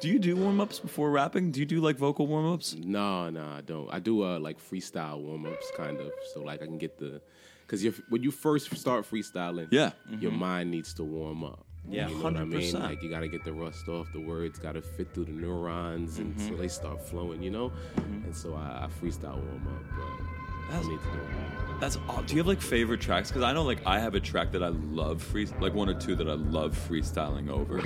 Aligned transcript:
do 0.00 0.08
you 0.08 0.18
do 0.18 0.36
warm 0.36 0.60
ups 0.60 0.78
before 0.78 1.10
rapping? 1.10 1.50
Do 1.50 1.60
you 1.60 1.66
do 1.66 1.80
like 1.80 1.96
vocal 1.96 2.26
warm 2.26 2.52
ups? 2.52 2.76
No, 2.78 3.30
no, 3.30 3.46
I 3.46 3.60
don't. 3.60 3.88
I 3.92 4.00
do 4.00 4.24
uh, 4.24 4.38
like 4.38 4.58
freestyle 4.58 5.20
warm 5.20 5.46
ups, 5.46 5.70
kind 5.76 5.98
of. 6.00 6.12
So 6.32 6.42
like 6.42 6.62
I 6.62 6.66
can 6.66 6.78
get 6.78 6.98
the, 6.98 7.20
because 7.66 7.84
when 8.08 8.22
you 8.22 8.30
first 8.30 8.76
start 8.76 9.10
freestyling, 9.10 9.68
Yeah. 9.70 9.92
your 10.10 10.30
mm-hmm. 10.30 10.40
mind 10.40 10.70
needs 10.70 10.94
to 10.94 11.04
warm 11.04 11.44
up. 11.44 11.64
Yeah. 11.88 12.08
you 12.08 12.16
know 12.16 12.24
what 12.24 12.36
I 12.36 12.44
mean. 12.44 12.60
100%. 12.60 12.80
Like 12.80 13.02
you 13.02 13.10
got 13.10 13.20
to 13.20 13.28
get 13.28 13.44
the 13.44 13.52
rust 13.52 13.88
off. 13.88 14.10
The 14.12 14.20
words 14.20 14.58
got 14.58 14.72
to 14.72 14.82
fit 14.82 15.12
through 15.12 15.26
the 15.26 15.32
neurons, 15.32 16.18
and 16.18 16.38
so 16.40 16.48
mm-hmm. 16.48 16.60
they 16.60 16.68
start 16.68 17.00
flowing. 17.00 17.42
You 17.42 17.50
know, 17.50 17.72
mm-hmm. 17.96 18.24
and 18.24 18.36
so 18.36 18.54
I, 18.54 18.84
I 18.84 18.88
freestyle 19.00 19.36
warm 19.36 19.68
up, 19.68 19.84
but 19.90 20.04
I 20.04 20.72
That's- 20.72 20.86
need 20.86 20.98
to 21.00 21.06
do 21.06 21.18
it. 21.18 21.80
That's 21.80 21.98
odd. 22.08 22.26
Do 22.26 22.34
you 22.34 22.40
have 22.40 22.46
like 22.46 22.60
favorite 22.60 23.00
tracks? 23.00 23.30
Because 23.30 23.42
I 23.42 23.52
know 23.52 23.62
like 23.62 23.84
I 23.84 23.98
have 23.98 24.14
a 24.14 24.20
track 24.20 24.52
that 24.52 24.62
I 24.62 24.68
love 24.68 25.22
free, 25.22 25.46
like 25.60 25.74
one 25.74 25.88
or 25.88 25.94
two 25.94 26.14
that 26.16 26.28
I 26.28 26.34
love 26.34 26.78
freestyling 26.88 27.50
over. 27.50 27.82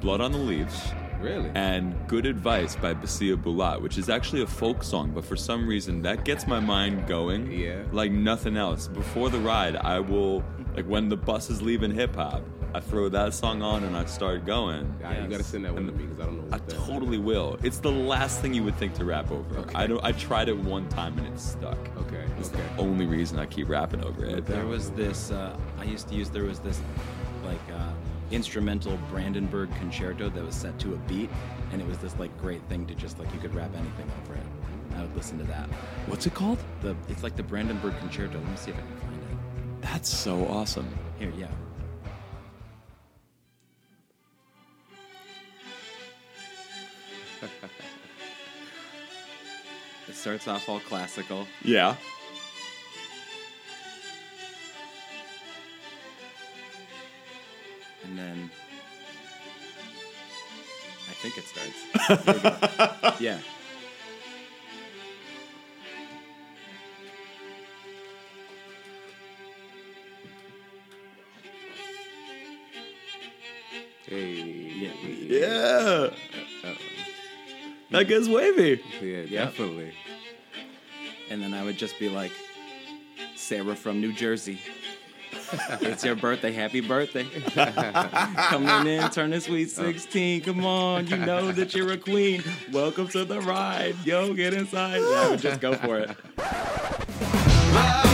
Blood 0.00 0.20
on 0.20 0.32
the 0.32 0.38
Leaves. 0.38 0.92
Really? 1.20 1.50
and 1.56 1.96
Good 2.06 2.26
Advice 2.26 2.76
by 2.76 2.94
Basia 2.94 3.36
Bulat, 3.36 3.80
which 3.82 3.98
is 3.98 4.08
actually 4.08 4.42
a 4.42 4.46
folk 4.46 4.84
song, 4.84 5.10
but 5.12 5.24
for 5.24 5.34
some 5.34 5.66
reason 5.66 6.00
that 6.02 6.24
gets 6.24 6.46
my 6.46 6.60
mind 6.60 7.08
going 7.08 7.50
Yeah. 7.50 7.82
like 7.90 8.12
nothing 8.12 8.56
else. 8.56 8.86
Before 8.86 9.28
the 9.28 9.40
ride, 9.40 9.74
I 9.74 9.98
will, 9.98 10.44
like 10.76 10.86
when 10.86 11.08
the 11.08 11.16
bus 11.16 11.50
is 11.50 11.60
leaving 11.60 11.90
hip 11.90 12.14
hop, 12.14 12.42
I 12.72 12.78
throw 12.78 13.08
that 13.08 13.34
song 13.34 13.62
on 13.62 13.82
and 13.82 13.96
I 13.96 14.04
start 14.04 14.46
going. 14.46 14.94
Yeah, 15.00 15.24
you 15.24 15.28
got 15.28 15.38
to 15.38 15.42
send 15.42 15.64
that 15.64 15.74
one 15.74 15.86
to 15.86 15.92
me 15.92 16.04
because 16.04 16.20
I 16.20 16.26
don't 16.26 16.36
know. 16.36 16.44
I 16.52 16.58
What 16.58 16.68
that 16.68 16.76
totally 16.86 17.18
will. 17.18 17.58
It's 17.64 17.78
the 17.80 17.90
last 17.90 18.40
thing 18.40 18.54
you 18.54 18.62
would 18.62 18.76
think 18.76 18.94
to 18.94 19.04
rap 19.04 19.32
over. 19.32 19.64
I 19.74 19.88
don't. 19.88 20.04
I 20.04 20.12
tried 20.12 20.48
it 20.48 20.56
one 20.56 20.88
time 20.88 21.18
and 21.18 21.26
it 21.26 21.40
stuck. 21.40 21.78
Okay. 21.96 22.24
It's 22.38 22.50
Okay. 22.50 22.62
the 22.76 22.82
only 22.82 23.06
reason 23.06 23.40
I 23.40 23.46
keep 23.46 23.68
rapping 23.68 24.04
over 24.04 24.24
it. 24.24 24.46
There 24.46 24.66
was 24.66 24.90
this. 24.90 25.32
Uh, 25.32 25.56
I 25.80 25.84
used 25.84 26.06
to 26.10 26.14
use. 26.14 26.28
There 26.30 26.44
was 26.44 26.60
this, 26.60 26.80
like, 27.44 27.58
uh, 27.74 27.90
instrumental 28.30 28.98
Brandenburg 29.10 29.74
concerto 29.76 30.28
that 30.30 30.44
was 30.44 30.54
set 30.54 30.78
to 30.80 30.94
a 30.94 30.96
beat, 31.08 31.30
and 31.72 31.80
it 31.80 31.86
was 31.86 31.98
this 31.98 32.16
like 32.18 32.36
great 32.38 32.62
thing 32.68 32.86
to 32.86 32.94
just 32.94 33.18
like 33.18 33.32
you 33.32 33.40
could 33.40 33.54
rap 33.54 33.70
anything 33.74 34.10
over 34.22 34.34
it. 34.34 34.46
I 34.96 35.02
would 35.02 35.14
listen 35.16 35.38
to 35.38 35.44
that. 35.44 35.68
What's 36.06 36.26
it 36.26 36.34
called? 36.34 36.58
The 36.80 36.96
it's 37.08 37.22
like 37.22 37.36
the 37.36 37.42
Brandenburg 37.42 37.96
concerto. 37.98 38.38
Let 38.38 38.48
me 38.48 38.56
see 38.56 38.70
if 38.70 38.76
I 38.76 38.80
can 38.80 38.96
find 38.96 39.14
it. 39.14 39.82
That's 39.82 40.08
so 40.08 40.46
awesome. 40.48 40.88
Here, 41.18 41.32
yeah. 41.36 41.48
it 50.08 50.14
starts 50.14 50.48
off 50.48 50.68
all 50.68 50.80
classical. 50.80 51.46
Yeah. 51.62 51.94
And 58.08 58.18
then 58.18 58.50
I 61.08 61.12
think 61.12 61.36
it 61.36 61.44
starts. 61.44 62.24
There 62.24 62.36
you 62.36 62.42
go. 62.42 63.14
yeah. 63.20 63.38
Hey. 74.06 74.72
Yeah. 74.74 76.10
Yeah. 76.62 76.74
That 77.90 78.04
gets 78.04 78.28
wavy. 78.28 78.82
Yeah, 79.02 79.24
definitely. 79.44 79.92
And 81.30 81.42
then 81.42 81.52
I 81.52 81.62
would 81.62 81.76
just 81.76 81.98
be 81.98 82.08
like, 82.08 82.32
Sarah 83.36 83.76
from 83.76 84.00
New 84.00 84.12
Jersey. 84.12 84.58
it's 85.80 86.04
your 86.04 86.14
birthday. 86.14 86.52
Happy 86.52 86.80
birthday. 86.80 87.24
Coming 87.54 88.86
in, 88.86 89.08
turning 89.10 89.40
sweet 89.40 89.70
16. 89.70 90.42
Come 90.42 90.64
on. 90.64 91.06
You 91.06 91.16
know 91.16 91.52
that 91.52 91.74
you're 91.74 91.92
a 91.92 91.96
queen. 91.96 92.42
Welcome 92.72 93.08
to 93.08 93.24
the 93.24 93.40
ride. 93.40 93.96
Yo, 94.04 94.34
get 94.34 94.54
inside. 94.54 95.00
Would 95.30 95.40
just 95.40 95.60
go 95.60 95.74
for 95.74 95.98
it. 95.98 96.10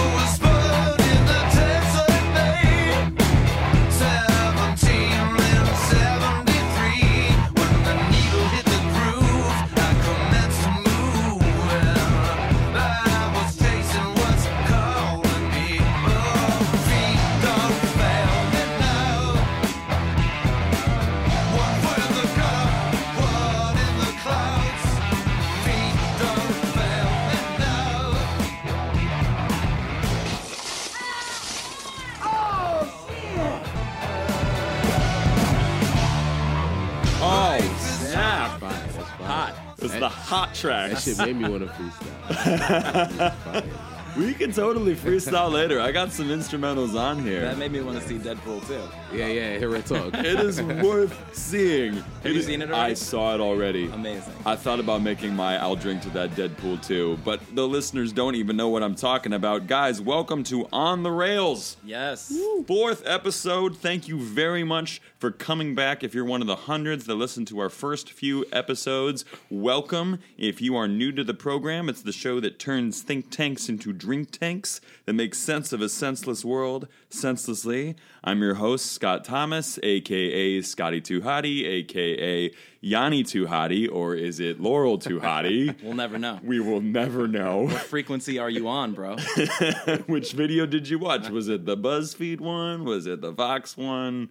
the 40.05 40.09
hot 40.11 40.55
track. 40.55 40.91
That 40.91 41.03
track. 41.03 41.17
shit 41.17 41.19
made 41.19 41.37
me 41.37 41.49
want 41.49 41.67
to 41.67 41.73
freestyle. 41.73 43.65
We 44.17 44.33
can 44.33 44.53
totally 44.53 44.95
freestyle 44.95 45.51
later. 45.51 45.81
I 45.81 45.91
got 45.91 46.13
some 46.13 46.29
instrumentals 46.29 46.95
on 46.95 47.21
here. 47.21 47.41
That 47.41 47.59
made 47.59 47.73
me 47.73 47.81
want 47.81 48.01
to 48.01 48.07
see 48.07 48.17
Deadpool 48.17 48.65
too. 48.65 48.81
Yeah, 49.13 49.27
yeah. 49.27 49.59
Here 49.59 49.75
I 49.75 49.81
talk. 49.81 50.15
It 50.25 50.39
is 50.39 50.63
worth 50.63 51.37
seeing. 51.37 51.95
Have 52.23 52.33
you 52.33 52.41
seen 52.41 52.63
it 52.63 52.71
already? 52.71 52.93
I 52.93 52.95
saw 52.95 53.35
it 53.35 53.41
already. 53.41 53.91
Amazing. 53.91 54.33
I 54.47 54.55
thought 54.55 54.79
about 54.79 55.03
making 55.03 55.35
my 55.35 55.61
I'll 55.61 55.75
drink 55.75 56.03
to 56.03 56.11
that 56.11 56.31
Deadpool 56.31 56.87
too, 56.87 57.19
but 57.25 57.41
the 57.57 57.67
listeners 57.67 58.13
don't 58.13 58.37
even 58.37 58.57
know 58.57 58.69
what 58.69 58.85
I'm 58.85 58.95
talking 58.95 59.33
about. 59.33 59.67
Guys, 59.67 60.01
welcome 60.01 60.45
to 60.45 60.69
On 60.73 61.03
the 61.03 61.11
Rails. 61.11 61.77
Yes. 61.85 62.33
Fourth 62.69 63.03
episode. 63.05 63.77
Thank 63.77 64.07
you 64.07 64.21
very 64.21 64.63
much 64.63 65.03
for 65.25 65.31
coming 65.31 65.75
back. 65.75 66.05
If 66.05 66.15
you're 66.15 66.27
one 66.27 66.43
of 66.43 66.47
the 66.47 66.55
hundreds 66.55 67.07
that 67.07 67.15
listened 67.15 67.49
to 67.49 67.59
our 67.59 67.71
first 67.71 68.13
few 68.13 68.45
episodes, 68.53 69.25
welcome. 69.49 70.19
If 70.37 70.61
you 70.61 70.77
are 70.77 70.87
new 70.87 71.13
to 71.13 71.25
the 71.25 71.33
program, 71.33 71.89
it's 71.89 72.03
the 72.03 72.13
show 72.13 72.41
that 72.41 72.59
turns 72.59 73.01
think 73.01 73.31
tanks 73.31 73.71
into 73.71 73.95
drink 73.95 74.33
tanks 74.33 74.83
that 75.07 75.15
makes 75.15 75.39
sense 75.39 75.73
of 75.73 75.81
a 75.81 75.89
senseless 75.89 76.45
world 76.45 76.89
senselessly. 77.09 77.97
I'm 78.23 78.43
your 78.43 78.57
host, 78.57 78.93
Scott 78.93 79.25
Thomas, 79.25 79.79
aka 79.83 80.61
Scotty 80.61 81.01
Too 81.01 81.23
Hottie, 81.23 81.65
aka 81.65 82.51
Yanni 82.83 83.23
Too 83.23 83.47
Hottie, 83.47 83.91
or 83.91 84.15
is 84.15 84.41
it 84.41 84.61
Laurel 84.61 84.99
Too 84.99 85.21
Hottie? 85.21 85.75
We'll 85.83 85.95
never 85.95 86.19
know. 86.19 86.39
we 86.43 86.61
will 86.61 86.83
never 86.83 87.27
know. 87.27 87.63
What 87.63 87.83
frequency 87.83 88.39
are 88.39 88.51
you 88.51 88.69
on, 88.69 88.93
bro? 88.93 89.17
Which 90.07 90.33
video 90.33 90.67
did 90.67 90.89
you 90.89 90.99
watch? 90.99 91.31
Was 91.31 91.49
it 91.49 91.65
the 91.65 91.79
BuzzFeed 91.79 92.41
one? 92.41 92.85
Was 92.85 93.07
it 93.07 93.23
the 93.23 93.33
Vox 93.33 93.77
one? 93.77 94.29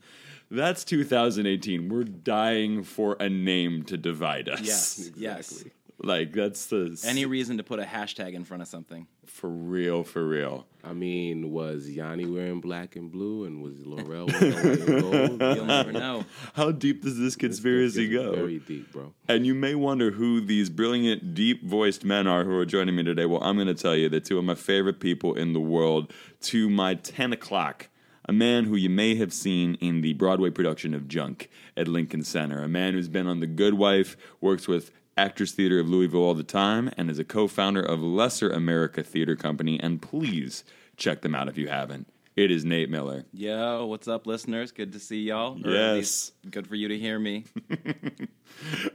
That's 0.53 0.83
2018. 0.83 1.89
We're 1.89 2.03
dying 2.03 2.83
for 2.83 3.17
a 3.19 3.27
name 3.27 3.83
to 3.85 3.97
divide 3.97 4.47
us. 4.49 4.61
Yes. 4.61 5.09
Yes. 5.17 5.63
Like 6.01 6.33
that's 6.33 6.65
the 6.65 6.99
Any 7.05 7.25
reason 7.25 7.57
to 7.57 7.63
put 7.63 7.79
a 7.79 7.83
hashtag 7.83 8.33
in 8.33 8.43
front 8.43 8.61
of 8.61 8.67
something? 8.67 9.07
for 9.25 9.49
real, 9.49 10.03
for 10.03 10.25
real. 10.27 10.65
I 10.83 10.93
mean, 10.93 11.51
was 11.51 11.89
Yanni 11.89 12.25
wearing 12.25 12.61
black 12.61 12.95
and 12.95 13.11
blue, 13.11 13.45
and 13.45 13.63
was 13.63 13.83
Laurel 13.85 14.27
wearing 14.39 14.53
white 14.53 14.79
and 14.79 15.01
gold? 15.01 15.57
You'll 15.57 15.65
never 15.65 15.91
know. 15.91 16.25
How 16.53 16.71
deep 16.71 17.01
does 17.01 17.17
this 17.17 17.35
conspiracy 17.35 18.05
It's 18.05 18.13
go? 18.13 18.35
Very 18.35 18.59
deep, 18.59 18.91
bro. 18.91 19.13
And 19.27 19.45
you 19.45 19.55
may 19.55 19.73
wonder 19.75 20.11
who 20.11 20.39
these 20.39 20.69
brilliant, 20.69 21.33
deep 21.33 21.65
voiced 21.65 22.05
men 22.05 22.27
are 22.27 22.43
who 22.43 22.55
are 22.57 22.65
joining 22.65 22.95
me 22.95 23.03
today. 23.03 23.25
Well, 23.25 23.41
I'm 23.43 23.55
going 23.55 23.67
to 23.67 23.73
tell 23.73 23.95
you 23.95 24.07
that 24.09 24.23
two 24.25 24.37
of 24.37 24.45
my 24.45 24.55
favorite 24.55 24.99
people 24.99 25.33
in 25.33 25.53
the 25.53 25.59
world, 25.61 26.13
to 26.41 26.69
my 26.69 26.93
10 26.95 27.33
o'clock, 27.33 27.89
a 28.25 28.33
man 28.33 28.65
who 28.65 28.75
you 28.75 28.89
may 28.89 29.15
have 29.15 29.33
seen 29.33 29.75
in 29.75 30.01
the 30.01 30.13
Broadway 30.13 30.49
production 30.49 30.93
of 30.93 31.07
Junk 31.07 31.49
at 31.75 31.87
Lincoln 31.87 32.23
Center, 32.23 32.63
a 32.63 32.67
man 32.69 32.93
who's 32.93 33.07
been 33.09 33.27
on 33.27 33.39
The 33.39 33.47
Good 33.47 33.73
Wife, 33.75 34.15
works 34.41 34.67
with 34.67 34.91
Actors 35.17 35.51
Theater 35.51 35.79
of 35.79 35.89
Louisville 35.89 36.21
all 36.23 36.33
the 36.33 36.43
time, 36.43 36.89
and 36.97 37.09
is 37.09 37.19
a 37.19 37.23
co 37.23 37.47
founder 37.47 37.81
of 37.81 38.01
Lesser 38.01 38.49
America 38.49 39.03
Theater 39.03 39.35
Company. 39.35 39.79
And 39.79 40.01
please 40.01 40.63
check 40.97 41.21
them 41.21 41.35
out 41.35 41.47
if 41.47 41.57
you 41.57 41.67
haven't. 41.67 42.07
It 42.35 42.49
is 42.49 42.65
Nate 42.65 42.89
Miller. 42.89 43.25
Yo, 43.31 43.85
what's 43.85 44.07
up, 44.07 44.25
listeners? 44.25 44.71
Good 44.71 44.91
to 44.93 44.99
see 44.99 45.21
y'all. 45.21 45.55
Or 45.63 45.69
Yes. 45.71 46.31
good 46.49 46.65
for 46.65 46.73
you 46.75 46.87
to 46.87 46.97
hear 46.97 47.19
me. 47.19 47.43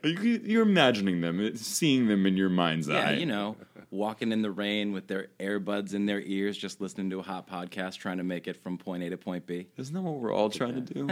You- 0.05 0.41
You're 0.45 0.63
imagining 0.63 1.21
them, 1.21 1.55
seeing 1.57 2.07
them 2.07 2.27
in 2.27 2.37
your 2.37 2.49
mind's 2.49 2.89
Yeah, 2.89 2.97
eye. 2.99 3.13
Yeah, 3.13 3.19
you 3.19 3.27
know, 3.27 3.57
walking 3.91 4.33
in 4.33 4.43
the 4.43 4.51
rain 4.51 4.93
with 4.93 5.07
their 5.07 5.29
earbuds 5.41 5.95
in 5.95 6.07
their 6.07 6.21
ears, 6.21 6.57
just 6.57 6.81
listening 6.81 7.11
to 7.11 7.21
a 7.21 7.23
hot 7.23 7.49
podcast, 7.49 7.97
trying 7.97 8.19
to 8.19 8.25
make 8.25 8.47
it 8.47 8.63
from 8.63 8.79
point 8.79 9.03
A 9.03 9.11
to 9.11 9.17
point 9.17 9.47
B. 9.47 9.69
Isn't 9.77 9.95
that 9.95 10.03
what 10.03 10.15
we're 10.15 10.33
all 10.33 10.51
trying 10.51 10.85
to 10.85 10.95
do? 10.95 11.09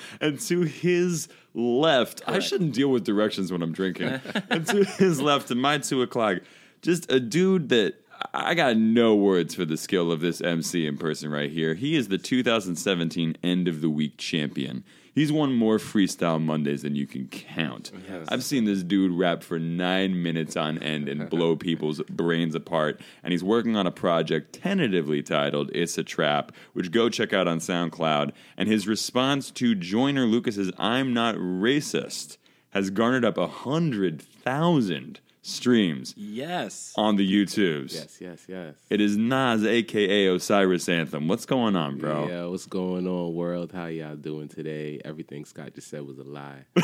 and 0.20 0.38
to 0.40 0.62
his 0.62 1.28
left, 1.54 2.22
I 2.26 2.38
shouldn't 2.38 2.74
deal 2.74 2.88
with 2.88 3.04
directions 3.04 3.50
when 3.50 3.62
I'm 3.62 3.72
drinking. 3.72 4.20
and 4.50 4.66
to 4.66 4.84
his 4.84 5.20
left, 5.20 5.48
to 5.48 5.54
my 5.54 5.78
two 5.78 6.02
o'clock, 6.02 6.38
just 6.82 7.10
a 7.10 7.20
dude 7.20 7.70
that 7.70 7.94
I 8.34 8.54
got 8.54 8.76
no 8.76 9.14
words 9.14 9.54
for 9.54 9.64
the 9.64 9.76
skill 9.76 10.12
of 10.12 10.20
this 10.20 10.40
MC 10.40 10.86
in 10.86 10.96
person 10.96 11.30
right 11.30 11.50
here. 11.50 11.74
He 11.74 11.96
is 11.96 12.08
the 12.08 12.18
2017 12.18 13.36
End 13.42 13.68
of 13.68 13.80
the 13.80 13.90
Week 13.90 14.16
champion. 14.18 14.84
He's 15.14 15.30
won 15.30 15.52
more 15.52 15.76
freestyle 15.76 16.42
Mondays 16.42 16.82
than 16.82 16.96
you 16.96 17.06
can 17.06 17.28
count. 17.28 17.92
Yes. 18.08 18.26
I've 18.30 18.42
seen 18.42 18.64
this 18.64 18.82
dude 18.82 19.12
rap 19.12 19.42
for 19.42 19.58
nine 19.58 20.22
minutes 20.22 20.56
on 20.56 20.78
end 20.78 21.06
and 21.08 21.28
blow 21.28 21.54
people's 21.68 22.00
brains 22.08 22.54
apart. 22.54 23.00
And 23.22 23.32
he's 23.32 23.44
working 23.44 23.76
on 23.76 23.86
a 23.86 23.90
project 23.90 24.54
tentatively 24.54 25.22
titled 25.22 25.70
It's 25.74 25.98
a 25.98 26.04
Trap, 26.04 26.52
which 26.72 26.90
go 26.90 27.10
check 27.10 27.34
out 27.34 27.46
on 27.46 27.58
SoundCloud. 27.58 28.32
And 28.56 28.68
his 28.70 28.88
response 28.88 29.50
to 29.52 29.74
Joyner 29.74 30.24
Lucas's 30.24 30.72
I'm 30.78 31.12
Not 31.12 31.34
Racist 31.34 32.38
has 32.70 32.88
garnered 32.88 33.24
up 33.24 33.36
a 33.36 33.46
hundred 33.46 34.22
thousand 34.22 35.20
streams 35.44 36.14
Yes. 36.16 36.92
on 36.96 37.16
the 37.16 37.28
YouTubes. 37.30 37.92
Yes, 37.94 38.18
yes, 38.20 38.44
yes. 38.48 38.74
It 38.88 39.00
is 39.00 39.16
Nas, 39.16 39.64
aka 39.64 40.26
Osiris 40.28 40.88
Anthem. 40.88 41.28
What's 41.28 41.46
going 41.46 41.74
on, 41.76 41.98
bro? 41.98 42.28
Yeah, 42.28 42.44
what's 42.46 42.66
going 42.66 43.06
on, 43.06 43.34
world? 43.34 43.72
How 43.72 43.86
y'all 43.86 44.16
doing 44.16 44.48
today? 44.48 45.00
Everything 45.04 45.44
Scott 45.44 45.74
just 45.74 45.88
said 45.88 46.02
was 46.06 46.18
a 46.18 46.22
lie, 46.24 46.64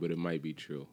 but 0.00 0.10
it 0.10 0.18
might 0.18 0.42
be 0.42 0.52
true. 0.52 0.86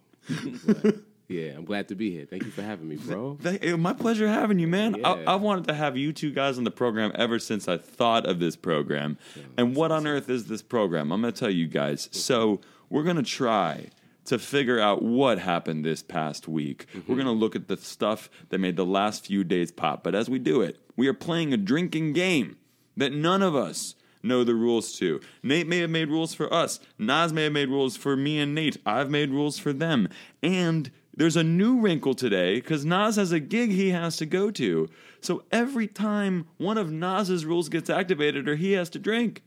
But, 0.65 0.95
yeah, 1.27 1.51
I'm 1.55 1.65
glad 1.65 1.87
to 1.89 1.95
be 1.95 2.11
here. 2.11 2.25
Thank 2.25 2.43
you 2.45 2.51
for 2.51 2.61
having 2.61 2.87
me, 2.89 2.97
bro. 2.97 3.37
My 3.77 3.93
pleasure 3.93 4.27
having 4.27 4.59
you, 4.59 4.67
man. 4.67 4.95
I, 5.05 5.15
Yeah. 5.21 5.31
I 5.31 5.35
wanted 5.35 5.67
to 5.67 5.73
have 5.73 5.95
you 5.97 6.11
two 6.11 6.31
guys 6.31 6.57
on 6.57 6.63
the 6.63 6.71
program 6.71 7.11
ever 7.15 7.39
since 7.39 7.67
I 7.67 7.77
thought 7.77 8.25
of 8.25 8.39
this 8.39 8.55
program. 8.55 9.17
And 9.57 9.75
what 9.75 9.91
on 9.91 10.05
earth 10.07 10.29
is 10.29 10.45
this 10.47 10.61
program? 10.61 11.11
I'm 11.11 11.21
going 11.21 11.33
to 11.33 11.39
tell 11.39 11.49
you 11.51 11.67
guys. 11.67 12.09
So, 12.11 12.61
we're 12.89 13.03
going 13.03 13.17
to 13.17 13.23
try 13.23 13.89
to 14.29 14.39
figure 14.39 14.79
out 14.79 15.01
what 15.01 15.39
happened 15.39 15.83
this 15.83 16.01
past 16.01 16.47
week. 16.47 16.85
We're 16.93 17.01
mm-hmm. 17.01 17.13
going 17.13 17.25
to 17.25 17.31
look 17.31 17.55
at 17.55 17.67
the 17.67 17.77
stuff 17.77 18.29
that 18.49 18.59
made 18.59 18.75
the 18.75 18.85
last 18.85 19.25
few 19.25 19.43
days 19.43 19.71
pop. 19.71 20.03
But 20.03 20.15
as 20.15 20.29
we 20.29 20.39
do 20.39 20.61
it, 20.61 20.79
we 20.95 21.07
are 21.07 21.13
playing 21.13 21.53
a 21.53 21.57
drinking 21.57 22.13
game 22.13 22.57
that 22.95 23.11
none 23.11 23.41
of 23.41 23.55
us 23.55 23.95
know 24.21 24.43
the 24.43 24.53
rules 24.53 24.97
to. 24.99 25.19
Nate 25.41 25.67
may 25.67 25.79
have 25.79 25.89
made 25.89 26.09
rules 26.09 26.33
for 26.33 26.53
us. 26.53 26.79
Nas 26.97 27.33
may 27.33 27.45
have 27.45 27.53
made 27.53 27.69
rules 27.69 27.97
for 27.97 28.15
me 28.15 28.39
and 28.39 28.53
Nate. 28.53 28.77
I've 28.85 29.09
made 29.09 29.31
rules 29.31 29.57
for 29.57 29.73
them. 29.73 30.07
And 30.43 30.91
there's 31.15 31.35
a 31.35 31.43
new 31.43 31.79
wrinkle 31.79 32.13
today 32.13 32.55
because 32.55 32.85
Nas 32.85 33.15
has 33.15 33.31
a 33.31 33.39
gig 33.39 33.71
he 33.71 33.89
has 33.89 34.17
to 34.17 34.25
go 34.25 34.51
to. 34.51 34.87
So 35.21 35.43
every 35.51 35.87
time 35.87 36.47
one 36.57 36.77
of 36.77 36.91
Nas's 36.91 37.45
rules 37.45 37.67
gets 37.67 37.89
activated 37.89 38.47
or 38.47 38.55
he 38.55 38.73
has 38.73 38.89
to 38.91 38.99
drink, 38.99 39.41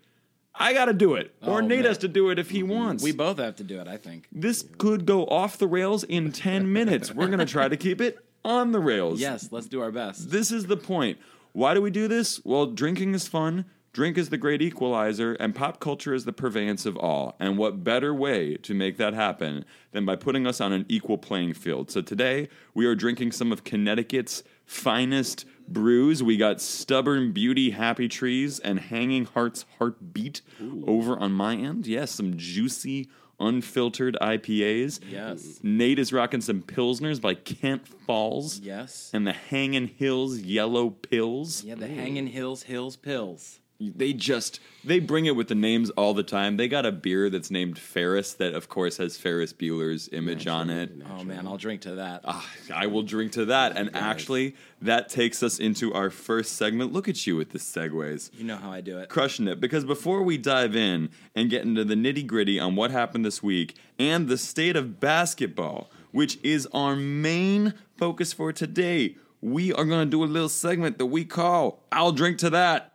I 0.55 0.73
got 0.75 0.87
to 0.87 0.93
do 0.93 1.15
it. 1.15 1.35
Or 1.43 1.59
Oh, 1.59 1.61
Nate 1.61 1.79
man. 1.81 1.85
has 1.87 1.99
to 1.99 2.09
do 2.09 2.31
it 2.31 2.39
if 2.39 2.51
he 2.51 2.63
wants. 2.63 3.03
We 3.03 3.13
both 3.13 3.39
have 3.39 3.57
to 3.57 3.65
do 3.65 3.81
it, 3.81 3.89
I 3.89 3.97
think. 3.97 4.27
this 4.33 4.65
could 4.79 5.07
go 5.07 5.25
off 5.27 5.57
the 5.59 5.67
rails 5.67 6.05
in 6.05 6.31
10 6.33 6.73
minutes. 6.79 7.13
We're 7.15 7.27
going 7.29 7.39
to 7.39 7.47
try 7.47 7.69
to 7.69 7.77
keep 7.77 8.01
it 8.01 8.19
on 8.45 8.73
the 8.73 8.81
rails. 8.81 9.21
Yes, 9.21 9.49
let's 9.51 9.67
do 9.67 9.81
our 9.81 9.91
best. 9.91 10.31
This 10.31 10.51
is 10.53 10.67
the 10.67 10.77
point. 10.77 11.19
Why 11.53 11.75
do 11.75 11.81
we 11.83 11.91
do 11.91 12.09
this? 12.09 12.41
Well, 12.45 12.67
drinking 12.67 13.15
is 13.15 13.29
fun. 13.29 13.65
Drink 13.93 14.17
is 14.17 14.31
the 14.31 14.39
great 14.39 14.63
equalizer, 14.63 15.35
and 15.35 15.55
pop 15.55 15.79
culture 15.79 16.15
is 16.15 16.25
the 16.25 16.33
purveyance 16.33 16.87
of 16.87 16.97
all. 16.97 17.37
And 17.39 17.59
what 17.59 17.85
better 17.85 18.15
way 18.15 18.57
to 18.57 18.73
make 18.73 18.97
that 18.97 19.13
happen 19.13 19.67
than 19.93 20.07
by 20.07 20.17
putting 20.17 20.47
us 20.47 20.63
on 20.63 20.73
an 20.73 20.87
equal 20.89 21.19
playing 21.19 21.53
field? 21.53 21.91
So 21.91 22.01
today, 22.01 22.49
we 22.73 22.87
are 22.87 22.95
drinking 22.95 23.33
some 23.33 23.53
of 23.53 23.65
Connecticut's 23.65 24.45
finest 24.65 25.45
brews. 25.73 26.23
We 26.23 26.37
got 26.37 26.61
Stubborn 26.61 27.33
Beauty 27.33 27.71
Happy 27.71 28.09
Trees 28.09 28.59
and 28.59 28.79
Hanging 28.81 29.25
Hearts 29.25 29.65
Heartbeat 29.79 30.43
over 30.87 31.19
on 31.19 31.33
my 31.33 31.57
end. 31.57 31.87
Yes, 31.87 32.11
some 32.13 32.37
juicy, 32.37 33.09
unfiltered 33.41 34.17
IPAs. 34.21 35.01
Yes. 35.11 35.59
Nate 35.63 35.99
is 35.99 36.13
rocking 36.13 36.41
some 36.41 36.63
Pilsners 36.63 37.21
by 37.21 37.35
Kent 37.35 37.87
Falls 37.89 38.61
Yes. 38.61 39.11
and 39.13 39.27
the 39.27 39.33
Hanging 39.33 39.89
Hills 39.89 40.39
Yellow 40.39 40.91
Pills. 40.91 41.65
Yeah, 41.65 41.75
the 41.75 41.89
Hanging 41.89 42.29
Hills 42.29 42.63
Hills 42.65 42.97
Pills. 42.97 43.59
They 43.91 44.13
just 44.13 44.61
they 44.85 44.99
bring 44.99 45.27
it 45.27 45.37
with 45.37 45.49
the 45.49 45.55
names 45.55 45.91
all 45.91 46.15
the 46.15 46.23
time. 46.23 46.57
They 46.57 46.69
got 46.69 46.87
a 46.87 46.93
beer 46.93 47.31
that's 47.31 47.51
named 47.51 47.79
Ferris 47.79 48.35
that 48.35 48.55
of 48.55 48.69
course 48.69 48.97
has 48.97 49.17
Ferris 49.17 49.53
Bueller's 49.53 50.09
image 50.13 50.47
on 50.47 50.71
it. 50.71 50.93
Oh 51.11 51.25
man, 51.25 51.47
I'll 51.47 51.57
drink 51.57 51.83
to 51.83 51.97
that. 51.97 52.23
Ah, 52.25 52.49
I 52.75 52.87
will 52.87 53.03
drink 53.03 53.33
to 53.33 53.45
that. 53.47 53.77
And 53.77 53.95
actually, 53.95 54.57
that 54.81 55.09
takes 55.09 55.43
us 55.43 55.59
into 55.59 55.93
our 55.95 56.11
first 56.11 56.57
segment. 56.57 56.93
Look 56.93 57.09
at 57.09 57.27
you 57.27 57.37
with 57.37 57.51
the 57.51 57.59
segues. 57.59 58.31
You 58.35 58.45
know 58.45 58.57
how 58.57 58.73
I 58.73 58.81
do 58.81 58.99
it. 58.99 59.09
Crushing 59.09 59.49
it. 59.49 59.61
Because 59.61 59.85
before 59.85 60.23
we 60.23 60.39
dive 60.39 60.77
in 60.77 61.11
and 61.35 61.51
get 61.51 61.63
into 61.63 61.85
the 61.85 61.95
nitty 61.95 62.27
gritty 62.27 62.59
on 62.59 62.77
what 62.77 62.91
happened 62.91 63.25
this 63.25 63.43
week 63.43 63.77
and 63.99 64.29
the 64.29 64.39
state 64.39 64.77
of 64.77 65.01
basketball, 65.01 65.91
which 66.11 66.39
is 66.43 66.69
our 66.73 66.97
main 66.97 67.75
focus 67.97 68.33
for 68.33 68.53
today, 68.53 69.17
we 69.43 69.73
are 69.73 69.85
going 69.85 70.07
to 70.07 70.11
do 70.11 70.23
a 70.23 70.27
little 70.27 70.49
segment 70.49 70.99
that 70.99 71.07
we 71.07 71.25
call 71.25 71.83
I'll 71.91 72.13
Drink 72.13 72.39
to 72.39 72.51
That. 72.51 72.93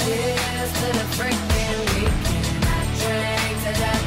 Cheers 0.00 0.72
to 0.72 0.86
the 0.92 1.06
freaking 1.16 1.78
weekend. 1.94 2.62
Drink 3.00 3.56
to 3.64 3.72
that. 3.80 4.00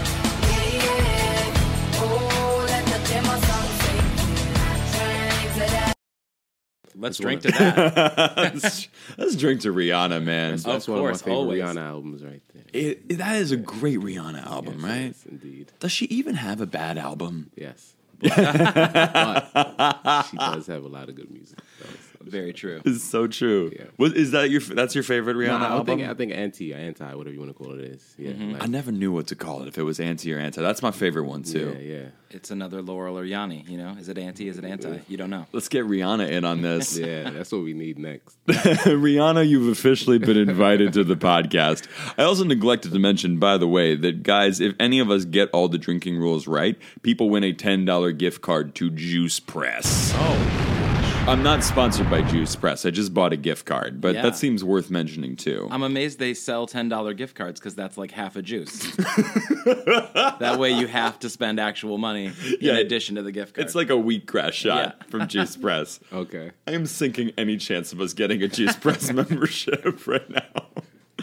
Yeah. 0.43 1.99
Oh, 2.01 2.65
let 2.67 2.85
the 2.85 2.99
demo 3.09 3.35
song 3.41 3.67
sing. 3.81 4.05
Drink 4.93 5.53
to 5.53 5.59
that. 5.73 5.93
Let's 6.95 7.17
drink 7.17 7.41
to 7.41 7.51
that. 7.51 8.37
let's, 8.37 8.87
let's 9.17 9.35
drink 9.35 9.61
to 9.61 9.73
Rihanna, 9.73 10.23
man. 10.23 10.51
That's 10.51 10.65
Of 10.87 10.93
one 10.93 10.99
course, 11.01 11.21
of 11.21 11.27
my 11.27 11.31
favorite 11.31 11.37
always. 11.39 11.61
Rihanna 11.63 11.81
albums 11.87 12.23
right 12.23 12.41
there. 12.53 12.63
It, 12.73 13.01
it- 13.09 13.17
that 13.17 13.35
is 13.37 13.51
a 13.51 13.57
great 13.57 13.99
Rihanna 13.99 14.45
album, 14.45 14.75
Yes, 14.75 14.83
right? 14.83 15.01
Yes, 15.05 15.25
indeed. 15.29 15.71
Does 15.79 15.91
she 15.91 16.05
even 16.05 16.35
have 16.35 16.61
a 16.61 16.65
bad 16.67 16.97
album? 16.97 17.51
Yes. 17.55 17.95
But, 19.53 20.21
she 20.29 20.37
does 20.37 20.67
have 20.67 20.83
a 20.83 20.87
lot 20.87 21.09
of 21.09 21.15
good 21.15 21.29
music. 21.31 21.59
though, 21.79 21.89
Very 22.25 22.53
true. 22.53 22.81
It's 22.85 23.03
so 23.03 23.27
true. 23.27 23.71
Yeah. 23.75 23.85
Was, 23.97 24.13
is 24.13 24.31
that 24.31 24.49
your? 24.49 24.61
That's 24.61 24.95
your 24.95 25.03
favorite 25.03 25.35
Rihanna 25.35 25.59
No, 25.59 25.65
I 25.65 25.69
album? 25.69 25.85
think 25.99 26.09
I 26.09 26.13
think 26.13 26.31
anti 26.33 26.73
anti 26.73 27.13
whatever 27.15 27.33
you 27.33 27.39
want 27.39 27.55
to 27.55 27.63
call 27.63 27.73
it 27.73 27.81
is. 27.81 28.15
Yeah, 28.17 28.31
mm-hmm. 28.31 28.51
like- 28.53 28.63
I 28.63 28.67
never 28.67 28.91
knew 28.91 29.11
what 29.11 29.27
to 29.27 29.35
call 29.35 29.61
it. 29.63 29.67
If 29.67 29.77
it 29.77 29.83
was 29.83 29.99
anti 29.99 30.33
or 30.33 30.39
anti, 30.39 30.61
that's 30.61 30.81
my 30.81 30.91
favorite 30.91 31.25
one 31.25 31.43
too. 31.43 31.75
yeah, 31.79 31.93
yeah, 31.95 32.05
It's 32.31 32.51
another 32.51 32.81
Laurel 32.81 33.17
or 33.17 33.25
Yanni, 33.25 33.63
you 33.67 33.77
know? 33.77 33.95
Is 33.99 34.09
it 34.09 34.17
anti? 34.17 34.47
Is 34.47 34.57
it 34.57 34.65
anti? 34.65 34.99
You 35.07 35.17
don't 35.17 35.29
know. 35.29 35.45
Let's 35.51 35.69
get 35.69 35.85
Rihanna 35.85 36.29
in 36.29 36.45
on 36.45 36.61
this. 36.61 36.97
yeah. 36.97 37.29
That's 37.29 37.51
what 37.51 37.63
we 37.63 37.73
need 37.73 37.97
next. 37.99 38.37
Rihanna, 38.47 39.47
you've 39.47 39.69
officially 39.69 40.17
been 40.17 40.37
invited 40.37 40.93
to 40.93 41.03
the 41.03 41.15
podcast. 41.15 41.87
I 42.17 42.23
also 42.23 42.43
neglected 42.43 42.91
to 42.93 42.99
mention, 42.99 43.37
by 43.39 43.57
the 43.57 43.67
way, 43.67 43.95
that 43.95 44.23
guys, 44.23 44.59
if 44.59 44.73
any 44.79 44.99
of 44.99 45.09
us 45.09 45.25
get 45.25 45.49
all 45.51 45.67
the 45.67 45.77
drinking 45.77 46.17
rules 46.17 46.47
right, 46.47 46.77
people 47.01 47.29
win 47.29 47.43
a 47.43 47.53
ten 47.53 47.85
dollar 47.85 48.11
gift 48.11 48.41
card 48.41 48.75
to 48.75 48.89
Juice 48.89 49.39
Press. 49.39 50.11
Oh, 50.15 50.72
I'm 51.25 51.41
not 51.41 51.63
sponsored 51.63 52.09
by 52.09 52.21
Juice 52.21 52.53
Press. 52.55 52.85
I 52.85 52.89
just 52.91 53.13
bought 53.13 53.31
a 53.31 53.37
gift 53.37 53.65
card, 53.65 54.01
but 54.01 54.13
Yeah. 54.13 54.23
that 54.23 54.35
seems 54.35 54.61
worth 54.61 54.91
mentioning 54.91 55.37
too. 55.37 55.67
I'm 55.71 55.81
amazed 55.81 56.19
they 56.19 56.33
sell 56.33 56.67
$10 56.67 57.13
gift 57.13 57.33
cards 57.35 57.61
because 57.61 57.75
that's 57.75 57.97
like 57.97 58.11
half 58.11 58.35
a 58.35 58.41
juice. 58.41 58.93
that 58.97 60.57
way 60.59 60.71
you 60.71 60.85
have 60.87 61.17
to 61.19 61.29
spend 61.29 61.61
actual 61.61 61.97
money 61.97 62.33
Yeah. 62.59 62.73
in 62.73 62.77
addition 62.79 63.15
to 63.15 63.21
the 63.21 63.31
gift 63.31 63.55
card. 63.55 63.65
it's 63.65 63.73
like 63.73 63.89
a 63.89 63.93
wheatgrass 63.93 64.51
shot 64.51 64.97
Yeah. 64.99 65.05
from 65.09 65.27
Juice 65.29 65.55
Press. 65.55 65.99
Okay. 66.13 66.51
I 66.67 66.71
am 66.71 66.85
sinking 66.85 67.31
any 67.37 67.55
chance 67.57 67.93
of 67.93 68.01
us 68.01 68.13
getting 68.13 68.43
a 68.43 68.47
Juice 68.49 68.75
Press 68.75 69.11
membership 69.13 70.05
right 70.05 70.29
now. 70.29 70.65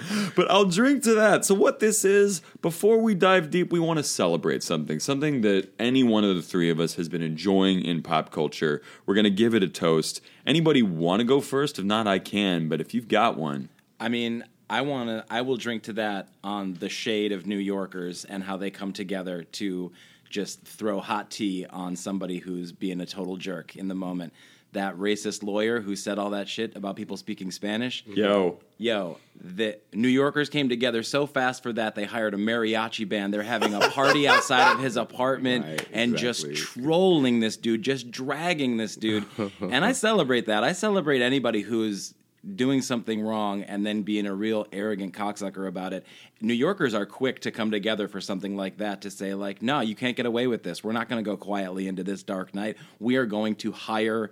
But 0.36 0.50
I'll 0.50 0.64
drink 0.64 1.02
to 1.04 1.14
that. 1.14 1.44
So, 1.44 1.54
what 1.54 1.80
this 1.80 2.04
is, 2.04 2.40
before 2.62 2.98
we 2.98 3.14
dive 3.14 3.50
deep, 3.50 3.72
we 3.72 3.80
want 3.80 3.98
to 3.98 4.02
celebrate 4.02 4.62
something, 4.62 5.00
something 5.00 5.40
that 5.42 5.72
any 5.78 6.02
one 6.02 6.24
of 6.24 6.36
the 6.36 6.42
three 6.42 6.70
of 6.70 6.80
us 6.80 6.94
has 6.94 7.08
been 7.08 7.22
enjoying 7.22 7.84
in 7.84 8.02
pop 8.02 8.30
culture. 8.30 8.80
We're 9.06 9.14
going 9.14 9.24
to 9.24 9.30
give 9.30 9.54
it 9.54 9.62
a 9.62 9.68
toast. 9.68 10.20
Anybody 10.46 10.82
want 10.82 11.20
to 11.20 11.24
go 11.24 11.40
first? 11.40 11.78
If 11.78 11.84
not, 11.84 12.06
I 12.06 12.18
can. 12.18 12.68
But 12.68 12.80
if 12.80 12.94
you've 12.94 13.08
got 13.08 13.36
one, 13.36 13.68
I 13.98 14.08
mean, 14.08 14.44
I 14.68 14.82
want 14.82 15.08
to. 15.08 15.24
I 15.28 15.42
will 15.42 15.56
drink 15.56 15.82
to 15.84 15.92
that 15.94 16.28
on 16.44 16.74
the 16.74 16.88
shade 16.88 17.32
of 17.32 17.46
New 17.46 17.58
Yorkers 17.58 18.24
and 18.24 18.42
how 18.42 18.56
they 18.56 18.70
come 18.70 18.92
together 18.92 19.42
to 19.42 19.92
just 20.30 20.62
throw 20.62 21.00
hot 21.00 21.30
tea 21.30 21.66
on 21.68 21.96
somebody 21.96 22.38
who's 22.38 22.70
being 22.70 23.00
a 23.00 23.06
total 23.06 23.36
jerk 23.36 23.76
in 23.76 23.88
the 23.88 23.94
moment. 23.94 24.32
That 24.72 24.96
racist 24.96 25.42
lawyer 25.42 25.80
who 25.80 25.96
said 25.96 26.18
all 26.18 26.30
that 26.30 26.48
shit 26.48 26.76
about 26.76 26.96
people 26.96 27.16
speaking 27.16 27.50
Spanish. 27.50 28.04
Mm-hmm. 28.04 28.18
yo, 28.18 28.60
Yo, 28.78 29.18
the 29.38 29.78
New 29.92 30.08
Yorkers 30.08 30.48
came 30.48 30.70
together 30.70 31.02
so 31.02 31.26
fast 31.26 31.62
for 31.62 31.70
that 31.74 31.94
they 31.94 32.04
hired 32.04 32.32
a 32.32 32.38
mariachi 32.38 33.06
band. 33.06 33.34
They're 33.34 33.42
having 33.42 33.74
a 33.74 33.80
party 33.90 34.26
outside 34.34 34.72
of 34.72 34.80
his 34.80 34.96
apartment 34.96 35.66
Right, 35.66 35.88
and 35.92 36.16
just 36.16 36.54
trolling 36.54 37.40
this 37.40 37.58
dude, 37.58 37.82
just 37.82 38.10
dragging 38.10 38.78
this 38.78 38.96
dude. 38.96 39.26
and 39.60 39.84
I 39.84 39.92
celebrate 39.92 40.46
that. 40.46 40.64
I 40.64 40.72
celebrate 40.72 41.20
anybody 41.20 41.60
who's 41.60 42.14
doing 42.56 42.80
something 42.80 43.20
wrong 43.20 43.62
and 43.64 43.84
then 43.84 44.00
being 44.00 44.24
a 44.24 44.34
real 44.34 44.66
arrogant 44.72 45.12
cocksucker 45.12 45.68
about 45.68 45.92
it. 45.92 46.06
New 46.40 46.54
Yorkers 46.54 46.94
are 46.94 47.04
quick 47.04 47.40
to 47.40 47.50
come 47.50 47.70
together 47.70 48.08
for 48.08 48.20
something 48.20 48.56
like 48.56 48.78
that 48.78 49.02
to 49.02 49.10
say 49.10 49.34
like, 49.34 49.60
"No, 49.60 49.80
you 49.80 49.94
can't 49.94 50.16
get 50.16 50.24
away 50.24 50.46
with 50.46 50.62
this. 50.62 50.82
We're 50.82 50.92
not 50.92 51.08
going 51.08 51.22
to 51.22 51.30
go 51.30 51.36
quietly 51.36 51.86
into 51.86 52.02
this 52.02 52.22
dark 52.22 52.54
night. 52.54 52.78
We 52.98 53.16
are 53.16 53.26
going 53.26 53.56
to 53.56 53.72
hire 53.72 54.30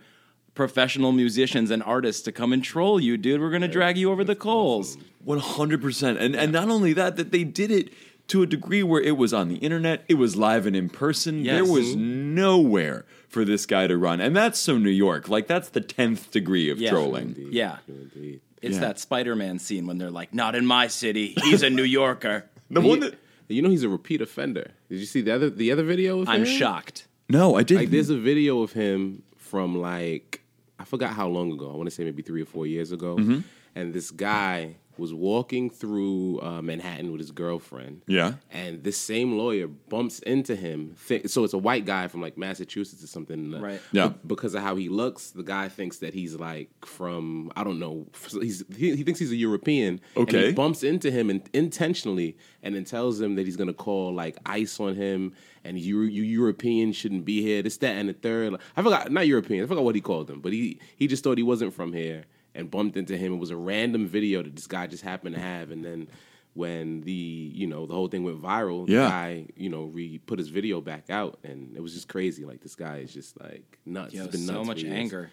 professional 0.58 1.12
musicians 1.12 1.70
and 1.70 1.82
artists 1.82 2.20
to 2.22 2.32
come 2.32 2.52
and 2.52 2.62
troll 2.62 3.00
you, 3.00 3.16
dude. 3.16 3.40
We're 3.40 3.48
going 3.48 3.62
to 3.62 3.68
drag 3.68 3.96
you 3.96 4.10
over 4.10 4.24
the 4.24 4.36
coals." 4.36 4.98
One 5.24 5.38
hundred 5.38 5.80
percent, 5.80 6.18
and 6.18 6.34
and 6.36 6.52
not 6.52 6.68
only 6.68 6.92
that, 6.92 7.16
that 7.16 7.32
they 7.32 7.44
did 7.44 7.70
it 7.70 7.92
to 8.28 8.42
a 8.42 8.46
degree 8.46 8.82
where 8.82 9.00
it 9.00 9.16
was 9.16 9.32
on 9.32 9.48
the 9.48 9.56
internet, 9.56 10.04
it 10.08 10.14
was 10.14 10.36
live 10.36 10.66
and 10.66 10.76
in 10.76 10.88
person. 10.88 11.44
Yes. 11.44 11.54
There 11.54 11.72
was 11.72 11.96
mm-hmm. 11.96 12.34
nowhere 12.34 13.04
for 13.28 13.44
this 13.44 13.66
guy 13.66 13.86
to 13.86 13.96
run. 13.96 14.20
And 14.20 14.36
that's 14.36 14.58
so 14.58 14.76
New 14.78 14.90
York. 14.90 15.28
Like 15.28 15.46
that's 15.46 15.70
the 15.70 15.80
10th 15.80 16.30
degree 16.30 16.68
of 16.70 16.78
Yeah. 16.78 16.90
trolling. 16.90 17.36
Yeah. 17.50 17.78
Indeed. 17.88 18.40
It's 18.60 18.74
Yeah. 18.74 18.80
that 18.80 18.98
Spider-Man 18.98 19.58
scene 19.58 19.86
when 19.86 19.96
they're 19.98 20.10
like, 20.10 20.34
"Not 20.34 20.54
in 20.54 20.66
my 20.66 20.88
city. 20.88 21.34
He's 21.42 21.62
a 21.62 21.70
New 21.70 21.84
Yorker." 21.84 22.44
The 22.70 22.82
He- 22.82 22.88
one 22.88 23.00
that 23.00 23.14
you 23.48 23.62
know 23.62 23.70
he's 23.70 23.82
a 23.82 23.88
repeat 23.88 24.20
offender. 24.20 24.72
Did 24.90 24.98
you 24.98 25.06
see 25.06 25.22
the 25.22 25.34
other 25.34 25.48
the 25.48 25.72
other 25.72 25.84
video 25.84 26.20
of 26.20 26.28
I'm 26.28 26.40
him? 26.40 26.46
shocked. 26.46 27.06
No, 27.30 27.56
I 27.56 27.62
didn't. 27.62 27.80
Like 27.84 27.90
there's 27.90 28.10
a 28.10 28.18
video 28.18 28.60
of 28.60 28.72
him 28.72 29.22
from 29.38 29.74
like 29.80 30.27
I 30.27 30.27
forgot 30.88 31.10
how 31.12 31.28
long 31.28 31.52
ago. 31.52 31.70
I 31.72 31.76
want 31.76 31.86
to 31.88 31.94
say 31.94 32.04
maybe 32.04 32.22
three 32.22 32.42
or 32.42 32.46
four 32.46 32.66
years 32.66 32.92
ago. 32.92 33.16
Mm-hmm. 33.16 33.40
And 33.74 33.92
this 33.94 34.10
guy 34.10 34.76
was 34.96 35.14
walking 35.14 35.70
through 35.70 36.40
uh, 36.40 36.60
Manhattan 36.60 37.12
with 37.12 37.20
his 37.20 37.30
girlfriend. 37.30 38.02
Yeah. 38.08 38.32
And 38.50 38.82
this 38.82 38.98
same 38.98 39.38
lawyer 39.38 39.68
bumps 39.68 40.18
into 40.20 40.56
him. 40.56 40.96
Th- 41.06 41.28
so 41.28 41.44
it's 41.44 41.52
a 41.52 41.58
white 41.58 41.84
guy 41.84 42.08
from 42.08 42.20
like 42.20 42.36
Massachusetts 42.36 43.04
or 43.04 43.06
something. 43.06 43.52
Right. 43.60 43.80
Yeah. 43.92 44.08
But 44.08 44.26
because 44.26 44.54
of 44.56 44.62
how 44.62 44.74
he 44.74 44.88
looks, 44.88 45.30
the 45.30 45.44
guy 45.44 45.68
thinks 45.68 45.98
that 45.98 46.14
he's 46.14 46.34
like 46.34 46.70
from 46.84 47.52
I 47.54 47.62
don't 47.62 47.78
know. 47.78 48.08
He's 48.32 48.64
he, 48.76 48.96
he 48.96 49.04
thinks 49.04 49.20
he's 49.20 49.30
a 49.30 49.36
European. 49.36 50.00
And 50.16 50.24
Okay. 50.28 50.46
he 50.46 50.52
bumps 50.52 50.82
into 50.82 51.12
him 51.12 51.30
in, 51.30 51.42
intentionally 51.54 52.36
and 52.64 52.74
then 52.74 52.84
tells 52.84 53.20
him 53.20 53.36
that 53.36 53.46
he's 53.46 53.56
gonna 53.56 53.72
call 53.72 54.12
like 54.12 54.36
ICE 54.46 54.80
on 54.80 54.96
him 54.96 55.32
and 55.64 55.78
you 55.78 56.02
you 56.02 56.22
European 56.22 56.92
shouldn't 56.92 57.24
be 57.24 57.42
here. 57.42 57.62
This 57.62 57.76
that 57.78 57.96
and 57.96 58.08
the 58.08 58.12
third. 58.14 58.52
Like, 58.52 58.60
I 58.76 58.82
forgot 58.82 59.10
not 59.12 59.26
European. 59.26 59.64
I 59.64 59.66
forgot 59.66 59.84
what 59.84 59.94
he 59.94 60.00
called 60.00 60.26
them, 60.26 60.40
but 60.40 60.52
he 60.52 60.78
he 60.96 61.06
just 61.06 61.22
thought 61.24 61.38
he 61.38 61.44
wasn't 61.44 61.74
from 61.74 61.92
here 61.92 62.24
and 62.54 62.70
bumped 62.70 62.96
into 62.96 63.16
him. 63.16 63.32
It 63.34 63.36
was 63.38 63.50
a 63.50 63.56
random 63.56 64.06
video 64.06 64.42
that 64.42 64.54
this 64.56 64.66
guy 64.66 64.86
just 64.86 65.02
happened 65.02 65.34
to 65.34 65.40
have, 65.40 65.70
and 65.70 65.84
then. 65.84 66.08
When 66.54 67.02
the 67.02 67.12
you 67.12 67.68
know 67.68 67.86
the 67.86 67.94
whole 67.94 68.08
thing 68.08 68.24
went 68.24 68.42
viral, 68.42 68.84
the 68.86 68.94
Yeah. 68.94 69.08
guy 69.08 69.46
you 69.56 69.68
know 69.68 69.84
re 69.84 70.18
put 70.18 70.40
his 70.40 70.48
video 70.48 70.80
back 70.80 71.08
out, 71.08 71.38
and 71.44 71.76
it 71.76 71.80
was 71.80 71.94
just 71.94 72.08
crazy. 72.08 72.44
Like 72.44 72.62
this 72.62 72.74
guy 72.74 72.96
is 72.98 73.12
just 73.14 73.38
like 73.40 73.78
nuts. 73.86 74.12
Yo, 74.12 74.22
He's 74.24 74.32
been 74.32 74.40
so 74.40 74.54
nuts 74.54 74.66
much 74.66 74.80
for 74.80 74.86
years. 74.86 74.98
anger. 74.98 75.30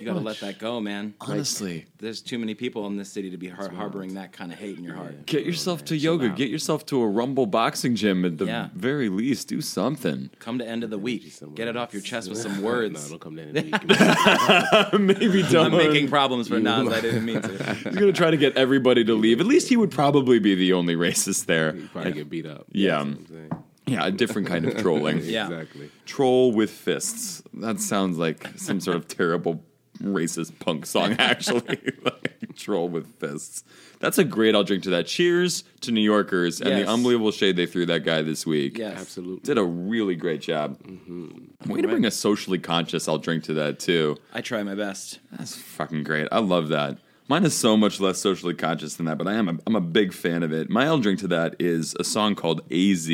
You 0.00 0.06
got 0.06 0.14
to 0.14 0.20
let 0.20 0.40
that 0.40 0.58
go, 0.58 0.80
man. 0.80 1.14
Honestly. 1.20 1.84
There's 1.98 2.20
too 2.20 2.38
many 2.38 2.54
people 2.54 2.86
in 2.86 2.96
this 2.96 3.12
city 3.12 3.30
to 3.30 3.36
be 3.36 3.48
har- 3.48 3.68
harboring 3.70 4.14
that 4.14 4.32
kind 4.32 4.50
of 4.52 4.58
hate 4.58 4.76
in 4.78 4.82
your 4.82 4.94
heart. 4.94 5.26
Get 5.26 5.44
yourself 5.44 5.84
to 5.86 5.96
yoga. 5.96 6.30
Get 6.30 6.48
yourself 6.50 6.84
to 6.86 7.00
a 7.02 7.06
Rumble 7.06 7.46
boxing 7.46 7.94
gym 7.94 8.24
at 8.24 8.38
the 8.38 8.46
Yeah. 8.46 8.68
very 8.74 9.08
least. 9.08 9.48
Do 9.48 9.60
something. 9.60 10.30
Come 10.40 10.58
to 10.58 10.66
end 10.66 10.82
of 10.84 10.90
the 10.90 10.98
week. 10.98 11.32
Get 11.54 11.68
it 11.68 11.76
off 11.76 11.92
your 11.92 12.02
chest 12.02 12.28
with 12.28 12.38
some 12.42 12.62
words. 12.62 13.04
no, 13.04 13.10
don't 13.10 13.20
come 13.20 13.36
down 13.36 13.48
in 13.48 13.70
the 13.70 14.90
week. 14.92 15.00
Maybe 15.20 15.42
don't. 15.42 15.66
I'm 15.72 15.76
making 15.76 16.08
problems 16.08 16.48
for 16.48 16.58
Nas. 16.58 16.88
I 16.92 17.00
didn't 17.00 17.24
mean 17.24 17.42
to. 17.42 17.74
He's 17.74 17.94
gonna 17.94 18.12
try 18.12 18.30
to 18.30 18.36
get 18.36 18.56
everybody 18.56 19.04
to 19.04 19.14
leave. 19.14 19.40
At 19.40 19.46
least 19.46 19.68
he 19.68 19.76
would 19.76 19.90
probably 19.90 20.38
be 20.38 20.54
the 20.54 20.72
only 20.72 20.96
racist 20.96 21.46
there. 21.46 21.76
You 21.76 21.88
probably 21.92 22.12
get 22.12 22.28
beat 22.30 22.46
up. 22.46 22.66
Yeah. 22.72 23.04
That's 23.04 23.06
what 23.06 23.18
I'm 23.18 23.26
saying. 23.26 23.50
Yeah, 23.86 24.06
a 24.06 24.10
different 24.10 24.48
kind 24.48 24.64
of 24.64 24.78
trolling. 24.78 25.18
Yeah. 25.22 25.44
exactly. 25.50 25.90
Troll 26.06 26.52
with 26.52 26.70
fists. 26.70 27.42
That 27.52 27.80
sounds 27.80 28.16
like 28.16 28.48
some 28.56 28.80
sort 28.80 28.96
of 28.96 29.06
terrible 29.08 29.62
racist 30.00 30.58
punk 30.58 30.86
song, 30.86 31.12
actually. 31.18 31.78
like, 32.04 32.54
troll 32.56 32.88
with 32.88 33.06
fists. 33.18 33.64
That's 34.00 34.18
a 34.18 34.24
great. 34.24 34.54
I'll 34.54 34.64
drink 34.64 34.82
to 34.84 34.90
that. 34.90 35.06
Cheers 35.06 35.64
to 35.80 35.90
New 35.92 36.00
Yorkers 36.00 36.60
and 36.60 36.70
Yes. 36.70 36.84
the 36.86 36.92
unbelievable 36.92 37.30
shade 37.32 37.56
they 37.56 37.66
threw 37.66 37.86
that 37.86 38.04
guy 38.04 38.22
this 38.22 38.46
week. 38.46 38.78
Yes. 38.78 38.98
Absolutely. 39.00 39.40
Did 39.44 39.58
a 39.58 39.64
really 39.64 40.14
great 40.14 40.40
job. 40.40 40.78
Mm-hmm. 40.82 41.72
Way 41.72 41.82
to 41.82 41.88
bring 41.88 42.04
a 42.04 42.10
socially 42.10 42.58
conscious. 42.58 43.08
I'll 43.08 43.18
drink 43.18 43.44
to 43.44 43.54
that 43.54 43.78
too. 43.80 44.16
I 44.32 44.40
try 44.40 44.62
my 44.62 44.74
best. 44.74 45.20
That's 45.32 45.56
fucking 45.56 46.04
great. 46.04 46.28
I 46.30 46.38
love 46.40 46.68
that. 46.68 46.98
Mine 47.26 47.44
is 47.44 47.54
so 47.56 47.76
much 47.76 48.00
less 48.00 48.18
socially 48.18 48.52
conscious 48.54 48.96
than 48.96 49.06
that, 49.06 49.16
but 49.16 49.26
I 49.26 49.32
am 49.34 49.48
a, 49.48 49.56
I'm 49.66 49.76
a 49.76 49.80
big 49.80 50.12
fan 50.12 50.42
of 50.42 50.52
it. 50.52 50.68
My 50.68 50.84
I'll 50.84 50.98
drink 50.98 51.20
to 51.20 51.28
that 51.28 51.56
is 51.58 51.96
a 51.98 52.04
song 52.04 52.34
called 52.34 52.60
AZ 52.70 53.10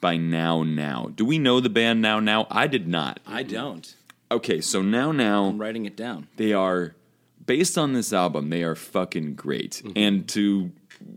by 0.00 0.16
Now 0.16 0.64
Now. 0.64 1.10
Do 1.14 1.24
we 1.24 1.38
know 1.38 1.60
the 1.60 1.70
band 1.70 2.02
Now 2.02 2.18
Now? 2.18 2.48
I 2.50 2.66
did 2.66 2.88
not. 2.88 3.20
I 3.24 3.44
don't. 3.44 3.94
Okay, 4.30 4.60
so 4.60 4.82
Now 4.82 5.12
Now 5.12 5.46
I'm 5.46 5.60
writing 5.60 5.86
it 5.86 5.96
down. 5.96 6.28
they 6.36 6.52
are 6.52 6.94
based 7.44 7.78
on 7.78 7.92
this 7.92 8.12
album 8.12 8.50
they 8.50 8.62
are 8.64 8.74
fucking 8.74 9.34
great. 9.34 9.82
Mm-hmm. 9.84 9.92
And 9.96 10.28
to 10.30 10.72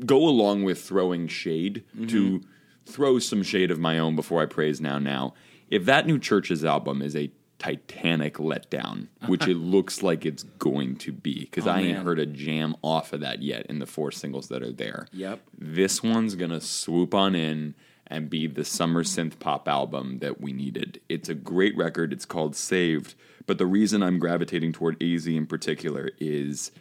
go 0.05 0.27
along 0.27 0.63
with 0.63 0.81
throwing 0.81 1.27
shade 1.27 1.83
to 2.07 2.39
mm-hmm. 2.39 2.49
throw 2.85 3.19
some 3.19 3.43
shade 3.43 3.71
of 3.71 3.79
my 3.79 3.97
own 3.97 4.15
before 4.15 4.41
i 4.41 4.45
praise 4.45 4.81
now 4.81 4.99
now 4.99 5.33
if 5.69 5.85
that 5.85 6.05
new 6.05 6.19
Chvrches 6.19 6.67
album 6.67 7.01
is 7.01 7.15
a 7.15 7.31
titanic 7.59 8.35
letdown 8.35 9.07
which 9.27 9.47
it 9.47 9.55
looks 9.75 10.01
like 10.01 10.25
it's 10.25 10.43
going 10.43 10.95
to 10.95 11.11
be 11.11 11.41
because 11.41 11.67
Oh, 11.67 11.71
i 11.71 11.81
ain't 11.81 11.99
heard 11.99 12.19
a 12.19 12.25
jam 12.25 12.75
off 12.81 13.13
of 13.13 13.19
that 13.21 13.41
yet 13.41 13.65
in 13.67 13.79
the 13.79 13.85
four 13.85 14.11
singles 14.11 14.47
that 14.47 14.63
are 14.63 14.71
there. 14.71 15.07
Yep. 15.11 15.41
this 15.57 16.01
one's 16.01 16.35
gonna 16.35 16.61
swoop 16.61 17.13
on 17.13 17.35
in 17.35 17.75
and 18.09 18.29
be 18.29 18.47
the 18.47 18.65
summer 18.65 19.03
synth 19.03 19.39
pop 19.39 19.67
album 19.67 20.19
that 20.19 20.41
we 20.41 20.51
needed. 20.51 20.99
It's 21.09 21.29
a 21.29 21.35
great 21.35 21.75
record. 21.77 22.11
It's 22.11 22.25
called 22.25 22.55
Saved. 22.55 23.13
But 23.45 23.57
the 23.57 23.65
reason 23.65 24.01
I'm 24.03 24.19
gravitating 24.19 24.73
toward 24.73 25.01
AZ 25.01 25.27
in 25.27 25.45
particular 25.45 26.11
is 26.19 26.71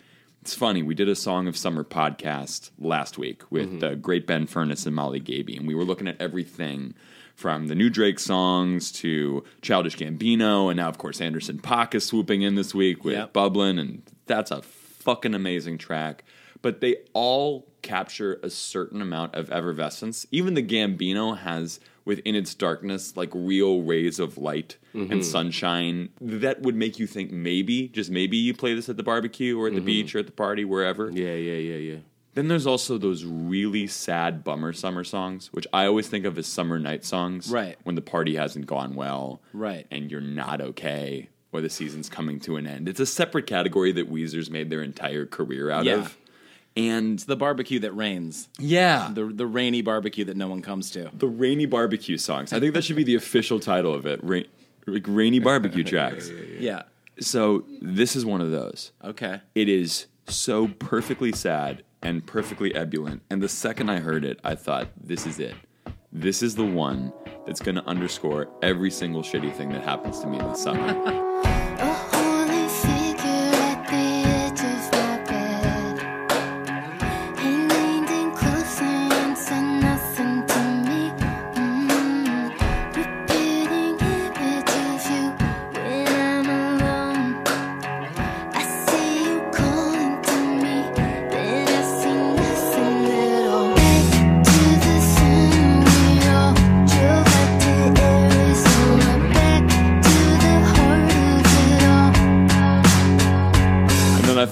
it's 0.43 0.55
funny. 0.55 0.83
We 0.83 0.95
did 0.95 1.09
a 1.09 1.15
Song 1.17 1.47
of 1.49 1.57
Summer 1.57 1.85
podcast 1.85 2.71
last 2.79 3.19
week 3.19 3.43
with 3.51 3.83
uh, 3.83 3.95
great 3.97 4.27
Ben 4.27 4.47
Furness 4.47 4.87
and 4.87 4.95
Molly 4.95 5.21
Gaby, 5.21 5.57
and 5.57 5.67
we 5.67 5.75
were 5.75 5.85
looking 5.85 6.09
at 6.09 6.21
everything 6.21 6.95
from 7.35 7.67
the 7.69 7.75
new 7.75 7.91
Drake 7.91 8.19
songs 8.19 8.91
to 8.93 9.45
Childish 9.63 9.97
Gambino, 9.97 10.69
and 10.71 10.77
now, 10.77 10.89
of 10.89 10.99
course, 10.99 11.21
Anderson 11.21 11.59
Paak 11.59 11.95
is 11.95 12.05
swooping 12.07 12.43
in 12.43 12.55
this 12.55 12.75
week 12.75 13.05
with 13.05 13.15
Yep. 13.15 13.33
Bubblin, 13.33 13.79
and 13.79 14.03
that's 14.27 14.51
a 14.51 14.63
fucking 14.63 15.35
amazing 15.35 15.79
track. 15.79 16.25
But 16.63 16.81
they 16.81 16.97
all 17.13 17.67
capture 17.83 18.41
a 18.43 18.51
certain 18.51 19.01
amount 19.01 19.35
of 19.35 19.51
effervescence. 19.51 20.27
Even 20.31 20.55
the 20.55 20.63
Gambino 20.63 21.39
has 21.39 21.81
within 22.05 22.35
its 22.35 22.55
darkness 22.55 23.17
like 23.17 23.31
real 23.35 23.83
rays 23.83 24.19
of 24.19 24.39
light 24.39 24.79
and 24.95 25.11
mm-hmm. 25.11 25.21
sunshine 25.21 26.09
that 26.21 26.63
would 26.63 26.75
make 26.75 26.99
you 26.99 27.07
think 27.07 27.31
maybe, 27.31 27.89
just 27.89 28.11
maybe 28.11 28.37
you 28.37 28.55
play 28.55 28.75
this 28.75 28.89
at 28.89 28.97
the 28.97 29.03
barbecue 29.03 29.59
or 29.59 29.67
at 29.67 29.75
the 29.75 29.79
mm-hmm. 29.79 29.87
beach 29.87 30.15
or 30.15 30.19
at 30.19 30.27
the 30.27 30.33
party, 30.33 30.65
wherever. 30.65 31.11
Yeah, 31.11 31.35
yeah, 31.35 31.53
yeah, 31.53 31.77
yeah. 31.77 31.99
Then 32.35 32.49
there's 32.49 32.67
also 32.67 32.99
those 32.99 33.25
really 33.25 33.87
sad 33.87 34.45
bummer 34.45 34.73
summer 34.73 35.05
songs, 35.05 35.53
which 35.53 35.67
I 35.73 35.87
always 35.87 36.09
think 36.09 36.25
of 36.25 36.39
as 36.39 36.47
summer 36.47 36.79
night 36.79 37.05
songs. 37.05 37.51
Right. 37.51 37.77
When 37.83 37.95
the 37.95 38.01
party 38.01 38.37
hasn't 38.37 38.67
gone 38.67 38.95
well. 38.95 39.43
Right. 39.53 39.87
And 39.91 40.11
you're 40.11 40.21
not 40.21 40.61
okay 40.61 41.29
or 41.53 41.61
the 41.61 41.71
season's 41.71 42.09
coming 42.09 42.41
to 42.41 42.57
an 42.57 42.67
end. 42.67 42.89
It's 42.89 43.01
a 43.01 43.07
separate 43.07 43.47
category 43.47 43.93
that 43.93 44.11
Weezer's 44.11 44.51
made 44.51 44.71
their 44.71 44.83
entire 44.83 45.27
career 45.27 45.71
out 45.71 45.85
Yeah. 45.85 45.97
of. 45.97 46.17
And 46.79 47.15
It's 47.15 47.25
the 47.25 47.37
barbecue 47.37 47.81
that 47.81 47.93
rains. 47.93 48.49
yeah, 48.59 49.11
The 49.13 49.25
the 49.27 49.47
rainy 49.47 49.83
barbecue 49.83 50.25
that 50.27 50.37
no 50.37 50.47
one 50.49 50.63
comes 50.63 50.91
to. 50.93 51.11
the 51.13 51.27
rainy 51.27 51.67
barbecue 51.67 52.17
songs. 52.19 52.53
I 52.53 52.61
think 52.61 52.73
that 52.75 52.85
should 52.85 52.97
be 52.97 53.05
the 53.05 53.17
official 53.17 53.59
title 53.61 53.93
of 53.95 54.07
it. 54.07 54.21
Ra- 54.23 54.49
like 54.87 55.05
rainy 55.09 55.41
barbecue 55.41 55.83
tracks. 55.93 56.31
Yeah. 56.59 56.83
So 57.21 57.65
this 57.83 58.15
is 58.17 58.25
one 58.25 58.41
of 58.41 58.51
those. 58.53 58.93
Okay. 59.05 59.41
It 59.55 59.69
is 59.69 60.07
so 60.29 60.69
perfectly 60.69 61.33
sad 61.33 61.83
and 62.01 62.25
perfectly 62.25 62.73
ebullient. 62.75 63.23
And 63.29 63.43
the 63.43 63.49
second 63.49 63.91
I 63.91 63.99
heard 63.99 64.25
it, 64.25 64.39
I 64.45 64.55
thought, 64.55 64.87
this 65.03 65.27
is 65.27 65.41
it. 65.41 65.55
This 66.13 66.43
is 66.45 66.55
the 66.55 66.65
one 66.65 67.13
that's 67.45 67.61
going 67.61 67.75
to 67.75 67.85
underscore 67.87 68.49
every 68.63 68.91
single 68.93 69.23
shitty 69.23 69.53
thing 69.57 69.71
that 69.71 69.83
happens 69.83 70.21
to 70.21 70.27
me 70.29 70.39
this 70.39 70.63
summer. 70.63 71.45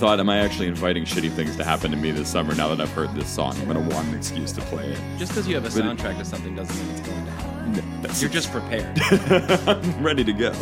thought, 0.06 0.20
am 0.20 0.28
I 0.28 0.38
actually 0.38 0.68
inviting 0.68 1.04
shitty 1.04 1.32
things 1.32 1.56
to 1.56 1.64
happen 1.64 1.90
to 1.90 1.96
me 1.96 2.12
this 2.12 2.28
summer 2.30 2.54
now 2.54 2.68
that 2.68 2.80
I've 2.80 2.92
heard 2.92 3.12
this 3.16 3.28
song? 3.28 3.56
I'm 3.58 3.64
going 3.64 3.88
to 3.88 3.92
want 3.92 4.06
an 4.06 4.14
excuse 4.14 4.52
to 4.52 4.60
play 4.60 4.84
it. 4.86 5.00
Just 5.18 5.32
because 5.32 5.48
you 5.48 5.56
have 5.56 5.64
a 5.64 5.68
But 5.68 5.96
soundtrack 5.96 6.18
to 6.18 6.24
something 6.24 6.54
doesn't 6.54 6.76
mean 6.86 6.96
it's 6.96 7.08
going 7.08 7.24
to 7.24 7.30
happen. 7.32 8.02
That's- 8.02 8.22
You're 8.22 8.30
just 8.30 8.52
prepared. 8.52 8.96
I'm 9.68 10.04
ready 10.04 10.22
to 10.22 10.32
go. 10.32 10.52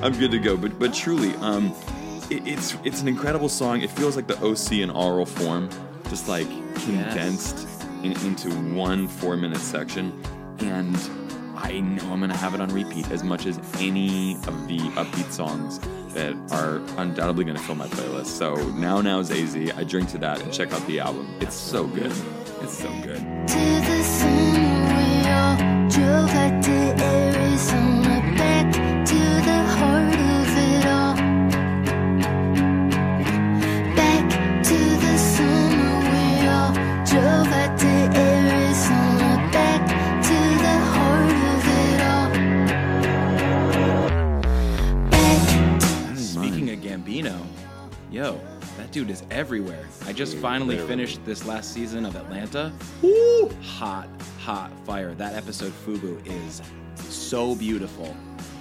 I'm 0.00 0.16
good 0.18 0.30
to 0.30 0.38
go. 0.38 0.56
But 0.56 0.78
but 0.78 0.94
truly, 0.94 1.34
um, 1.36 1.74
it, 2.30 2.46
it's 2.48 2.74
it's 2.84 3.02
an 3.02 3.08
incredible 3.08 3.50
song. 3.50 3.82
It 3.82 3.90
feels 3.90 4.16
like 4.16 4.28
the 4.28 4.38
OC 4.42 4.72
in 4.80 4.88
oral 4.88 5.26
form, 5.26 5.68
just 6.08 6.26
like 6.26 6.48
condensed 6.86 7.68
in, 8.02 8.12
into 8.24 8.48
one 8.74 9.08
four 9.08 9.36
minute 9.36 9.58
section, 9.58 10.10
and 10.60 10.96
I 11.56 11.80
know 11.80 12.12
I'm 12.12 12.20
gonna 12.20 12.36
have 12.36 12.54
it 12.54 12.60
on 12.60 12.68
repeat 12.68 13.10
as 13.10 13.22
much 13.24 13.46
as 13.46 13.58
any 13.78 14.34
of 14.46 14.68
the 14.68 14.78
upbeat 14.78 15.32
songs 15.32 15.80
that 16.14 16.34
are 16.52 16.82
undoubtedly 16.98 17.44
gonna 17.44 17.58
fill 17.58 17.74
my 17.74 17.86
playlist. 17.86 18.26
So 18.26 18.54
now 18.72 19.00
now's 19.00 19.30
AZ. 19.30 19.56
I 19.56 19.84
drink 19.84 20.10
to 20.10 20.18
that 20.18 20.40
and 20.42 20.52
check 20.52 20.72
out 20.72 20.86
the 20.86 21.00
album. 21.00 21.28
It's 21.40 21.56
so 21.56 21.86
good. 21.86 22.12
It's 22.60 22.78
so 22.78 22.88
good. 23.02 23.22
Yo, 48.16 48.40
that 48.78 48.90
dude 48.92 49.10
is 49.10 49.22
everywhere. 49.30 49.86
I 50.06 50.12
just 50.14 50.38
finally 50.38 50.78
finished 50.78 51.22
this 51.26 51.44
last 51.44 51.74
season 51.74 52.06
of 52.06 52.16
Atlanta. 52.16 52.72
Woo! 53.02 53.50
Hot, 53.60 54.08
hot 54.40 54.70
fire. 54.86 55.14
That 55.14 55.34
episode 55.34 55.72
Fubu 55.84 56.26
is 56.26 56.62
so 56.96 57.54
beautiful. 57.54 58.16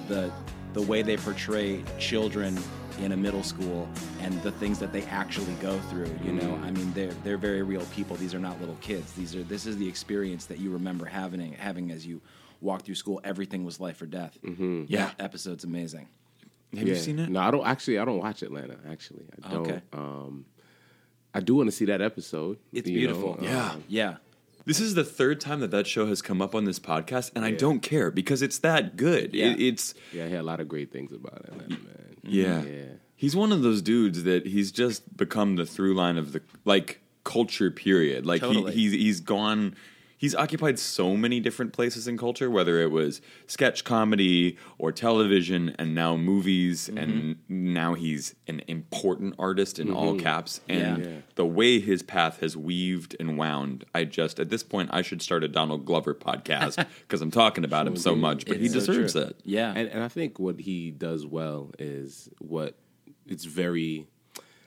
The 0.09 0.29
the 0.73 0.81
way 0.81 1.01
they 1.01 1.15
portray 1.15 1.81
children 1.97 2.57
in 2.99 3.13
a 3.13 3.17
middle 3.17 3.43
school 3.43 3.87
and 4.19 4.33
the 4.43 4.51
things 4.51 4.77
that 4.79 4.91
they 4.91 5.03
actually 5.03 5.53
go 5.61 5.79
through, 5.89 6.11
you 6.21 6.33
know. 6.33 6.59
I 6.61 6.71
mean, 6.71 6.91
they're 6.91 7.13
they're 7.23 7.37
very 7.37 7.63
real 7.63 7.85
people. 7.95 8.17
These 8.17 8.35
are 8.35 8.39
not 8.39 8.59
little 8.59 8.77
kids. 8.81 9.13
These 9.13 9.37
are 9.37 9.43
this 9.43 9.65
is 9.65 9.77
the 9.77 9.87
experience 9.87 10.45
that 10.47 10.59
you 10.59 10.69
remember 10.69 11.05
having 11.05 11.53
having 11.53 11.91
as 11.91 12.05
you 12.05 12.19
walk 12.59 12.81
through 12.81 12.95
school. 12.95 13.21
Everything 13.23 13.63
was 13.63 13.79
life 13.79 14.01
or 14.01 14.05
death. 14.05 14.37
Mm-hmm. 14.43 14.85
Yeah. 14.89 15.05
That 15.05 15.23
episode's 15.23 15.63
amazing. 15.63 16.09
Have 16.77 16.87
you 16.87 16.95
seen 16.95 17.19
it? 17.19 17.29
No, 17.29 17.39
I 17.39 17.51
don't 17.51 17.65
actually. 17.65 17.99
I 17.99 18.05
don't 18.05 18.19
watch 18.19 18.41
Atlanta. 18.41 18.77
Actually, 18.89 19.25
I 19.43 19.51
don't. 19.51 19.67
Okay. 19.67 19.81
Um, 19.93 20.45
I 21.33 21.39
do 21.41 21.55
want 21.55 21.67
to 21.67 21.71
see 21.71 21.85
that 21.85 22.01
episode. 22.01 22.57
It's 22.71 22.87
you 22.89 23.07
know, 23.07 23.13
beautiful. 23.13 23.37
Yeah. 23.41 23.71
um, 23.71 23.83
Yeah. 23.87 24.15
This 24.65 24.79
is 24.79 24.95
the 24.95 25.03
third 25.03 25.39
time 25.39 25.59
that 25.59 25.69
that 25.71 25.85
show 25.85 26.07
has 26.07 26.23
come 26.23 26.41
up 26.41 26.55
on 26.55 26.65
this 26.65 26.79
podcast, 26.79 27.31
and 27.35 27.45
I 27.45 27.51
don't 27.51 27.81
care 27.81 28.09
because 28.09 28.41
it's 28.41 28.57
that 28.59 28.95
good. 28.95 29.35
Yeah. 29.35 29.51
It, 29.51 29.61
it's 29.61 29.93
yeah, 30.11 30.25
I 30.25 30.29
hear 30.29 30.39
a 30.39 30.43
lot 30.43 30.59
of 30.59 30.67
great 30.67 30.91
things 30.91 31.11
about 31.11 31.45
Atlanta, 31.45 31.69
man. 31.69 32.15
yeah. 32.23 32.63
yeah. 32.63 32.83
He's 33.15 33.35
one 33.35 33.51
of 33.51 33.61
those 33.61 33.81
dudes 33.83 34.23
that 34.23 34.47
he's 34.47 34.71
just 34.71 35.15
become 35.15 35.55
the 35.55 35.65
through 35.67 35.93
line 35.93 36.17
of 36.17 36.31
the 36.33 36.41
like 36.65 37.01
culture 37.23 37.69
period. 37.69 38.25
Like 38.25 38.41
Totally. 38.41 38.73
he, 38.73 38.89
he's 38.89 38.91
he's 38.93 39.19
gone. 39.19 39.75
He's 40.17 40.33
occupied 40.33 40.79
so 40.79 41.17
many 41.17 41.39
different 41.41 41.73
places 41.73 42.07
in 42.07 42.17
culture, 42.17 42.49
whether 42.49 42.81
it 42.81 42.89
was 42.89 43.21
sketch 43.47 43.83
comedy 43.83 44.57
or 44.77 44.91
television, 44.91 45.75
and 45.77 45.93
now 45.93 46.15
movies, 46.15 46.87
Mm-hmm. 46.89 46.97
and 46.97 47.35
now 47.49 47.93
he's 47.95 48.33
an 48.47 48.61
important 48.67 49.35
artist 49.37 49.77
in 49.79 49.91
all 49.91 50.15
caps. 50.17 50.61
And 50.69 50.97
Mm-hmm. 50.97 51.03
Yeah. 51.03 51.15
Yeah. 51.15 51.21
the 51.35 51.45
way 51.45 51.79
his 51.79 52.01
path 52.03 52.39
has 52.39 52.55
weaved 52.55 53.15
and 53.19 53.37
wound, 53.37 53.83
I 53.93 54.05
just 54.05 54.39
at 54.39 54.49
this 54.49 54.63
point 54.63 54.89
I 54.93 55.01
should 55.01 55.21
start 55.21 55.43
a 55.43 55.47
Donald 55.49 55.85
Glover 55.85 56.13
podcast 56.15 56.77
because 57.01 57.21
I'm 57.21 57.31
talking 57.31 57.63
about 57.65 57.85
him 57.85 57.97
so 57.97 58.15
much, 58.15 58.45
but 58.45 58.57
he 58.57 58.65
It's 58.65 58.73
so 58.73 58.79
deserves 58.79 59.13
true. 59.13 59.21
it. 59.23 59.39
Yeah. 59.43 59.73
And, 59.75 59.89
and 59.89 60.01
I 60.03 60.07
think 60.07 60.39
what 60.39 60.59
he 60.61 60.91
does 60.91 61.25
well 61.25 61.71
is 61.77 62.29
what 62.39 62.77
it's 63.27 63.45
very 63.45 64.07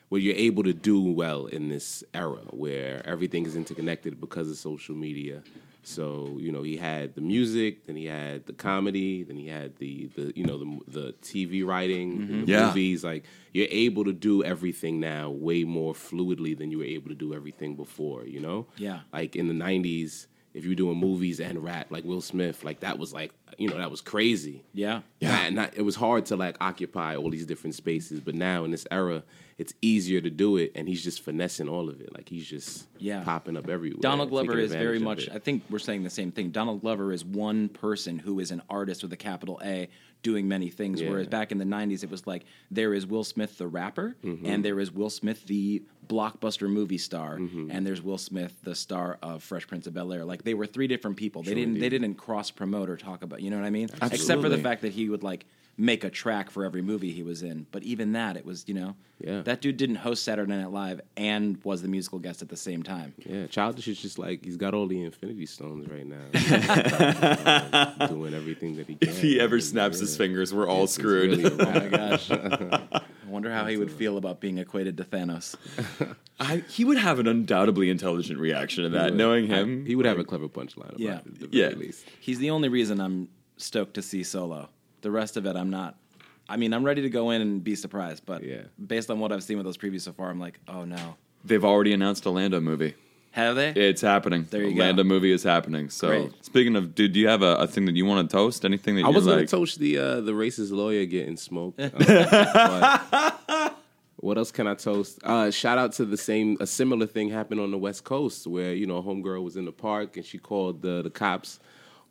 what 0.08 0.22
you're 0.22 0.34
able 0.36 0.62
to 0.62 0.72
do 0.72 1.00
well 1.02 1.46
in 1.46 1.68
this 1.68 2.02
era 2.14 2.40
where 2.50 3.02
everything 3.06 3.44
is 3.46 3.56
interconnected 3.56 4.20
because 4.20 4.50
of 4.50 4.56
social 4.56 4.94
media. 4.94 5.42
So 5.82 6.36
you 6.38 6.52
know 6.52 6.62
he 6.62 6.76
had 6.76 7.14
the 7.14 7.20
music, 7.22 7.86
then 7.86 7.96
he 7.96 8.06
had 8.06 8.44
the 8.46 8.52
comedy, 8.52 9.22
then 9.22 9.36
he 9.36 9.46
had 9.48 9.76
the 9.76 10.06
the 10.16 10.32
you 10.36 10.44
know 10.44 10.58
the 10.58 10.80
the 10.86 11.12
TV 11.22 11.64
writing, 11.64 12.18
the 12.18 12.24
mm-hmm. 12.34 12.50
Yeah. 12.50 12.66
movies. 12.66 13.04
Like 13.04 13.24
you're 13.52 13.68
able 13.70 14.04
to 14.04 14.12
do 14.12 14.44
everything 14.44 15.00
now 15.00 15.30
way 15.30 15.64
more 15.64 15.94
fluidly 15.94 16.56
than 16.56 16.70
you 16.70 16.78
were 16.78 16.84
able 16.84 17.08
to 17.08 17.14
do 17.14 17.32
everything 17.32 17.74
before. 17.74 18.24
You 18.26 18.40
know, 18.40 18.66
Yeah. 18.76 19.00
Like 19.12 19.34
in 19.36 19.48
the 19.48 19.54
'90s, 19.54 20.26
if 20.58 20.64
you're 20.64 20.74
doing 20.74 20.98
movies 20.98 21.40
and 21.40 21.62
rap, 21.64 21.86
like 21.90 22.04
Will 22.04 22.20
Smith, 22.20 22.64
like 22.64 22.80
that 22.80 22.98
was 22.98 23.12
like 23.12 23.32
you 23.56 23.68
know 23.68 23.78
that 23.78 23.90
was 23.90 24.00
crazy. 24.00 24.62
yeah. 24.74 25.00
Yeah, 25.20 25.46
and 25.46 25.56
not, 25.56 25.72
it 25.76 25.82
was 25.82 25.96
hard 25.96 26.26
to 26.26 26.36
like 26.36 26.56
occupy 26.60 27.16
all 27.16 27.30
these 27.30 27.46
different 27.46 27.74
spaces, 27.74 28.20
but 28.20 28.34
now 28.34 28.64
in 28.64 28.70
this 28.70 28.86
era, 28.90 29.24
it's 29.56 29.72
easier 29.82 30.20
to 30.20 30.30
do 30.30 30.56
it, 30.58 30.70
and 30.76 30.86
he's 30.88 31.02
just 31.02 31.22
finessing 31.24 31.68
all 31.68 31.88
of 31.88 32.00
it. 32.00 32.14
Like 32.14 32.28
he's 32.28 32.46
just 32.46 32.86
Yeah. 32.98 33.22
popping 33.24 33.56
up 33.56 33.68
everywhere. 33.68 34.00
Donald 34.00 34.30
Glover 34.30 34.58
is 34.58 34.70
very 34.72 34.98
much. 35.00 35.26
it. 35.26 35.32
I 35.34 35.38
think 35.38 35.62
we're 35.70 35.78
saying 35.80 36.02
the 36.04 36.10
same 36.10 36.30
thing. 36.30 36.50
Donald 36.50 36.82
Glover 36.82 37.12
is 37.12 37.24
one 37.24 37.68
person 37.68 38.18
who 38.18 38.38
is 38.38 38.50
an 38.52 38.62
artist 38.70 39.02
with 39.02 39.12
a 39.12 39.16
capital 39.16 39.61
A, 39.64 39.88
doing 40.22 40.48
many 40.48 40.68
things. 40.70 41.00
Yeah. 41.00 41.11
Whereas 41.11 41.26
back 41.28 41.52
in 41.52 41.59
the 41.59 41.64
'90s, 41.64 42.02
it 42.02 42.11
was 42.11 42.26
like 42.26 42.44
there 42.70 42.92
is 42.94 43.07
Will 43.07 43.24
Smith 43.24 43.59
the 43.59 43.66
rapper, 43.66 44.16
Mm-hmm. 44.24 44.46
and 44.46 44.64
there 44.64 44.81
is 44.81 44.90
Will 44.92 45.11
Smith 45.11 45.44
the 45.46 45.83
blockbuster 46.07 46.68
movie 46.68 46.98
star, 46.98 47.38
Mm-hmm. 47.38 47.70
and 47.70 47.87
there's 47.87 48.02
Will 48.02 48.18
Smith 48.18 48.54
the 48.62 48.74
star 48.74 49.18
of 49.22 49.42
Fresh 49.42 49.66
Prince 49.68 49.87
of 49.87 49.94
Bel 49.94 50.12
Air. 50.12 50.24
Like 50.24 50.42
they 50.42 50.54
were 50.54 50.66
three 50.66 50.87
different 50.87 51.16
people. 51.16 51.42
They 51.42 51.54
didn't. 51.54 51.78
They 51.78 51.88
didn't 51.88 52.14
cross 52.14 52.50
promote 52.50 52.88
or 52.90 52.96
talk 52.96 53.22
about. 53.22 53.42
You 53.42 53.50
know 53.50 53.57
what 53.59 53.66
I 53.66 53.70
mean? 53.70 53.88
Except 54.02 54.40
for 54.42 54.48
the 54.48 54.59
fact 54.59 54.83
that 54.83 54.92
he 54.92 55.09
would 55.09 55.22
like 55.22 55.46
make 55.80 56.02
a 56.04 56.10
track 56.10 56.50
for 56.50 56.64
every 56.64 56.82
movie 56.82 57.12
he 57.12 57.22
was 57.22 57.42
in. 57.42 57.66
But 57.70 57.84
even 57.84 58.12
that, 58.12 58.36
it 58.36 58.44
was 58.44 58.64
you 58.66 58.74
know. 58.74 58.96
Yeah. 59.20 59.42
That 59.42 59.60
dude 59.60 59.76
didn't 59.76 59.96
host 59.96 60.22
Saturday 60.22 60.52
Night 60.54 60.70
Live 60.70 61.00
and 61.16 61.58
was 61.64 61.82
the 61.82 61.88
musical 61.88 62.20
guest 62.20 62.40
at 62.40 62.48
the 62.50 62.56
same 62.56 62.84
time. 62.84 63.14
Yeah, 63.26 63.48
Childish 63.48 63.88
is 63.88 64.00
just 64.00 64.16
like 64.16 64.44
he's 64.44 64.56
got 64.56 64.74
all 64.74 64.86
the 64.86 65.02
Infinity 65.02 65.46
Stones 65.46 65.88
right 65.88 66.06
now, 66.06 66.20
Uh, 66.98 68.06
doing 68.06 68.34
everything 68.34 68.76
that 68.76 68.86
he 68.86 68.94
can. 68.94 69.08
If 69.08 69.20
he 69.20 69.40
ever 69.40 69.56
It's 69.56 69.68
snaps 69.68 69.98
his 69.98 70.16
fingers, 70.16 70.54
we're 70.54 70.68
all 70.68 70.84
it's 70.84 70.92
screwed. 70.94 71.38
really 71.38 71.56
Oh 71.60 71.72
my 71.72 71.88
gosh. 71.88 72.30
I 72.30 73.02
wonder 73.26 73.52
how 73.52 73.66
he 73.66 73.76
would 73.76 73.90
feel 73.92 74.16
about 74.18 74.40
being 74.40 74.58
equated 74.58 74.96
to 74.98 75.04
Thanos. 75.04 75.54
I, 76.40 76.62
he 76.68 76.84
would 76.84 76.98
have 76.98 77.18
an 77.18 77.26
undoubtedly 77.26 77.90
intelligent 77.90 78.38
reaction 78.38 78.84
to 78.84 78.90
that, 78.90 79.14
knowing 79.14 79.46
him. 79.48 79.84
he 79.84 79.94
would 79.96 80.06
have 80.06 80.18
a 80.18 80.24
clever 80.24 80.48
punchline. 80.48 80.88
About 80.90 81.00
Yeah. 81.00 81.18
it, 81.18 81.42
at 81.42 81.50
the 81.50 81.56
Yeah. 81.58 81.68
least. 81.70 82.06
He's 82.20 82.38
the 82.38 82.50
only 82.50 82.68
reason 82.68 83.00
I'm 83.00 83.28
stoked 83.56 83.94
to 83.94 84.02
see 84.02 84.22
Solo. 84.22 84.68
The 85.02 85.11
rest 85.11 85.37
of 85.37 85.46
it, 85.46 85.56
I'm 85.56 85.70
not. 85.70 85.96
I 86.48 86.56
mean, 86.56 86.72
I'm 86.72 86.84
ready 86.84 87.02
to 87.02 87.11
go 87.11 87.30
in 87.30 87.42
and 87.42 87.62
be 87.62 87.74
surprised, 87.74 88.24
but 88.26 88.42
Yeah. 88.42 88.62
based 88.84 89.11
on 89.11 89.20
what 89.20 89.32
I've 89.32 89.42
seen 89.42 89.58
with 89.58 89.66
those 89.66 89.76
previews 89.76 90.00
so 90.02 90.12
far, 90.12 90.30
I'm 90.30 90.40
like, 90.40 90.58
oh 90.66 90.84
no. 90.84 91.16
They've 91.44 91.64
already 91.64 91.92
announced 91.92 92.24
a 92.26 92.30
Lando 92.30 92.61
movie. 92.61 92.94
Have 93.32 93.54
they? 93.56 93.68
It's 93.70 94.00
happening. 94.00 94.46
There 94.50 94.62
you 94.62 94.68
a 94.70 94.72
go. 94.72 94.80
Lando 94.80 95.04
movie 95.04 95.30
is 95.30 95.42
happening. 95.42 95.90
So, 95.90 96.08
Great. 96.08 96.44
speaking 96.44 96.74
of, 96.74 96.94
dude, 96.94 97.12
do 97.12 97.20
you 97.20 97.28
have 97.28 97.42
a, 97.42 97.56
a 97.56 97.66
thing 97.66 97.84
that 97.84 97.94
you 97.94 98.04
want 98.06 98.28
to 98.28 98.34
toast? 98.37 98.64
Anything 98.64 98.96
that 98.96 99.04
I 99.04 99.08
you 99.11 99.14
was 99.14 99.26
like? 99.26 99.37
gonna 99.37 99.46
toast 99.46 99.78
the 99.78 99.98
uh, 99.98 100.20
the 100.22 100.32
racist 100.32 100.72
lawyer 100.72 101.04
getting 101.04 101.37
smoked. 101.37 101.78
uh, 101.80 103.70
what 104.16 104.38
else 104.38 104.50
can 104.50 104.66
I 104.66 104.74
toast? 104.74 105.20
Uh, 105.22 105.50
shout 105.50 105.78
out 105.78 105.92
to 105.94 106.04
the 106.04 106.16
same 106.16 106.56
a 106.61 106.66
similar 106.66 107.06
thing 107.06 107.28
happened 107.28 107.61
on 107.61 107.70
the 107.70 107.78
West 107.78 108.02
Coast 108.04 108.46
where 108.46 108.72
you 108.74 108.87
know 108.87 108.96
a 108.96 109.02
homegirl 109.02 109.42
was 109.44 109.56
in 109.56 109.64
the 109.66 109.72
park 109.72 110.16
and 110.16 110.26
she 110.26 110.38
called 110.38 110.82
the 110.82 111.02
the 111.02 111.11
cops 111.11 111.61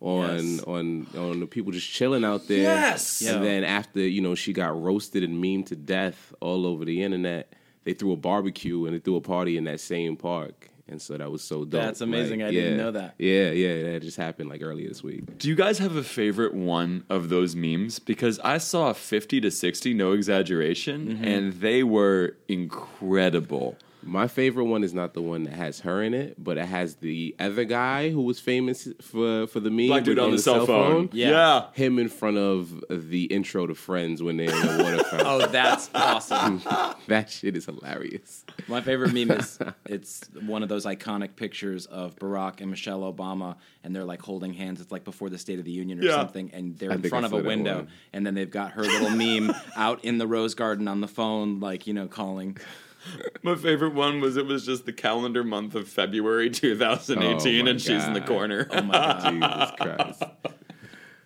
on 0.00 0.36
Yes. 0.56 0.60
on 0.64 1.06
on 1.16 1.40
the 1.40 1.46
people 1.46 1.72
just 1.72 1.88
chilling 1.90 2.24
out 2.24 2.46
there. 2.48 2.62
Yes! 2.62 3.20
And 3.22 3.36
Yo. 3.38 3.42
then 3.42 3.64
after 3.64 4.00
you 4.00 4.20
know 4.20 4.34
she 4.34 4.52
got 4.52 4.80
roasted 4.80 5.22
and 5.24 5.42
memed 5.42 5.66
to 5.66 5.76
death 5.76 6.32
all 6.40 6.66
over 6.66 6.84
the 6.84 7.02
internet, 7.02 7.52
they 7.84 7.94
threw 7.94 8.12
a 8.12 8.16
barbecue 8.16 8.84
and 8.86 8.94
they 8.94 9.00
threw 9.00 9.16
a 9.16 9.20
party 9.20 9.56
in 9.56 9.64
that 9.64 9.80
same 9.80 10.16
park. 10.16 10.68
And 10.90 11.02
so 11.02 11.18
that 11.18 11.30
was 11.30 11.42
so 11.44 11.64
dope. 11.66 11.82
That's 11.82 12.00
amazing. 12.00 12.42
I 12.42 12.50
didn't 12.50 12.78
know 12.78 12.92
that. 12.92 13.16
Yeah, 13.18 13.50
yeah, 13.50 13.92
that 13.92 14.00
just 14.00 14.16
happened 14.16 14.48
like 14.48 14.62
earlier 14.62 14.88
this 14.88 15.02
week. 15.02 15.36
Do 15.36 15.46
you 15.48 15.54
guys 15.54 15.76
have 15.80 15.96
a 15.96 16.02
favorite 16.02 16.54
one 16.54 17.04
of 17.10 17.28
those 17.28 17.54
memes? 17.54 17.98
Because 17.98 18.38
I 18.40 18.56
saw 18.56 18.94
50 18.94 19.42
to 19.42 19.50
60, 19.50 19.92
no 19.92 20.12
exaggeration, 20.12 21.08
Mm-hmm. 21.08 21.24
and 21.24 21.52
they 21.60 21.82
were 21.82 22.36
incredible. 22.48 23.76
My 24.02 24.28
favorite 24.28 24.64
one 24.66 24.84
is 24.84 24.94
not 24.94 25.12
the 25.12 25.20
one 25.20 25.42
that 25.44 25.52
has 25.54 25.80
her 25.80 26.02
in 26.02 26.14
it, 26.14 26.36
but 26.42 26.56
it 26.56 26.64
has 26.66 26.96
the 26.96 27.34
other 27.38 27.64
guy 27.64 28.10
who 28.10 28.22
was 28.22 28.38
famous 28.40 28.88
for 29.02 29.46
for 29.48 29.60
the 29.60 29.70
meme. 29.70 29.88
Black 29.88 30.04
dude 30.04 30.16
with- 30.16 30.24
on 30.24 30.30
the 30.30 30.38
cell 30.38 30.64
phone. 30.66 31.10
Yeah. 31.12 31.30
Yeah. 31.30 31.64
Him 31.74 31.98
in 31.98 32.08
front 32.08 32.38
of 32.38 32.84
the 32.88 33.24
intro 33.24 33.66
to 33.66 33.74
Friends 33.74 34.22
when 34.22 34.36
they're 34.36 34.50
in 34.54 34.76
the 34.78 34.82
water 34.82 35.04
fountain. 35.04 35.26
Oh, 35.26 35.46
that's 35.46 35.90
awesome. 35.94 36.62
That 37.08 37.30
shit 37.30 37.56
is 37.56 37.64
hilarious. 37.64 38.44
My 38.68 38.82
favorite 38.82 39.14
meme 39.14 39.30
is 39.30 39.58
it's 39.86 40.20
one 40.42 40.62
of 40.62 40.68
those 40.68 40.84
iconic 40.84 41.36
pictures 41.36 41.86
of 41.86 42.14
Barack 42.16 42.60
and 42.60 42.68
Michelle 42.70 43.00
Obama, 43.10 43.56
and 43.82 43.96
they're 43.96 44.04
like 44.04 44.20
holding 44.20 44.52
hands. 44.52 44.80
It's 44.82 44.92
like 44.92 45.04
before 45.04 45.30
the 45.30 45.38
State 45.38 45.58
of 45.58 45.64
the 45.64 45.70
Union 45.70 46.00
or 46.00 46.02
Yeah. 46.02 46.16
something, 46.16 46.50
and 46.52 46.76
they're 46.78 46.92
I 46.92 46.96
in 46.96 47.02
front 47.02 47.24
of 47.24 47.32
a 47.32 47.38
window, 47.42 47.76
one. 47.76 47.88
and 48.12 48.26
then 48.26 48.34
they've 48.34 48.50
got 48.50 48.72
her 48.72 48.82
little 48.82 49.08
meme 49.10 49.54
out 49.76 50.04
in 50.04 50.18
the 50.18 50.26
rose 50.26 50.54
garden 50.54 50.86
on 50.86 51.00
the 51.00 51.08
phone, 51.08 51.60
like 51.60 51.86
you 51.86 51.94
know, 51.94 52.08
calling. 52.08 52.58
My 53.42 53.54
favorite 53.54 53.94
one 53.94 54.20
was 54.20 54.36
it 54.36 54.46
was 54.46 54.64
just 54.64 54.86
the 54.86 54.92
calendar 54.92 55.44
month 55.44 55.74
of 55.74 55.88
February 55.88 56.50
2018, 56.50 57.60
Oh 57.60 57.64
my 57.64 57.70
and 57.70 57.80
she's 57.80 58.04
in 58.04 58.12
the 58.12 58.20
corner. 58.20 58.68
Oh 58.70 58.82
my 58.82 58.92
god, 58.92 59.32
Jesus 59.32 59.70
Christ. 59.80 60.22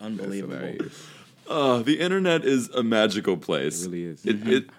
Unbelievable! 0.01 0.87
Oh, 1.47 1.83
the 1.83 2.01
internet 2.01 2.45
is 2.45 2.69
a 2.71 2.83
magical 2.83 3.37
place. 3.37 3.83
It 3.83 3.87
really 3.87 4.05
is. 4.05 4.25
It, 4.25 4.41
mm-hmm. 4.41 4.51
it, 4.51 4.71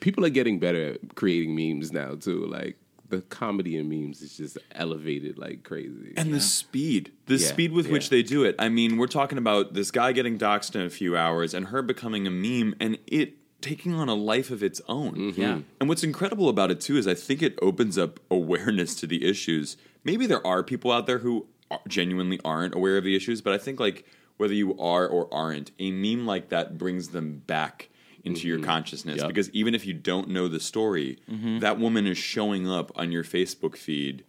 People 0.00 0.24
are 0.24 0.30
getting 0.30 0.58
better 0.58 0.92
at 0.92 1.14
creating 1.14 1.54
memes 1.54 1.92
now 1.92 2.14
too. 2.14 2.46
Like 2.46 2.78
the 3.10 3.20
comedy 3.22 3.76
in 3.76 3.88
memes 3.88 4.22
is 4.22 4.36
just 4.36 4.56
elevated 4.72 5.36
like 5.36 5.62
crazy. 5.64 6.14
and 6.16 6.32
the 6.32 6.40
speed, 6.40 7.12
the 7.26 7.36
Yeah, 7.36 7.48
speed 7.48 7.72
with 7.72 7.88
which 7.88 8.08
they 8.08 8.22
do 8.22 8.44
it. 8.44 8.54
I 8.58 8.68
mean, 8.68 8.96
we're 8.96 9.08
talking 9.08 9.36
about 9.36 9.74
this 9.74 9.90
guy 9.90 10.12
getting 10.12 10.38
doxxed 10.38 10.74
in 10.74 10.82
a 10.82 10.90
few 10.90 11.16
hours 11.16 11.52
and 11.52 11.66
her 11.66 11.82
becoming 11.82 12.26
a 12.26 12.30
meme 12.30 12.74
and 12.80 12.98
it 13.06 13.34
taking 13.60 13.94
on 13.94 14.08
a 14.08 14.14
life 14.14 14.50
of 14.50 14.62
its 14.62 14.80
own. 14.88 15.14
Mm-hmm. 15.14 15.40
Yeah. 15.40 15.58
And 15.80 15.88
what's 15.88 16.02
incredible 16.04 16.48
about 16.48 16.70
it 16.70 16.80
too 16.80 16.96
is 16.96 17.06
I 17.06 17.14
think 17.14 17.42
it 17.42 17.58
opens 17.62 17.98
up 17.98 18.20
awareness 18.30 18.94
to 18.96 19.06
the 19.06 19.24
issues. 19.28 19.76
Maybe 20.04 20.26
there 20.26 20.44
are 20.46 20.62
people 20.62 20.90
out 20.92 21.06
there 21.06 21.18
who 21.18 21.46
are- 21.70 21.80
genuinely 21.88 22.40
aren't 22.44 22.74
aware 22.74 22.96
of 22.96 23.04
the 23.04 23.14
issues, 23.16 23.40
but 23.40 23.52
I 23.52 23.58
think 23.58 23.78
like 23.80 24.04
whether 24.38 24.54
you 24.54 24.78
are 24.78 25.06
or 25.06 25.32
aren't, 25.32 25.70
a 25.78 25.90
meme 25.90 26.26
like 26.26 26.48
that 26.48 26.78
brings 26.78 27.08
them 27.08 27.42
back 27.46 27.88
into 28.24 28.46
your 28.46 28.58
consciousness 28.60 29.18
Yep. 29.18 29.28
because 29.28 29.50
even 29.50 29.74
if 29.74 29.86
you 29.86 29.94
don't 29.94 30.28
know 30.28 30.46
the 30.48 30.60
story, 30.60 31.18
that 31.60 31.78
woman 31.78 32.06
is 32.06 32.18
showing 32.18 32.68
up 32.68 32.90
on 32.94 33.12
your 33.12 33.24
Facebook 33.24 33.76
feed 33.76 34.24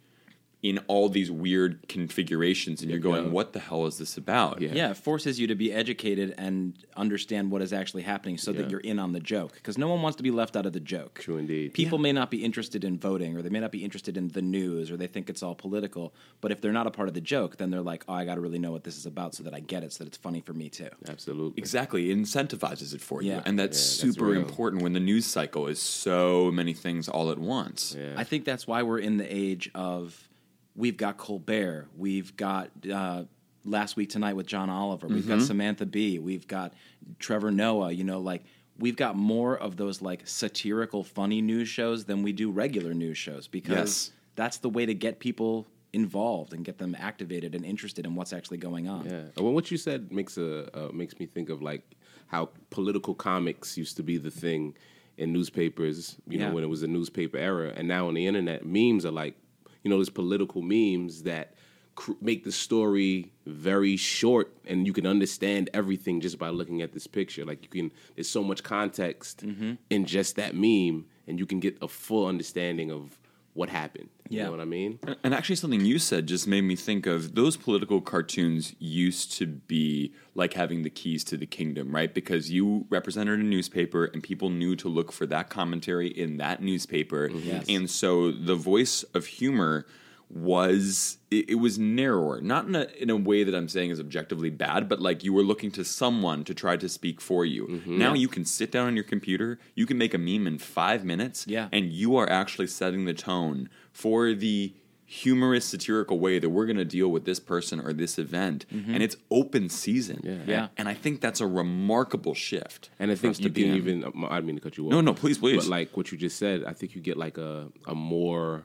in 0.64 0.78
all 0.88 1.10
these 1.10 1.32
weird 1.32 1.88
configurations, 1.88 2.82
and 2.82 2.92
you're 2.92 3.00
going, 3.00 3.32
"What 3.32 3.54
the 3.54 3.60
hell 3.60 3.88
is 3.88 3.98
this 3.98 4.16
about?" 4.18 4.62
Yeah. 4.62 4.74
Yeah, 4.74 4.92
it 4.92 4.98
forces 4.98 5.40
you 5.40 5.48
to 5.48 5.56
be 5.56 5.72
educated 5.74 6.36
and 6.38 6.74
understand 6.96 7.50
what 7.50 7.62
is 7.64 7.74
actually 7.74 8.04
happening 8.04 8.38
so 8.38 8.52
Yeah. 8.52 8.62
that 8.62 8.70
you're 8.70 8.80
in 8.82 9.00
on 9.00 9.12
the 9.14 9.20
joke. 9.20 9.54
Because 9.56 9.78
no 9.78 9.88
one 9.88 10.02
wants 10.04 10.18
to 10.18 10.24
be 10.24 10.30
left 10.30 10.56
out 10.56 10.66
of 10.68 10.74
the 10.74 10.80
joke. 10.80 11.20
True 11.20 11.38
indeed. 11.38 11.74
People 11.74 11.98
may 11.98 12.12
not 12.12 12.30
be 12.30 12.44
interested 12.44 12.84
in 12.84 13.00
voting 13.00 13.36
or 13.36 13.42
they 13.42 13.50
may 13.50 13.60
not 13.60 13.72
be 13.72 13.84
interested 13.84 14.18
in 14.18 14.28
the 14.30 14.42
news 14.42 14.92
or 14.92 14.98
they 14.98 15.08
think 15.08 15.30
it's 15.30 15.42
all 15.42 15.56
political. 15.56 16.14
But 16.42 16.52
if 16.52 16.62
they're 16.62 16.72
not 16.72 16.86
a 16.86 16.92
part 16.92 17.08
of 17.08 17.14
the 17.16 17.22
joke, 17.22 17.58
then 17.58 17.72
they're 17.72 17.82
like, 17.82 18.04
oh, 18.08 18.14
I 18.14 18.26
got 18.26 18.36
to 18.36 18.42
really 18.42 18.60
know 18.60 18.72
what 18.72 18.84
this 18.84 18.98
is 18.98 19.06
about 19.08 19.34
so 19.34 19.44
that 19.44 19.54
I 19.56 19.62
get 19.62 19.84
it, 19.84 19.94
so 19.94 20.04
that 20.04 20.08
it's 20.10 20.18
funny 20.18 20.42
for 20.42 20.54
me 20.54 20.70
too. 20.70 20.90
Absolutely. 21.08 21.58
Exactly, 21.58 22.12
it 22.12 22.18
incentivizes 22.18 22.94
it 22.94 23.02
for 23.02 23.22
you, 23.24 23.32
Yeah. 23.32 23.42
and 23.46 23.58
that's 23.58 23.78
Yeah, 23.78 24.04
that's 24.06 24.16
super 24.16 24.26
real. 24.32 24.42
important 24.42 24.84
when 24.84 24.94
the 24.94 25.00
news 25.00 25.26
cycle 25.26 25.66
is 25.68 25.80
so 25.80 26.52
many 26.52 26.74
things 26.74 27.08
all 27.10 27.32
at 27.32 27.40
once. 27.40 27.96
Yeah. 27.98 28.14
I 28.16 28.24
think 28.24 28.46
that's 28.46 28.68
why 28.68 28.84
we're 28.84 29.00
in 29.00 29.18
the 29.18 29.34
age 29.36 29.70
of 29.74 30.28
we've 30.76 30.98
got 30.98 31.18
Colbert, 31.18 31.88
we've 31.98 32.36
got 32.38 32.70
uh, 32.92 33.24
last 33.66 33.96
week 33.96 34.10
tonight 34.10 34.34
with 34.36 34.48
John 34.48 34.70
Oliver, 34.70 35.08
we've 35.08 35.24
Mm-hmm. 35.24 35.38
got 35.40 35.42
Samantha 35.42 35.86
Bee, 35.86 36.20
we've 36.20 36.48
got 36.48 36.74
Trevor 37.20 37.52
Noah. 37.52 37.92
You 37.92 38.04
know, 38.04 38.20
like 38.20 38.44
we've 38.80 38.96
got 38.96 39.16
more 39.16 39.58
of 39.58 39.78
those 39.78 40.02
like 40.02 40.28
satirical, 40.28 41.04
funny 41.04 41.42
news 41.42 41.68
shows 41.68 42.06
than 42.06 42.24
we 42.24 42.32
do 42.32 42.50
regular 42.52 42.94
news 42.94 43.18
shows 43.18 43.48
because 43.48 43.70
Yes. 43.76 44.12
that's 44.36 44.58
the 44.58 44.70
way 44.70 44.86
to 44.86 44.94
get 44.94 45.20
people 45.20 45.68
involved 45.94 46.54
and 46.54 46.64
get 46.64 46.78
them 46.78 46.96
activated 46.98 47.54
and 47.54 47.66
interested 47.66 48.06
in 48.06 48.16
what's 48.16 48.32
actually 48.32 48.58
going 48.58 48.88
on. 48.88 49.06
Yeah. 49.06 49.24
Well, 49.44 49.52
what 49.54 49.70
you 49.72 49.78
said 49.78 50.12
makes 50.12 50.38
a 50.38 50.70
uh, 50.76 50.92
makes 50.94 51.20
me 51.20 51.26
think 51.26 51.50
of 51.50 51.62
like 51.62 51.84
how 52.28 52.50
political 52.70 53.14
comics 53.14 53.78
used 53.78 53.98
to 53.98 54.04
be 54.04 54.18
the 54.18 54.32
thing 54.32 54.74
in 55.18 55.34
newspapers. 55.34 56.16
You 56.30 56.40
Yeah. 56.40 56.48
know, 56.48 56.56
when 56.56 56.64
it 56.64 56.68
was 56.68 56.82
a 56.82 56.88
newspaper 56.88 57.38
era, 57.38 57.74
and 57.76 57.88
now 57.90 58.08
on 58.08 58.14
the 58.14 58.26
internet, 58.26 58.66
memes 58.66 59.06
are 59.06 59.12
like, 59.12 59.36
you 59.84 59.90
know, 59.90 59.98
there's 59.98 60.10
political 60.10 60.62
memes 60.62 61.24
that 61.24 61.54
cr- 61.96 62.12
make 62.22 62.44
the 62.44 62.52
story 62.52 63.32
very 63.46 63.98
short, 63.98 64.54
and 64.66 64.86
you 64.88 64.94
can 64.94 65.06
understand 65.08 65.70
everything 65.74 66.22
just 66.22 66.38
by 66.38 66.50
looking 66.50 66.82
at 66.82 66.94
this 66.94 67.08
picture. 67.08 67.46
Like 67.46 67.64
you 67.64 67.70
can, 67.70 67.92
there's 68.16 68.30
so 68.30 68.44
much 68.44 68.64
context 68.64 69.46
Mm-hmm. 69.46 69.74
in 69.90 70.06
just 70.06 70.36
that 70.36 70.54
meme, 70.56 71.06
and 71.28 71.40
you 71.40 71.46
can 71.46 71.60
get 71.60 71.78
a 71.82 71.88
full 71.88 72.26
understanding 72.28 72.92
of 72.92 73.18
what 73.54 73.70
happened. 73.70 74.10
You 74.30 74.38
Yeah. 74.38 74.46
know 74.46 74.52
what 74.52 74.62
I 74.62 74.66
mean? 74.66 75.00
And 75.24 75.34
actually, 75.34 75.58
something 75.58 75.84
you 75.84 76.00
said 76.00 76.26
just 76.28 76.48
made 76.48 76.62
me 76.62 76.76
think 76.78 77.06
of 77.06 77.36
those 77.36 77.58
political 77.58 78.00
cartoons 78.00 78.74
used 78.80 79.34
to 79.34 79.46
be 79.46 80.14
like 80.36 80.54
having 80.54 80.84
the 80.84 80.90
keys 80.90 81.24
to 81.26 81.38
the 81.38 81.46
kingdom, 81.46 81.94
right? 81.94 82.14
Because 82.14 82.50
you 82.50 82.86
represented 82.90 83.40
a 83.40 83.44
newspaper 83.44 84.06
and 84.06 84.24
people 84.24 84.50
knew 84.50 84.76
to 84.78 84.88
look 84.88 85.12
for 85.12 85.26
that 85.26 85.50
commentary 85.50 86.08
in 86.08 86.38
that 86.38 86.62
newspaper. 86.62 87.28
Mm-hmm. 87.28 87.48
Yes. 87.48 87.66
And 87.68 87.90
so 87.90 88.32
the 88.32 88.56
voice 88.56 89.04
of 89.14 89.26
humor 89.26 89.86
was 90.34 91.18
it, 91.30 91.50
it 91.50 91.56
was 91.56 91.78
narrower 91.78 92.40
not 92.42 92.66
in 92.66 92.76
a 92.76 92.88
in 93.00 93.10
a 93.10 93.16
way 93.16 93.44
that 93.44 93.54
i'm 93.54 93.68
saying 93.68 93.90
is 93.92 94.00
objectively 94.00 94.50
bad 94.50 94.88
but 94.90 95.02
like 95.02 95.24
you 95.24 95.34
were 95.34 95.44
looking 95.44 95.70
to 95.72 95.84
someone 95.84 96.44
to 96.44 96.54
try 96.54 96.76
to 96.78 96.88
speak 96.90 97.20
for 97.22 97.46
you 97.46 97.68
Mm-hmm. 97.68 97.98
now 97.98 98.14
you 98.14 98.28
can 98.28 98.44
sit 98.46 98.72
down 98.72 98.88
on 98.88 98.96
your 98.96 99.04
computer 99.04 99.60
you 99.76 99.86
can 99.86 99.98
make 99.98 100.14
a 100.14 100.18
meme 100.18 100.48
in 100.48 100.58
five 100.58 101.04
minutes 101.06 101.46
Yeah. 101.48 101.70
and 101.72 101.92
you 101.92 102.16
are 102.16 102.30
actually 102.30 102.68
setting 102.68 103.06
the 103.06 103.14
tone 103.14 103.70
for 103.92 104.34
the 104.34 104.74
humorous 105.06 105.66
satirical 105.66 106.20
way 106.20 106.40
that 106.40 106.50
we're 106.50 106.66
going 106.66 106.78
to 106.78 106.86
deal 106.86 107.10
with 107.10 107.26
this 107.26 107.38
person 107.40 107.82
or 107.82 107.92
this 107.92 108.18
event 108.18 108.66
and 108.72 109.04
it's 109.04 109.18
open 109.30 109.68
season 109.70 110.22
Yeah. 110.24 110.38
Yeah. 110.48 110.68
and 110.78 110.88
i 110.88 110.94
think 110.94 111.20
that's 111.20 111.42
a 111.42 111.48
remarkable 111.48 112.34
shift 112.34 112.90
And 113.00 113.12
I 113.12 113.16
for 113.16 113.22
think 113.22 113.36
to 113.38 113.44
you 113.44 113.50
be 113.50 113.64
can 113.64 113.76
even. 113.76 114.04
I 114.30 114.36
didn't 114.36 114.46
mean 114.46 114.56
to 114.56 114.62
cut 114.62 114.78
you 114.78 114.86
off. 114.86 114.92
No, 114.92 115.02
no, 115.02 115.14
please, 115.14 115.38
please. 115.38 115.58
But 115.58 115.68
like 115.68 115.98
what 115.98 116.12
you 116.12 116.18
just 116.18 116.38
said, 116.38 116.64
I 116.66 116.74
think 116.74 116.96
you 116.96 117.02
get 117.02 117.18
like 117.18 117.38
a 117.38 117.68
a 117.86 117.96
more 117.96 118.64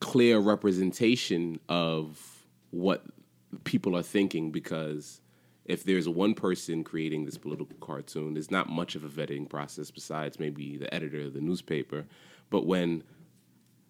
clear 0.00 0.38
representation 0.38 1.60
of 1.68 2.44
what 2.70 3.04
people 3.64 3.96
are 3.96 4.02
thinking 4.02 4.50
because 4.50 5.20
if 5.64 5.84
there's 5.84 6.08
one 6.08 6.34
person 6.34 6.82
creating 6.82 7.24
this 7.26 7.36
political 7.38 7.76
cartoon, 7.80 8.34
there's 8.34 8.50
not 8.50 8.68
much 8.68 8.94
of 8.94 9.04
a 9.04 9.08
vetting 9.08 9.48
process 9.48 9.90
besides 9.90 10.40
maybe 10.40 10.76
the 10.76 10.92
editor 10.92 11.20
of 11.22 11.34
the 11.34 11.40
newspaper. 11.40 12.06
But 12.48 12.66
when 12.66 13.04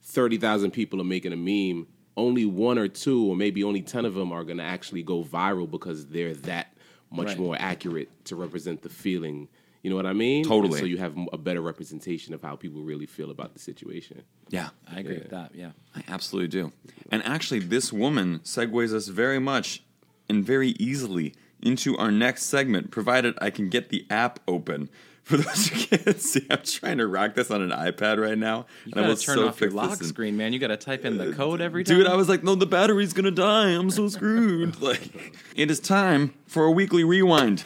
thirty 0.03 0.37
thousand 0.37 0.73
people 0.73 1.01
are 1.01 1.05
making 1.05 1.33
a 1.33 1.37
meme, 1.37 1.87
only 2.17 2.45
one 2.45 2.77
or 2.79 2.89
two, 2.89 3.25
or 3.27 3.37
maybe 3.37 3.65
only 3.65 3.83
ten 3.83 4.05
of 4.05 4.15
them, 4.15 4.33
are 4.33 4.45
going 4.45 4.59
to 4.59 4.65
actually 4.65 5.03
go 5.03 5.23
viral 5.23 5.71
because 5.71 6.07
they're 6.09 6.35
that 6.35 6.75
much 7.11 7.29
Right. 7.29 7.39
more 7.39 7.57
accurate 7.59 8.09
to 8.27 8.37
represent 8.37 8.83
the 8.83 8.89
feeling. 8.89 9.49
You 9.83 9.91
know 9.91 9.97
what 9.97 10.07
I 10.07 10.13
mean? 10.13 10.45
Totally. 10.45 10.79
So 10.79 10.85
you 10.85 10.99
have 10.99 11.17
a 11.33 11.39
better 11.39 11.63
representation 11.63 12.35
of 12.35 12.43
how 12.43 12.55
people 12.57 12.83
really 12.83 13.07
feel 13.07 13.31
about 13.31 13.55
the 13.55 13.59
situation. 13.59 14.23
yeah 14.51 14.71
I 14.93 15.01
agree 15.01 15.19
with 15.19 15.31
that. 15.31 15.55
Yeah. 15.55 15.71
I 15.97 16.05
absolutely 16.09 16.49
do. 16.49 16.73
And 17.11 17.25
actually, 17.25 17.61
this 17.61 17.93
woman 17.93 18.41
segues 18.41 18.93
us 18.93 19.09
very 19.09 19.39
much 19.39 19.83
and 20.29 20.45
very 20.45 20.71
easily 20.79 21.35
into 21.63 21.97
our 21.99 22.11
next 22.11 22.45
segment, 22.45 22.91
provided 22.91 23.35
I 23.41 23.51
can 23.51 23.69
get 23.69 23.89
the 23.91 24.07
app 24.11 24.39
open. 24.47 24.89
For 25.31 25.37
those 25.37 25.69
who 25.69 25.97
can't 25.97 26.21
see, 26.21 26.45
I'm 26.51 26.63
trying 26.63 26.99
to 26.99 27.07
rock 27.07 27.35
this 27.35 27.51
on 27.51 27.63
an 27.63 27.71
iPad 27.71 28.19
right 28.19 28.37
now. 28.39 28.67
You 28.85 28.93
and 28.93 28.95
I 28.95 29.03
gotta 29.03 29.09
will 29.09 29.17
turn 29.17 29.35
so 29.37 29.49
off 29.49 29.61
your 29.61 29.69
fix 29.69 29.75
lock 29.75 29.91
this 29.91 30.01
in- 30.01 30.07
screen, 30.07 30.37
man. 30.37 30.53
You 30.53 30.59
gotta 30.59 30.77
type 30.79 31.05
in 31.05 31.19
the 31.19 31.31
uh, 31.31 31.33
code 31.35 31.61
every 31.61 31.85
time. 31.85 31.99
Dude, 31.99 32.07
I 32.07 32.17
was 32.17 32.29
like, 32.29 32.43
no, 32.43 32.55
the 32.55 32.67
battery's 32.67 33.13
gonna 33.13 33.31
die. 33.31 33.69
I'm 33.69 33.91
so 33.91 34.09
screwed. 34.09 34.81
like, 34.83 35.35
it 35.55 35.71
is 35.71 35.79
time 35.79 36.35
for 36.47 36.65
a 36.65 36.71
weekly 36.71 37.05
rewind. 37.05 37.65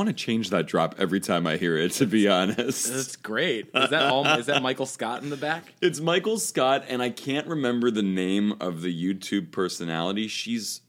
Want 0.00 0.08
to 0.16 0.24
change 0.24 0.48
that 0.50 0.66
drop 0.66 0.94
every 0.98 1.20
time 1.20 1.46
I 1.46 1.56
hear 1.58 1.76
it. 1.76 1.92
To 1.92 2.06
be 2.06 2.26
honest, 2.28 2.90
That's 2.92 3.16
great. 3.16 3.66
Is 3.74 3.90
that 3.90 4.02
all? 4.10 4.26
Is 4.26 4.46
that 4.46 4.62
Michael 4.62 4.86
Scott 4.86 5.22
in 5.22 5.28
the 5.30 5.36
back? 5.36 5.74
It's 5.82 6.00
Michael 6.00 6.38
Scott, 6.38 6.84
and 6.88 7.02
I 7.02 7.10
can't 7.10 7.46
remember 7.46 7.90
the 7.90 8.02
name 8.02 8.54
of 8.60 8.80
the 8.82 8.92
YouTube 9.14 9.50
personality. 9.52 10.26
She's 10.28 10.80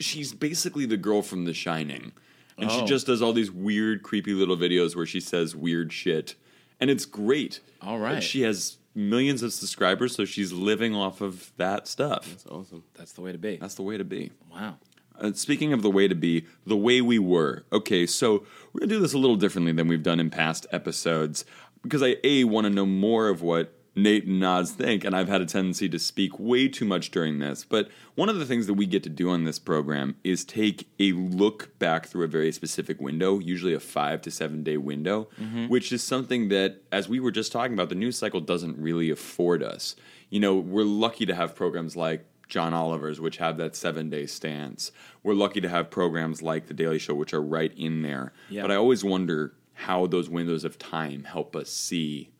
she's 0.00 0.32
basically 0.34 0.84
the 0.86 0.96
girl 0.96 1.22
from 1.22 1.44
The 1.44 1.54
Shining, 1.54 2.12
and 2.58 2.70
she 2.70 2.80
Oh. 2.80 2.86
just 2.86 3.06
does 3.06 3.22
all 3.22 3.32
these 3.32 3.50
weird, 3.52 4.02
creepy 4.02 4.34
little 4.34 4.56
videos 4.56 4.96
where 4.96 5.06
she 5.06 5.20
says 5.20 5.54
weird 5.54 5.92
shit, 5.92 6.34
and 6.80 6.90
it's 6.90 7.04
great. 7.04 7.60
All 7.80 7.98
right. 8.00 8.14
And 8.16 8.22
she 8.22 8.42
has 8.42 8.78
millions 8.94 9.42
of 9.42 9.52
subscribers, 9.52 10.14
so 10.16 10.24
she's 10.24 10.52
living 10.52 10.94
off 10.96 11.20
of 11.20 11.52
that 11.56 11.86
stuff. 11.86 12.28
That's 12.28 12.46
awesome. 12.46 12.82
That's 12.94 13.12
the 13.12 13.20
way 13.20 13.30
to 13.32 13.38
be. 13.38 13.56
That's 13.58 13.74
the 13.76 13.82
way 13.82 13.96
to 13.96 14.04
be. 14.04 14.32
Wow. 14.50 14.76
Uh, 15.20 15.32
speaking 15.32 15.72
of 15.72 15.82
the 15.82 15.90
way 15.90 16.08
to 16.08 16.14
be, 16.14 16.46
the 16.66 16.76
way 16.76 17.00
we 17.00 17.18
were. 17.18 17.64
Okay, 17.72 18.06
so 18.06 18.44
we're 18.72 18.80
gonna 18.80 18.90
do 18.94 19.00
this 19.00 19.14
a 19.14 19.18
little 19.18 19.36
differently 19.36 19.72
than 19.72 19.88
we've 19.88 20.02
done 20.02 20.20
in 20.20 20.30
past 20.30 20.66
episodes 20.70 21.44
because 21.82 22.02
I 22.02 22.16
a 22.24 22.44
want 22.44 22.66
to 22.66 22.70
know 22.70 22.86
more 22.86 23.28
of 23.28 23.42
what 23.42 23.72
Nate 23.98 24.26
and 24.26 24.40
Nas 24.40 24.72
think, 24.72 25.04
and 25.04 25.16
I've 25.16 25.28
had 25.28 25.40
a 25.40 25.46
tendency 25.46 25.88
to 25.88 25.98
speak 25.98 26.38
way 26.38 26.68
too 26.68 26.84
much 26.84 27.10
during 27.10 27.38
this. 27.38 27.64
But 27.64 27.88
one 28.14 28.28
of 28.28 28.38
the 28.38 28.44
things 28.44 28.66
that 28.66 28.74
we 28.74 28.84
get 28.84 29.02
to 29.04 29.08
do 29.08 29.30
on 29.30 29.44
this 29.44 29.58
program 29.58 30.16
is 30.22 30.44
take 30.44 30.86
a 31.00 31.12
look 31.12 31.78
back 31.78 32.06
through 32.06 32.24
a 32.24 32.28
very 32.28 32.52
specific 32.52 33.00
window, 33.00 33.38
usually 33.38 33.72
a 33.72 33.80
five 33.80 34.20
to 34.22 34.30
seven 34.30 34.62
day 34.62 34.76
window, 34.76 35.28
which 35.68 35.92
is 35.92 36.02
something 36.02 36.48
that, 36.48 36.82
as 36.92 37.08
we 37.08 37.20
were 37.20 37.30
just 37.30 37.52
talking 37.52 37.72
about, 37.72 37.88
the 37.88 37.94
news 37.94 38.18
cycle 38.18 38.40
doesn't 38.40 38.78
really 38.78 39.08
afford 39.10 39.62
us. 39.62 39.96
You 40.28 40.40
know, 40.40 40.56
we're 40.56 40.84
lucky 40.84 41.24
to 41.24 41.34
have 41.34 41.54
programs 41.54 41.96
like 41.96 42.26
John 42.48 42.72
Oliver's, 42.72 43.20
which 43.20 43.38
have 43.38 43.56
that 43.58 43.74
seven 43.74 44.10
day 44.10 44.26
stance. 44.26 44.92
We're 45.22 45.34
lucky 45.34 45.60
to 45.60 45.68
have 45.68 45.90
programs 45.90 46.42
like 46.42 46.66
The 46.66 46.74
Daily 46.74 46.98
Show, 46.98 47.14
which 47.14 47.34
are 47.34 47.42
right 47.42 47.72
in 47.76 48.02
there. 48.02 48.32
Yeah. 48.48 48.62
But 48.62 48.70
I 48.70 48.76
always 48.76 49.02
wonder 49.02 49.54
how 49.74 50.06
those 50.06 50.28
windows 50.28 50.64
of 50.64 50.78
time 50.78 51.24
help 51.24 51.54
us 51.54 51.70
see 51.70 52.30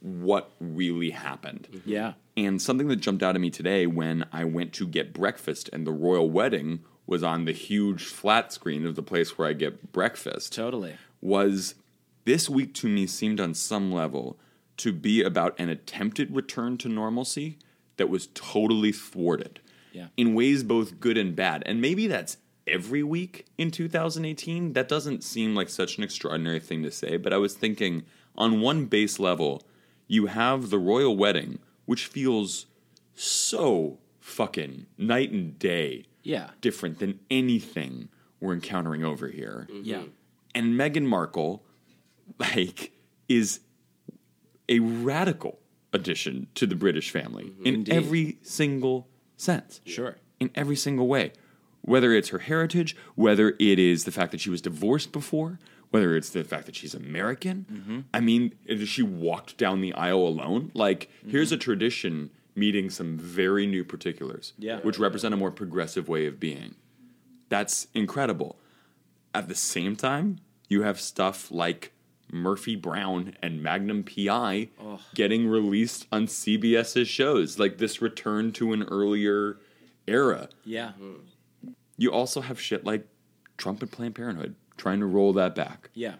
what 0.00 0.50
really 0.58 1.10
happened. 1.10 1.68
Mm-hmm. 1.70 1.90
Yeah. 1.90 2.12
And 2.36 2.60
something 2.60 2.88
that 2.88 2.96
jumped 2.96 3.22
out 3.22 3.34
at 3.34 3.40
me 3.40 3.50
today 3.50 3.86
when 3.86 4.24
I 4.32 4.44
went 4.44 4.72
to 4.74 4.86
get 4.86 5.12
breakfast 5.12 5.68
and 5.72 5.86
the 5.86 5.92
royal 5.92 6.30
wedding 6.30 6.80
was 7.06 7.22
on 7.22 7.44
the 7.44 7.52
huge 7.52 8.04
flat 8.04 8.52
screen 8.52 8.86
of 8.86 8.94
the 8.96 9.02
place 9.02 9.36
where 9.36 9.48
I 9.48 9.52
get 9.52 9.92
breakfast 9.92 10.52
Totally. 10.54 10.96
was 11.20 11.74
this 12.24 12.48
week 12.48 12.74
to 12.74 12.88
me 12.88 13.06
seemed 13.06 13.40
on 13.40 13.54
some 13.54 13.92
level 13.92 14.38
to 14.78 14.92
be 14.92 15.22
about 15.22 15.58
an 15.58 15.68
attempted 15.68 16.34
return 16.34 16.78
to 16.78 16.88
normalcy 16.88 17.58
that 17.96 18.08
was 18.08 18.28
totally 18.34 18.92
thwarted 18.92 19.60
Yeah. 19.92 20.08
in 20.16 20.34
ways 20.34 20.62
both 20.62 20.98
good 21.00 21.16
and 21.18 21.34
bad. 21.36 21.62
And 21.66 21.80
maybe 21.80 22.06
that's 22.06 22.36
every 22.66 23.02
week 23.02 23.46
in 23.58 23.70
2018. 23.70 24.72
That 24.72 24.88
doesn't 24.88 25.22
seem 25.24 25.54
like 25.54 25.68
such 25.68 25.98
an 25.98 26.04
extraordinary 26.04 26.60
thing 26.60 26.82
to 26.84 26.90
say, 26.90 27.16
but 27.16 27.32
I 27.32 27.36
was 27.38 27.54
thinking 27.54 28.04
on 28.36 28.60
one 28.60 28.86
base 28.86 29.18
level, 29.18 29.62
you 30.08 30.26
have 30.26 30.70
the 30.70 30.78
royal 30.78 31.16
wedding, 31.16 31.58
which 31.86 32.06
feels 32.06 32.66
so 33.14 33.98
fucking 34.20 34.86
night 34.96 35.32
and 35.32 35.58
day 35.58 36.04
Yeah. 36.22 36.50
different 36.60 36.98
than 36.98 37.20
anything 37.30 38.08
we're 38.40 38.54
encountering 38.54 39.04
over 39.04 39.28
here. 39.28 39.66
Mm-hmm. 39.70 39.84
Yeah. 39.84 40.02
And 40.54 40.74
Meghan 40.78 41.04
Markle, 41.06 41.64
like, 42.38 42.92
is 43.28 43.60
a 44.68 44.78
radical 44.78 45.58
addition 45.92 46.46
to 46.54 46.66
the 46.66 46.74
British 46.74 47.10
family 47.10 47.52
in 47.64 47.74
Indeed. 47.74 47.94
every 47.94 48.38
single 48.42 49.08
sense. 49.36 49.80
Sure. 49.84 50.16
In 50.40 50.50
every 50.54 50.76
single 50.76 51.06
way. 51.06 51.32
Whether 51.82 52.12
it's 52.14 52.28
her 52.28 52.38
heritage, 52.38 52.96
whether 53.14 53.56
it 53.58 53.78
is 53.78 54.04
the 54.04 54.12
fact 54.12 54.30
that 54.32 54.40
she 54.40 54.50
was 54.50 54.60
divorced 54.62 55.12
before, 55.12 55.58
whether 55.90 56.16
it's 56.16 56.30
the 56.30 56.44
fact 56.44 56.66
that 56.66 56.76
she's 56.76 56.94
American. 56.94 57.66
Mm-hmm. 57.70 58.00
I 58.14 58.20
mean, 58.20 58.54
she 58.86 59.02
walked 59.02 59.56
down 59.58 59.80
the 59.80 59.92
aisle 59.94 60.26
alone. 60.26 60.70
Like, 60.74 61.10
here's 61.26 61.48
Mm-hmm. 61.48 61.54
a 61.56 61.58
tradition 61.58 62.30
meeting 62.54 62.88
some 62.90 63.18
very 63.18 63.66
new 63.66 63.84
particulars, 63.84 64.52
Yeah. 64.58 64.78
which 64.80 64.98
represent 64.98 65.34
a 65.34 65.36
more 65.36 65.50
progressive 65.50 66.08
way 66.08 66.26
of 66.26 66.38
being. 66.38 66.74
That's 67.48 67.86
incredible. 67.94 68.58
At 69.34 69.48
the 69.48 69.54
same 69.54 69.96
time, 69.96 70.38
you 70.68 70.82
have 70.82 71.00
stuff 71.00 71.50
like 71.50 71.92
Murphy 72.32 72.74
Brown 72.76 73.34
and 73.42 73.62
Magnum 73.62 74.02
PI 74.04 74.68
getting 75.14 75.46
released 75.46 76.06
on 76.10 76.26
CBS's 76.26 77.06
shows, 77.06 77.58
like 77.58 77.78
this 77.78 78.00
return 78.02 78.52
to 78.52 78.72
an 78.72 78.82
earlier 78.84 79.58
era. 80.06 80.48
Yeah. 80.64 80.92
You 81.98 82.10
also 82.10 82.40
have 82.40 82.58
shit 82.58 82.84
like 82.84 83.06
Trump 83.58 83.82
and 83.82 83.92
Planned 83.92 84.14
Parenthood 84.14 84.54
trying 84.78 85.00
to 85.00 85.06
roll 85.06 85.32
that 85.34 85.54
back. 85.54 85.90
Yeah. 85.94 86.14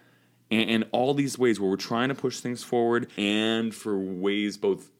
And, 0.51 0.69
and 0.69 0.85
all 0.91 1.13
these 1.15 1.37
ways 1.39 1.59
where 1.59 1.69
we're 1.69 1.75
trying 1.77 2.09
to 2.09 2.15
push 2.15 2.39
things 2.39 2.63
forward 2.63 3.09
and 3.17 3.73
for 3.73 3.97
ways 3.97 4.55
both 4.55 4.91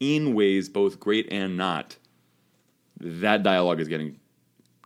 in 0.00 0.34
ways 0.34 0.68
both 0.70 0.98
great 0.98 1.28
and 1.30 1.56
not, 1.56 1.96
that 2.98 3.42
dialogue 3.42 3.78
is 3.80 3.88
getting 3.88 4.18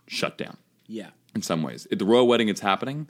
shut 0.07 0.37
down 0.37 0.57
Yeah. 0.85 1.09
in 1.33 1.41
some 1.41 1.63
ways. 1.63 1.87
At 1.91 1.99
the 1.99 2.05
royal 2.05 2.27
wedding, 2.27 2.49
it's 2.49 2.61
happening. 2.61 3.07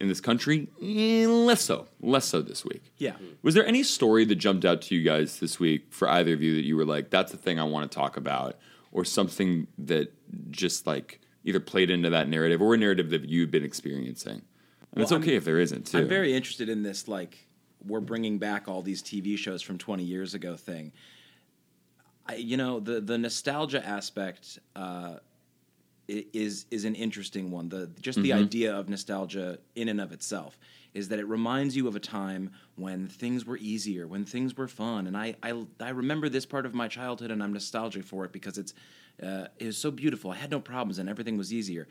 In 0.00 0.08
this 0.08 0.20
country, 0.20 0.68
eh, 0.82 1.26
less 1.26 1.60
so. 1.60 1.86
Less 2.00 2.24
so 2.24 2.40
this 2.40 2.64
week. 2.64 2.90
Yeah. 2.96 3.16
Was 3.42 3.54
there 3.54 3.66
any 3.66 3.82
story 3.82 4.24
that 4.24 4.36
jumped 4.36 4.64
out 4.64 4.80
to 4.82 4.94
you 4.94 5.02
guys 5.02 5.40
this 5.40 5.60
week 5.60 5.88
for 5.92 6.08
either 6.08 6.32
of 6.32 6.42
you 6.42 6.54
that 6.54 6.64
you 6.64 6.74
were 6.74 6.86
like, 6.86 7.10
that's 7.10 7.32
the 7.32 7.36
thing 7.38 7.58
I 7.58 7.64
want 7.64 7.90
to 7.90 7.94
talk 7.94 8.16
about, 8.16 8.56
or 8.92 9.04
something 9.04 9.66
that 9.76 10.10
just 10.50 10.86
like 10.86 11.20
either 11.44 11.60
played 11.60 11.90
into 11.90 12.08
that 12.10 12.28
narrative 12.28 12.62
or 12.62 12.72
a 12.72 12.78
narrative 12.78 13.10
that 13.10 13.28
you've 13.28 13.50
been 13.50 13.64
experiencing? 13.64 14.40
And 14.92 15.02
it's 15.02 15.12
okay 15.12 15.32
I'm- 15.32 15.36
if 15.36 15.44
there 15.44 15.60
isn't 15.60 15.86
too. 15.88 15.98
I'm 15.98 16.08
very 16.08 16.32
interested 16.34 16.70
in 16.70 16.82
this, 16.82 17.06
like, 17.06 17.46
we're 17.86 18.00
bringing 18.00 18.38
back 18.38 18.68
all 18.68 18.80
these 18.80 19.02
TV 19.02 19.36
shows 19.36 19.60
from 19.60 19.76
20 19.76 20.02
years 20.02 20.32
ago 20.32 20.56
thing. 20.56 20.92
I, 22.26 22.36
you 22.36 22.56
know, 22.56 22.80
the, 22.80 23.00
the 23.00 23.18
nostalgia 23.18 23.86
aspect 23.86 24.58
uh, 24.76 25.16
is 26.10 26.66
is 26.70 26.84
an 26.84 26.94
interesting 26.94 27.50
one. 27.50 27.68
The 27.68 27.90
just 28.00 28.20
the 28.22 28.32
idea 28.32 28.74
of 28.74 28.88
nostalgia 28.88 29.58
in 29.74 29.88
and 29.88 30.00
of 30.00 30.12
itself 30.12 30.58
is 30.92 31.08
that 31.08 31.18
it 31.20 31.26
reminds 31.26 31.76
you 31.76 31.86
of 31.86 31.94
a 31.94 32.00
time 32.00 32.50
when 32.74 33.06
things 33.06 33.44
were 33.44 33.58
easier, 33.58 34.08
when 34.08 34.24
things 34.24 34.56
were 34.56 34.68
fun, 34.68 35.06
and 35.06 35.16
I 35.16 35.36
I, 35.42 35.64
I 35.80 35.90
remember 35.90 36.28
this 36.28 36.46
part 36.46 36.66
of 36.66 36.74
my 36.74 36.88
childhood, 36.88 37.30
and 37.30 37.42
I'm 37.42 37.52
nostalgic 37.52 38.04
for 38.04 38.24
it 38.24 38.32
because 38.32 38.58
it's 38.58 38.74
uh, 39.22 39.46
it 39.58 39.66
was 39.66 39.78
so 39.78 39.90
beautiful. 39.90 40.30
I 40.30 40.36
had 40.36 40.50
no 40.50 40.60
problems, 40.60 40.98
and 40.98 41.08
everything 41.08 41.36
was 41.36 41.52
easier. 41.52 41.86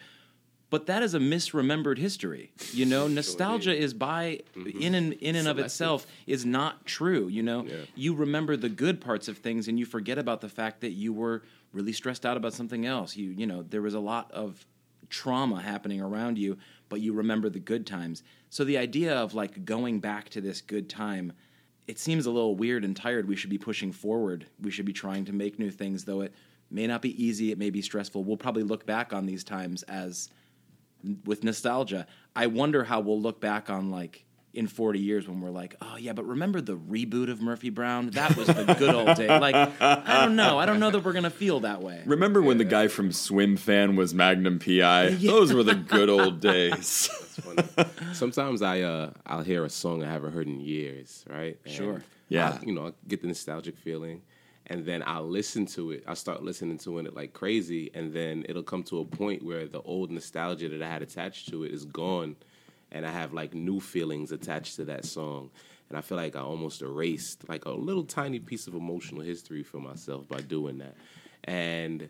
But 0.72 0.86
that 0.86 1.02
is 1.02 1.16
a 1.16 1.20
misremembered 1.20 1.98
history. 1.98 2.52
You 2.74 2.86
know, 2.86 3.08
nostalgia 3.20 3.76
is 3.76 3.94
by 3.94 4.42
in 4.80 4.94
and 4.94 5.14
in 5.14 5.36
and 5.36 5.48
of 5.48 5.58
itself 5.58 6.06
is 6.28 6.46
not 6.46 6.86
true. 6.86 7.28
You 7.28 7.42
know, 7.42 7.66
you 7.96 8.14
remember 8.14 8.56
the 8.56 8.70
good 8.70 9.02
parts 9.02 9.28
of 9.28 9.40
things 9.40 9.68
and 9.68 9.80
you 9.80 9.86
forget 9.86 10.20
about 10.20 10.42
the 10.42 10.50
fact 10.50 10.82
that 10.82 10.92
you 10.92 11.12
were 11.12 11.42
really 11.74 11.94
stressed 11.94 12.26
out 12.26 12.38
about 12.38 12.54
something 12.54 12.86
else. 12.86 13.16
You 13.16 13.32
you 13.32 13.46
know, 13.46 13.64
there 13.64 13.82
was 13.82 13.94
a 13.94 14.00
lot 14.00 14.32
of 14.32 14.66
trauma 15.10 15.62
happening 15.62 16.02
around 16.02 16.38
you, 16.38 16.58
but 16.88 17.02
you 17.02 17.14
remember 17.14 17.50
the 17.50 17.60
good 17.60 17.86
times. 17.86 18.24
So 18.50 18.64
the 18.64 18.78
idea 18.78 19.16
of 19.16 19.34
like 19.34 19.66
going 19.66 20.00
back 20.00 20.30
to 20.30 20.42
this 20.42 20.62
good 20.62 20.90
time, 20.90 21.34
it 21.88 22.00
seems 22.00 22.26
a 22.26 22.32
little 22.32 22.56
weird 22.56 22.86
and 22.86 22.96
tired. 22.96 23.28
We 23.28 23.36
should 23.36 23.50
be 23.50 23.58
pushing 23.58 23.92
forward. 23.92 24.46
We 24.62 24.72
should 24.72 24.86
be 24.86 24.94
trying 24.94 25.26
to 25.26 25.34
make 25.34 25.60
new 25.60 25.72
things, 25.72 26.06
though 26.06 26.22
it 26.22 26.34
may 26.70 26.88
not 26.88 27.02
be 27.02 27.24
easy. 27.24 27.52
It 27.52 27.58
may 27.58 27.70
be 27.70 27.82
stressful. 27.82 28.24
We'll 28.24 28.38
probably 28.38 28.64
look 28.64 28.86
back 28.86 29.14
on 29.14 29.26
these 29.26 29.44
times 29.44 29.84
as 29.84 30.30
with 31.26 31.44
nostalgia. 31.44 32.06
I 32.36 32.48
wonder 32.48 32.84
how 32.84 33.00
we'll 33.00 33.22
look 33.22 33.40
back 33.40 33.70
on 33.70 33.90
like 33.90 34.26
in 34.54 34.68
40 34.68 35.00
years 35.00 35.28
when 35.28 35.42
we're 35.42 35.52
like, 35.52 35.76
oh 35.82 35.98
yeah, 35.98 36.14
but 36.14 36.26
remember 36.26 36.62
the 36.62 36.76
reboot 36.76 37.30
of 37.30 37.42
Murphy 37.42 37.70
Brown? 37.70 38.10
That 38.12 38.36
was 38.36 38.48
the 38.48 38.76
good 38.78 38.94
old 38.94 39.16
day. 39.16 39.28
Like, 39.28 39.56
I 39.82 40.26
don't 40.26 40.36
know. 40.36 40.58
I 40.58 40.66
don't 40.66 40.80
know 40.80 40.92
that 40.92 41.04
we're 41.04 41.14
gonna 41.14 41.30
feel 41.30 41.62
that 41.62 41.82
way. 41.82 42.02
Remember 42.06 42.42
when 42.42 42.58
the 42.58 42.66
guy 42.66 42.88
from 42.88 43.12
Swim 43.12 43.58
Fan 43.58 43.96
was 43.96 44.14
Magnum 44.14 44.60
PI? 44.60 45.12
Those 45.12 45.54
were 45.54 45.64
the 45.64 45.76
good 45.76 46.10
old 46.10 46.40
days. 46.40 47.08
funny. 47.40 47.90
Sometimes 48.14 48.62
I 48.62 48.82
uh 48.82 49.12
I'll 49.26 49.44
hear 49.44 49.66
a 49.66 49.70
song 49.70 50.04
I 50.04 50.12
haven't 50.12 50.34
heard 50.34 50.48
in 50.48 50.60
years, 50.60 51.26
right? 51.30 51.58
And 51.66 51.74
Sure. 51.74 52.04
Yeah. 52.28 52.58
I, 52.62 52.66
you 52.66 52.74
know, 52.74 52.88
I 52.88 52.92
get 53.08 53.22
the 53.22 53.28
nostalgic 53.28 53.78
feeling, 53.78 54.22
and 54.68 54.86
then 54.86 55.04
I'll 55.06 55.28
listen 55.28 55.66
to 55.68 55.92
it. 55.92 56.04
I 56.08 56.14
start 56.14 56.44
listening 56.44 56.78
to 56.80 57.00
it 57.00 57.16
like 57.16 57.34
crazy, 57.34 57.90
and 57.94 58.14
then 58.14 58.46
it'll 58.48 58.64
come 58.64 58.84
to 58.84 59.00
a 59.00 59.06
point 59.06 59.44
where 59.44 59.68
the 59.68 59.82
old 59.82 60.12
nostalgia 60.12 60.70
that 60.70 60.82
I 60.82 60.88
had 60.88 61.02
attached 61.02 61.50
to 61.50 61.64
it 61.64 61.72
is 61.72 61.86
gone, 61.86 62.36
and 62.92 63.06
I 63.06 63.12
have 63.12 63.34
like 63.34 63.54
new 63.54 63.80
feelings 63.80 64.32
attached 64.32 64.76
to 64.78 64.86
that 64.86 65.06
song. 65.06 65.52
And 65.90 65.98
I 65.98 66.02
feel 66.02 66.18
like 66.18 66.36
I 66.36 66.42
almost 66.42 66.82
erased 66.82 67.50
like 67.50 67.66
a 67.66 67.72
little 67.72 68.04
tiny 68.04 68.40
piece 68.40 68.68
of 68.68 68.76
emotional 68.76 69.22
history 69.22 69.64
for 69.64 69.80
myself 69.80 70.28
by 70.28 70.42
doing 70.42 70.78
that. 70.80 70.96
And 71.44 72.10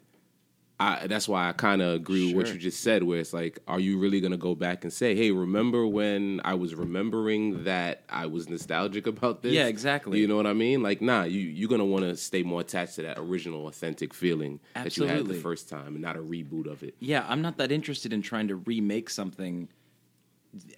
I, 0.81 1.07
that's 1.07 1.27
why 1.27 1.49
I 1.49 1.51
kind 1.51 1.81
of 1.81 1.93
agree 1.93 2.33
with 2.33 2.35
what 2.35 2.53
you 2.53 2.59
just 2.59 2.81
said, 2.81 3.03
where 3.03 3.19
it's 3.19 3.33
like, 3.33 3.59
are 3.67 3.81
you 3.81 3.97
really 3.97 4.21
going 4.21 4.31
to 4.31 4.37
go 4.37 4.55
back 4.55 4.85
and 4.85 4.93
say, 4.93 5.13
hey, 5.13 5.31
remember 5.31 5.85
when 5.85 6.39
I 6.45 6.53
was 6.53 6.73
remembering 6.73 7.65
that 7.65 8.03
I 8.09 8.27
was 8.27 8.47
nostalgic 8.47 9.05
about 9.05 9.41
this? 9.41 9.53
Yeah, 9.53 9.67
exactly. 9.67 10.19
You 10.19 10.27
know 10.27 10.37
what 10.37 10.47
I 10.47 10.53
mean? 10.53 10.81
Like, 10.81 11.01
nah, 11.01 11.23
you, 11.23 11.41
you're 11.41 11.67
going 11.67 11.79
to 11.79 11.85
want 11.85 12.05
to 12.05 12.15
stay 12.15 12.43
more 12.43 12.61
attached 12.61 12.95
to 12.95 13.01
that 13.03 13.19
original, 13.19 13.67
authentic 13.67 14.13
feeling 14.13 14.61
that 14.73 14.95
you 14.95 15.03
had 15.03 15.25
the 15.25 15.33
first 15.33 15.67
time 15.67 15.95
and 15.95 16.01
not 16.01 16.15
a 16.15 16.21
reboot 16.21 16.65
of 16.65 16.81
it. 16.81 16.95
Yeah, 16.99 17.25
I'm 17.27 17.41
not 17.41 17.57
that 17.57 17.73
interested 17.73 18.13
in 18.13 18.21
trying 18.21 18.47
to 18.47 18.55
remake 18.55 19.09
something 19.09 19.67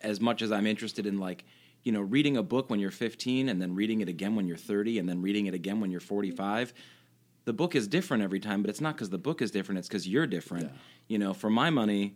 as 0.03 0.19
much 0.19 0.41
as 0.41 0.51
I'm 0.51 0.67
interested 0.67 1.05
in 1.05 1.19
like, 1.19 1.45
you 1.83 1.91
know, 1.91 2.01
reading 2.01 2.37
a 2.37 2.43
book 2.43 2.69
when 2.69 2.79
you're 2.79 2.91
15 2.91 3.49
and 3.49 3.61
then 3.61 3.75
reading 3.75 4.01
it 4.01 4.09
again 4.09 4.35
when 4.35 4.47
you're 4.47 4.57
30 4.57 4.99
and 4.99 5.09
then 5.09 5.21
reading 5.21 5.47
it 5.47 5.53
again 5.53 5.79
when 5.79 5.91
you're 5.91 5.99
45. 5.99 6.73
The 7.45 7.53
book 7.53 7.75
is 7.75 7.87
different 7.87 8.23
every 8.23 8.39
time, 8.39 8.61
but 8.61 8.69
it's 8.69 8.81
not 8.81 8.95
because 8.95 9.09
the 9.09 9.17
book 9.17 9.41
is 9.41 9.49
different, 9.49 9.79
it's 9.79 9.87
because 9.87 10.07
you're 10.07 10.27
different. 10.27 10.71
You 11.07 11.17
know, 11.17 11.33
for 11.33 11.49
my 11.49 11.71
money, 11.71 12.15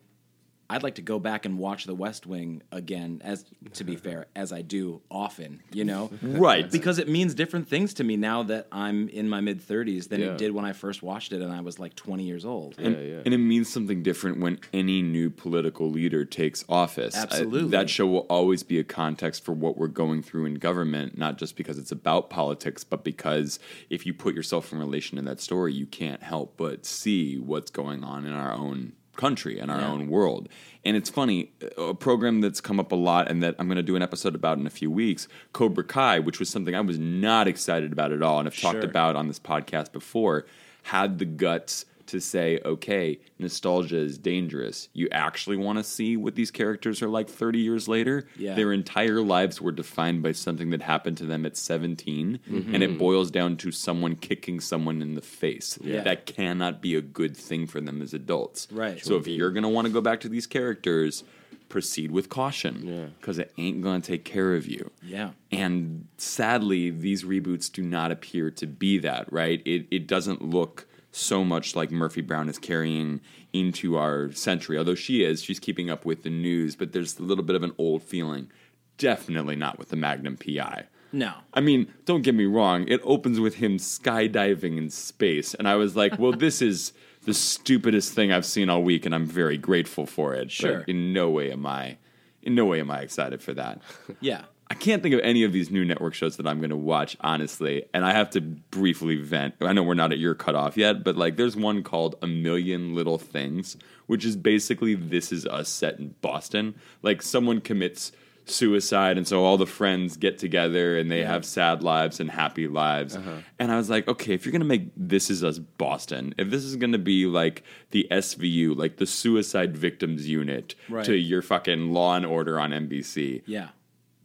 I'd 0.69 0.82
like 0.84 0.95
to 0.95 1.01
go 1.04 1.19
back 1.19 1.45
and 1.45 1.60
watch 1.60 1.86
The 1.86 1.93
West 1.93 2.25
Wing 2.25 2.63
again, 2.71 3.21
as 3.23 3.45
to 3.73 3.84
be 3.84 3.95
fair, 3.95 4.25
as 4.36 4.51
I 4.51 4.62
do 4.63 5.01
often, 5.12 5.62
you 5.71 5.86
know? 5.86 6.10
Right. 6.23 6.69
Because 6.71 6.97
it 6.99 7.08
means 7.08 7.34
different 7.36 7.67
things 7.67 7.93
to 7.95 8.04
me 8.04 8.17
now 8.17 8.43
that 8.43 8.67
I'm 8.71 9.08
in 9.10 9.30
my 9.30 9.41
mid 9.41 9.62
30s 9.62 10.10
than 10.10 10.21
Yeah. 10.21 10.28
it 10.32 10.38
did 10.39 10.51
when 10.54 10.65
I 10.65 10.73
first 10.73 11.04
watched 11.04 11.32
it 11.34 11.41
and 11.41 11.51
I 11.54 11.62
was 11.62 11.78
like 11.80 11.93
20 11.95 12.23
years 12.23 12.45
old. 12.45 12.75
And, 12.80 12.95
Yeah, 12.95 13.01
yeah. 13.01 13.21
and 13.25 13.34
it 13.34 13.38
means 13.38 13.69
something 13.71 14.01
different 14.01 14.39
when 14.39 14.60
any 14.73 15.01
new 15.04 15.30
political 15.30 15.89
leader 15.89 16.25
takes 16.25 16.65
office. 16.67 17.15
I- 17.15 17.21
Absolutely. 17.23 17.69
that 17.69 17.89
show 17.89 18.08
will 18.08 18.25
always 18.30 18.63
be 18.63 18.80
a 18.80 18.84
context 18.84 19.43
for 19.45 19.54
what 19.54 19.78
we're 19.78 19.88
going 19.88 20.23
through 20.23 20.45
in 20.45 20.56
government, 20.56 21.17
not 21.17 21.38
just 21.38 21.56
because 21.56 21.78
it's 21.78 21.91
about 21.91 22.30
politics, 22.32 22.84
but 22.84 23.04
because 23.04 23.60
if 23.91 24.06
you 24.06 24.13
put 24.15 24.34
yourself 24.34 24.73
in 24.73 24.80
relation 24.80 25.17
to 25.17 25.21
that 25.25 25.39
story, 25.39 25.73
you 25.73 25.86
can't 25.86 26.23
help 26.23 26.58
but 26.58 26.86
see 26.88 27.38
what's 27.38 27.69
going 27.71 28.04
on 28.04 28.25
in 28.25 28.34
our 28.34 28.51
own 28.54 28.93
country 29.15 29.60
and 29.60 29.69
our 29.71 29.80
Yeah. 29.80 29.88
own 29.91 30.08
world. 30.08 30.49
And 30.84 30.95
it's 30.95 31.10
funny, 31.10 31.51
a 31.78 31.93
program 31.95 32.41
that's 32.41 32.62
come 32.62 32.80
up 32.80 32.91
a 32.91 32.95
lot 32.95 33.30
and 33.30 33.41
that 33.41 33.56
I'm 33.58 33.67
going 33.67 33.78
to 33.78 33.84
do 33.84 33.95
an 33.95 34.01
episode 34.04 34.36
about 34.36 34.58
in 34.60 34.67
a 34.67 34.71
few 34.71 34.91
weeks, 34.91 35.28
Cobra 35.51 35.84
Kai, 35.84 36.19
which 36.19 36.39
was 36.39 36.47
something 36.49 36.75
I 36.75 36.82
was 36.82 36.99
not 36.99 37.47
excited 37.47 37.91
about 37.91 38.12
at 38.12 38.21
all 38.21 38.38
and 38.39 38.45
have 38.45 38.60
talked 38.60 38.84
about 38.84 39.15
on 39.15 39.28
this 39.28 39.39
podcast 39.39 39.91
before, 39.91 40.45
had 40.84 41.17
the 41.17 41.25
guts 41.25 41.86
to 42.07 42.19
say, 42.19 42.59
okay, 42.63 43.19
nostalgia 43.39 43.97
is 43.97 44.17
dangerous. 44.17 44.89
You 44.93 45.07
actually 45.11 45.57
want 45.57 45.77
to 45.79 45.83
see 45.83 46.17
what 46.17 46.35
these 46.35 46.51
characters 46.51 47.01
are 47.01 47.09
like 47.09 47.29
30 47.29 47.59
years 47.59 47.87
later? 47.87 48.27
Yeah. 48.37 48.55
Their 48.55 48.73
entire 48.73 49.21
lives 49.21 49.61
were 49.61 49.71
defined 49.71 50.23
by 50.23 50.33
something 50.33 50.69
that 50.71 50.81
happened 50.81 51.17
to 51.17 51.25
them 51.25 51.45
at 51.45 51.57
17, 51.57 52.39
mm-hmm. 52.49 52.73
and 52.73 52.83
it 52.83 52.97
boils 52.97 53.31
down 53.31 53.57
to 53.57 53.71
someone 53.71 54.15
kicking 54.15 54.59
someone 54.59 55.01
in 55.01 55.15
the 55.15 55.21
face. 55.21 55.77
Yeah. 55.81 56.01
That 56.01 56.25
cannot 56.25 56.81
be 56.81 56.95
a 56.95 57.01
good 57.01 57.35
thing 57.35 57.67
for 57.67 57.81
them 57.81 58.01
as 58.01 58.13
adults. 58.13 58.67
Right. 58.71 59.03
So 59.03 59.15
if 59.15 59.27
you're 59.27 59.51
going 59.51 59.63
to 59.63 59.69
want 59.69 59.87
to 59.87 59.93
go 59.93 60.01
back 60.01 60.21
to 60.21 60.29
these 60.29 60.47
characters, 60.47 61.23
proceed 61.69 62.11
with 62.11 62.29
caution 62.29 62.81
Yeah. 62.83 63.05
because 63.19 63.39
it 63.39 63.51
ain't 63.57 63.81
going 63.81 64.01
to 64.01 64.07
take 64.07 64.23
care 64.23 64.55
of 64.55 64.67
you. 64.67 64.91
Yeah. 65.01 65.31
And 65.51 66.07
sadly, 66.17 66.89
these 66.89 67.23
reboots 67.23 67.71
do 67.71 67.81
not 67.81 68.11
appear 68.11 68.51
to 68.51 68.67
be 68.67 68.99
that, 68.99 69.31
right? 69.31 69.61
It, 69.65 69.87
it 69.91 70.07
doesn't 70.07 70.41
look 70.41 70.87
so 71.15 71.43
much 71.43 71.75
like 71.75 71.91
Murphy 71.91 72.21
Brown 72.21 72.49
is 72.49 72.60
carrying 72.60 73.21
into 73.54 73.97
our 73.97 74.32
century, 74.34 74.78
although 74.78 74.95
she 74.95 75.23
is. 75.23 75.41
She's 75.41 75.60
keeping 75.60 75.89
up 75.89 76.06
with 76.06 76.23
the 76.23 76.30
news, 76.30 76.75
but 76.75 76.91
there's 76.91 77.17
a 77.19 77.23
little 77.23 77.43
bit 77.43 77.56
of 77.56 77.63
an 77.63 77.73
old 77.78 78.04
feeling. 78.04 78.51
Definitely 78.97 79.56
not 79.56 79.80
with 79.80 79.89
the 79.89 79.95
Magnum 79.95 80.38
PI. 80.38 80.86
No. 81.12 81.34
I 81.54 81.62
mean, 81.62 81.93
don't 82.04 82.21
get 82.21 82.36
me 82.36 82.45
wrong. 82.45 82.88
It 82.89 82.99
opens 83.04 83.39
with 83.39 83.56
him 83.56 83.78
skydiving 83.78 84.78
in 84.78 84.89
space, 84.89 85.54
and 85.54 85.67
I 85.67 85.75
was 85.75 85.95
like, 85.95 86.19
"Well, 86.19 86.34
this 86.34 86.62
is 86.62 86.91
the 87.23 87.34
stupidest 87.34 88.13
thing 88.13 88.34
I've 88.34 88.45
seen 88.45 88.69
all 88.69 88.84
week, 88.84 89.06
and 89.06 89.15
I'm 89.15 89.25
very 89.25 89.58
grateful 89.58 90.06
for 90.06 90.34
it." 90.34 90.51
Sure. 90.51 90.80
But 90.80 90.89
in 90.89 91.13
no 91.13 91.30
way 91.30 91.51
am 91.51 91.65
I, 91.65 91.97
in 92.41 92.56
no 92.56 92.65
way 92.65 92.82
am 92.82 92.91
I 92.91 92.99
excited 92.99 93.41
for 93.41 93.54
that. 93.54 93.82
Yeah. 94.19 94.43
I 94.69 94.73
can't 94.73 95.04
think 95.04 95.13
of 95.13 95.21
any 95.21 95.43
of 95.43 95.54
these 95.54 95.69
new 95.69 95.86
network 95.86 96.15
shows 96.15 96.38
that 96.38 96.47
I'm 96.47 96.58
going 96.60 96.71
to 96.71 96.75
watch, 96.75 97.15
honestly. 97.21 97.86
And 97.93 98.04
I 98.04 98.13
have 98.13 98.32
to 98.32 98.41
briefly 98.41 99.15
vent. 99.17 99.54
I 99.62 99.73
know 99.73 99.84
we're 99.84 99.93
not 99.93 100.12
at 100.12 100.17
your 100.17 100.34
cutoff 100.34 100.75
yet, 100.75 101.04
but 101.04 101.15
like 101.15 101.36
there's 101.38 101.56
one 101.56 101.84
called 101.84 102.15
A 102.23 102.28
Million 102.28 102.95
Little 102.95 103.19
Things, 103.19 103.78
which 104.08 104.25
is 104.25 104.36
basically 104.36 104.95
This 104.95 105.32
Is 105.32 105.45
Us 105.45 105.69
set 105.69 105.99
in 105.99 106.15
Boston. 106.21 106.73
Like 107.04 107.21
someone 107.21 107.62
commits 107.62 108.12
suicide, 108.47 109.17
and 109.17 109.28
so 109.28 109.43
all 109.43 109.58
the 109.58 109.65
friends 109.65 110.17
get 110.17 110.38
together 110.38 110.97
and 110.97 111.10
they 111.12 111.23
have 111.23 111.43
sad 111.45 111.82
lives 111.84 112.19
and 112.19 112.30
happy 112.30 112.67
lives. 112.67 113.15
Uh-huh. 113.15 113.38
And 113.60 113.71
I 113.71 113.78
was 113.78 113.89
like, 113.89 114.08
okay, 114.08 114.34
if 114.34 114.45
you're 114.45 114.51
going 114.51 114.62
to 114.62 114.67
make 114.67 114.89
This 114.95 115.30
Is 115.32 115.43
Us 115.43 115.58
Boston, 115.60 116.34
if 116.38 116.49
this 116.49 116.63
is 116.63 116.75
going 116.75 116.91
to 116.91 116.99
be 116.99 117.25
like 117.25 117.63
the 117.91 118.08
SVU, 118.12 118.75
like 118.78 118.97
the 118.97 119.06
Suicide 119.08 119.75
Victims 119.75 120.28
Unit 120.28 120.75
Right. 120.89 121.06
to 121.06 121.15
your 121.15 121.41
fucking 121.41 121.91
Law 121.91 122.15
and 122.15 122.25
Order 122.25 122.60
on 122.60 122.71
NBC 122.71 123.41
Yeah. 123.47 123.69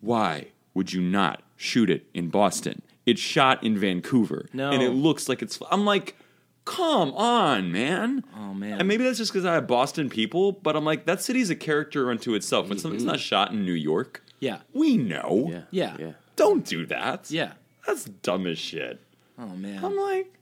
Why 0.01 0.49
would 0.75 0.93
you 0.93 1.01
not 1.01 1.43
shoot 1.57 1.91
it 1.91 2.07
in 2.15 2.29
Boston? 2.29 2.83
It's 3.07 3.21
shot 3.21 3.65
in 3.65 3.79
Vancouver. 3.79 4.47
No. 4.53 4.71
And 4.71 4.83
it 4.83 4.91
looks 4.91 5.29
like 5.29 5.43
it's. 5.43 5.59
I'm 5.71 5.85
like, 5.85 6.17
come 6.65 7.13
on, 7.15 7.73
man. 7.73 8.25
Oh, 8.37 8.55
man. 8.55 8.79
And 8.79 8.87
maybe 8.89 9.05
that's 9.05 9.19
just 9.19 9.33
because 9.33 9.45
I 9.45 9.55
have 9.55 9.67
Boston 9.67 10.09
people, 10.09 10.53
but 10.53 10.77
I'm 10.77 10.85
like, 10.85 11.07
that 11.07 11.21
city's 11.21 11.51
a 11.51 11.57
character 11.57 12.11
unto 12.11 12.35
itself. 12.35 12.69
When 12.69 12.79
something's 12.79 13.03
mm-hmm. 13.03 13.13
not 13.13 13.21
shot 13.21 13.51
in 13.53 13.65
New 13.65 13.73
York, 13.73 14.23
Yeah. 14.39 14.59
we 14.73 14.97
know. 14.97 15.49
Yeah. 15.51 15.63
Yeah. 15.71 15.97
Yeah. 15.99 16.13
Don't 16.37 16.65
do 16.65 16.87
that. 16.87 17.31
Yeah. 17.31 17.53
That's 17.87 18.05
dumb 18.05 18.47
as 18.47 18.59
shit. 18.59 19.01
Oh 19.39 19.47
man. 19.47 19.85
I'm 19.85 19.97
like, 19.97 20.33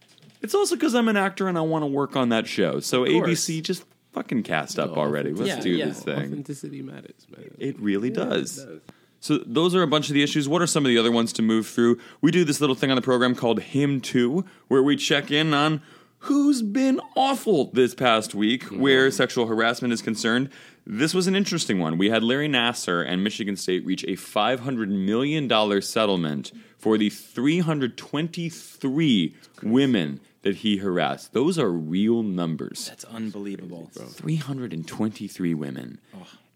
it's 0.42 0.54
also 0.54 0.74
because 0.74 0.94
I'm 0.94 1.08
an 1.08 1.16
actor 1.16 1.48
and 1.48 1.56
I 1.56 1.62
want 1.62 1.82
to 1.82 1.86
work 1.86 2.16
on 2.16 2.28
that 2.30 2.46
show. 2.46 2.80
So 2.80 3.04
course. 3.04 3.46
ABC, 3.46 3.62
just 3.62 3.84
fucking 4.12 4.42
cast 4.42 4.78
up 4.78 4.96
oh, 4.96 5.00
already. 5.00 5.32
Let's 5.32 5.48
Yeah, 5.48 5.60
do 5.60 5.70
yeah. 5.70 5.84
this 5.86 6.02
thing. 6.02 6.18
Authenticity 6.18 6.82
matters, 6.82 7.26
man. 7.34 7.54
It 7.58 7.78
really 7.80 8.08
Yeah, 8.08 8.22
it 8.22 8.28
does. 8.30 8.56
does. 8.56 8.80
So 9.20 9.38
those 9.38 9.74
are 9.74 9.82
a 9.82 9.86
bunch 9.86 10.08
of 10.08 10.14
the 10.14 10.22
issues. 10.22 10.48
What 10.48 10.62
are 10.62 10.66
some 10.66 10.84
of 10.84 10.88
the 10.88 10.98
other 10.98 11.10
ones 11.10 11.32
to 11.34 11.42
move 11.42 11.66
through? 11.66 11.98
We 12.20 12.30
do 12.30 12.44
this 12.44 12.60
little 12.60 12.76
thing 12.76 12.90
on 12.90 12.96
the 12.96 13.02
program 13.02 13.34
called 13.34 13.60
Him 13.60 14.00
Too, 14.00 14.44
where 14.68 14.82
we 14.82 14.96
check 14.96 15.30
in 15.30 15.54
on 15.54 15.82
who's 16.20 16.62
been 16.62 17.00
awful 17.16 17.70
this 17.72 17.94
past 17.94 18.34
week 18.34 18.64
mm-hmm. 18.64 18.80
where 18.80 19.10
sexual 19.10 19.46
harassment 19.46 19.92
is 19.92 20.00
concerned. 20.02 20.50
This 20.86 21.14
was 21.14 21.26
an 21.26 21.34
interesting 21.36 21.78
one. 21.78 21.98
We 21.98 22.10
had 22.10 22.22
Larry 22.22 22.48
Nassar 22.48 23.06
and 23.06 23.22
Michigan 23.22 23.56
State 23.56 23.84
reach 23.84 24.04
a 24.04 24.12
$500 24.12 24.88
million 24.88 25.82
settlement 25.82 26.50
for 26.78 26.96
the 26.96 27.10
323 27.10 29.34
women 29.62 30.20
that 30.42 30.54
he 30.56 30.78
harassed. 30.78 31.34
Those 31.34 31.58
are 31.58 31.70
real 31.70 32.22
numbers. 32.22 32.88
That's 32.88 33.04
unbelievable. 33.04 33.90
323 33.92 35.54
women. 35.54 36.00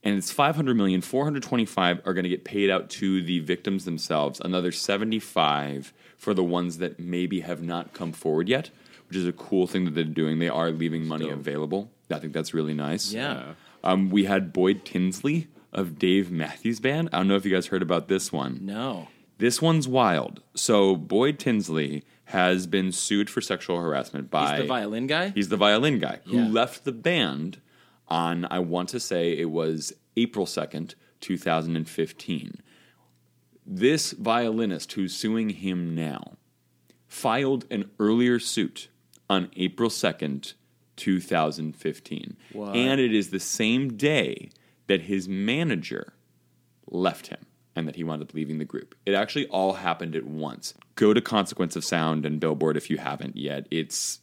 And 0.05 0.17
it's 0.17 0.31
500 0.33 0.75
million, 0.77 1.01
425 1.01 2.01
are 2.05 2.12
going 2.15 2.25
to 2.25 2.29
get 2.29 2.45
paid 2.45 2.71
out 2.71 2.91
to 2.91 3.23
the 3.23 3.38
victims 3.38 3.85
themselves, 3.85 4.41
another 4.45 4.73
75 4.73 5.93
for 6.17 6.35
the 6.35 6.43
ones 6.45 6.79
that 6.79 6.99
maybe 6.99 7.41
have 7.41 7.62
not 7.62 7.93
come 7.93 8.12
forward 8.12 8.49
yet, 8.49 8.71
which 9.09 9.17
is 9.17 9.27
a 9.27 9.33
cool 9.33 9.67
thing 9.67 9.85
that 9.85 9.95
they're 9.95 10.05
doing. 10.05 10.38
They 10.38 10.49
are 10.49 10.71
leaving 10.71 11.07
money 11.07 11.29
available. 11.29 11.91
I 12.11 12.19
think 12.19 12.33
that's 12.33 12.53
really 12.53 12.75
nice. 12.75 13.12
Yeah. 13.12 13.55
Um, 13.85 14.11
we 14.11 14.25
had 14.25 14.53
Boyd 14.53 14.85
Tinsley 14.85 15.49
of 15.73 15.99
Dave 15.99 16.31
Matthews 16.31 16.81
Band. 16.81 17.09
I 17.12 17.19
don't 17.19 17.29
know 17.29 17.37
if 17.37 17.45
you 17.45 17.53
guys 17.53 17.69
heard 17.69 17.83
about 17.83 18.09
this 18.09 18.33
one. 18.33 18.59
No. 18.62 19.09
This 19.38 19.62
one's 19.62 19.88
wild. 19.88 20.41
So 20.55 20.95
Boyd 20.95 21.38
Tinsley 21.38 22.05
has 22.27 22.67
been 22.67 22.93
sued 22.93 23.29
for 23.31 23.41
sexual 23.41 23.81
harassment 23.81 24.31
by 24.31 24.53
He's 24.53 24.62
the 24.62 24.69
violin 24.69 25.07
guy? 25.07 25.29
He's 25.31 25.49
the 25.49 25.57
violin 25.57 25.99
guy 25.99 26.21
who 26.25 26.37
Yeah. 26.38 26.49
left 26.49 26.85
the 26.85 26.93
band 26.93 27.61
on, 28.12 28.46
I 28.51 28.59
want 28.59 28.90
to 28.90 29.01
say 29.01 29.33
it 29.33 29.51
was 29.51 29.94
April 30.16 30.44
2nd, 30.44 30.94
2015. 31.20 32.61
This 33.64 34.12
violinist 34.12 34.92
who's 34.92 35.16
suing 35.16 35.51
him 35.51 35.94
now 35.94 36.35
filed 37.09 37.64
an 37.70 37.90
earlier 37.98 38.38
suit 38.38 38.88
on 39.31 39.51
April 39.57 39.88
2nd, 39.88 40.53
2015. 40.96 42.37
What? 42.53 42.77
And 42.77 43.01
it 43.01 43.14
is 43.14 43.31
the 43.31 43.40
same 43.40 43.96
day 43.96 44.51
that 44.88 45.03
his 45.03 45.29
manager 45.29 46.12
left 46.87 47.29
him 47.29 47.46
and 47.75 47.88
that 47.88 47.96
he 47.96 48.05
wound 48.05 48.22
up 48.22 48.35
leaving 48.35 48.59
the 48.59 48.64
group. 48.66 48.94
It 49.07 49.14
actually 49.14 49.46
all 49.46 49.75
happened 49.75 50.14
at 50.14 50.27
once. 50.27 50.75
Go 50.96 51.14
to 51.14 51.22
Consequence 51.22 51.77
of 51.77 51.85
Sound 51.85 52.27
and 52.27 52.38
Billboard 52.38 52.77
if 52.77 52.90
you 52.90 52.98
haven't 52.98 53.37
yet. 53.37 53.66
It's 53.70 54.20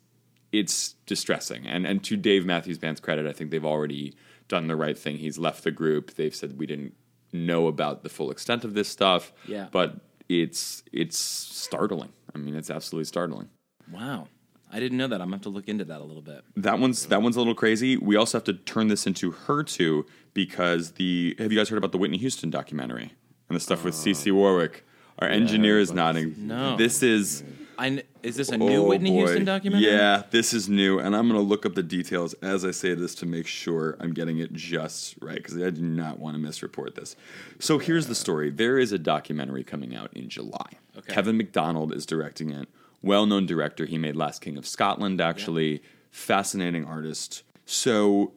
it's 0.51 0.95
distressing. 1.05 1.67
And 1.67 1.85
and 1.85 2.03
to 2.05 2.17
Dave 2.17 2.45
Matthews 2.45 2.77
Band's 2.77 2.99
credit, 2.99 3.25
I 3.25 3.33
think 3.33 3.51
they've 3.51 3.65
already 3.65 4.15
done 4.47 4.67
the 4.67 4.75
right 4.75 4.97
thing. 4.97 5.17
He's 5.17 5.37
left 5.37 5.63
the 5.63 5.71
group. 5.71 6.15
They've 6.15 6.35
said 6.35 6.57
we 6.57 6.65
didn't 6.65 6.93
know 7.31 7.67
about 7.67 8.03
the 8.03 8.09
full 8.09 8.31
extent 8.31 8.63
of 8.63 8.73
this 8.73 8.87
stuff. 8.89 9.31
Yeah. 9.47 9.67
But 9.71 9.97
it's 10.27 10.83
it's 10.91 11.17
startling. 11.17 12.13
I 12.33 12.37
mean, 12.37 12.55
it's 12.55 12.69
absolutely 12.69 13.05
startling. 13.05 13.49
Wow. 13.91 14.27
I 14.71 14.79
didn't 14.79 14.99
know 14.99 15.07
that. 15.07 15.15
I'm 15.15 15.27
gonna 15.27 15.37
have 15.37 15.41
to 15.43 15.49
look 15.49 15.67
into 15.67 15.85
that 15.85 15.99
a 15.99 16.03
little 16.03 16.21
bit. 16.21 16.43
That 16.55 16.79
one's 16.79 17.07
that 17.07 17.21
one's 17.21 17.35
a 17.35 17.39
little 17.39 17.55
crazy. 17.55 17.97
We 17.97 18.15
also 18.15 18.37
have 18.37 18.45
to 18.45 18.53
turn 18.53 18.87
this 18.87 19.07
into 19.07 19.31
her 19.31 19.63
too 19.63 20.05
because 20.33 20.91
the 20.91 21.35
have 21.39 21.51
you 21.51 21.57
guys 21.57 21.69
heard 21.69 21.77
about 21.77 21.91
the 21.91 21.97
Whitney 21.97 22.17
Houston 22.17 22.49
documentary 22.49 23.13
and 23.49 23.55
the 23.55 23.59
stuff 23.59 23.83
with 23.83 23.95
uh. 23.95 23.97
CC 23.97 24.31
Warwick? 24.31 24.85
Our 25.19 25.27
engineer 25.27 25.79
is 25.79 25.91
nodding. 25.91 26.33
No. 26.37 26.77
This 26.77 27.03
is 27.03 27.43
I 27.79 28.03
is 28.21 28.35
this 28.35 28.49
a 28.49 28.57
new 28.57 28.83
oh, 28.83 28.87
Whitney 28.89 29.11
boy. 29.11 29.17
Houston 29.19 29.45
documentary? 29.45 29.89
Yeah, 29.89 30.23
this 30.29 30.53
is 30.53 30.67
new, 30.67 30.99
and 30.99 31.15
I'm 31.15 31.29
going 31.29 31.39
to 31.39 31.47
look 31.47 31.65
up 31.65 31.75
the 31.75 31.83
details 31.83 32.33
as 32.35 32.65
I 32.65 32.71
say 32.71 32.93
this 32.93 33.15
to 33.15 33.25
make 33.25 33.47
sure 33.47 33.95
I'm 34.01 34.13
getting 34.13 34.39
it 34.39 34.51
just 34.53 35.15
right 35.21 35.37
because 35.37 35.55
I 35.55 35.69
do 35.69 35.81
not 35.81 36.19
want 36.19 36.35
to 36.35 36.41
misreport 36.41 36.95
this. 36.95 37.15
So 37.57 37.79
here's 37.79 38.07
the 38.07 38.15
story: 38.15 38.49
there 38.49 38.77
is 38.77 38.91
a 38.91 38.99
documentary 38.99 39.63
coming 39.63 39.95
out 39.95 40.11
in 40.13 40.27
July. 40.27 40.73
Okay. 40.97 41.13
Kevin 41.13 41.37
Macdonald 41.37 41.93
is 41.93 42.05
directing 42.05 42.49
it. 42.49 42.67
Well-known 43.01 43.45
director. 43.45 43.85
He 43.85 43.97
made 43.97 44.17
Last 44.17 44.41
King 44.41 44.57
of 44.57 44.67
Scotland. 44.67 45.21
Actually, 45.21 45.81
fascinating 46.11 46.83
artist. 46.83 47.43
So 47.65 48.33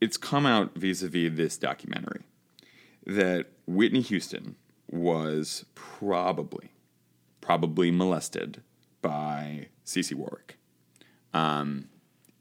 it's 0.00 0.16
come 0.16 0.46
out 0.46 0.76
vis-a-vis 0.76 1.32
this 1.34 1.56
documentary 1.56 2.22
that 3.04 3.46
Whitney 3.66 4.02
Houston 4.02 4.54
was 4.88 5.64
probably 5.74 6.70
probably 7.40 7.90
molested 7.90 8.62
by 9.02 9.68
Cece 9.84 10.14
Warwick. 10.14 10.58
Um, 11.32 11.88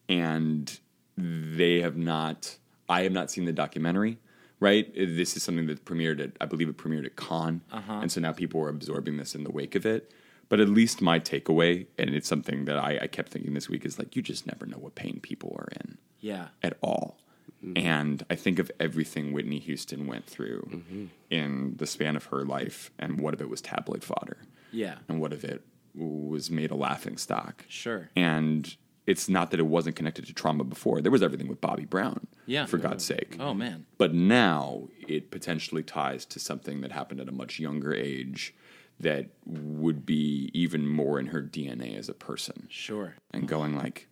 and 0.08 0.80
they 1.18 1.82
have 1.82 1.98
not, 1.98 2.58
I 2.88 3.04
have 3.04 3.12
not 3.12 3.30
seen 3.30 3.46
the 3.46 3.54
documentary, 3.54 4.18
right? 4.60 4.94
This 4.94 5.38
is 5.38 5.44
something 5.44 5.68
that 5.68 5.86
premiered 5.86 6.20
at, 6.20 6.32
I 6.42 6.46
believe 6.46 6.70
it 6.70 6.78
premiered 6.78 7.06
at 7.06 7.16
Cannes. 7.16 7.62
Uh-huh. 7.72 7.94
And 8.02 8.12
so 8.12 8.20
now 8.20 8.34
people 8.34 8.62
are 8.62 8.70
absorbing 8.70 9.18
this 9.18 9.36
in 9.36 9.44
the 9.44 9.52
wake 9.52 9.76
of 9.76 9.86
it. 9.86 10.12
But 10.50 10.60
at 10.60 10.68
least 10.68 11.00
my 11.00 11.20
takeaway, 11.20 11.86
and 12.00 12.10
it's 12.10 12.28
something 12.28 12.66
that 12.66 12.78
I, 12.78 12.98
I 13.04 13.08
kept 13.08 13.30
thinking 13.30 13.54
this 13.54 13.70
week, 13.70 13.86
is 13.86 14.00
like, 14.00 14.16
you 14.16 14.24
just 14.24 14.48
never 14.48 14.66
know 14.66 14.78
what 14.78 14.96
pain 14.96 15.20
people 15.22 15.56
are 15.60 15.68
in 15.80 16.00
Yeah. 16.20 16.48
at 16.64 16.78
all. 16.82 17.20
Mm-hmm. 17.64 17.86
And 17.86 18.26
I 18.32 18.36
think 18.36 18.58
of 18.58 18.72
everything 18.80 19.32
Whitney 19.32 19.60
Houston 19.60 20.08
went 20.08 20.26
through 20.26 20.68
mm-hmm. 20.72 21.06
in 21.30 21.76
the 21.78 21.86
span 21.86 22.16
of 22.16 22.26
her 22.26 22.46
life, 22.46 22.90
and 22.98 23.20
what 23.20 23.36
if 23.36 23.42
it 23.42 23.50
was 23.50 23.62
tabloid 23.62 24.04
fodder? 24.04 24.38
Yeah. 24.72 24.96
And 25.08 25.20
what 25.20 25.34
if 25.34 25.44
it 25.44 25.64
was 25.96 26.50
made 26.52 26.72
a 26.72 26.76
laughing 26.76 27.18
stock? 27.18 27.66
Sure. 27.68 28.10
And 28.16 28.76
it's 29.08 29.28
not 29.28 29.50
that 29.52 29.60
it 29.60 29.66
wasn't 29.66 29.96
connected 29.96 30.28
to 30.28 30.34
trauma 30.34 30.64
before. 30.64 31.02
There 31.02 31.12
was 31.12 31.24
everything 31.24 31.48
with 31.48 31.60
Bobby 31.62 31.86
Brown, 31.86 32.28
Yeah. 32.46 32.66
for 32.68 32.78
God's 32.78 33.04
sake. 33.04 33.38
Oh 33.40 33.54
man. 33.54 33.86
But 33.98 34.14
now 34.14 34.88
it 35.08 35.32
potentially 35.32 35.82
ties 35.84 36.26
to 36.26 36.40
something 36.40 36.82
that 36.82 36.92
happened 36.92 37.20
at 37.20 37.28
a 37.28 37.32
much 37.32 37.60
younger 37.60 37.94
age 37.94 38.54
that 39.00 39.28
would 39.46 40.06
be 40.06 40.52
even 40.54 40.86
more 40.88 41.20
in 41.20 41.28
her 41.28 41.42
DNA 41.42 41.96
as 41.98 42.10
a 42.10 42.14
person 42.14 42.68
Sure. 42.70 43.16
and 43.32 43.48
going 43.48 43.76
like, 43.76 44.08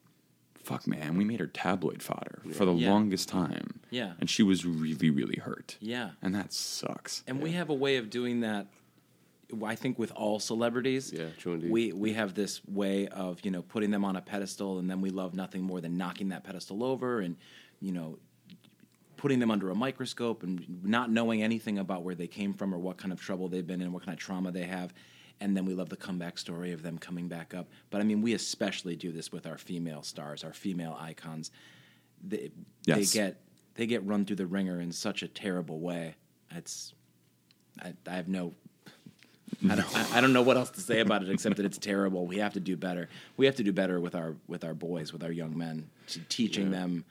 "Fuck, 0.56 0.88
man, 0.88 1.17
we 1.17 1.26
made 1.26 1.39
her 1.41 1.48
tabloid 1.48 2.02
fodder 2.02 2.41
for 2.54 2.65
the 2.65 2.74
Yeah. 2.74 2.89
longest 2.91 3.30
time." 3.30 3.82
Yeah. 3.91 4.13
and 4.20 4.30
she 4.30 4.43
was 4.43 4.65
really, 4.65 5.10
really 5.10 5.38
hurt. 5.39 5.78
Yeah. 5.80 6.12
and 6.22 6.34
that 6.36 6.51
sucks. 6.53 7.24
And 7.28 7.41
we 7.41 7.51
have 7.51 7.70
a 7.70 7.74
way 7.74 7.97
of 7.97 8.10
doing 8.10 8.39
that. 8.41 8.68
I 9.66 9.76
think 9.76 9.98
with 9.98 10.12
all 10.12 10.39
celebrities, 10.39 11.12
Yeah, 11.14 11.30
true 11.38 11.54
indeed. 11.54 11.72
we 11.72 11.93
we 11.93 12.14
have 12.14 12.34
this 12.34 12.62
way 12.66 13.08
of 13.08 13.39
you 13.45 13.52
know 13.52 13.62
putting 13.62 13.91
them 13.91 14.04
on 14.04 14.16
a 14.16 14.22
pedestal, 14.22 14.80
and 14.80 14.89
then 14.89 15.00
we 15.02 15.10
love 15.10 15.34
nothing 15.34 15.64
more 15.64 15.80
than 15.82 15.98
knocking 15.98 16.30
that 16.30 16.43
pedestal 16.43 16.84
over, 16.84 17.20
and 17.22 17.38
you 17.80 17.91
know 17.93 18.20
putting 19.16 19.39
them 19.39 19.50
under 19.50 19.72
a 19.72 19.76
microscope 19.76 20.43
and 20.43 20.84
not 20.84 21.10
knowing 21.10 21.41
anything 21.41 21.80
about 21.80 22.04
where 22.04 22.14
they 22.14 22.28
came 22.28 22.54
from 22.54 22.72
or 22.74 22.78
what 22.78 22.98
kind 22.98 23.12
of 23.12 23.20
trouble 23.20 23.48
they've 23.48 23.66
been 23.66 23.82
in, 23.82 23.91
what 23.91 24.06
kind 24.06 24.14
of 24.16 24.20
trauma 24.24 24.52
they 24.52 24.64
have. 24.66 24.93
And 25.39 25.58
then 25.58 25.66
we 25.66 25.74
love 25.74 25.89
the 25.89 25.95
comeback 25.95 26.38
story 26.38 26.72
of 26.72 26.84
them 26.84 26.98
coming 27.00 27.28
back 27.28 27.54
up. 27.56 27.68
But 27.89 28.02
I 28.02 28.04
mean, 28.04 28.22
we 28.22 28.34
especially 28.34 28.95
do 28.95 29.12
this 29.12 29.32
with 29.32 29.48
our 29.48 29.58
female 29.58 30.04
stars, 30.04 30.43
our 30.43 30.54
female 30.54 30.95
icons. 31.00 31.52
They, 32.24 32.52
Yes. 32.86 33.12
they 33.12 33.20
get 33.20 33.41
they 33.76 33.86
get 33.88 34.06
run 34.06 34.26
through 34.26 34.36
the 34.38 34.45
ringer 34.48 34.82
in 34.82 34.91
such 34.91 35.24
a 35.24 35.28
terrible 35.28 35.80
way. 35.80 36.16
It's 36.52 36.93
I, 37.82 37.93
I 38.08 38.16
have 38.16 38.28
no 38.28 38.54
I 39.70 39.76
don't, 39.76 40.14
I, 40.16 40.22
don't 40.22 40.34
know 40.34 40.41
what 40.41 40.58
else 40.58 40.70
to 40.72 40.82
say 40.82 41.00
about 41.00 41.24
it 41.24 41.30
except 41.30 41.56
that 41.58 41.66
it's 41.66 41.78
terrible. 41.78 42.26
We 42.26 42.38
have 42.38 42.54
to 42.54 42.60
do 42.60 42.76
better. 42.76 43.10
We 43.38 43.45
have 43.45 43.56
to 43.56 43.64
do 43.64 43.72
better 43.72 44.00
with 44.00 44.14
our 44.14 44.36
with 44.48 44.64
our 44.64 44.74
boys, 44.74 45.14
with 45.14 45.24
our 45.24 45.32
young 45.32 45.58
men, 45.58 45.89
teaching 46.30 46.72
them 46.72 47.06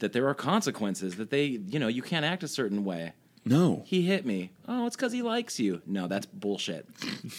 that 0.00 0.12
there 0.12 0.28
are 0.28 0.34
consequences. 0.34 1.16
That 1.16 1.30
they, 1.30 1.44
you 1.44 1.78
know, 1.78 1.88
you 1.88 2.02
can't 2.02 2.24
act 2.24 2.42
a 2.42 2.48
certain 2.48 2.84
way. 2.84 3.12
No. 3.44 3.82
He 3.86 4.02
hit 4.02 4.24
me. 4.24 4.50
Oh, 4.68 4.86
it's 4.86 4.94
because 4.94 5.12
he 5.12 5.20
likes 5.20 5.58
you. 5.58 5.82
No, 5.84 6.06
that's 6.06 6.26
bullshit. 6.26 6.86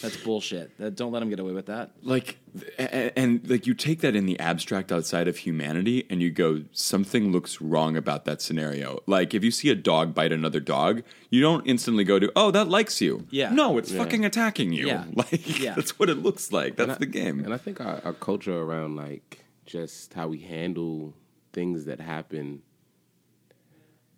That's 0.02 0.18
bullshit. 0.18 0.76
That, 0.76 0.96
don't 0.96 1.12
let 1.12 1.22
him 1.22 1.30
get 1.30 1.40
away 1.40 1.52
with 1.52 1.64
that. 1.66 1.92
like 2.02 2.36
and, 2.78 3.12
and 3.16 3.50
like 3.50 3.66
you 3.66 3.72
take 3.72 4.00
that 4.02 4.14
in 4.14 4.26
the 4.26 4.38
abstract 4.38 4.92
outside 4.92 5.28
of 5.28 5.38
humanity 5.38 6.04
and 6.10 6.20
you 6.20 6.30
go 6.30 6.64
something 6.72 7.32
looks 7.32 7.58
wrong 7.60 7.96
about 7.96 8.26
that 8.26 8.42
scenario 8.42 9.00
like 9.06 9.32
if 9.34 9.42
you 9.42 9.50
see 9.50 9.70
a 9.70 9.74
dog 9.74 10.14
bite 10.14 10.30
another 10.30 10.60
dog 10.60 11.02
you 11.30 11.40
don't 11.40 11.66
instantly 11.66 12.04
go 12.04 12.18
to 12.18 12.30
oh 12.36 12.50
that 12.52 12.68
likes 12.68 13.00
you 13.00 13.26
Yeah. 13.30 13.50
no 13.50 13.76
it's 13.78 13.90
fucking 13.90 14.24
attacking 14.24 14.72
you 14.72 14.86
Yeah. 14.86 15.04
like 15.14 15.58
Yeah. 15.58 15.74
that's 15.74 15.98
what 15.98 16.08
it 16.10 16.18
looks 16.18 16.52
like 16.52 16.76
that's 16.76 16.92
I- 16.92 16.98
the 16.98 17.06
game 17.06 17.40
And 17.40 17.52
I 17.52 17.56
think 17.56 17.80
our, 17.80 18.00
our 18.04 18.12
culture 18.12 18.56
around 18.56 18.94
like 18.94 19.42
just 19.66 20.12
how 20.14 20.28
we 20.28 20.38
handle 20.40 21.14
things 21.52 21.86
that 21.86 22.00
happen 22.00 22.62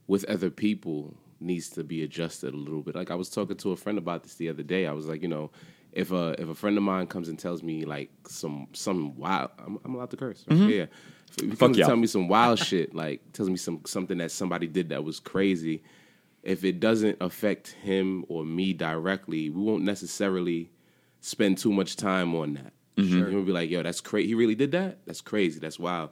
with 0.06 0.24
other 0.26 0.50
people 0.50 1.14
needs 1.40 1.68
to 1.70 1.84
be 1.84 2.02
adjusted 2.02 2.54
a 2.54 2.56
little 2.56 2.82
bit. 2.82 2.94
Like 2.94 3.10
I 3.10 3.14
was 3.14 3.28
talking 3.28 3.56
to 3.56 3.72
a 3.72 3.76
friend 3.76 3.98
about 3.98 4.22
this 4.22 4.34
the 4.34 4.48
other 4.48 4.62
day. 4.62 4.86
I 4.86 4.92
was 4.92 5.06
like, 5.06 5.22
you 5.22 5.28
know, 5.28 5.50
if 5.92 6.12
a 6.12 6.34
if 6.38 6.48
a 6.48 6.54
friend 6.54 6.76
of 6.76 6.82
mine 6.82 7.06
comes 7.06 7.28
and 7.28 7.38
tells 7.38 7.62
me 7.62 7.84
like 7.84 8.10
some 8.26 8.68
some 8.72 9.16
wild, 9.16 9.50
I'm, 9.58 9.78
I'm 9.84 9.94
allowed 9.94 10.10
to 10.10 10.16
curse. 10.16 10.44
Mm-hmm. 10.44 10.62
right? 10.64 10.74
Yeah. 10.74 10.86
If 11.42 11.50
he 11.50 11.56
comes 11.56 11.76
tell 11.78 11.96
me 11.96 12.06
some 12.06 12.28
wild 12.28 12.58
shit, 12.58 12.94
like 12.94 13.32
tells 13.32 13.48
me 13.50 13.56
some 13.56 13.80
something 13.86 14.18
that 14.18 14.30
somebody 14.30 14.66
did 14.66 14.90
that 14.90 15.04
was 15.04 15.20
crazy. 15.20 15.82
If 16.42 16.64
it 16.64 16.80
doesn't 16.80 17.16
affect 17.20 17.72
him 17.72 18.24
or 18.28 18.44
me 18.44 18.72
directly, 18.72 19.50
we 19.50 19.60
won't 19.60 19.82
necessarily 19.82 20.70
spend 21.20 21.58
too 21.58 21.72
much 21.72 21.96
time 21.96 22.34
on 22.34 22.54
that. 22.54 22.72
Sure. 23.04 23.28
He'll 23.28 23.42
be 23.42 23.52
like, 23.52 23.68
"Yo, 23.68 23.82
that's 23.82 24.00
crazy. 24.00 24.28
He 24.28 24.34
really 24.34 24.54
did 24.54 24.72
that. 24.72 24.98
That's 25.06 25.20
crazy. 25.20 25.58
That's 25.60 25.78
wild." 25.78 26.10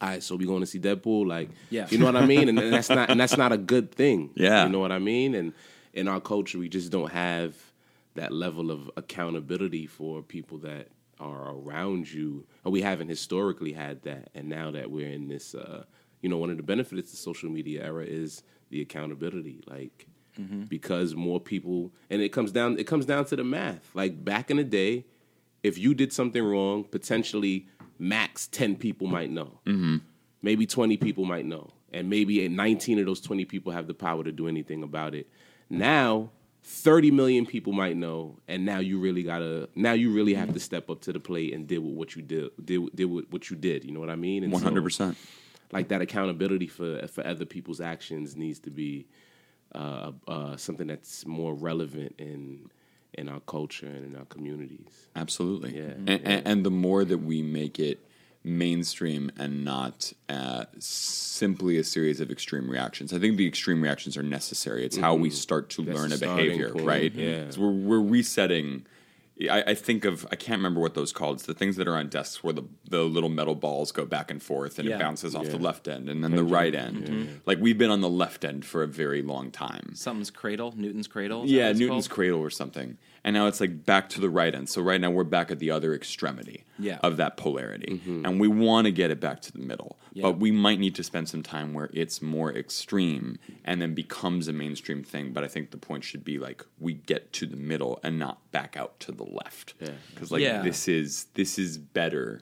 All 0.00 0.08
right, 0.08 0.22
so 0.22 0.34
we 0.36 0.46
going 0.46 0.60
to 0.60 0.66
see 0.66 0.78
Deadpool, 0.78 1.26
like, 1.26 1.50
Yeah. 1.68 1.86
you 1.90 1.98
know 1.98 2.06
what 2.06 2.16
I 2.16 2.24
mean, 2.24 2.48
and, 2.48 2.58
and 2.58 2.72
that's 2.72 2.88
not 2.88 3.10
and 3.10 3.20
that's 3.20 3.36
not 3.36 3.52
a 3.52 3.58
good 3.58 3.92
thing. 3.94 4.30
Yeah. 4.34 4.64
you 4.64 4.70
know 4.72 4.78
what 4.80 4.92
I 4.92 4.98
mean. 4.98 5.34
And 5.34 5.52
in 5.92 6.08
our 6.08 6.20
culture, 6.20 6.58
we 6.58 6.68
just 6.68 6.90
don't 6.90 7.10
have 7.12 7.54
that 8.14 8.32
level 8.32 8.70
of 8.70 8.90
accountability 8.96 9.86
for 9.86 10.22
people 10.22 10.58
that 10.58 10.88
are 11.18 11.50
around 11.54 12.10
you, 12.10 12.46
or 12.64 12.72
we 12.72 12.80
haven't 12.80 13.08
historically 13.08 13.72
had 13.74 14.02
that. 14.04 14.30
And 14.34 14.48
now 14.48 14.70
that 14.70 14.90
we're 14.90 15.10
in 15.10 15.28
this, 15.28 15.54
uh, 15.54 15.84
you 16.22 16.28
know, 16.30 16.38
one 16.38 16.50
of 16.50 16.56
the 16.56 16.62
benefits 16.62 17.10
of 17.10 17.10
the 17.10 17.16
social 17.22 17.50
media 17.50 17.84
era 17.84 18.04
is 18.06 18.42
the 18.70 18.80
accountability, 18.80 19.62
like 19.66 20.06
because 20.70 21.14
more 21.14 21.38
people, 21.38 21.92
and 22.08 22.22
it 22.22 22.30
comes 22.30 22.50
down, 22.50 22.78
it 22.78 22.86
comes 22.86 23.04
down 23.04 23.26
to 23.26 23.36
the 23.36 23.44
math. 23.44 23.90
Like 23.94 24.24
back 24.24 24.50
in 24.50 24.56
the 24.56 24.64
day, 24.64 25.04
if 25.62 25.76
you 25.76 25.92
did 25.92 26.14
something 26.14 26.42
wrong, 26.42 26.84
potentially 26.84 27.66
max 28.00 28.48
10 28.48 28.76
people 28.76 29.06
might 29.06 29.30
know. 29.30 29.58
Maybe 30.42 30.66
20 30.66 30.96
people 30.96 31.24
might 31.24 31.44
know. 31.44 31.70
And 31.92 32.08
maybe 32.08 32.48
19 32.48 32.98
of 32.98 33.06
those 33.06 33.20
20 33.20 33.44
people 33.44 33.72
have 33.72 33.86
the 33.86 33.94
power 33.94 34.24
to 34.24 34.32
do 34.32 34.48
anything 34.48 34.82
about 34.82 35.14
it. 35.14 35.28
Now, 35.68 36.30
30 36.62 37.10
million 37.10 37.46
people 37.46 37.72
might 37.72 37.96
know. 37.96 38.38
And 38.48 38.64
now 38.64 38.78
you 38.78 38.98
really 38.98 39.22
gotta, 39.22 39.68
now 39.74 39.92
you 39.92 40.12
really 40.12 40.34
have 40.34 40.52
to 40.54 40.60
step 40.60 40.88
up 40.88 41.00
to 41.02 41.12
the 41.12 41.20
plate 41.20 41.52
and 41.52 41.66
deal 41.66 41.82
with 41.82 41.94
what 41.94 42.16
you 42.16 42.22
did, 42.22 42.50
deal, 42.64 42.88
deal 42.94 43.08
with 43.08 43.30
what 43.30 43.50
you 43.50 43.56
did. 43.56 43.84
You 43.84 43.92
know 43.92 44.00
what 44.00 44.10
I 44.10 44.16
mean? 44.16 44.44
And 44.44 44.52
100% 44.52 45.16
like 45.72 45.88
that 45.88 46.00
accountability 46.00 46.66
for 46.66 47.06
for 47.06 47.26
other 47.26 47.44
people's 47.44 47.80
actions 47.80 48.36
needs 48.36 48.58
to 48.60 48.70
be 48.70 49.06
uh, 49.74 50.12
uh, 50.26 50.56
something 50.56 50.86
that's 50.86 51.26
more 51.26 51.54
relevant 51.54 52.14
in 52.18 52.70
in 53.20 53.28
our 53.28 53.40
culture 53.40 53.86
and 53.86 54.04
in 54.04 54.16
our 54.18 54.24
communities. 54.26 55.08
Absolutely. 55.14 55.76
Yeah, 55.76 55.92
And, 55.92 56.08
and, 56.10 56.46
and 56.46 56.66
the 56.66 56.70
more 56.70 57.04
that 57.04 57.18
we 57.18 57.42
make 57.42 57.78
it 57.78 57.98
mainstream 58.42 59.30
and 59.38 59.64
not 59.64 60.12
uh, 60.28 60.64
simply 60.78 61.76
a 61.78 61.84
series 61.84 62.20
of 62.20 62.30
extreme 62.30 62.68
reactions, 62.70 63.12
I 63.12 63.18
think 63.18 63.36
the 63.36 63.46
extreme 63.46 63.82
reactions 63.82 64.16
are 64.16 64.22
necessary. 64.22 64.84
It's 64.84 64.96
how 64.96 65.14
we 65.14 65.30
start 65.30 65.68
to 65.70 65.82
Mm-hmm. 65.82 65.90
That's 65.92 66.00
learn 66.00 66.12
a 66.12 66.18
behavior, 66.36 66.70
point, 66.70 66.86
right? 66.86 67.14
yeah. 67.14 67.50
So 67.50 67.60
we're, 67.62 67.70
we're 67.98 68.00
resetting. 68.00 68.86
I, 69.50 69.62
I 69.68 69.74
think 69.74 70.04
of 70.04 70.26
I 70.30 70.36
can't 70.36 70.58
remember 70.58 70.80
what 70.82 70.92
those 70.94 71.12
called. 71.14 71.36
It's 71.38 71.46
the 71.46 71.54
things 71.54 71.76
that 71.76 71.88
are 71.88 71.96
on 71.96 72.08
desks 72.10 72.44
where 72.44 72.52
the, 72.52 72.64
the 72.90 73.00
little 73.04 73.30
metal 73.30 73.54
balls 73.54 73.90
go 73.90 74.04
back 74.04 74.30
and 74.30 74.42
forth 74.42 74.78
and 74.78 74.86
Yeah. 74.86 74.96
it 74.96 74.98
bounces 74.98 75.34
off 75.34 75.46
the 75.46 75.56
left 75.58 75.88
end 75.88 76.10
and 76.10 76.22
then 76.22 76.36
the 76.36 76.44
right 76.44 76.74
end. 76.74 77.40
Like 77.46 77.58
we've 77.58 77.78
been 77.78 77.90
on 77.90 78.02
the 78.02 78.10
left 78.10 78.44
end 78.44 78.66
for 78.66 78.82
a 78.82 78.86
very 78.86 79.22
long 79.22 79.50
time. 79.50 79.92
Something's 79.94 80.30
cradle, 80.30 80.74
Newton's 80.76 81.06
cradle. 81.06 81.44
Yeah, 81.46 81.72
Newton's 81.72 82.06
called? 82.06 82.10
cradle 82.16 82.40
or 82.40 82.50
something. 82.50 82.98
And 83.22 83.34
now 83.34 83.46
it's 83.48 83.60
like 83.60 83.84
back 83.84 84.08
to 84.10 84.20
the 84.20 84.30
right 84.30 84.54
end. 84.54 84.70
So 84.70 84.80
right 84.80 84.98
now 85.00 85.10
we're 85.10 85.24
back 85.24 85.50
at 85.50 85.58
the 85.58 85.70
other 85.70 85.92
extremity 85.94 86.64
Yeah. 86.78 86.98
of 87.02 87.18
that 87.18 87.36
polarity. 87.36 88.00
And 88.24 88.40
we 88.40 88.48
want 88.48 88.86
to 88.86 88.92
get 88.92 89.10
it 89.10 89.20
back 89.20 89.42
to 89.42 89.52
the 89.52 89.58
middle. 89.58 89.98
Yeah. 90.14 90.22
But 90.22 90.38
we 90.38 90.50
might 90.50 90.78
need 90.80 90.94
to 90.94 91.02
spend 91.02 91.28
some 91.28 91.42
time 91.42 91.74
where 91.74 91.90
it's 91.92 92.22
more 92.22 92.50
extreme 92.54 93.38
and 93.62 93.82
then 93.82 93.92
becomes 93.94 94.48
a 94.48 94.54
mainstream 94.54 95.02
thing. 95.04 95.32
But 95.34 95.44
I 95.44 95.48
think 95.48 95.70
the 95.70 95.76
point 95.76 96.02
should 96.02 96.24
be 96.24 96.38
like 96.38 96.64
we 96.78 96.94
get 96.94 97.30
to 97.34 97.46
the 97.46 97.56
middle 97.56 98.00
and 98.02 98.18
not 98.18 98.50
back 98.52 98.74
out 98.76 98.98
to 99.00 99.12
the 99.12 99.24
left. 99.24 99.74
Yeah. 99.80 99.90
Because 100.14 100.30
like 100.32 100.40
Yeah. 100.40 100.62
this 100.62 100.88
is 100.88 101.26
this 101.34 101.58
is 101.58 101.76
better 101.76 102.40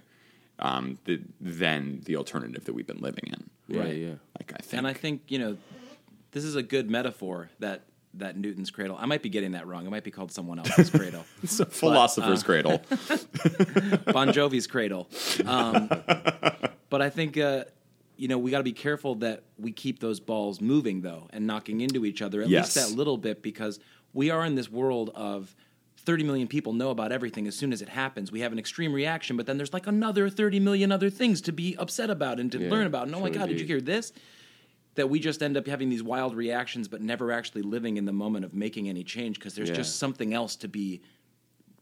um, 0.61 0.99
th- 1.07 1.21
than 1.41 2.01
the 2.05 2.17
alternative 2.17 2.65
that 2.65 2.73
we've 2.73 2.87
been 2.87 3.01
living 3.01 3.25
in. 3.33 3.51
Yeah, 3.69 3.81
Right. 3.81 3.97
yeah. 3.97 4.15
Like 4.39 4.53
I 4.55 4.59
think 4.59 4.79
And 4.79 4.87
I 4.87 4.93
think 4.93 5.23
you 5.29 5.39
know, 5.39 5.57
this 6.33 6.45
is 6.45 6.55
a 6.57 6.63
good 6.63 6.89
metaphor 6.91 7.51
that 7.59 7.83
that 8.19 8.37
Newton's 8.37 8.71
cradle. 8.71 8.97
I 8.99 9.07
might 9.07 9.23
be 9.23 9.29
getting 9.29 9.53
that 9.53 9.67
wrong. 9.67 9.87
It 9.87 9.91
might 9.91 10.05
be 10.05 10.11
called 10.11 10.31
someone 10.33 10.59
else's 10.59 10.91
cradle. 10.91 11.25
it's 11.43 11.61
a 11.61 11.67
philosopher's 11.67 12.43
uh, 12.43 12.47
cradle. 12.47 12.83
Bon 14.13 14.33
Jovi's 14.33 14.67
cradle. 14.67 15.09
Um, 15.47 15.89
but 16.91 17.03
I 17.03 17.11
think 17.11 17.37
uh, 17.39 17.65
you 18.17 18.29
know 18.29 18.39
we 18.39 18.51
got 18.51 18.59
to 18.59 18.65
be 18.65 18.73
careful 18.73 19.17
that 19.17 19.43
we 19.59 19.73
keep 19.73 20.01
those 20.01 20.21
balls 20.21 20.61
moving 20.61 21.01
though 21.01 21.29
and 21.33 21.47
knocking 21.47 21.81
into 21.81 22.05
each 22.05 22.23
other 22.23 22.43
at 22.43 22.49
Yes. 22.49 22.77
least 22.77 22.89
that 22.91 22.97
little 22.97 23.17
bit 23.19 23.43
because 23.43 23.79
we 24.13 24.31
are 24.31 24.45
in 24.45 24.55
this 24.55 24.71
world 24.71 25.11
of 25.15 25.55
30 25.99 26.25
million 26.25 26.49
people 26.49 26.73
know 26.73 26.91
about 26.91 27.13
everything 27.13 27.47
as 27.47 27.55
soon 27.55 27.73
as 27.73 27.83
it 27.83 27.89
happens. 27.89 28.33
We 28.33 28.41
have 28.41 28.53
an 28.53 28.59
extreme 28.59 28.93
reaction, 28.95 29.37
but 29.37 29.45
then 29.47 29.59
there's 29.59 29.73
like 29.75 29.87
another 29.87 30.31
30 30.31 30.59
million 30.61 30.91
other 30.91 31.11
things 31.11 31.41
to 31.43 31.53
be 31.53 31.77
upset 31.77 32.09
about 32.09 32.41
and 32.41 32.51
to 32.53 32.59
Yeah, 32.59 32.71
learn 32.71 32.87
about. 32.87 33.07
And 33.07 33.15
oh 33.15 33.21
my 33.21 33.29
God, 33.31 33.49
did 33.49 33.61
you 33.61 33.67
hear 33.67 33.81
this? 33.81 34.13
That 34.99 35.09
we 35.09 35.21
just 35.21 35.45
end 35.45 35.57
up 35.57 35.69
having 35.69 35.91
these 35.91 36.03
wild 36.03 36.35
reactions, 36.35 36.89
but 36.89 37.01
never 37.01 37.31
actually 37.31 37.63
living 37.63 37.99
in 37.99 38.05
the 38.05 38.13
moment 38.13 38.45
of 38.45 38.53
making 38.53 38.89
any 38.89 39.05
change 39.05 39.39
because 39.39 39.55
there's 39.55 39.69
Yeah. 39.69 39.77
just 39.77 39.97
something 39.97 40.35
else 40.35 40.57
to 40.57 40.67
be 40.67 41.01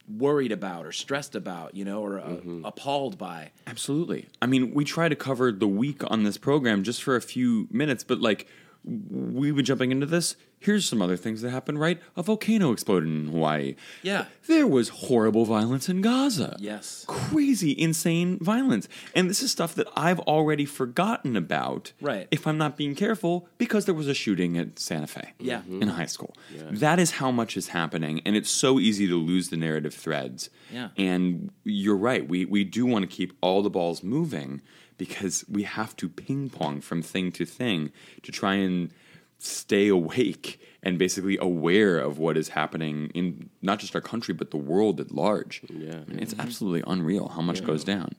worried 0.07 0.53
about 0.53 0.85
or 0.85 0.93
stressed 0.93 1.35
about, 1.35 1.75
you 1.75 1.83
know, 1.83 2.03
or 2.05 2.21
uh, 2.21 2.25
Mm-hmm. 2.29 2.65
appalled 2.67 3.17
by. 3.17 3.53
Absolutely. 3.67 4.27
I 4.43 4.47
mean, 4.47 4.75
we 4.75 4.85
try 4.85 5.09
to 5.09 5.17
cover 5.17 5.51
the 5.51 5.67
week 5.67 6.03
on 6.11 6.25
this 6.25 6.37
program 6.37 6.83
just 6.83 7.03
for 7.03 7.17
a 7.17 7.23
few 7.23 7.69
minutes, 7.71 8.05
but 8.05 8.21
like 8.21 8.47
we've 8.87 9.57
been 9.57 9.65
jumping 9.65 9.91
into 9.91 10.07
this. 10.07 10.37
Here's 10.59 10.89
some 10.89 11.03
other 11.03 11.17
things 11.17 11.43
that 11.43 11.51
happened, 11.51 11.81
right? 11.81 12.01
A 12.17 12.23
volcano 12.23 12.73
exploded 12.73 13.09
in 13.09 13.29
Hawaii. 13.29 13.77
Yeah. 14.03 14.25
There 14.47 14.67
was 14.67 14.89
horrible 14.89 15.45
violence 15.45 15.89
in 15.89 16.01
Gaza. 16.01 16.57
Yes. 16.59 17.05
Crazy, 17.07 17.79
insane 17.79 18.39
violence. 18.39 18.89
And 19.15 19.29
this 19.29 19.43
is 19.43 19.53
stuff 19.53 19.75
that 19.75 19.87
I've 19.95 20.21
already 20.21 20.65
forgotten 20.65 21.37
about. 21.37 21.93
Right. 22.01 22.27
If 22.31 22.47
I'm 22.47 22.57
not 22.57 22.77
being 22.77 22.95
careful, 22.95 23.49
because 23.59 23.85
there 23.85 23.95
was 23.95 24.09
a 24.09 24.15
shooting 24.15 24.57
at 24.57 24.79
Santa 24.79 25.07
Fe. 25.07 25.35
Yeah. 25.39 25.59
Mm-hmm. 25.59 25.83
In 25.83 25.89
high 25.89 26.07
school. 26.07 26.35
Yeah. 26.55 26.63
That 26.71 26.99
is 26.99 27.13
how 27.13 27.31
much 27.31 27.57
is 27.57 27.69
happening. 27.69 28.23
And 28.25 28.35
it's 28.35 28.51
so 28.51 28.81
easy 28.81 29.07
to 29.09 29.17
lose 29.17 29.51
the 29.51 29.57
narrative 29.57 29.95
threads. 29.95 30.49
Yeah. 30.73 30.89
And 30.97 31.51
you're 31.65 31.97
right. 31.97 32.27
We 32.27 32.45
we 32.45 32.65
do 32.65 32.87
want 32.87 33.09
to 33.09 33.15
keep 33.15 33.37
all 33.41 33.63
the 33.63 33.71
balls 33.71 34.03
moving 34.03 34.63
because 34.99 35.45
we 35.49 35.65
have 35.65 35.97
to 35.97 36.09
ping 36.09 36.51
pong 36.51 36.81
from 36.81 37.03
thing 37.03 37.33
to 37.33 37.45
thing 37.45 37.93
to 38.23 38.33
try 38.33 38.55
and 38.55 38.91
stay 39.39 39.89
awake 39.89 40.61
and 40.83 40.99
basically 40.99 41.37
aware 41.39 41.99
of 41.99 42.19
what 42.19 42.37
is 42.37 42.51
happening 42.51 43.11
in 43.15 43.51
not 43.61 43.79
just 43.79 43.95
our 43.95 44.01
country 44.01 44.33
but 44.33 44.51
the 44.51 44.57
world 44.57 45.01
at 45.01 45.11
large. 45.11 45.63
Yeah. 45.69 46.01
I 46.07 46.11
mean, 46.11 46.19
it's 46.21 46.35
absolutely 46.39 46.83
unreal 46.87 47.29
how 47.29 47.43
much 47.43 47.65
goes 47.65 47.85
down. 47.85 48.13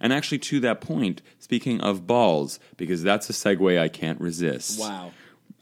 And 0.00 0.12
actually, 0.12 0.40
to 0.40 0.58
that 0.60 0.80
point, 0.80 1.22
speaking 1.38 1.80
of 1.80 2.08
balls, 2.08 2.58
because 2.76 3.04
that's 3.04 3.30
a 3.30 3.32
segue 3.32 3.80
I 3.80 3.86
can't 3.88 4.20
resist. 4.20 4.80
Wow. 4.80 5.12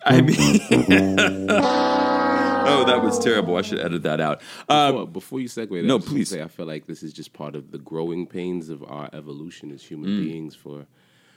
I 0.03 0.23
mean, 0.23 0.37
oh, 2.67 2.85
that 2.87 3.03
was 3.03 3.19
terrible. 3.19 3.57
I 3.57 3.63
should 3.63 3.79
edit 3.81 4.03
that 4.05 4.21
out. 4.21 4.41
Uh, 4.69 4.93
Before, 4.93 5.07
before 5.07 5.41
you 5.41 5.49
segue, 5.49 5.71
no, 5.85 5.95
I 5.95 5.97
was 5.97 6.05
gonna 6.05 6.17
please. 6.17 6.29
Say, 6.29 6.43
I 6.43 6.49
feel 6.49 6.67
like 6.67 6.87
this 6.87 7.03
is 7.03 7.13
just 7.13 7.33
part 7.33 7.55
of 7.57 7.71
the 7.71 7.79
growing 7.79 8.27
pains 8.27 8.69
of 8.69 8.83
our 8.85 9.09
evolution 9.13 9.71
as 9.71 9.83
human 9.83 10.11
Mm. 10.11 10.23
beings. 10.25 10.55
For 10.55 10.87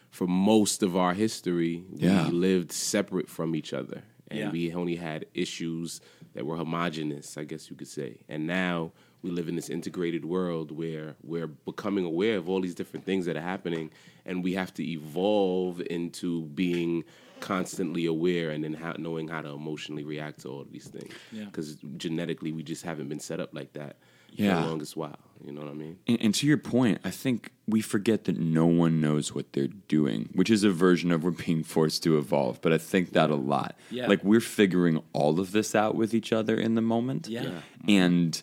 for 0.10 0.28
most 0.28 0.84
of 0.84 0.96
our 0.96 1.16
history, 1.16 1.84
Yeah. 1.96 2.28
we 2.28 2.34
lived 2.36 2.72
separate 2.72 3.28
from 3.28 3.56
each 3.56 3.74
other, 3.74 4.04
and 4.30 4.40
Yeah. 4.40 4.52
we 4.52 4.72
only 4.72 4.98
had 4.98 5.26
issues 5.34 6.02
that 6.36 6.46
were 6.46 6.56
homogenous, 6.58 7.36
I 7.36 7.46
guess 7.46 7.72
you 7.72 7.76
could 7.76 7.88
say. 7.88 8.18
And 8.30 8.46
now 8.46 8.92
we 9.24 9.32
live 9.32 9.48
in 9.50 9.56
this 9.56 9.70
integrated 9.72 10.24
world 10.24 10.70
where 10.70 11.16
we're 11.24 11.48
becoming 11.48 12.06
aware 12.06 12.38
of 12.38 12.48
all 12.48 12.62
these 12.62 12.76
different 12.76 13.06
things 13.08 13.26
that 13.26 13.36
are 13.36 13.42
happening, 13.42 13.90
and 14.24 14.44
we 14.44 14.54
have 14.54 14.72
to 14.76 14.84
evolve 14.88 15.82
into 15.90 16.44
being 16.54 17.04
constantly 17.44 18.06
aware 18.06 18.50
and 18.52 18.64
then 18.64 18.74
how, 18.74 18.94
knowing 18.98 19.28
how 19.28 19.42
to 19.42 19.50
emotionally 19.50 20.04
react 20.04 20.42
to 20.42 20.50
all 20.50 20.62
of 20.62 20.72
these 20.72 20.88
things. 20.88 21.14
Yeah. 21.32 21.46
Because 21.46 21.78
genetically, 21.98 22.52
we 22.52 22.64
just 22.64 22.84
haven't 22.84 23.10
been 23.10 23.20
set 23.20 23.40
up 23.40 23.54
like 23.54 23.74
that 23.74 23.98
for 24.36 24.42
Yeah. 24.42 24.62
the 24.62 24.68
longest 24.68 24.96
while. 24.98 25.20
You 25.46 25.52
know 25.52 25.62
what 25.62 25.70
I 25.70 25.74
mean? 25.74 25.98
And, 26.08 26.18
and 26.22 26.36
to 26.36 26.48
your 26.48 26.58
point, 26.58 27.00
I 27.04 27.10
think 27.12 27.52
we 27.68 27.82
forget 27.82 28.24
that 28.26 28.38
no 28.40 28.66
one 28.66 29.02
knows 29.02 29.36
what 29.36 29.52
they're 29.54 29.68
doing, 29.68 30.30
which 30.34 30.50
is 30.50 30.64
a 30.64 30.72
version 30.72 31.12
of 31.12 31.24
we're 31.24 31.32
being 31.32 31.64
forced 31.64 32.02
to 32.04 32.18
evolve. 32.18 32.62
But 32.62 32.72
I 32.72 32.78
think 32.78 33.12
that 33.12 33.30
a 33.30 33.36
lot. 33.36 33.76
Yeah. 33.92 34.08
Like 34.08 34.24
we're 34.24 34.40
figuring 34.40 35.04
all 35.12 35.40
of 35.40 35.52
this 35.52 35.76
out 35.76 35.96
with 35.96 36.14
each 36.14 36.32
other 36.32 36.56
in 36.58 36.76
the 36.76 36.82
moment. 36.82 37.28
Yeah. 37.28 37.44
Yeah. 37.44 37.50
Mm-hmm. 37.50 37.90
And 37.90 38.42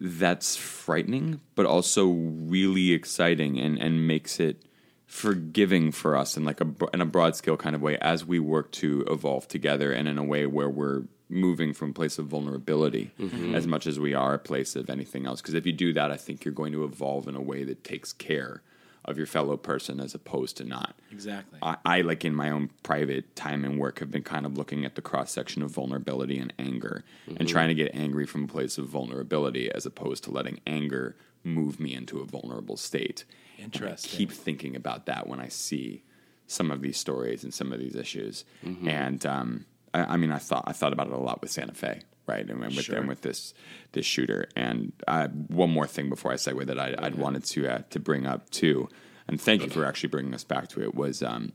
that's 0.00 0.56
frightening, 0.56 1.40
but 1.54 1.66
also 1.66 2.06
really 2.08 2.92
exciting 2.92 3.58
and, 3.58 3.78
and 3.78 4.06
makes 4.06 4.38
it 4.40 4.62
forgiving 5.10 5.90
for 5.90 6.16
us 6.16 6.36
in 6.36 6.44
like 6.44 6.60
a 6.60 6.68
in 6.94 7.00
a 7.00 7.04
broad 7.04 7.34
scale 7.34 7.56
kind 7.56 7.74
of 7.74 7.82
way 7.82 7.98
as 7.98 8.24
we 8.24 8.38
work 8.38 8.70
to 8.70 9.04
evolve 9.08 9.48
together 9.48 9.90
and 9.90 10.06
in 10.06 10.16
a 10.16 10.22
way 10.22 10.46
where 10.46 10.68
we're 10.68 11.02
moving 11.28 11.74
from 11.74 11.90
a 11.90 11.92
place 11.92 12.16
of 12.16 12.26
vulnerability 12.26 13.10
mm-hmm. 13.18 13.52
as 13.52 13.66
much 13.66 13.88
as 13.88 13.98
we 13.98 14.14
are 14.14 14.34
a 14.34 14.38
place 14.38 14.76
of 14.76 14.88
anything 14.88 15.26
else 15.26 15.40
because 15.40 15.54
if 15.54 15.66
you 15.66 15.72
do 15.72 15.92
that 15.92 16.12
i 16.12 16.16
think 16.16 16.44
you're 16.44 16.54
going 16.54 16.70
to 16.70 16.84
evolve 16.84 17.26
in 17.26 17.34
a 17.34 17.40
way 17.40 17.64
that 17.64 17.82
takes 17.82 18.12
care 18.12 18.62
of 19.04 19.16
your 19.16 19.26
fellow 19.26 19.56
person 19.56 19.98
as 19.98 20.14
opposed 20.14 20.56
to 20.56 20.62
not 20.62 20.94
Exactly. 21.10 21.58
I, 21.60 21.76
I 21.84 22.00
like 22.02 22.24
in 22.24 22.34
my 22.34 22.50
own 22.50 22.70
private 22.84 23.34
time 23.34 23.64
and 23.64 23.80
work 23.80 23.98
have 23.98 24.12
been 24.12 24.22
kind 24.22 24.46
of 24.46 24.56
looking 24.56 24.84
at 24.84 24.94
the 24.94 25.02
cross 25.02 25.32
section 25.32 25.62
of 25.62 25.72
vulnerability 25.72 26.38
and 26.38 26.52
anger 26.56 27.02
and 27.26 27.38
mm-hmm. 27.38 27.46
trying 27.46 27.68
to 27.68 27.74
get 27.74 27.90
angry 27.94 28.26
from 28.26 28.44
a 28.44 28.46
place 28.46 28.78
of 28.78 28.86
vulnerability 28.86 29.72
as 29.72 29.86
opposed 29.86 30.22
to 30.24 30.30
letting 30.30 30.60
anger 30.68 31.16
move 31.42 31.80
me 31.80 31.94
into 31.94 32.20
a 32.20 32.24
vulnerable 32.24 32.76
state. 32.76 33.24
And 33.64 33.72
I 33.74 33.78
keep 34.16 34.30
thinking 34.32 34.76
about 34.76 35.06
that 35.06 35.26
when 35.26 35.40
I 35.40 35.48
see 35.48 36.02
some 36.46 36.70
of 36.70 36.80
these 36.82 36.96
stories 36.98 37.44
and 37.44 37.54
some 37.54 37.72
of 37.72 37.78
these 37.78 37.94
issues. 37.94 38.44
And 38.88 39.24
um, 39.26 39.66
I, 39.94 40.00
I 40.14 40.16
mean, 40.16 40.32
I 40.32 40.38
thought 40.38 40.64
I 40.66 40.72
thought 40.72 40.92
about 40.92 41.06
it 41.08 41.12
a 41.12 41.18
lot 41.18 41.40
with 41.42 41.50
Santa 41.50 41.74
Fe, 41.74 42.00
right? 42.26 42.48
And 42.48 42.60
with 42.60 42.72
Sure. 42.84 42.96
and 42.96 43.08
with 43.08 43.22
this 43.22 43.54
this 43.92 44.06
shooter. 44.06 44.48
And 44.56 44.92
uh, 45.06 45.28
one 45.28 45.70
more 45.70 45.86
thing 45.86 46.08
before 46.08 46.32
I 46.32 46.36
segue 46.36 46.66
that 46.66 46.78
I, 46.78 46.94
I'd 46.98 47.14
wanted 47.16 47.44
to 47.44 47.68
uh, 47.68 47.82
to 47.90 48.00
bring 48.00 48.26
up 48.26 48.50
too, 48.50 48.88
and 49.28 49.40
thank 49.40 49.62
you 49.62 49.68
for 49.70 49.84
actually 49.84 50.08
bringing 50.10 50.34
us 50.34 50.44
back 50.44 50.68
to 50.68 50.82
it. 50.82 50.94
Was 50.94 51.22
um, 51.22 51.52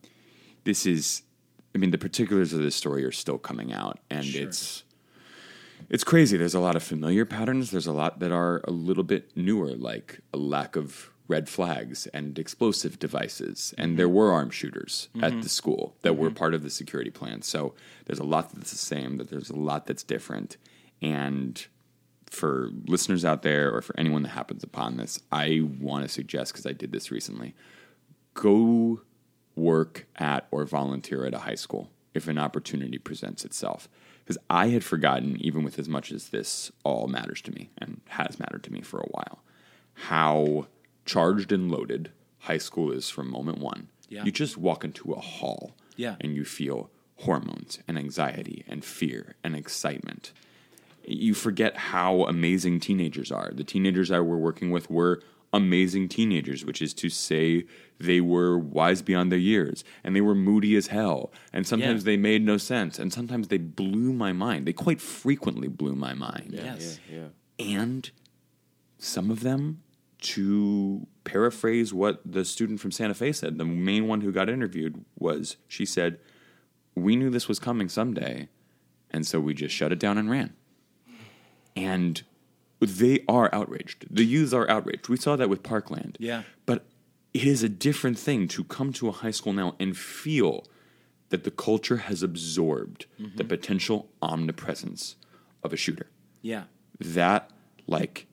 this 0.63 0.85
is, 0.85 1.23
I 1.73 1.77
mean, 1.77 1.91
the 1.91 1.97
particulars 1.97 2.53
of 2.53 2.61
this 2.61 2.75
story 2.75 3.03
are 3.03 3.11
still 3.11 3.37
coming 3.37 3.73
out, 3.73 3.99
and 4.09 4.23
it's 4.43 4.83
it's 5.89 6.03
crazy. 6.05 6.37
There's 6.37 6.55
a 6.55 6.59
lot 6.59 6.75
of 6.75 6.83
familiar 6.83 7.25
patterns. 7.25 7.71
There's 7.71 7.87
a 7.87 7.91
lot 7.91 8.19
that 8.19 8.31
are 8.31 8.61
a 8.63 8.71
little 8.71 9.03
bit 9.03 9.35
newer, 9.35 9.71
like 9.75 10.19
a 10.33 10.37
lack 10.37 10.75
of 10.75 11.11
red 11.28 11.49
flags 11.49 12.07
and 12.07 12.38
explosive 12.38 12.99
devices. 12.99 13.73
And 13.78 13.91
mm-hmm. 13.91 13.97
there 13.97 14.09
were 14.09 14.32
armed 14.32 14.53
shooters 14.53 15.09
at 15.15 15.32
mm-hmm. 15.32 15.41
the 15.41 15.49
school 15.49 15.95
that 16.01 16.17
were 16.17 16.28
mm-hmm. 16.28 16.38
part 16.38 16.53
of 16.53 16.63
the 16.63 16.69
security 16.69 17.11
plan. 17.11 17.41
So 17.41 17.73
there's 18.05 18.19
a 18.19 18.23
lot 18.23 18.53
that's 18.53 18.71
the 18.71 18.78
same, 18.78 19.17
that 19.17 19.30
there's 19.30 19.49
a 19.49 19.55
lot 19.55 19.88
that's 19.88 20.03
different. 20.03 20.57
And 21.01 21.65
for 22.30 22.69
listeners 22.88 23.26
out 23.26 23.41
there 23.41 23.73
or 23.73 23.82
for 23.82 23.97
anyone 23.99 24.23
that 24.23 24.30
happens 24.30 24.63
upon 24.63 24.97
this, 24.97 25.19
I 25.32 25.67
want 25.80 26.03
to 26.03 26.09
suggest, 26.09 26.53
because 26.53 26.65
I 26.65 26.73
did 26.73 26.91
this 26.91 27.11
recently, 27.11 27.55
go 28.34 29.01
work 29.55 30.05
at 30.17 30.47
or 30.51 30.65
volunteer 30.65 31.26
at 31.26 31.34
a 31.34 31.39
high 31.39 31.55
school 31.55 31.89
if 32.13 32.28
an 32.28 32.38
opportunity 32.38 32.97
presents 32.97 33.45
itself. 33.45 33.89
Because 34.23 34.38
I 34.49 34.67
had 34.69 34.84
forgotten, 34.84 35.38
even 35.39 35.63
with 35.63 35.78
as 35.78 35.88
much 35.88 36.11
as 36.11 36.30
this 36.30 36.71
all 36.84 37.07
matters 37.07 37.41
to 37.41 37.51
me 37.51 37.69
and 37.78 38.01
has 38.09 38.39
mattered 38.39 38.63
to 38.63 38.73
me 38.73 38.82
for 38.82 38.99
a 38.99 39.07
while, 39.07 39.43
how 39.93 40.67
charged 41.05 41.51
and 41.51 41.71
loaded 41.71 42.11
high 42.39 42.57
school 42.57 42.91
is 42.91 43.09
from 43.09 43.29
moment 43.29 43.59
one. 43.59 43.87
Yeah. 44.09 44.23
You 44.23 44.31
just 44.31 44.57
walk 44.57 44.83
into 44.83 45.13
a 45.13 45.19
hall 45.19 45.75
Yeah. 45.95 46.15
and 46.21 46.35
you 46.35 46.43
feel 46.45 46.89
hormones 47.17 47.79
and 47.87 47.97
anxiety 47.97 48.63
and 48.67 48.83
fear 48.83 49.35
and 49.43 49.55
excitement 49.55 50.33
you 51.07 51.35
forget 51.35 51.77
how 51.77 52.23
amazing 52.23 52.79
teenagers 52.79 53.31
are. 53.31 53.51
The 53.53 53.63
teenagers 53.63 54.09
I 54.09 54.19
were 54.21 54.39
working 54.39 54.71
with 54.71 54.89
were 54.89 55.21
amazing 55.53 56.09
teenagers, 56.09 56.65
which 56.65 56.81
is 56.81 56.95
to 56.95 57.09
say 57.09 57.65
they 57.99 58.19
were 58.21 58.57
wise 58.57 59.03
beyond 59.03 59.31
their 59.31 59.37
years 59.37 59.83
and 60.03 60.15
they 60.15 60.21
were 60.21 60.33
moody 60.33 60.75
as 60.75 60.87
hell. 60.87 61.31
And 61.53 61.67
sometimes 61.67 62.01
Yeah. 62.01 62.05
they 62.07 62.17
made 62.17 62.43
no 62.43 62.57
sense. 62.57 62.97
And 62.97 63.13
sometimes 63.13 63.49
they 63.49 63.59
blew 63.59 64.13
my 64.13 64.33
mind. 64.33 64.65
They 64.65 64.73
quite 64.73 64.99
frequently 64.99 65.67
blew 65.67 65.93
my 65.93 66.15
mind. 66.15 66.49
yes. 66.53 66.99
Yeah, 67.07 67.27
yeah. 67.59 67.75
And 67.77 68.09
some 68.97 69.29
of 69.29 69.41
them, 69.41 69.83
to 70.26 71.05
paraphrase 71.23 71.93
what 71.93 72.19
the 72.26 72.43
student 72.43 72.80
from 72.80 72.91
Santa 72.91 73.13
Fe 73.13 73.32
said, 73.32 73.57
the 73.57 73.65
main 73.65 74.07
one 74.07 74.21
who 74.21 74.32
got 74.32 74.49
interviewed 74.49 75.05
was 75.17 75.57
she 75.67 75.86
said, 75.86 76.19
We 76.95 77.15
knew 77.15 77.30
this 77.30 77.47
was 77.47 77.59
coming 77.59 77.89
someday. 77.89 78.49
And 79.11 79.26
so 79.26 79.39
we 79.39 79.53
just 79.53 79.73
shut 79.73 79.91
it 79.91 79.99
down 79.99 80.17
and 80.17 80.30
ran. 80.30 80.53
And 81.76 82.23
they 82.80 83.23
are 83.28 83.53
outraged. 83.53 84.07
The 84.09 84.26
youths 84.26 84.53
are 84.53 84.69
outraged. 84.69 85.09
We 85.09 85.17
saw 85.17 85.36
that 85.36 85.49
with 85.49 85.63
Parkland. 85.63 86.17
Yeah. 86.19 86.43
But 86.65 86.86
it 87.34 87.43
is 87.43 87.63
a 87.63 87.69
different 87.69 88.17
thing 88.17 88.47
to 88.49 88.63
come 88.63 88.91
to 88.93 89.09
a 89.09 89.11
high 89.11 89.32
school 89.32 89.53
now 89.53 89.76
and 89.80 89.95
feel 89.95 90.65
that 91.30 91.43
the 91.43 91.51
culture 91.51 91.97
has 91.97 92.23
absorbed 92.23 93.05
mm-hmm. 93.19 93.38
the 93.38 93.43
potential 93.43 94.09
omnipresence 94.21 95.15
of 95.63 95.73
a 95.73 95.78
shooter 95.78 96.07
Yeah. 96.41 96.63
that 96.99 97.51
like 97.88 98.28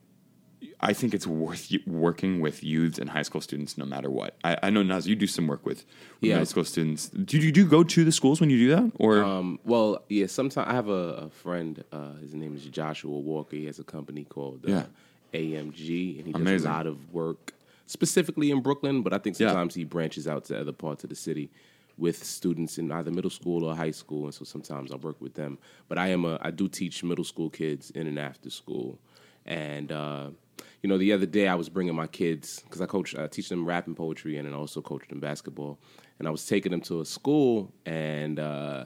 I 0.85 0.93
think 0.93 1.15
it's 1.15 1.27
worth 1.29 1.71
working 1.87 2.41
with 2.41 2.65
youths 2.65 2.99
and 2.99 3.09
high 3.09 3.23
school 3.23 3.41
students 3.41 3.79
no 3.79 3.85
matter 3.85 4.11
what. 4.11 4.37
I, 4.43 4.57
I 4.65 4.71
know 4.71 4.83
Naz, 4.83 5.07
you 5.07 5.15
do 5.15 5.29
some 5.29 5.47
work 5.47 5.65
with, 5.65 5.85
with 6.21 6.29
Yeah. 6.29 6.35
middle 6.35 6.47
school 6.47 6.65
students. 6.65 7.09
Do 7.09 7.39
you 7.39 7.53
do 7.53 7.65
go 7.65 7.85
to 7.85 8.05
the 8.05 8.11
schools 8.11 8.41
when 8.41 8.51
you 8.51 8.59
do 8.59 8.69
that, 8.75 8.93
or 8.99 9.23
Um, 9.23 9.61
well, 9.65 10.03
yeah. 10.09 10.27
Sometimes 10.27 10.67
I 10.69 10.73
have 10.73 10.89
a, 10.89 11.27
a 11.27 11.31
friend. 11.31 11.85
Uh, 11.93 12.15
his 12.15 12.35
name 12.35 12.57
is 12.57 12.65
Joshua 12.65 13.17
Walker. 13.17 13.55
He 13.57 13.67
has 13.67 13.79
a 13.79 13.85
company 13.85 14.25
called 14.25 14.65
uh, 14.67 14.71
Yeah. 14.71 14.85
AMG, 15.35 16.19
and 16.19 16.27
he 16.27 16.33
does 16.33 16.41
Amazing. 16.41 16.71
a 16.71 16.73
lot 16.75 16.87
of 16.89 17.13
work 17.15 17.53
specifically 17.87 18.51
in 18.51 18.61
Brooklyn. 18.61 19.03
But 19.03 19.13
I 19.13 19.19
think 19.19 19.39
Yeah. 19.39 19.49
sometimes 19.49 19.75
he 19.77 19.85
branches 19.85 20.27
out 20.27 20.45
to 20.47 20.59
other 20.61 20.73
parts 20.73 21.05
of 21.05 21.11
the 21.11 21.17
city 21.17 21.49
with 21.97 22.25
students 22.25 22.79
in 22.79 22.91
either 22.91 23.11
middle 23.13 23.31
school 23.31 23.65
or 23.65 23.77
high 23.77 23.91
school, 23.93 24.25
and 24.25 24.35
so 24.35 24.45
sometimes 24.45 24.91
I 24.91 24.97
work 24.97 25.21
with 25.21 25.35
them. 25.35 25.59
But 25.89 25.99
I 25.99 26.09
am 26.09 26.25
a 26.25 26.39
I 26.43 26.51
do 26.51 26.67
teach 26.69 27.05
middle 27.05 27.25
school 27.25 27.51
kids 27.51 27.91
in 27.93 28.07
and 28.09 28.19
after 28.19 28.51
school, 28.51 28.99
and 29.47 29.93
uh, 29.93 30.31
you 30.83 30.89
know 30.89 30.99
the 30.99 31.13
other 31.13 31.27
day 31.27 31.49
I 31.49 31.55
was 31.55 31.69
bringing 31.69 31.95
my 31.95 32.07
kids 32.07 32.61
because 32.61 32.81
I 32.81 32.87
coach 32.87 33.15
I 33.17 33.27
teach 33.29 33.49
them 33.49 33.65
rap 33.65 33.87
and 33.87 33.97
poetry, 33.97 34.37
and 34.37 34.47
then 34.47 34.55
also 34.55 34.81
coach 34.81 35.09
them 35.09 35.21
basketball, 35.21 35.79
and 36.19 36.29
I 36.29 36.31
was 36.31 36.45
taking 36.47 36.73
them 36.73 36.81
to 36.83 37.01
a 37.01 37.05
school 37.05 37.73
and. 37.87 38.39
Uh, 38.39 38.85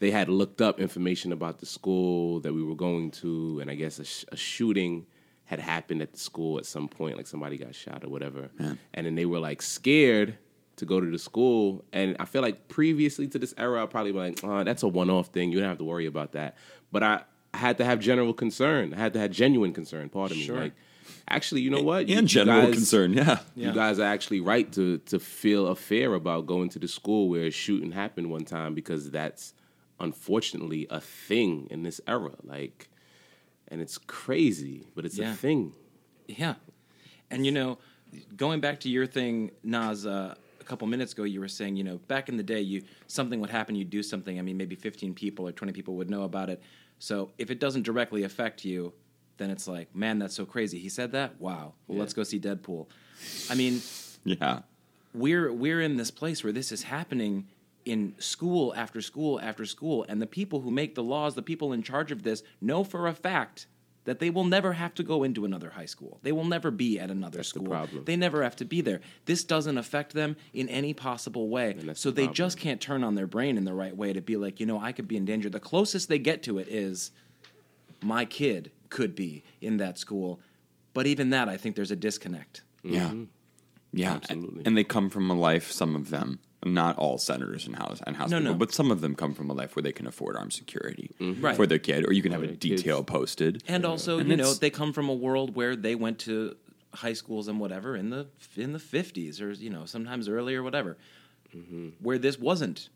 they 0.00 0.10
had 0.10 0.30
looked 0.30 0.62
up 0.62 0.80
information 0.80 1.30
about 1.30 1.58
the 1.58 1.66
school 1.66 2.40
that 2.40 2.54
we 2.54 2.62
were 2.62 2.74
going 2.74 3.10
to, 3.10 3.58
and 3.60 3.70
I 3.70 3.74
guess 3.74 3.98
a, 3.98 4.04
sh- 4.06 4.24
a 4.32 4.36
shooting 4.36 5.04
had 5.44 5.60
happened 5.60 6.00
at 6.00 6.12
the 6.12 6.18
school 6.18 6.56
at 6.56 6.64
some 6.64 6.88
point, 6.88 7.18
like 7.18 7.26
somebody 7.26 7.58
got 7.58 7.74
shot 7.74 8.02
or 8.02 8.08
whatever. 8.08 8.48
And 8.94 9.06
then 9.06 9.14
they 9.14 9.26
were 9.26 9.40
like 9.40 9.60
scared 9.60 10.38
to 10.76 10.86
go 10.86 11.00
to 11.00 11.10
the 11.10 11.18
school. 11.18 11.84
And 11.92 12.16
I 12.18 12.24
feel 12.24 12.40
like 12.40 12.68
previously 12.68 13.28
to 13.28 13.38
this 13.38 13.52
era, 13.58 13.82
I'd 13.82 13.90
probably 13.90 14.12
be 14.12 14.18
like, 14.18 14.40
oh, 14.42 14.64
that's 14.64 14.84
a 14.84 14.88
one 14.88 15.10
off 15.10 15.26
thing. 15.28 15.52
You 15.52 15.60
don't 15.60 15.68
have 15.68 15.78
to 15.78 15.84
worry 15.84 16.06
about 16.06 16.32
that. 16.32 16.56
But 16.90 17.02
I, 17.02 17.22
I 17.52 17.58
had 17.58 17.76
to 17.76 17.84
have 17.84 18.00
general 18.00 18.32
concern. 18.32 18.94
I 18.94 18.98
had 18.98 19.12
to 19.12 19.18
have 19.18 19.32
genuine 19.32 19.74
concern, 19.74 20.08
pardon 20.08 20.38
me. 20.38 20.44
Sure. 20.44 20.60
Like, 20.60 20.72
actually, 21.28 21.60
you 21.62 21.70
know 21.70 21.82
what? 21.82 22.08
You- 22.08 22.14
you 22.14 22.18
and 22.20 22.28
general 22.28 22.62
guys- 22.66 22.74
concern? 22.74 23.12
Yeah, 23.14 23.40
you 23.56 23.72
guys 23.72 23.98
are 23.98 24.04
actually 24.12 24.40
right 24.40 24.70
to 24.72 24.98
to 24.98 25.18
feel 25.18 25.66
a 25.68 25.76
fear 25.76 26.14
about 26.14 26.46
going 26.46 26.68
to 26.70 26.78
the 26.78 26.88
school 26.88 27.28
where 27.28 27.46
a 27.46 27.50
shooting 27.50 27.92
happened 27.92 28.30
one 28.30 28.44
time 28.44 28.74
because 28.74 29.10
that's 29.10 29.54
unfortunately 29.98 30.86
a 30.90 31.00
thing 31.00 31.66
in 31.70 31.82
this 31.82 32.00
era. 32.06 32.32
Like, 32.42 32.88
and 33.68 33.80
it's 33.80 33.98
crazy, 33.98 34.86
but 34.94 35.04
it's 35.04 35.18
Yeah. 35.18 35.32
a 35.32 35.36
thing. 35.36 35.74
Yeah. 36.26 36.54
And 37.30 37.44
you 37.46 37.52
know, 37.52 37.78
going 38.36 38.60
back 38.60 38.80
to 38.80 38.88
your 38.88 39.06
thing, 39.06 39.50
Nas, 39.62 40.06
uh, 40.06 40.34
a 40.60 40.64
couple 40.64 40.86
minutes 40.88 41.12
ago, 41.12 41.24
you 41.24 41.40
were 41.40 41.48
saying, 41.48 41.76
you 41.76 41.84
know, 41.84 41.98
back 42.08 42.28
in 42.28 42.36
the 42.36 42.42
day, 42.42 42.60
you 42.60 42.82
something 43.06 43.40
would 43.40 43.50
happen, 43.50 43.74
you'd 43.76 43.90
do 43.90 44.02
something. 44.02 44.38
I 44.38 44.42
mean, 44.42 44.56
maybe 44.56 44.74
15 44.74 45.14
people 45.14 45.46
or 45.46 45.52
20 45.52 45.72
people 45.72 45.96
would 45.96 46.10
know 46.10 46.22
about 46.24 46.48
it. 46.50 46.62
So 46.98 47.30
if 47.38 47.50
it 47.50 47.60
doesn't 47.60 47.82
directly 47.82 48.24
affect 48.24 48.64
you, 48.64 48.92
then 49.40 49.50
it's 49.50 49.66
like, 49.66 49.96
man, 49.96 50.18
that's 50.18 50.34
so 50.34 50.44
crazy. 50.44 50.78
He 50.78 50.90
said 50.90 51.12
that. 51.12 51.40
Wow. 51.40 51.72
Well, 51.88 51.98
let's 51.98 52.12
go 52.12 52.22
see 52.22 52.38
Deadpool. 52.38 52.86
I 53.48 53.54
mean, 53.54 53.80
yeah. 54.22 54.60
we're 55.14 55.50
we're 55.50 55.80
in 55.80 55.96
this 55.96 56.10
place 56.10 56.44
where 56.44 56.52
this 56.52 56.70
is 56.70 56.82
happening 56.82 57.48
in 57.86 58.14
school 58.18 58.74
after 58.76 59.00
school 59.00 59.40
after 59.40 59.64
school 59.64 60.04
and 60.10 60.20
the 60.20 60.26
people 60.26 60.60
who 60.60 60.70
make 60.70 60.94
the 60.94 61.02
laws 61.02 61.34
the 61.34 61.42
people 61.42 61.72
in 61.72 61.82
charge 61.82 62.12
of 62.12 62.22
this 62.22 62.42
know 62.60 62.84
for 62.84 63.08
a 63.08 63.14
fact 63.14 63.66
that 64.04 64.18
they 64.18 64.28
will 64.28 64.44
never 64.44 64.74
have 64.74 64.94
to 64.94 65.02
go 65.02 65.22
into 65.22 65.46
another 65.46 65.70
high 65.70 65.86
school 65.86 66.20
they 66.22 66.32
will 66.32 66.44
never 66.44 66.70
be 66.70 66.98
at 66.98 67.10
another 67.10 67.38
the 67.38 67.44
school 67.44 67.66
problem. 67.66 68.04
they 68.04 68.16
never 68.16 68.42
have 68.42 68.54
to 68.54 68.66
be 68.66 68.82
there 68.82 69.00
this 69.24 69.44
doesn't 69.44 69.78
affect 69.78 70.12
them 70.12 70.36
in 70.52 70.68
any 70.68 70.92
possible 70.92 71.48
way 71.48 71.74
so 71.94 72.10
the 72.10 72.16
they 72.16 72.22
problem. 72.24 72.34
just 72.34 72.58
can't 72.58 72.82
turn 72.82 73.02
on 73.02 73.14
their 73.14 73.26
brain 73.26 73.56
in 73.56 73.64
the 73.64 73.72
right 73.72 73.96
way 73.96 74.12
to 74.12 74.20
be 74.20 74.36
like 74.36 74.60
you 74.60 74.66
know 74.66 74.78
i 74.78 74.92
could 74.92 75.08
be 75.08 75.16
in 75.16 75.24
danger 75.24 75.48
the 75.48 75.58
closest 75.58 76.10
they 76.10 76.18
get 76.18 76.42
to 76.42 76.58
it 76.58 76.68
is 76.68 77.12
my 78.02 78.26
kid 78.26 78.70
could 78.90 79.14
be 79.14 79.42
in 79.60 79.78
that 79.78 79.98
school 79.98 80.40
but 80.92 81.06
even 81.06 81.30
that 81.30 81.48
i 81.48 81.56
think 81.56 81.76
there's 81.76 81.90
a 81.90 81.96
disconnect 81.96 82.62
mm-hmm. 82.84 82.94
Yeah. 82.94 83.12
Yeah. 83.92 84.12
Absolutely. 84.12 84.62
And 84.66 84.76
they 84.76 84.84
come 84.84 85.10
from 85.10 85.28
a 85.30 85.34
life, 85.34 85.72
some 85.72 85.96
of 85.96 86.10
them, 86.10 86.38
not 86.64 86.96
all 86.96 87.18
senators 87.18 87.66
and 87.66 87.74
house 87.74 88.00
and 88.06 88.16
house 88.16 88.30
No, 88.30 88.38
people, 88.38 88.52
no. 88.52 88.58
but 88.58 88.72
some 88.72 88.92
of 88.92 89.00
them 89.00 89.16
come 89.16 89.34
from 89.34 89.50
a 89.50 89.52
life 89.52 89.74
where 89.74 89.82
they 89.82 89.90
can 89.90 90.06
afford 90.06 90.36
armed 90.36 90.52
security 90.52 91.10
mm-hmm. 91.18 91.44
Right. 91.44 91.56
for 91.56 91.66
their 91.66 91.80
kid, 91.80 92.06
or 92.08 92.12
you 92.12 92.22
can 92.22 92.30
have 92.30 92.42
a 92.44 92.46
their 92.46 92.54
kids. 92.54 92.82
detail 92.82 93.02
posted. 93.02 93.64
And 93.66 93.84
also, 93.84 94.20
And 94.20 94.28
you 94.28 94.36
know, 94.36 94.54
they 94.54 94.70
come 94.70 94.92
from 94.92 95.08
a 95.08 95.14
world 95.14 95.56
where 95.56 95.74
they 95.74 95.96
went 95.96 96.20
to 96.20 96.54
high 96.94 97.14
schools 97.14 97.48
and 97.48 97.58
whatever 97.58 97.96
in 97.96 98.10
the 98.10 98.28
in 98.56 98.72
the 98.72 98.78
fifties 98.78 99.40
or 99.40 99.50
you 99.52 99.70
know 99.70 99.86
sometimes 99.86 100.28
earlier, 100.28 100.62
whatever, 100.62 100.96
mm-hmm. 101.52 101.88
where 102.00 102.18
this 102.18 102.38
wasn't 102.38 102.90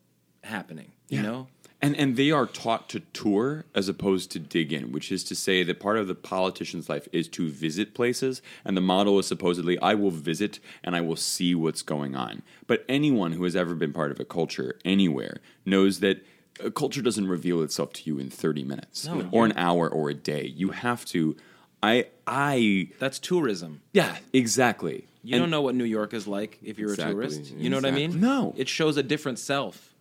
happening. 0.45 0.93
You 1.09 1.17
Yeah. 1.19 1.23
know, 1.23 1.49
And 1.85 1.97
and 1.97 2.17
they 2.17 2.31
are 2.31 2.47
taught 2.47 2.89
to 2.91 3.01
tour 3.13 3.65
as 3.75 3.89
opposed 3.89 4.31
to 4.33 4.39
dig 4.39 4.73
in, 4.73 4.91
which 4.93 5.13
is 5.13 5.23
to 5.25 5.35
say 5.35 5.63
that 5.65 5.81
part 5.81 5.99
of 5.99 6.07
the 6.07 6.15
politician's 6.15 6.89
life 6.89 7.07
is 7.13 7.29
to 7.29 7.49
visit 7.49 7.95
places, 7.95 8.41
and 8.65 8.77
the 8.77 8.81
model 8.81 9.19
is 9.19 9.27
supposedly 9.27 9.79
I 9.81 9.95
will 9.95 10.11
visit 10.11 10.61
and 10.83 10.97
I 10.97 11.01
will 11.03 11.17
see 11.17 11.55
what's 11.55 11.83
going 11.83 12.15
on. 12.17 12.43
But 12.67 12.85
anyone 12.89 13.33
who 13.33 13.45
has 13.45 13.55
ever 13.55 13.75
been 13.75 13.93
part 13.93 14.11
of 14.11 14.19
a 14.21 14.25
culture 14.25 14.79
anywhere 14.85 15.37
knows 15.67 16.01
that 16.01 16.25
a 16.61 16.71
culture 16.71 17.03
doesn't 17.03 17.27
reveal 17.29 17.63
itself 17.63 17.93
to 17.95 18.03
you 18.09 18.19
in 18.19 18.31
30 18.31 18.65
minutes 18.65 19.07
No. 19.07 19.29
or 19.33 19.45
an 19.45 19.53
hour 19.57 19.89
or 19.89 20.09
a 20.09 20.15
day. 20.15 20.47
You 20.47 20.71
have 20.71 21.05
to 21.07 21.37
I 21.83 22.07
I 22.27 22.89
that's 22.99 23.19
tourism. 23.19 23.83
yeah, 23.93 24.17
exactly. 24.33 25.07
You 25.23 25.35
And- 25.35 25.43
don't 25.43 25.51
know 25.51 25.63
what 25.63 25.75
New 25.75 25.85
York 25.85 26.15
is 26.15 26.27
like 26.27 26.59
if 26.63 26.79
you're 26.79 26.91
Exactly, 26.93 27.13
a 27.13 27.29
tourist. 27.29 27.53
You 27.57 27.69
know 27.71 27.77
what 27.77 27.85
I 27.87 27.91
mean? 27.91 28.21
No. 28.21 28.55
it 28.57 28.69
shows 28.69 28.97
a 28.97 29.03
different 29.03 29.39
self 29.39 29.94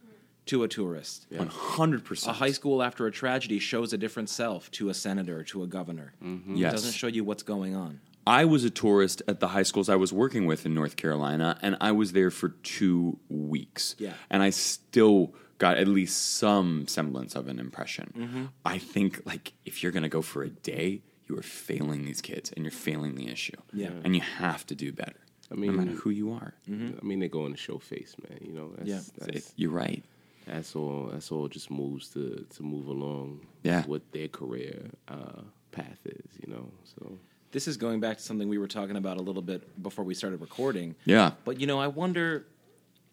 to 0.48 0.64
a 0.64 0.68
tourist. 0.68 1.26
100%. 1.32 2.28
A 2.28 2.34
high 2.34 2.52
school 2.52 2.84
after 2.84 3.08
a 3.08 3.12
tragedy 3.12 3.60
shows 3.60 3.94
a 3.94 3.98
different 3.98 4.30
self 4.30 4.70
to 4.72 4.89
a 4.89 4.94
senator, 4.94 5.44
to 5.46 5.64
a 5.64 5.68
governor. 5.68 6.14
It 6.22 6.58
Yes. 6.58 6.74
doesn't 6.74 6.94
show 6.94 7.08
you 7.08 7.24
what's 7.24 7.44
going 7.44 7.76
on. 7.76 8.02
I 8.26 8.46
was 8.46 8.64
a 8.64 8.70
tourist 8.70 9.22
at 9.28 9.39
the 9.41 9.50
high 9.50 9.64
schools 9.64 9.89
I 9.89 9.96
was 9.98 10.14
working 10.14 10.46
with 10.46 10.66
in 10.66 10.74
North 10.74 10.96
Carolina, 10.96 11.58
and 11.62 11.76
I 11.82 11.91
was 11.91 12.14
there 12.14 12.32
for 12.32 12.50
two 12.50 13.20
weeks. 13.30 13.96
Yeah. 14.00 14.14
And 14.30 14.41
I 14.41 14.50
still 14.50 15.34
got 15.58 15.78
at 15.78 15.88
least 15.88 16.36
some 16.38 16.88
semblance 16.88 17.36
of 17.36 17.48
an 17.48 17.60
impression. 17.60 18.14
Mm-hmm. 18.18 18.46
I 18.66 18.78
think, 18.78 19.22
like, 19.26 19.54
if 19.66 19.84
you're 19.84 19.91
going 19.91 20.04
to 20.04 20.10
go 20.10 20.22
for 20.22 20.41
a 20.44 20.50
day, 20.50 21.02
you 21.28 21.38
are 21.38 21.41
failing 21.44 22.06
these 22.06 22.22
kids 22.22 22.52
and 22.56 22.64
you're 22.66 22.72
failing 22.72 23.16
the 23.16 23.28
issue. 23.28 23.56
Yeah. 23.74 23.91
And 24.04 24.16
you 24.16 24.22
have 24.22 24.66
to 24.68 24.76
do 24.76 24.91
better. 24.91 25.20
I 25.52 25.56
mean- 25.56 25.72
no 25.76 25.84
matter 25.84 25.98
who 25.98 26.10
you 26.10 26.32
are. 26.32 26.54
Mm-hmm. 26.70 27.00
I 27.02 27.06
mean, 27.06 27.20
they 27.20 27.28
go 27.28 27.39
going 27.39 27.54
to 27.54 27.60
show 27.60 27.78
face, 27.78 28.16
man. 28.30 28.39
You 28.41 28.54
know, 28.54 28.72
that's, 28.78 28.89
Yeah. 28.89 29.02
that's, 29.18 29.54
You're 29.58 29.72
right. 29.72 30.04
That's 30.46 30.76
all. 30.76 31.10
That's 31.12 31.32
all. 31.32 31.48
Just 31.48 31.70
moves 31.72 32.10
to 32.10 32.46
to 32.56 32.64
move 32.64 32.88
along. 32.88 33.41
Yeah. 33.64 33.84
what 33.86 34.02
their 34.12 34.28
career 34.28 34.89
uh, 35.08 35.41
path 35.72 36.00
is. 36.06 36.26
You 36.46 36.54
know, 36.54 36.70
so 36.84 37.18
This 37.52 37.68
is 37.68 37.78
going 37.78 38.00
back 38.02 38.18
to 38.18 38.24
something 38.24 38.50
we 38.50 38.58
were 38.58 38.68
talking 38.68 38.98
about 38.98 39.18
a 39.18 39.22
little 39.22 39.41
bit 39.41 39.82
before 39.82 40.04
we 40.06 40.14
started 40.14 40.41
recording. 40.41 40.96
Yeah. 41.06 41.32
But 41.46 41.60
you 41.62 41.68
know, 41.68 41.80
I 41.80 41.88
wonder, 41.88 42.46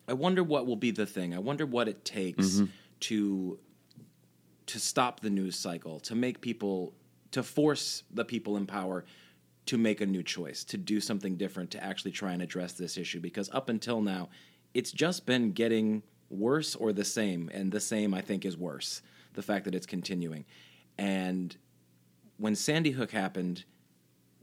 I 0.08 0.12
wonder 0.14 0.42
what 0.42 0.66
will 0.66 0.76
be 0.76 0.90
the 0.90 1.06
thing. 1.06 1.34
I 1.34 1.38
wonder 1.38 1.66
what 1.66 1.86
it 1.88 2.04
takes 2.04 2.46
Mm-hmm. 2.46 2.64
to 3.00 3.58
to 4.66 4.78
stop 4.78 5.20
the 5.20 5.30
news 5.30 5.56
cycle, 5.56 5.98
to 6.00 6.14
make 6.14 6.40
people, 6.40 6.92
to 7.32 7.42
force 7.42 8.04
the 8.14 8.24
people 8.24 8.56
in 8.56 8.66
power 8.66 9.04
to 9.66 9.76
make 9.78 10.00
a 10.00 10.06
new 10.06 10.22
choice, 10.22 10.64
to 10.64 10.76
do 10.76 11.00
something 11.00 11.36
different, 11.36 11.70
to 11.70 11.82
actually 11.84 12.10
try 12.10 12.32
and 12.32 12.42
address 12.42 12.72
this 12.72 12.96
issue. 12.96 13.20
Because 13.20 13.48
up 13.52 13.68
until 13.68 14.00
now, 14.00 14.28
it's 14.74 14.90
just 14.90 15.26
been 15.26 15.52
getting 15.52 16.02
worse 16.30 16.74
or 16.74 16.92
the 16.92 17.04
same, 17.04 17.50
and 17.52 17.70
the 17.70 17.80
same 17.80 18.14
I 18.14 18.22
think 18.22 18.44
is 18.44 18.56
worse. 18.56 19.02
The 19.34 19.42
fact 19.42 19.66
that 19.66 19.74
it's 19.74 19.86
continuing, 19.86 20.44
and 20.98 21.56
when 22.40 22.54
Sandy 22.54 22.90
Hook 22.90 23.10
happened, 23.10 23.64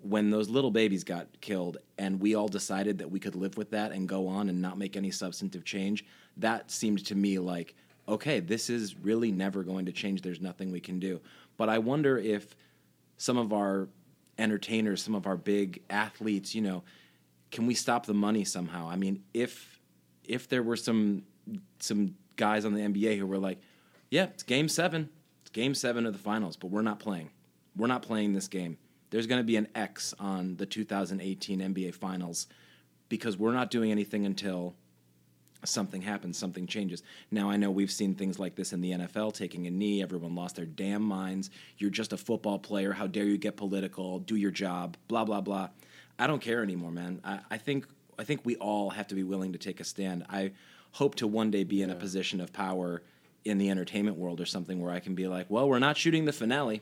when 0.01 0.29
those 0.29 0.49
little 0.49 0.71
babies 0.71 1.03
got 1.03 1.27
killed 1.41 1.77
and 1.97 2.19
we 2.21 2.35
all 2.35 2.47
decided 2.47 2.99
that 2.99 3.09
we 3.09 3.19
could 3.19 3.35
live 3.35 3.57
with 3.57 3.71
that 3.71 3.91
and 3.91 4.07
go 4.07 4.27
on 4.27 4.49
and 4.49 4.61
not 4.61 4.77
make 4.77 4.95
any 4.95 5.09
substantive 5.09 5.65
change, 5.65 6.05
that 6.37 6.69
seemed 6.69 7.03
to 7.07 7.15
me 7.15 7.39
like, 7.39 7.73
okay, 8.07 8.39
this 8.39 8.69
is 8.69 8.95
really 8.97 9.31
never 9.31 9.63
going 9.63 9.85
to 9.85 9.91
change. 9.91 10.21
There's 10.21 10.39
nothing 10.39 10.71
we 10.71 10.79
can 10.79 10.99
do. 10.99 11.19
But 11.57 11.69
I 11.69 11.79
wonder 11.79 12.17
if 12.17 12.55
some 13.17 13.37
of 13.37 13.51
our 13.51 13.89
entertainers, 14.37 15.01
some 15.01 15.15
of 15.15 15.25
our 15.25 15.35
big 15.35 15.81
athletes, 15.89 16.53
you 16.53 16.61
know, 16.61 16.83
can 17.49 17.65
we 17.65 17.73
stop 17.73 18.05
the 18.05 18.13
money 18.13 18.45
somehow? 18.45 18.87
I 18.87 18.95
mean, 18.95 19.23
if 19.33 19.79
if 20.23 20.47
there 20.47 20.61
were 20.61 20.75
some 20.75 21.23
some 21.79 22.15
guys 22.35 22.65
on 22.65 22.73
the 22.73 22.81
NBA 22.81 23.17
who 23.17 23.25
were 23.25 23.37
like, 23.37 23.59
yeah, 24.09 24.25
it's 24.25 24.43
game 24.43 24.69
seven. 24.69 25.09
It's 25.41 25.49
game 25.49 25.75
seven 25.75 26.05
of 26.05 26.13
the 26.13 26.19
finals, 26.19 26.55
but 26.55 26.71
we're 26.71 26.81
not 26.81 26.99
playing. 26.99 27.29
We're 27.75 27.87
not 27.87 28.01
playing 28.01 28.33
this 28.33 28.47
game. 28.47 28.77
There's 29.09 29.27
going 29.27 29.39
to 29.39 29.45
be 29.45 29.55
an 29.55 29.67
X 29.75 30.13
on 30.19 30.57
the 30.57 30.65
2018 30.65 31.59
NBA 31.59 31.93
finals 31.95 32.47
because 33.09 33.37
we're 33.37 33.53
not 33.53 33.71
doing 33.71 33.91
anything 33.91 34.25
until 34.25 34.75
something 35.63 36.01
happens, 36.01 36.37
something 36.37 36.67
changes. 36.67 37.03
Now, 37.31 37.49
I 37.49 37.57
know 37.57 37.71
we've 37.71 37.91
seen 37.91 38.15
things 38.15 38.39
like 38.39 38.55
this 38.55 38.73
in 38.73 38.81
the 38.81 38.91
NFL 38.91 39.33
taking 39.33 39.67
a 39.67 39.71
knee, 39.71 40.01
everyone 40.01 40.35
lost 40.35 40.55
their 40.55 40.65
damn 40.65 41.01
minds. 41.01 41.49
You're 41.77 41.89
just 41.89 42.13
a 42.13 42.17
football 42.17 42.59
player. 42.59 42.93
How 42.93 43.07
dare 43.07 43.25
you 43.25 43.37
get 43.37 43.57
political? 43.57 44.19
Do 44.19 44.35
your 44.35 44.51
job, 44.51 44.97
blah, 45.07 45.25
blah, 45.25 45.41
blah. 45.41 45.69
I 46.19 46.27
don't 46.27 46.41
care 46.41 46.63
anymore, 46.63 46.91
man. 46.91 47.21
I, 47.23 47.39
I 47.51 47.57
think 47.57 47.87
I 48.19 48.23
think 48.23 48.41
we 48.43 48.55
all 48.55 48.89
have 48.89 49.07
to 49.07 49.15
be 49.15 49.23
willing 49.23 49.53
to 49.53 49.59
take 49.59 49.79
a 49.79 49.83
stand. 49.83 50.25
I 50.29 50.51
hope 50.91 51.15
to 51.15 51.27
one 51.27 51.51
day 51.51 51.63
be 51.63 51.81
in 51.81 51.89
a 51.89 51.95
position 51.95 52.41
of 52.41 52.51
power 52.53 53.01
in 53.45 53.57
the 53.57 53.69
entertainment 53.69 54.17
world 54.17 54.41
or 54.41 54.45
something 54.45 54.81
where 54.81 54.91
I 54.91 54.99
can 54.99 55.15
be 55.15 55.27
like, 55.27 55.45
well, 55.49 55.69
we're 55.69 55.79
not 55.79 55.97
shooting 55.97 56.25
the 56.25 56.33
finale. 56.33 56.81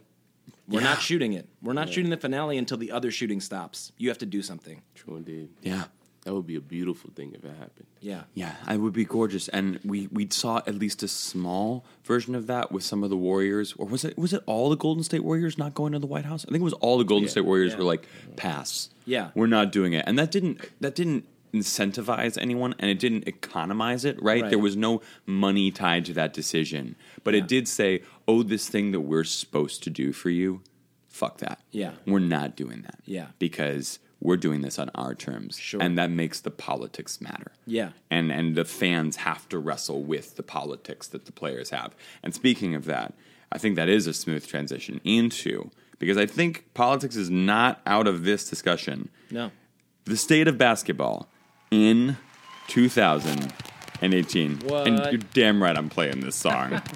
We're 0.68 0.82
not 0.82 1.02
shooting 1.02 1.34
it. 1.34 1.48
We're 1.62 1.74
not 1.74 1.90
shooting 1.90 2.10
the 2.10 2.18
finale 2.18 2.58
until 2.58 2.78
the 2.78 2.92
other 2.92 3.12
shooting 3.12 3.40
stops. 3.40 3.92
You 3.98 4.10
have 4.10 4.18
to 4.20 4.26
do 4.26 4.42
something. 4.42 4.82
true 4.96 5.16
indeed. 5.16 5.50
Yeah. 5.62 5.86
That 6.24 6.34
would 6.34 6.48
be 6.48 6.56
a 6.56 6.62
beautiful 6.62 7.12
thing 7.16 7.34
if 7.36 7.46
it 7.46 7.50
happened. 7.60 7.86
Yeah. 8.00 8.24
Yeah, 8.34 8.56
it 8.68 8.78
would 8.78 8.94
be 8.94 9.06
gorgeous, 9.06 9.48
and 9.50 9.80
we 9.86 10.08
we 10.12 10.28
saw 10.32 10.58
at 10.66 10.74
least 10.74 11.04
a 11.04 11.08
small 11.08 11.86
version 12.04 12.34
of 12.34 12.48
that 12.48 12.72
with 12.72 12.84
some 12.84 13.04
of 13.04 13.12
the 13.12 13.18
Warriors, 13.18 13.76
or 13.78 13.86
was 13.86 14.04
it 14.04 14.18
was 14.18 14.34
it 14.34 14.42
all 14.48 14.72
the 14.72 14.76
Golden 14.76 15.04
State 15.04 15.24
Warriors 15.24 15.60
not 15.60 15.76
going 15.76 15.94
to 15.94 16.00
the 16.00 16.08
White 16.08 16.26
House? 16.26 16.44
I 16.44 16.52
think 16.52 16.62
it 16.62 16.64
was 16.64 16.74
all 16.74 16.98
the 16.98 17.04
Golden 17.04 17.26
Yeah, 17.26 17.30
State 17.32 17.46
Warriors 17.46 17.74
yeah. 17.74 17.78
were 17.78 17.84
like 17.84 18.08
pass. 18.38 18.90
Yeah. 19.06 19.30
we're 19.36 19.46
not 19.46 19.72
doing 19.72 19.94
it, 19.94 20.04
and 20.08 20.18
that 20.18 20.32
didn't 20.32 20.62
that 20.82 20.96
didn't 20.96 21.26
incentivize 21.56 22.38
anyone, 22.40 22.76
and 22.80 22.90
it 22.92 23.00
didn't 23.00 23.28
economize 23.28 24.06
it. 24.06 24.22
Right, 24.22 24.42
Right. 24.44 24.50
there 24.50 24.60
was 24.60 24.76
no 24.76 25.02
money 25.26 25.72
tied 25.72 26.06
to 26.06 26.14
that 26.14 26.34
decision, 26.34 26.96
but 27.24 27.34
Yeah. 27.34 27.42
it 27.42 27.48
did 27.48 27.68
say, 27.68 28.02
"Oh, 28.28 28.44
this 28.44 28.68
thing 28.70 28.92
that 28.92 29.02
we're 29.02 29.24
supposed 29.24 29.84
to 29.84 29.90
do 29.90 30.12
for 30.12 30.30
you, 30.30 30.62
fuck 31.08 31.38
that. 31.40 31.60
Yeah. 31.72 31.94
we're 32.06 32.20
not 32.20 32.56
doing 32.56 32.82
that. 32.84 33.00
Yeah. 33.06 33.28
because." 33.40 34.00
We're 34.22 34.38
doing 34.38 34.62
this 34.62 34.80
on 34.80 34.90
our 34.96 35.14
terms, 35.14 35.60
Sure. 35.60 35.80
and 35.84 35.98
that 36.00 36.10
makes 36.10 36.40
the 36.40 36.50
politics 36.50 37.20
matter 37.22 37.52
Yeah. 37.68 37.92
and 38.10 38.32
and 38.32 38.56
the 38.56 38.66
fans 38.66 39.18
have 39.18 39.48
to 39.50 39.60
wrestle 39.60 40.02
with 40.04 40.36
the 40.38 40.42
politics 40.42 41.06
that 41.10 41.26
the 41.26 41.32
players 41.34 41.70
have. 41.72 41.94
And 42.24 42.34
speaking 42.34 42.74
of 42.74 42.86
that, 42.86 43.14
I 43.52 43.58
think 43.60 43.76
that 43.76 43.90
is 43.90 44.08
a 44.08 44.14
smooth 44.14 44.48
transition 44.48 45.00
into 45.04 45.70
because 46.00 46.18
I 46.18 46.26
think 46.26 46.66
politics 46.74 47.16
is 47.18 47.30
not 47.30 47.82
out 47.86 48.08
of 48.08 48.24
this 48.24 48.50
discussion. 48.50 49.10
No. 49.30 49.52
The 50.06 50.18
state 50.18 50.48
of 50.48 50.58
basketball 50.58 51.30
in 51.72 52.18
2018. 52.68 54.60
What? 54.66 54.88
And 54.88 55.00
you're 55.12 55.22
damn 55.34 55.62
right 55.62 55.78
I'm 55.78 55.90
playing 55.90 56.22
this 56.22 56.36
song. 56.36 56.82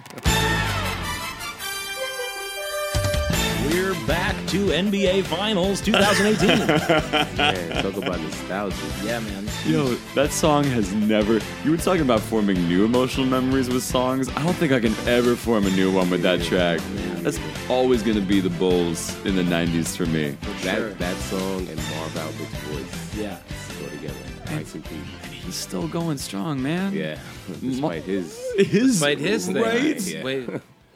We're 3.72 3.93
back 4.07 4.36
to 4.47 4.67
NBA 4.70 5.26
Finals 5.26 5.80
2018. 5.82 6.49
Yeah, 7.39 7.82
talk 7.82 7.95
about 7.97 8.20
nostalgia. 8.20 8.76
yeah, 9.03 9.20
man. 9.20 9.47
Yo, 9.65 9.93
that 10.15 10.32
song 10.32 10.63
has 10.65 10.91
never. 10.93 11.39
You 11.63 11.72
were 11.72 11.78
talking 11.78 12.01
about 12.01 12.20
forming 12.22 12.67
new 12.67 12.84
emotional 12.84 13.28
memories 13.28 13.70
with 13.70 13.84
songs. 13.84 14.28
I 14.30 14.43
don't 14.43 14.55
think 14.55 14.72
I 14.74 14.80
can 14.80 14.95
ever 15.07 15.36
form 15.36 15.67
a 15.67 15.70
new 15.72 15.91
one 15.93 16.09
with 16.09 16.22
that 16.24 16.41
track. 16.41 16.80
That's 17.22 17.39
always 17.70 18.01
going 18.01 18.15
to 18.17 18.24
be 18.26 18.39
the 18.41 18.49
Bulls 18.49 19.15
in 19.26 19.36
the 19.36 19.43
90s 19.43 19.95
for 19.95 20.05
me. 20.07 20.36
That 20.63 20.78
Sure. 20.78 20.89
that 20.91 21.15
song 21.17 21.67
and 21.67 21.76
Marv 21.78 22.17
Albert's 22.17 22.55
voice 22.63 23.15
Yeah. 23.17 23.38
go 23.80 23.88
together. 23.89 24.18
Nice 24.51 24.75
and. 24.75 24.85
He's 24.85 25.55
still 25.55 25.87
going 25.87 26.17
strong, 26.17 26.61
man. 26.61 26.93
Yeah, 26.93 27.19
despite 27.61 28.03
his. 28.03 28.37
His, 28.57 28.93
Despite 28.99 29.19
his 29.19 29.45
thing. 29.47 29.55
right? 29.55 30.01
Yeah. 30.01 30.23
Wait, 30.23 30.49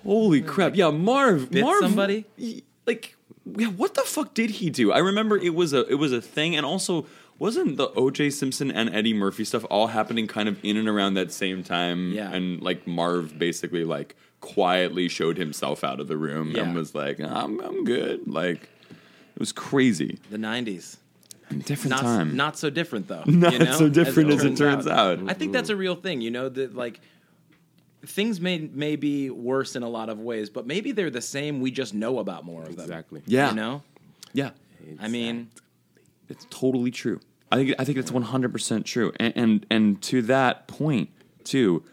Holy 0.03 0.41
crap! 0.41 0.75
Yeah, 0.75 0.89
Marv. 0.91 1.49
Bit 1.49 1.61
Marv. 1.61 1.79
somebody? 1.79 2.25
y- 2.37 2.61
Like, 2.85 3.15
yeah. 3.45 3.67
What 3.67 3.93
the 3.93 4.01
fuck 4.01 4.33
did 4.33 4.49
he 4.51 4.69
do? 4.69 4.91
I 4.91 4.99
remember 4.99 5.37
it 5.37 5.55
was 5.55 5.73
a 5.73 5.85
it 5.87 5.95
was 5.95 6.11
a 6.11 6.21
thing, 6.21 6.55
and 6.55 6.65
also 6.65 7.05
wasn't 7.39 7.77
the 7.77 7.87
O.J. 7.95 8.29
Simpson 8.29 8.69
and 8.69 8.93
Eddie 8.93 9.13
Murphy 9.13 9.43
stuff 9.43 9.65
all 9.69 9.87
happening 9.87 10.27
kind 10.27 10.47
of 10.47 10.57
in 10.63 10.77
and 10.77 10.87
around 10.87 11.15
that 11.15 11.31
same 11.31 11.63
time? 11.63 12.11
Yeah. 12.11 12.31
And 12.31 12.61
like 12.61 12.85
Marv 12.85 13.37
basically 13.39 13.83
like 13.85 14.15
quietly 14.41 15.07
showed 15.07 15.37
himself 15.37 15.83
out 15.83 15.99
of 15.99 16.07
the 16.07 16.17
room 16.17 16.51
Yeah. 16.51 16.63
and 16.63 16.75
was 16.75 16.93
like, 16.93 17.19
"I'm 17.19 17.59
I'm 17.61 17.85
good." 17.85 18.27
Like, 18.27 18.63
it 18.91 19.39
was 19.39 19.51
crazy. 19.51 20.19
the 20.29 20.37
90s. 20.37 20.97
Different 21.59 21.91
Not, 21.91 22.01
time. 22.01 22.35
not 22.35 22.57
so 22.57 22.69
different, 22.69 23.07
though. 23.07 23.23
Not 23.27 23.53
you 23.53 23.59
know, 23.59 23.71
so 23.73 23.89
different 23.89 24.31
as 24.31 24.43
it 24.43 24.57
turns 24.57 24.87
out. 24.87 25.19
I 25.27 25.33
think 25.33 25.53
that's 25.53 25.69
a 25.69 25.75
real 25.75 25.95
thing, 25.95 26.21
you 26.21 26.31
know, 26.31 26.49
that 26.49 26.75
like 26.75 26.99
things 28.05 28.39
may 28.41 28.59
may 28.59 28.95
be 28.95 29.29
worse 29.29 29.75
in 29.75 29.83
a 29.83 29.89
lot 29.89 30.09
of 30.09 30.19
ways, 30.19 30.49
but 30.49 30.65
maybe 30.67 30.91
they're 30.91 31.09
the 31.09 31.21
same. 31.21 31.61
We 31.61 31.71
just 31.71 31.93
know 31.93 32.19
about 32.19 32.45
more 32.45 32.63
of 32.63 32.75
them. 32.75 32.83
Exactly. 32.83 33.21
Yeah. 33.25 33.49
You 33.49 33.55
know? 33.55 33.83
yeah. 34.33 34.51
I 34.99 35.07
mean, 35.07 35.49
It's 36.29 36.45
totally 36.49 36.91
true. 36.91 37.19
I 37.51 37.55
think 37.57 37.75
I 37.79 37.85
think 37.85 37.97
it's 37.97 38.11
one 38.11 38.23
hundred 38.23 38.51
percent 38.51 38.85
true. 38.85 39.13
And, 39.19 39.33
and 39.35 39.65
and 39.69 40.01
to 40.03 40.21
that 40.23 40.67
point, 40.67 41.09
too. 41.43 41.83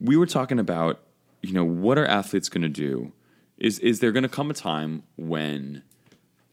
We 0.00 0.16
were 0.18 0.26
talking 0.26 0.58
about, 0.58 1.00
you 1.42 1.54
know, 1.54 1.64
what 1.64 1.96
are 1.96 2.04
athletes 2.06 2.48
going 2.50 2.62
to 2.62 2.68
do? 2.68 3.12
Is 3.56 3.78
is 3.78 4.00
there 4.00 4.12
going 4.12 4.22
to 4.22 4.28
come 4.28 4.50
a 4.50 4.54
time 4.54 5.02
when 5.16 5.82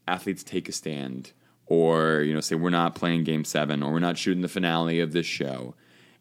athletes 0.08 0.42
take 0.42 0.68
a 0.68 0.72
stand, 0.72 1.32
or 1.66 2.22
you 2.22 2.34
know, 2.34 2.40
say 2.40 2.54
we're 2.54 2.70
not 2.70 2.94
playing 2.94 3.24
Game 3.24 3.44
Seven, 3.44 3.82
or 3.82 3.92
we're 3.92 3.98
not 3.98 4.18
shooting 4.18 4.42
the 4.42 4.48
finale 4.48 5.00
of 5.00 5.12
this 5.12 5.26
show? 5.26 5.74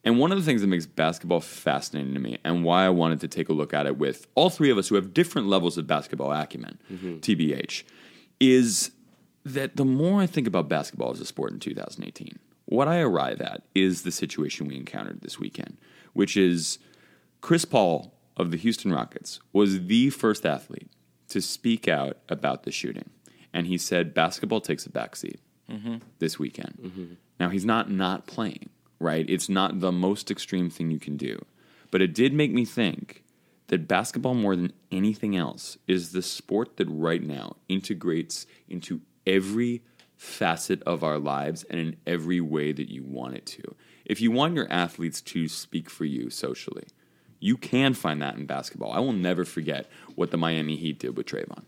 And 0.04 0.20
one 0.20 0.32
of 0.32 0.38
the 0.38 0.44
things 0.44 0.62
that 0.62 0.68
makes 0.68 0.86
basketball 0.86 1.42
fascinating 1.42 2.14
to 2.14 2.20
me, 2.20 2.38
and 2.44 2.64
why 2.64 2.86
I 2.86 2.90
wanted 2.90 3.20
to 3.22 3.28
take 3.28 3.50
a 3.50 3.54
look 3.54 3.74
at 3.74 3.88
it 3.88 3.98
with 3.98 4.28
all 4.36 4.52
three 4.52 4.70
of 4.70 4.78
us 4.78 4.88
who 4.88 4.96
have 4.96 5.14
different 5.14 5.48
levels 5.48 5.80
of 5.80 5.88
basketball 5.88 6.32
acumen, 6.32 6.80
mm-hmm. 6.92 7.16
TBH, 7.16 7.84
is 8.40 8.92
that 9.44 9.78
the 9.78 9.86
more 9.86 10.22
I 10.22 10.28
think 10.28 10.48
about 10.48 10.70
basketball 10.70 11.12
as 11.12 11.20
a 11.20 11.26
sport 11.26 11.54
in 11.54 11.60
2018, 11.60 12.38
what 12.66 12.88
I 12.88 13.00
arrive 13.00 13.42
at 13.42 13.64
is 13.74 14.04
the 14.04 14.12
situation 14.12 14.68
we 14.68 14.76
encountered 14.76 15.22
this 15.22 15.40
weekend, 15.40 15.78
which 16.14 16.38
is 16.38 16.78
Chris 17.42 17.66
Paul 17.66 18.14
of 18.38 18.52
the 18.52 18.58
Houston 18.58 18.92
Rockets 18.92 19.40
was 19.54 19.88
the 19.88 20.10
first 20.10 20.46
athlete 20.46 20.90
to 21.30 21.42
speak 21.42 21.88
out 21.88 22.18
about 22.30 22.64
the 22.64 22.72
shooting. 22.72 23.10
And 23.56 23.68
he 23.68 23.78
said 23.78 24.14
basketball 24.14 24.60
takes 24.60 24.86
a 24.86 24.90
backseat 24.90 25.38
mm-hmm. 25.72 26.00
this 26.20 26.38
weekend. 26.38 26.78
Mm-hmm. 26.82 27.14
Now, 27.40 27.48
he's 27.48 27.64
not 27.64 27.90
not 27.90 28.28
playing, 28.28 28.70
right? 29.00 29.26
It's 29.30 29.48
not 29.48 29.80
the 29.80 29.94
most 29.94 30.30
extreme 30.30 30.70
thing 30.70 30.92
you 30.92 31.00
can 31.00 31.16
do. 31.16 31.44
But 31.90 32.02
it 32.02 32.14
did 32.14 32.34
make 32.34 32.52
me 32.52 32.66
think 32.66 33.24
that 33.68 33.88
basketball, 33.88 34.34
more 34.34 34.58
than 34.58 34.74
anything 34.92 35.38
else, 35.38 35.78
is 35.88 36.12
the 36.12 36.22
sport 36.22 36.76
that 36.76 36.90
right 36.90 37.24
now 37.24 37.56
integrates 37.70 38.46
into 38.68 39.00
every 39.26 39.84
facet 40.18 40.84
of 40.84 41.02
our 41.02 41.18
lives 41.18 41.64
and 41.70 41.80
in 41.80 41.96
every 42.06 42.42
way 42.42 42.74
that 42.74 42.92
you 42.92 43.04
want 43.04 43.36
it 43.36 43.46
to. 43.46 43.76
If 44.04 44.20
you 44.20 44.32
want 44.32 44.56
your 44.56 44.70
athletes 44.70 45.22
to 45.22 45.48
speak 45.48 45.90
for 45.90 46.04
you 46.04 46.30
socially, 46.30 46.88
you 47.40 47.56
can 47.56 47.94
find 47.94 48.22
that 48.22 48.36
in 48.36 48.46
basketball. 48.46 48.92
I 48.92 49.00
will 49.00 49.14
never 49.14 49.46
forget 49.46 49.88
what 50.16 50.32
the 50.32 50.38
Miami 50.38 50.76
Heat 50.76 51.00
did 51.00 51.16
with 51.16 51.28
Trayvon. 51.28 51.64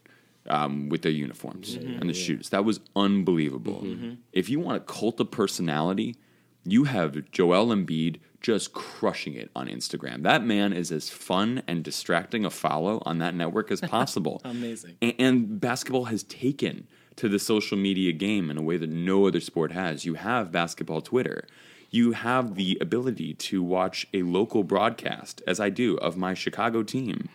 Um, 0.50 0.90
with 0.90 1.02
their 1.02 1.12
uniforms 1.12 1.76
and 1.76 2.10
the 2.10 2.14
shoes. 2.14 2.50
That 2.50 2.64
was 2.64 2.80
unbelievable. 2.96 3.86
If 4.32 4.50
you 4.50 4.60
want 4.60 4.78
a 4.78 4.80
cult 4.86 5.20
of 5.20 5.30
personality, 5.32 6.16
you 6.64 6.86
have 6.86 7.32
Joel 7.32 7.68
Embiid 7.68 8.20
just 8.40 8.72
crushing 8.74 9.34
it 9.34 9.50
on 9.56 9.68
Instagram. 9.68 10.24
That 10.24 10.44
man 10.46 10.72
is 10.74 10.92
as 10.92 11.10
fun 11.10 11.64
and 11.68 11.84
distracting 11.84 12.46
a 12.46 12.50
follow 12.50 13.02
on 13.06 13.18
that 13.20 13.36
network 13.36 13.72
as 13.72 13.82
possible. 13.98 14.42
Amazing. 14.46 14.96
A- 15.02 15.16
And, 15.20 15.60
basketball 15.60 16.06
has 16.06 16.24
taken 16.24 16.88
to 17.18 17.28
the 17.28 17.40
social 17.40 17.78
media 17.78 18.12
game 18.14 18.50
in 18.52 18.58
a 18.58 18.62
way 18.62 18.78
that 18.78 18.90
no 18.90 19.28
other 19.28 19.40
sport 19.42 19.72
has. 19.72 20.06
You 20.06 20.14
have 20.16 20.52
basketball 20.52 21.02
Twitter. 21.02 21.46
You 21.90 22.12
have 22.12 22.56
the 22.56 22.78
ability 22.80 23.34
to 23.34 23.64
watch 23.64 24.06
a 24.14 24.22
local 24.24 24.64
broadcast, 24.64 25.42
as 25.48 25.60
I 25.60 25.70
do, 25.70 25.98
of 25.98 26.16
my 26.16 26.34
Chicago 26.34 26.84
team 26.84 27.28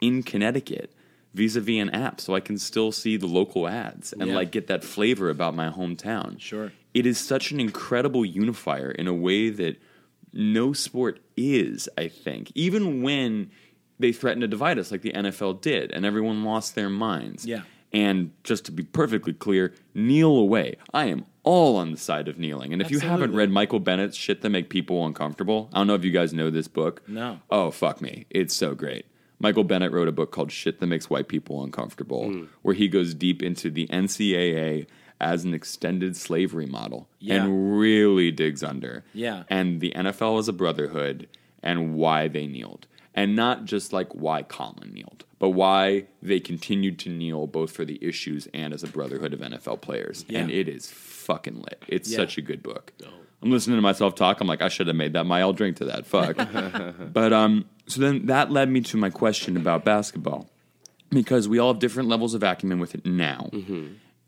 in 0.00 0.22
Connecticut 0.22 0.92
vis-a-vis 1.34 1.80
an 1.80 1.90
app 1.90 2.20
so 2.20 2.34
I 2.34 2.40
can 2.40 2.58
still 2.58 2.90
see 2.92 3.16
the 3.16 3.26
local 3.26 3.68
ads 3.68 4.12
and 4.12 4.26
Yeah. 4.28 4.34
like 4.34 4.50
get 4.50 4.66
that 4.66 4.82
flavor 4.84 5.30
about 5.30 5.54
my 5.54 5.68
hometown. 5.70 6.40
Sure. 6.40 6.72
It 6.92 7.06
is 7.06 7.18
such 7.18 7.52
an 7.52 7.60
incredible 7.60 8.24
unifier 8.24 8.90
in 8.90 9.06
a 9.06 9.14
way 9.14 9.48
that 9.50 9.80
no 10.32 10.72
sport 10.72 11.20
is, 11.36 11.88
I 11.96 12.08
think. 12.08 12.50
Even 12.54 13.02
when 13.02 13.50
they 13.98 14.12
threatened 14.12 14.40
to 14.42 14.48
divide 14.48 14.78
us 14.78 14.90
like 14.90 15.02
the 15.02 15.12
NFL 15.12 15.60
did 15.60 15.92
and 15.92 16.04
everyone 16.04 16.42
lost 16.44 16.74
their 16.74 16.88
minds. 16.90 17.46
Yeah. 17.46 17.62
And 17.92 18.30
just 18.44 18.64
to 18.66 18.72
be 18.72 18.84
perfectly 18.84 19.32
clear, 19.32 19.74
kneel 19.94 20.36
away. 20.36 20.76
I 20.94 21.06
am 21.06 21.26
all 21.42 21.76
on 21.76 21.90
the 21.90 21.96
side 21.96 22.28
of 22.28 22.38
kneeling. 22.38 22.72
And 22.72 22.80
if 22.80 22.90
you 22.90 23.00
haven't 23.00 23.34
read 23.34 23.50
Michael 23.50 23.80
Bennett's 23.80 24.16
Shit 24.16 24.42
That 24.42 24.50
Make 24.50 24.68
People 24.68 25.04
Uncomfortable, 25.06 25.68
I 25.72 25.78
don't 25.78 25.86
know 25.88 25.94
if 25.94 26.04
you 26.04 26.12
guys 26.12 26.32
know 26.32 26.50
this 26.50 26.68
book. 26.68 27.02
No. 27.08 27.40
Oh, 27.50 27.70
fuck 27.72 28.00
me. 28.00 28.26
It's 28.30 28.54
so 28.54 28.74
great. 28.74 29.06
Michael 29.40 29.64
Bennett 29.64 29.90
wrote 29.92 30.06
a 30.06 30.12
book 30.12 30.30
called 30.30 30.52
Shit 30.52 30.78
That 30.78 30.86
Makes 30.86 31.10
White 31.10 31.26
People 31.28 31.64
Uncomfortable, 31.64 32.30
Hmm. 32.30 32.44
where 32.62 32.74
he 32.74 32.86
goes 32.88 33.14
deep 33.14 33.42
into 33.42 33.70
the 33.70 33.86
NCAA 33.90 34.86
as 35.20 35.44
an 35.44 35.52
extended 35.54 36.16
slavery 36.16 36.66
model 36.66 37.08
Yeah. 37.18 37.44
and 37.44 37.78
really 37.78 38.30
digs 38.30 38.62
under. 38.62 39.04
Yeah. 39.12 39.44
And 39.48 39.80
the 39.80 39.92
NFL 39.94 40.38
as 40.38 40.48
a 40.48 40.52
brotherhood 40.52 41.26
and 41.62 41.94
why 41.94 42.28
they 42.28 42.46
kneeled. 42.46 42.86
And 43.14 43.34
not 43.34 43.64
just 43.64 43.92
like 43.92 44.14
why 44.14 44.42
Colin 44.44 44.92
kneeled, 44.94 45.24
but 45.38 45.50
why 45.50 46.04
they 46.22 46.38
continued 46.40 46.98
to 47.00 47.08
kneel 47.10 47.46
both 47.46 47.72
for 47.72 47.84
the 47.84 47.98
issues 48.00 48.46
and 48.54 48.72
as 48.72 48.82
a 48.84 48.86
brotherhood 48.86 49.32
of 49.34 49.40
NFL 49.42 49.78
players. 49.80 50.24
Yeah. 50.28 50.40
And 50.40 50.50
it 50.50 50.68
is 50.68 50.88
fucking 50.90 51.56
lit. 51.60 51.82
It's 51.88 52.10
Yeah. 52.10 52.16
such 52.18 52.38
a 52.38 52.42
good 52.42 52.62
book. 52.62 52.92
I'm 53.42 53.50
listening 53.50 53.76
to 53.76 53.82
myself 53.82 54.14
talk. 54.14 54.40
I'm 54.40 54.46
like, 54.46 54.60
I 54.62 54.68
should 54.68 54.86
have 54.86 54.96
made 54.96 55.14
that 55.14 55.24
my 55.24 55.40
I'll 55.40 55.52
drink 55.52 55.78
to 55.78 55.86
that. 55.86 56.06
Fuck. 56.06 56.36
but 57.12 57.32
um, 57.32 57.64
so 57.86 58.00
then 58.00 58.26
that 58.26 58.50
led 58.50 58.68
me 58.68 58.80
to 58.82 58.96
my 58.96 59.10
question 59.10 59.56
about 59.56 59.84
basketball 59.84 60.50
because 61.08 61.48
we 61.48 61.58
all 61.58 61.72
have 61.72 61.80
different 61.80 62.08
levels 62.08 62.34
of 62.34 62.42
acumen 62.42 62.78
with 62.80 62.94
it 62.94 63.04
now, 63.06 63.50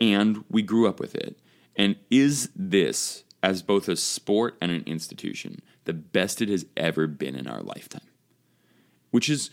and 0.00 0.44
we 0.50 0.62
grew 0.62 0.88
up 0.88 0.98
with 0.98 1.14
it. 1.14 1.38
And 1.76 1.96
is 2.10 2.50
this, 2.56 3.24
as 3.42 3.62
both 3.62 3.88
a 3.88 3.96
sport 3.96 4.56
and 4.60 4.70
an 4.72 4.82
institution, 4.86 5.62
the 5.84 5.92
best 5.92 6.42
it 6.42 6.48
has 6.48 6.66
ever 6.76 7.06
been 7.06 7.34
in 7.34 7.46
our 7.46 7.62
lifetime? 7.62 8.00
Which 9.10 9.28
is 9.28 9.50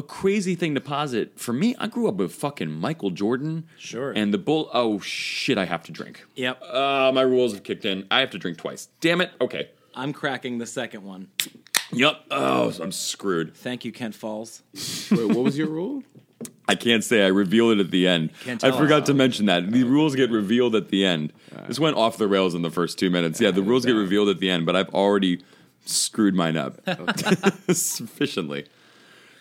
a 0.00 0.02
crazy 0.02 0.54
thing 0.54 0.74
to 0.74 0.80
posit. 0.80 1.38
For 1.38 1.52
me, 1.52 1.76
I 1.78 1.86
grew 1.86 2.08
up 2.08 2.16
with 2.16 2.32
fucking 2.34 2.70
Michael 2.70 3.10
Jordan. 3.10 3.66
Sure. 3.78 4.10
And 4.12 4.34
the 4.34 4.38
bull. 4.38 4.68
Oh 4.72 4.98
shit! 5.00 5.56
I 5.58 5.64
have 5.66 5.82
to 5.84 5.92
drink. 5.92 6.24
Yep. 6.34 6.62
Uh, 6.62 7.12
my 7.14 7.22
rules 7.22 7.52
have 7.52 7.62
kicked 7.62 7.84
in. 7.84 8.06
I 8.10 8.20
have 8.20 8.30
to 8.30 8.38
drink 8.38 8.58
twice. 8.58 8.88
Damn 9.00 9.20
it. 9.20 9.30
Okay. 9.40 9.70
I'm 9.94 10.12
cracking 10.12 10.58
the 10.58 10.66
second 10.66 11.02
one. 11.04 11.28
Yep. 11.92 12.20
Oh, 12.30 12.72
I'm 12.80 12.92
screwed. 12.92 13.54
Thank 13.56 13.84
you, 13.84 13.92
Kent 13.92 14.14
Falls. 14.14 14.62
Wait, 15.10 15.26
what 15.28 15.38
was 15.44 15.58
your 15.58 15.68
rule? 15.68 16.04
I 16.68 16.76
can't 16.76 17.02
say 17.02 17.24
I 17.24 17.28
reveal 17.28 17.70
it 17.70 17.80
at 17.80 17.90
the 17.90 18.06
end. 18.06 18.30
Can't 18.44 18.62
I 18.62 18.70
forgot 18.70 19.02
us. 19.02 19.06
to 19.08 19.14
mention 19.14 19.46
that. 19.46 19.72
The 19.72 19.82
rules 19.82 20.14
get 20.14 20.30
revealed 20.30 20.76
at 20.76 20.88
the 20.88 21.04
end. 21.04 21.32
This 21.66 21.80
went 21.80 21.96
off 21.96 22.16
the 22.16 22.28
rails 22.28 22.54
in 22.54 22.62
the 22.62 22.70
first 22.70 22.98
two 22.98 23.10
minutes. 23.10 23.40
Yeah, 23.40 23.50
the 23.50 23.62
rules 23.62 23.84
get 23.84 23.92
revealed 23.96 24.28
at 24.28 24.38
the 24.38 24.48
end, 24.48 24.64
but 24.66 24.76
I've 24.76 24.88
already 24.90 25.42
screwed 25.84 26.34
mine 26.34 26.56
up 26.56 26.80
sufficiently. 27.72 28.66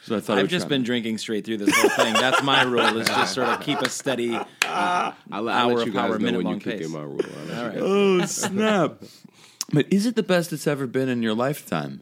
So 0.10 0.16
I 0.18 0.22
thought 0.22 0.40
I 0.40 0.42
I've 0.42 0.48
just 0.48 0.64
try. 0.64 0.70
been 0.70 0.82
drinking 0.84 1.20
straight 1.20 1.46
through 1.46 1.58
this 1.58 1.76
whole 1.80 1.90
thing. 1.92 2.14
That's 2.16 2.42
my 2.42 2.64
rule. 2.64 2.98
Is 2.98 3.08
just 3.08 3.36
sort 3.36 3.48
of 3.48 3.62
keep 3.62 3.80
a 3.80 3.90
steady. 3.90 4.36
I'll, 4.64 5.14
I'll 5.32 5.50
Hour 5.50 5.74
let 5.76 5.86
you 5.86 5.92
of 5.92 5.96
power, 5.96 6.18
know 6.18 6.26
minute 6.26 6.38
when 6.38 6.46
you 6.48 6.52
long 6.54 6.60
kick 6.60 6.78
pace. 6.80 6.88
in 6.88 6.92
my 6.92 7.02
rule. 7.04 7.22
I'll 7.24 7.46
let 7.46 7.58
All 7.58 7.64
you 7.64 7.70
right. 7.70 8.22
Oh 8.24 8.26
snap! 8.26 9.04
but 9.72 9.86
is 9.94 10.08
it 10.08 10.16
the 10.16 10.24
best 10.24 10.52
it's 10.52 10.66
ever 10.66 10.88
been 10.88 11.10
in 11.10 11.22
your 11.22 11.36
lifetime? 11.36 12.02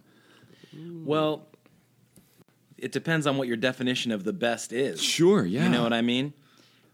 Well, 1.04 1.48
it 2.78 2.94
depends 2.94 3.28
on 3.28 3.36
what 3.38 3.50
your 3.50 3.58
definition 3.58 4.14
of 4.14 4.24
the 4.24 4.32
best 4.32 4.72
is. 4.72 5.04
Sure. 5.04 5.46
Yeah. 5.46 5.64
You 5.66 5.70
know 5.70 5.84
what 5.84 5.92
I 5.92 6.02
mean? 6.02 6.32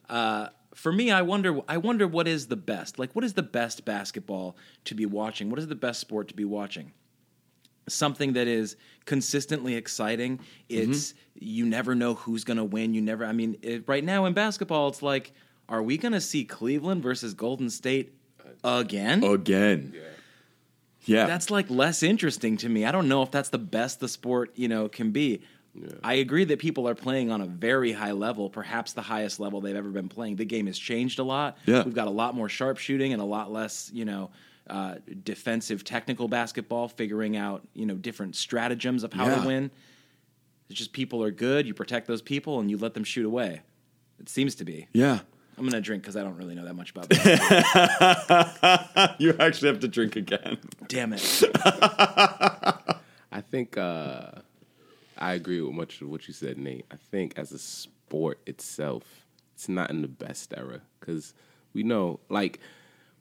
Uh, 0.10 0.48
for 0.74 0.92
me, 0.92 1.12
I 1.12 1.22
wonder. 1.22 1.60
I 1.68 1.78
wonder 1.78 2.08
what 2.08 2.28
is 2.28 2.48
the 2.48 2.56
best. 2.56 2.98
Like, 2.98 3.16
what 3.16 3.24
is 3.24 3.34
the 3.34 3.44
best 3.44 3.86
basketball 3.86 4.58
to 4.86 4.96
be 4.96 5.06
watching? 5.06 5.52
What 5.52 5.60
is 5.60 5.68
the 5.68 5.76
best 5.76 6.00
sport 6.00 6.28
to 6.30 6.34
be 6.34 6.44
watching? 6.46 6.92
Something 7.88 8.34
that 8.34 8.48
is 8.48 8.76
consistently 9.06 9.76
exciting. 9.76 10.38
Mm-hmm. 10.38 10.92
It's 10.92 11.14
you 11.36 11.66
never 11.66 11.96
know 11.96 12.14
who's 12.14 12.44
going 12.44 12.58
to 12.58 12.64
win. 12.64 12.94
You 12.94 13.02
never. 13.02 13.26
I 13.26 13.32
mean, 13.34 13.58
it, 13.62 13.84
right 13.88 14.04
now 14.04 14.26
in 14.26 14.34
basketball, 14.34 14.88
it's 14.88 15.02
like, 15.02 15.34
are 15.68 15.84
we 15.84 15.98
going 15.98 16.14
to 16.14 16.22
see 16.22 16.46
Cleveland 16.46 17.04
versus 17.04 17.34
Golden 17.34 17.70
State 17.70 18.14
again? 18.64 19.24
Again. 19.24 19.94
Yeah. 19.96 20.02
yeah. 21.06 21.26
that's 21.26 21.50
like 21.50 21.70
less 21.70 22.04
interesting 22.04 22.58
to 22.58 22.70
me. 22.70 22.86
I 22.86 22.92
don't 22.92 23.08
know 23.08 23.24
if 23.24 23.32
that's 23.32 23.50
the 23.50 23.58
best 23.58 24.00
the 24.00 24.08
sport, 24.08 24.52
you 24.56 24.68
know, 24.68 24.88
can 24.88 25.12
be. 25.12 25.42
I 26.04 26.16
agree 26.16 26.44
that 26.46 26.60
people 26.60 26.88
are 26.88 26.94
playing 26.94 27.32
on 27.32 27.42
a 27.42 27.48
very 27.48 27.94
high 27.94 28.12
level, 28.12 28.50
perhaps 28.50 28.94
the 28.94 29.02
highest 29.02 29.40
level 29.40 29.60
they've 29.60 29.76
ever 29.76 29.90
been 29.90 30.08
playing. 30.08 30.36
The 30.36 30.46
game 30.46 30.68
has 30.68 30.78
changed 30.78 31.18
a 31.18 31.24
lot. 31.24 31.58
Yeah. 31.66 31.82
We've 31.84 31.96
got 31.96 32.08
a 32.08 32.12
lot 32.12 32.36
more 32.36 32.48
sharpshooting 32.48 33.12
and 33.12 33.20
a 33.20 33.26
lot 33.26 33.52
less, 33.52 33.90
you 33.92 34.06
know, 34.06 34.30
uh, 34.70 34.96
defensive 35.24 35.84
technical 35.84 36.28
basketball, 36.28 36.88
figuring 36.88 37.36
out, 37.38 37.68
you 37.74 37.86
know, 37.86 37.96
different 37.96 38.36
stratagems 38.36 39.04
of 39.04 39.14
how 39.14 39.28
Yeah. 39.28 39.42
to 39.42 39.48
win. 39.48 39.72
It's 40.70 40.80
just 40.80 40.94
people 40.94 41.22
are 41.24 41.32
good, 41.32 41.68
you 41.68 41.74
protect 41.74 42.08
those 42.08 42.22
people 42.22 42.60
and 42.60 42.70
you 42.72 42.78
let 42.78 42.94
them 42.94 43.04
shoot 43.04 43.26
away. 43.26 43.62
It 44.20 44.30
seems 44.30 44.56
to 44.56 44.64
be. 44.66 44.88
yeah. 44.94 45.20
I'm 45.56 45.64
going 45.66 45.74
to 45.74 45.82
drink 45.82 46.02
because 46.02 46.16
I 46.16 46.24
don't 46.24 46.36
really 46.36 46.56
know 46.56 46.66
that 46.66 46.74
much 46.74 46.90
about 46.90 47.10
basketball. 47.74 49.16
you 49.20 49.36
actually 49.40 49.68
have 49.68 49.82
to 49.82 49.88
drink 49.88 50.16
again. 50.16 50.58
Damn 50.88 51.14
it. 51.14 51.44
I 51.64 53.42
think 53.42 53.78
uh, 53.78 54.32
I 55.18 55.34
agree 55.34 55.62
with 55.62 55.74
much 55.76 56.02
of 56.02 56.10
what 56.10 56.28
you 56.28 56.34
said, 56.34 56.58
Nate. 56.58 56.86
I 56.92 56.96
think 56.96 57.34
as 57.38 57.52
a 57.52 57.60
sport 57.60 58.40
itself, 58.48 59.04
it's 59.54 59.70
not 59.70 59.90
in 59.92 60.02
the 60.02 60.08
best 60.08 60.54
era 60.58 60.82
because 61.00 61.34
we 61.74 61.84
know, 61.84 62.20
like, 62.30 62.60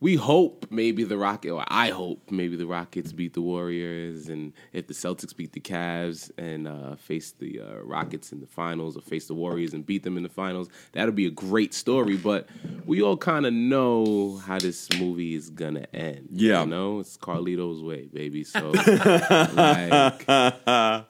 we 0.03 0.17
hope 0.17 0.67
maybe 0.69 1.05
the 1.05 1.17
Rocket, 1.17 1.53
or 1.53 1.65
I 1.69 1.91
hope 1.91 2.29
maybe 2.29 2.57
the 2.57 2.67
Rockets 2.67 3.13
beat 3.13 3.35
the 3.35 3.41
Warriors, 3.41 4.29
and 4.29 4.53
if 4.73 4.89
the 4.89 4.95
Celtics 4.95 5.35
beat 5.35 5.53
the 5.53 5.61
Cavs 5.61 6.29
and 6.37 6.67
uh, 6.67 6.97
face 6.97 7.31
the 7.31 7.61
uh, 7.61 7.85
Rockets 7.85 8.33
in 8.33 8.41
the 8.41 8.49
finals, 8.49 8.97
or 8.97 9.01
face 9.01 9.29
the 9.29 9.35
Warriors 9.35 9.75
and 9.75 9.87
beat 9.87 10.03
them 10.03 10.17
in 10.17 10.25
the 10.25 10.29
finals, 10.29 10.69
that'll 10.91 11.13
be 11.15 11.27
a 11.27 11.31
great 11.31 11.73
story. 11.73 12.17
But 12.17 12.49
we 12.85 13.01
all 13.01 13.17
kind 13.17 13.47
of 13.47 13.53
know 13.53 14.39
how 14.45 14.59
this 14.59 14.89
movie 14.99 15.37
is 15.37 15.51
gonna 15.51 15.87
end. 15.95 16.31
Yeah. 16.33 16.65
you 16.65 16.71
know, 16.71 16.99
it's 16.99 17.17
Carlito's 17.17 17.81
way, 17.81 18.09
baby. 18.13 18.43
So, 18.43 18.71
like, 19.55 21.07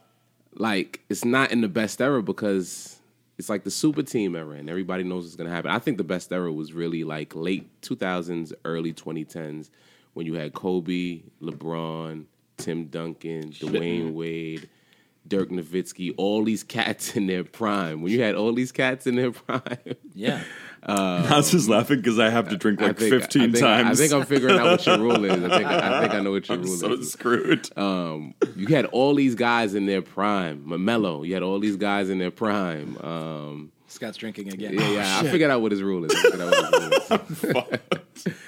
like 0.52 1.00
it's 1.08 1.24
not 1.24 1.50
in 1.50 1.62
the 1.62 1.68
best 1.68 2.02
era 2.02 2.22
because 2.22 3.00
it's 3.42 3.48
like 3.48 3.64
the 3.64 3.72
super 3.72 4.04
team 4.04 4.36
era 4.36 4.52
and 4.52 4.70
everybody 4.70 5.02
knows 5.02 5.24
what's 5.24 5.34
gonna 5.34 5.50
happen. 5.50 5.68
I 5.68 5.80
think 5.80 5.98
the 5.98 6.04
best 6.04 6.32
era 6.32 6.52
was 6.52 6.72
really 6.72 7.02
like 7.02 7.34
late 7.34 7.68
2000s, 7.80 8.52
early 8.64 8.92
2010s 8.92 9.68
when 10.12 10.26
you 10.26 10.34
had 10.34 10.52
Kobe, 10.52 11.22
LeBron, 11.42 12.26
Tim 12.56 12.84
Duncan, 12.84 13.50
Dwyane 13.50 14.12
Wade, 14.12 14.68
Dirk 15.26 15.50
Nowitzki, 15.50 16.12
all 16.16 16.44
these 16.44 16.62
cats 16.64 17.16
in 17.16 17.26
their 17.26 17.44
prime. 17.44 18.02
When 18.02 18.12
you 18.12 18.20
had 18.22 18.34
all 18.34 18.52
these 18.52 18.72
cats 18.72 19.06
in 19.06 19.14
their 19.16 19.30
prime, 19.32 19.62
Yeah. 20.14 20.42
I 20.84 21.36
was 21.36 21.52
just 21.52 21.68
laughing 21.68 21.98
because 21.98 22.18
I 22.18 22.28
have 22.28 22.48
to 22.48 22.56
drink 22.56 22.80
like 22.80 22.98
think- 22.98 23.12
15 23.12 23.40
I 23.42 23.44
think, 23.46 23.58
times. 23.58 24.00
I 24.00 24.02
think 24.02 24.12
I'm 24.20 24.26
figuring 24.26 24.58
out 24.58 24.66
what 24.66 24.84
your 24.86 24.98
rule 25.06 25.24
is. 25.24 25.30
I 25.44 25.48
think 25.58 25.64
I 25.68 26.00
think 26.00 26.14
I 26.14 26.20
know 26.20 26.32
what 26.32 26.48
your 26.48 26.58
I'm 26.58 26.64
rule 26.64 26.76
so 26.76 26.92
is. 26.94 27.12
screwed. 27.12 27.68
Um, 27.78 28.34
you 28.56 28.66
had 28.66 28.86
all 28.86 29.14
these 29.14 29.36
guys 29.36 29.74
in 29.74 29.86
their 29.86 30.02
prime. 30.02 30.64
Mamelo, 30.66 31.24
you 31.24 31.34
had 31.34 31.44
all 31.44 31.60
these 31.60 31.76
guys 31.76 32.10
in 32.10 32.18
their 32.18 32.32
prime. 32.32 32.98
Um, 32.98 33.70
Scott's 33.86 34.16
drinking 34.16 34.52
again. 34.52 34.74
yeah, 34.74 34.90
yeah. 34.90 35.20
I 35.22 35.30
figured 35.30 35.52
out 35.52 35.62
what 35.62 35.70
his 35.70 35.82
rule 35.84 36.04
is. 36.04 36.12
I 36.16 36.20
figured 36.22 36.40
out 36.40 36.50
what 37.10 37.28
his 37.28 37.44
rule 37.44 37.68
is. 37.70 38.26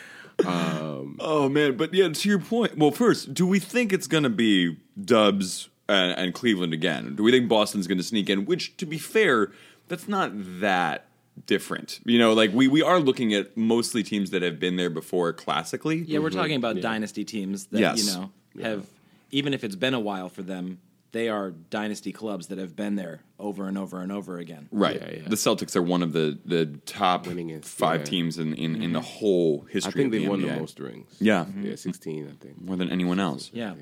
Oh 0.46 1.48
man, 1.48 1.76
but 1.76 1.94
yeah, 1.94 2.08
to 2.08 2.28
your 2.28 2.38
point. 2.40 2.76
Well, 2.76 2.90
first, 2.90 3.32
do 3.34 3.46
we 3.46 3.58
think 3.60 3.92
it's 3.92 4.06
going 4.06 4.24
to 4.24 4.30
be 4.30 4.76
Dubs 5.00 5.68
and, 5.88 6.18
and 6.18 6.34
Cleveland 6.34 6.72
again? 6.72 7.14
Do 7.16 7.22
we 7.22 7.30
think 7.30 7.48
Boston's 7.48 7.86
going 7.86 7.98
to 7.98 8.04
sneak 8.04 8.30
in? 8.30 8.44
Which, 8.44 8.76
to 8.78 8.86
be 8.86 8.98
fair, 8.98 9.50
that's 9.88 10.08
not 10.08 10.32
that 10.60 11.06
different. 11.46 12.00
You 12.04 12.18
know, 12.18 12.32
like 12.32 12.52
we 12.52 12.68
we 12.68 12.82
are 12.82 13.00
looking 13.00 13.34
at 13.34 13.56
mostly 13.56 14.02
teams 14.02 14.30
that 14.30 14.42
have 14.42 14.60
been 14.60 14.76
there 14.76 14.90
before 14.90 15.32
classically. 15.32 15.98
Yeah, 15.98 16.18
we're 16.18 16.30
mm-hmm. 16.30 16.38
talking 16.38 16.56
about 16.56 16.80
dynasty 16.80 17.24
teams 17.24 17.66
that 17.66 17.80
Yes. 17.80 18.04
you 18.04 18.12
know 18.12 18.30
have 18.62 18.86
even 19.30 19.52
if 19.52 19.64
it's 19.64 19.76
been 19.76 19.94
a 19.94 20.00
while 20.00 20.28
for 20.28 20.42
them, 20.42 20.78
they 21.14 21.28
are 21.28 21.52
dynasty 21.52 22.10
clubs 22.10 22.48
that 22.48 22.58
have 22.58 22.74
been 22.74 22.96
there 22.96 23.20
over 23.38 23.68
and 23.68 23.78
over 23.78 24.00
and 24.00 24.10
over 24.10 24.38
again. 24.38 24.68
Right. 24.72 25.00
Yeah, 25.00 25.22
yeah. 25.22 25.28
The 25.28 25.36
Celtics 25.36 25.76
are 25.76 25.82
one 25.82 26.02
of 26.02 26.12
the 26.12 26.36
the 26.44 26.66
top 26.86 27.26
Winningest, 27.26 27.64
five 27.66 28.00
yeah. 28.00 28.06
teams 28.06 28.38
in, 28.38 28.52
in, 28.54 28.82
in 28.82 28.92
the 28.92 28.98
mm-hmm. 28.98 29.18
whole 29.18 29.60
history. 29.70 29.90
I 29.90 29.92
think 29.92 30.06
of 30.06 30.12
they 30.12 30.18
the 30.18 30.28
won 30.28 30.40
NBA. 30.40 30.54
the 30.54 30.60
most 30.60 30.80
rings. 30.80 31.16
Yeah, 31.20 31.44
mm-hmm. 31.44 31.66
Yeah, 31.66 31.76
16, 31.76 32.26
I 32.26 32.44
think. 32.44 32.60
more 32.60 32.76
than 32.76 32.90
anyone 32.90 33.20
else. 33.20 33.50
Yeah. 33.54 33.74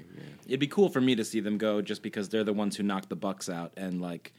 It'd 0.47 0.61
be 0.61 0.67
cool 0.67 0.91
for 0.91 1.01
me 1.01 1.15
to 1.17 1.25
see 1.25 1.41
them 1.41 1.57
go 1.57 1.81
just 1.81 2.03
because 2.03 2.29
they're 2.29 2.45
the 2.45 2.53
ones 2.53 2.77
who 2.77 2.83
knocked 2.83 3.09
the 3.09 3.17
Bucks 3.17 3.49
out 3.49 3.73
and 3.79 4.03
like 4.03 4.35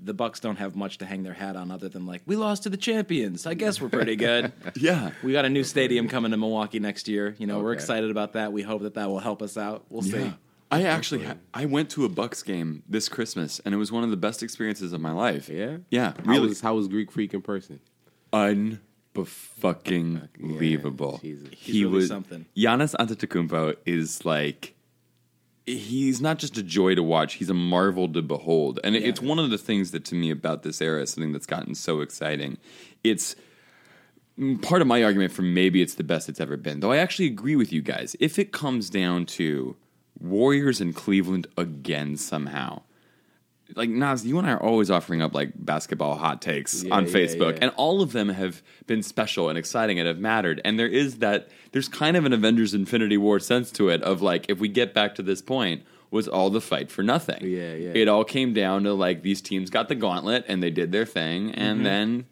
the 0.00 0.14
Bucks 0.14 0.40
don't 0.40 0.56
have 0.56 0.74
much 0.74 0.98
to 0.98 1.06
hang 1.06 1.24
their 1.24 1.34
hat 1.34 1.54
on 1.54 1.70
other 1.70 1.90
than 1.90 2.06
like 2.06 2.22
we 2.24 2.34
lost 2.34 2.62
to 2.62 2.70
the 2.70 2.78
champions. 2.78 3.46
I 3.46 3.52
guess 3.52 3.78
we're 3.78 3.90
pretty 3.90 4.16
good. 4.16 4.52
Yeah. 4.76 5.10
we 5.22 5.32
got 5.32 5.44
a 5.44 5.50
new 5.50 5.64
stadium 5.64 6.08
coming 6.08 6.30
to 6.30 6.36
Milwaukee 6.38 6.78
next 6.78 7.08
year. 7.08 7.34
You 7.38 7.46
know, 7.46 7.60
we're 7.60 7.72
excited 7.72 8.10
about 8.10 8.34
that. 8.34 8.52
We 8.52 8.62
hope 8.62 8.82
that 8.82 8.94
that 8.94 9.10
will 9.10 9.18
help 9.18 9.42
us 9.42 9.58
out. 9.58 9.84
We'll 9.90 10.02
see. 10.02 10.32
Yeah. 10.70 10.76
I 10.76 10.82
actually 10.82 11.24
ha- 11.24 11.36
I 11.54 11.64
went 11.64 11.90
to 11.90 12.04
a 12.04 12.08
Bucks 12.08 12.42
game 12.42 12.82
this 12.88 13.08
Christmas 13.08 13.60
and 13.64 13.74
it 13.74 13.78
was 13.78 13.90
one 13.90 14.04
of 14.04 14.10
the 14.10 14.16
best 14.16 14.42
experiences 14.42 14.92
of 14.92 15.00
my 15.00 15.12
life. 15.12 15.48
Yeah? 15.48 15.78
Yeah, 15.90 16.12
How 16.26 16.40
was, 16.40 16.60
how 16.60 16.74
was 16.74 16.88
Greek 16.88 17.10
Freak 17.10 17.32
in 17.34 17.42
person? 17.42 17.80
unfucking 18.32 20.28
believable. 20.38 21.18
Jesus. 21.22 21.48
He's 21.52 21.74
He 21.74 21.84
really 21.84 21.96
was 21.96 22.08
something. 22.08 22.46
Giannis 22.56 22.94
Antetokounmpo 22.96 23.76
is 23.86 24.24
like 24.24 24.74
he's 25.66 26.20
not 26.20 26.38
just 26.38 26.56
a 26.56 26.62
joy 26.62 26.94
to 26.94 27.02
watch, 27.02 27.34
he's 27.34 27.50
a 27.50 27.54
marvel 27.54 28.10
to 28.12 28.22
behold. 28.22 28.80
And 28.84 28.96
it 28.96 29.04
it's 29.04 29.20
one 29.20 29.38
of 29.38 29.50
the 29.50 29.58
things 29.58 29.90
that 29.92 30.04
to 30.06 30.14
me 30.14 30.30
about 30.30 30.62
this 30.62 30.80
era 30.80 31.02
is 31.02 31.10
something 31.10 31.32
that's 31.32 31.46
gotten 31.46 31.74
so 31.74 32.00
exciting. 32.00 32.58
It's 33.04 33.36
mm, 34.38 34.60
part 34.62 34.82
of 34.82 34.88
my 34.88 35.02
argument 35.02 35.32
for 35.32 35.42
maybe 35.42 35.82
it's 35.82 35.94
the 35.94 36.04
best 36.04 36.28
it's 36.28 36.40
ever 36.40 36.56
been. 36.56 36.80
Though 36.80 36.92
I 36.92 36.98
actually 36.98 37.26
agree 37.26 37.56
with 37.56 37.72
you 37.72 37.82
guys. 37.82 38.16
If 38.20 38.38
it 38.38 38.52
comes 38.52 38.90
down 38.90 39.26
to 39.26 39.76
Warriors 40.20 40.80
in 40.80 40.92
Cleveland 40.92 41.46
again 41.56 42.16
somehow, 42.16 42.82
like 43.76 43.90
Nas, 43.90 44.24
you 44.26 44.38
and 44.38 44.46
I 44.48 44.52
are 44.52 44.62
always 44.62 44.90
offering 44.90 45.20
up 45.22 45.34
like 45.34 45.52
basketball 45.54 46.16
hot 46.16 46.40
takes 46.40 46.82
Yeah, 46.82 46.94
on 46.94 47.04
yeah, 47.06 47.12
Facebook, 47.12 47.52
yeah. 47.52 47.58
and 47.62 47.70
all 47.76 48.00
of 48.02 48.12
them 48.12 48.30
have 48.30 48.62
been 48.86 49.02
special 49.02 49.48
and 49.48 49.58
exciting 49.58 49.98
and 49.98 50.08
have 50.08 50.18
mattered. 50.18 50.60
And 50.64 50.78
there 50.78 50.88
is 50.88 51.18
that 51.18 51.48
there's 51.72 51.88
kind 51.88 52.16
of 52.16 52.24
an 52.24 52.32
Avengers 52.32 52.72
Infinity 52.74 53.16
War 53.18 53.38
sense 53.38 53.70
to 53.72 53.90
it 53.90 54.02
of 54.02 54.22
like 54.22 54.46
if 54.48 54.58
we 54.58 54.68
get 54.68 54.94
back 54.94 55.14
to 55.16 55.22
this 55.22 55.42
point, 55.42 55.82
was 56.10 56.26
all 56.26 56.48
the 56.48 56.62
fight 56.62 56.90
for 56.90 57.02
nothing? 57.02 57.42
Yeah, 57.44 57.74
yeah. 57.74 57.92
It 57.94 58.08
all 58.08 58.24
came 58.24 58.54
down 58.54 58.84
to 58.84 58.94
like 58.94 59.22
these 59.22 59.42
teams 59.42 59.68
got 59.68 59.88
the 59.88 59.94
gauntlet 59.94 60.46
and 60.48 60.62
they 60.62 60.70
did 60.70 60.90
their 60.90 61.04
thing, 61.04 61.52
and 61.52 61.84
then 61.84 62.24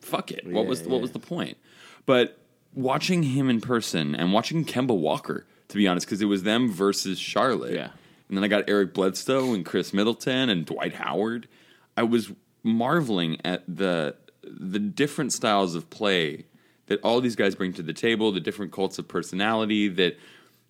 fuck 0.00 0.30
it. 0.32 0.44
What 0.44 0.50
Mm-hmm. 0.50 0.56
Yeah, 0.56 0.68
was 0.68 0.82
what 0.82 0.96
yeah. 0.96 1.00
was 1.02 1.12
the 1.12 1.20
point? 1.20 1.56
But 2.04 2.36
watching 2.74 3.22
him 3.22 3.48
in 3.48 3.60
person 3.60 4.16
and 4.16 4.32
watching 4.32 4.64
Kemba 4.64 4.96
Walker, 4.98 5.46
to 5.70 5.76
be 5.76 5.88
honest, 5.88 6.06
because 6.06 6.20
it 6.20 6.26
was 6.26 6.42
them 6.42 6.70
versus 6.70 7.18
Charlotte. 7.18 7.74
Yeah. 7.74 7.90
And 8.28 8.36
then 8.36 8.44
I 8.44 8.48
got 8.48 8.68
Eric 8.68 8.94
Bledsoe 8.94 9.54
and 9.54 9.64
Khris 9.64 9.92
Middleton 9.92 10.48
and 10.48 10.64
Dwight 10.64 10.94
Howard. 10.94 11.48
I 11.96 12.04
was 12.04 12.30
marveling 12.62 13.38
at 13.44 13.64
the 13.66 14.14
the 14.42 14.78
different 14.78 15.32
styles 15.32 15.74
of 15.74 15.90
play 15.90 16.46
that 16.86 17.00
all 17.02 17.20
these 17.20 17.36
guys 17.36 17.54
bring 17.54 17.72
to 17.74 17.82
the 17.82 17.92
table, 17.92 18.32
the 18.32 18.40
different 18.40 18.72
cults 18.72 18.98
of 18.98 19.06
personality 19.06 19.88
that 19.88 20.18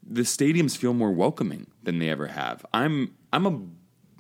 the 0.07 0.23
stadiums 0.23 0.77
feel 0.77 0.93
more 0.93 1.11
welcoming 1.11 1.67
than 1.83 1.99
they 1.99 2.09
ever 2.09 2.29
have. 2.29 2.65
I'm 2.73 3.15
I'm 3.33 3.47
a 3.47 3.61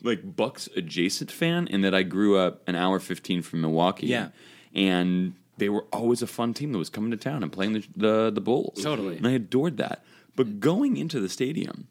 like 0.02 0.36
Bucks 0.36 0.68
adjacent 0.76 1.30
fan 1.30 1.66
in 1.66 1.82
that 1.82 1.94
I 1.94 2.02
grew 2.02 2.38
up 2.38 2.62
an 2.66 2.74
hour 2.74 2.98
15 2.98 3.42
from 3.42 3.60
Milwaukee. 3.60 4.06
Yeah. 4.06 4.28
And 4.74 5.34
they 5.58 5.68
were 5.68 5.84
always 5.92 6.22
a 6.22 6.26
fun 6.26 6.54
team 6.54 6.72
that 6.72 6.78
was 6.78 6.88
coming 6.88 7.10
to 7.10 7.16
town 7.16 7.42
and 7.42 7.52
playing 7.52 7.74
the 7.74 7.86
the, 7.96 8.30
the 8.30 8.40
Bulls. 8.40 8.82
Totally. 8.82 9.16
And 9.16 9.26
I 9.26 9.32
adored 9.32 9.76
that. 9.78 10.04
But 10.36 10.60
going 10.60 10.96
into 10.96 11.20
the 11.20 11.28
stadium, 11.28 11.88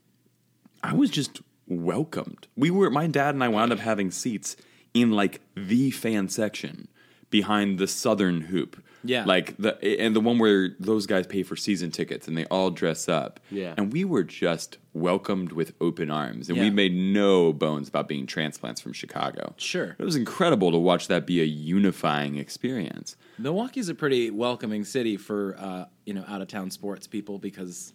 I 0.82 0.94
was 0.94 1.10
just 1.10 1.42
welcomed. 1.68 2.48
We 2.56 2.72
were 2.72 2.90
my 2.90 3.08
dad 3.08 3.36
and 3.36 3.44
I 3.44 3.48
wound 3.48 3.72
up 3.72 3.80
having 3.80 4.12
seats 4.12 4.56
in 4.94 5.12
like 5.12 5.42
the 5.56 5.92
fan 5.92 6.30
section 6.30 6.88
behind 7.30 7.78
the 7.78 7.88
southern 7.88 8.42
hoop. 8.42 8.84
Yeah. 9.04 9.24
Like 9.24 9.56
the 9.58 9.82
and 10.02 10.14
the 10.14 10.20
one 10.20 10.40
where 10.40 10.76
those 10.78 11.06
guys 11.06 11.26
pay 11.26 11.44
for 11.44 11.56
season 11.56 11.90
tickets 11.90 12.28
and 12.28 12.38
they 12.38 12.46
all 12.46 12.70
dress 12.70 13.08
up. 13.08 13.40
Yeah. 13.50 13.74
And 13.78 13.94
we 13.94 14.04
were 14.04 14.24
just 14.24 14.78
welcomed 14.94 15.54
with 15.54 15.74
open 15.80 16.10
arms. 16.12 16.50
And 16.50 16.60
we 16.60 16.70
made 16.70 16.94
no 16.94 17.54
bones 17.54 17.88
about 17.88 18.10
being 18.10 18.28
transplants 18.28 18.82
from 18.82 18.92
Chicago. 18.92 19.54
Sure. 19.56 19.96
It 19.98 20.04
was 20.04 20.18
incredible 20.18 20.72
to 20.72 20.78
watch 20.78 21.08
that 21.08 21.26
be 21.26 21.40
a 21.40 21.46
unifying 21.46 22.36
experience. 22.38 23.16
Milwaukee's 23.38 23.88
a 23.88 23.96
pretty 23.96 24.32
welcoming 24.32 24.84
city 24.84 25.16
for 25.16 25.56
uh, 25.58 25.86
you 26.06 26.14
know 26.14 26.26
out 26.28 26.42
of 26.42 26.50
town 26.50 26.70
sports 26.70 27.08
people 27.08 27.40
because 27.40 27.94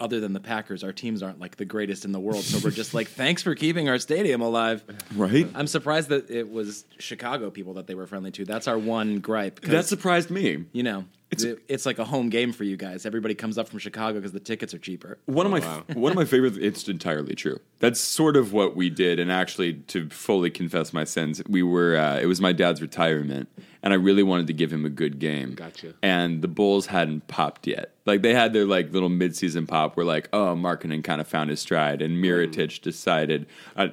other 0.00 0.20
than 0.20 0.32
the 0.32 0.40
Packers, 0.40 0.84
our 0.84 0.92
teams 0.92 1.22
aren't 1.22 1.40
like 1.40 1.56
the 1.56 1.64
greatest 1.64 2.04
in 2.04 2.12
the 2.12 2.20
world. 2.20 2.44
So 2.44 2.58
we're 2.62 2.74
just 2.74 2.94
like, 2.94 3.08
thanks 3.08 3.42
for 3.42 3.54
keeping 3.54 3.88
our 3.88 3.98
stadium 3.98 4.40
alive. 4.40 4.82
Right? 5.14 5.48
I'm 5.54 5.66
surprised 5.66 6.08
that 6.08 6.30
it 6.30 6.50
was 6.50 6.84
Chicago 6.98 7.50
people 7.50 7.74
that 7.74 7.86
they 7.86 7.94
were 7.94 8.06
friendly 8.06 8.30
to. 8.32 8.44
That's 8.44 8.68
our 8.68 8.78
one 8.78 9.20
gripe. 9.20 9.60
That 9.62 9.86
surprised 9.86 10.30
me. 10.30 10.64
you 10.72 10.82
know 10.82 11.04
it's, 11.42 11.60
it's 11.68 11.86
like 11.86 11.98
a 11.98 12.04
home 12.04 12.28
game 12.28 12.52
for 12.52 12.64
you 12.64 12.76
guys. 12.76 13.06
Everybody 13.06 13.34
comes 13.34 13.58
up 13.58 13.68
from 13.68 13.78
Chicago 13.78 14.18
because 14.18 14.32
the 14.32 14.40
tickets 14.40 14.74
are 14.74 14.78
cheaper. 14.78 15.18
One 15.26 15.46
of 15.46 15.52
my 15.52 15.60
one 15.94 16.12
of 16.12 16.16
my 16.16 16.24
favorite. 16.24 16.56
It's 16.58 16.88
entirely 16.88 17.34
true. 17.34 17.60
That's 17.80 18.00
sort 18.00 18.36
of 18.36 18.52
what 18.52 18.76
we 18.76 18.90
did. 18.90 19.18
And 19.18 19.30
actually, 19.30 19.74
to 19.74 20.08
fully 20.10 20.50
confess 20.50 20.92
my 20.92 21.04
sins, 21.04 21.42
we 21.48 21.62
were. 21.62 21.96
Uh, 21.96 22.18
it 22.18 22.26
was 22.26 22.40
my 22.40 22.52
dad's 22.52 22.80
retirement, 22.80 23.48
and 23.84 23.92
I 23.92 23.96
really 23.96 24.22
wanted 24.22 24.46
to 24.46 24.54
give 24.54 24.72
him 24.72 24.86
a 24.86 24.88
good 24.88 25.18
game. 25.18 25.54
Gotcha. 25.54 25.92
And 26.02 26.40
the 26.40 26.48
Bulls 26.48 26.86
hadn't 26.86 27.28
popped 27.28 27.66
yet. 27.66 27.92
Like 28.06 28.22
they 28.22 28.32
had 28.32 28.54
their 28.54 28.64
like 28.64 28.90
little 28.90 29.10
midseason 29.10 29.68
pop, 29.68 29.96
where 29.96 30.06
like, 30.06 30.28
oh, 30.32 30.56
Markkanen 30.56 31.04
kind 31.04 31.20
of 31.20 31.28
found 31.28 31.50
his 31.50 31.60
stride, 31.60 32.00
and 32.00 32.16
Mirotic 32.16 32.80
decided. 32.80 33.46
Uh, 33.76 33.88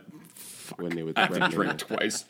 when 0.78 0.96
they 0.96 1.04
were 1.04 1.12
I 1.18 1.26
have 1.26 1.34
to 1.34 1.48
drink 1.50 1.78
twice. 1.78 2.24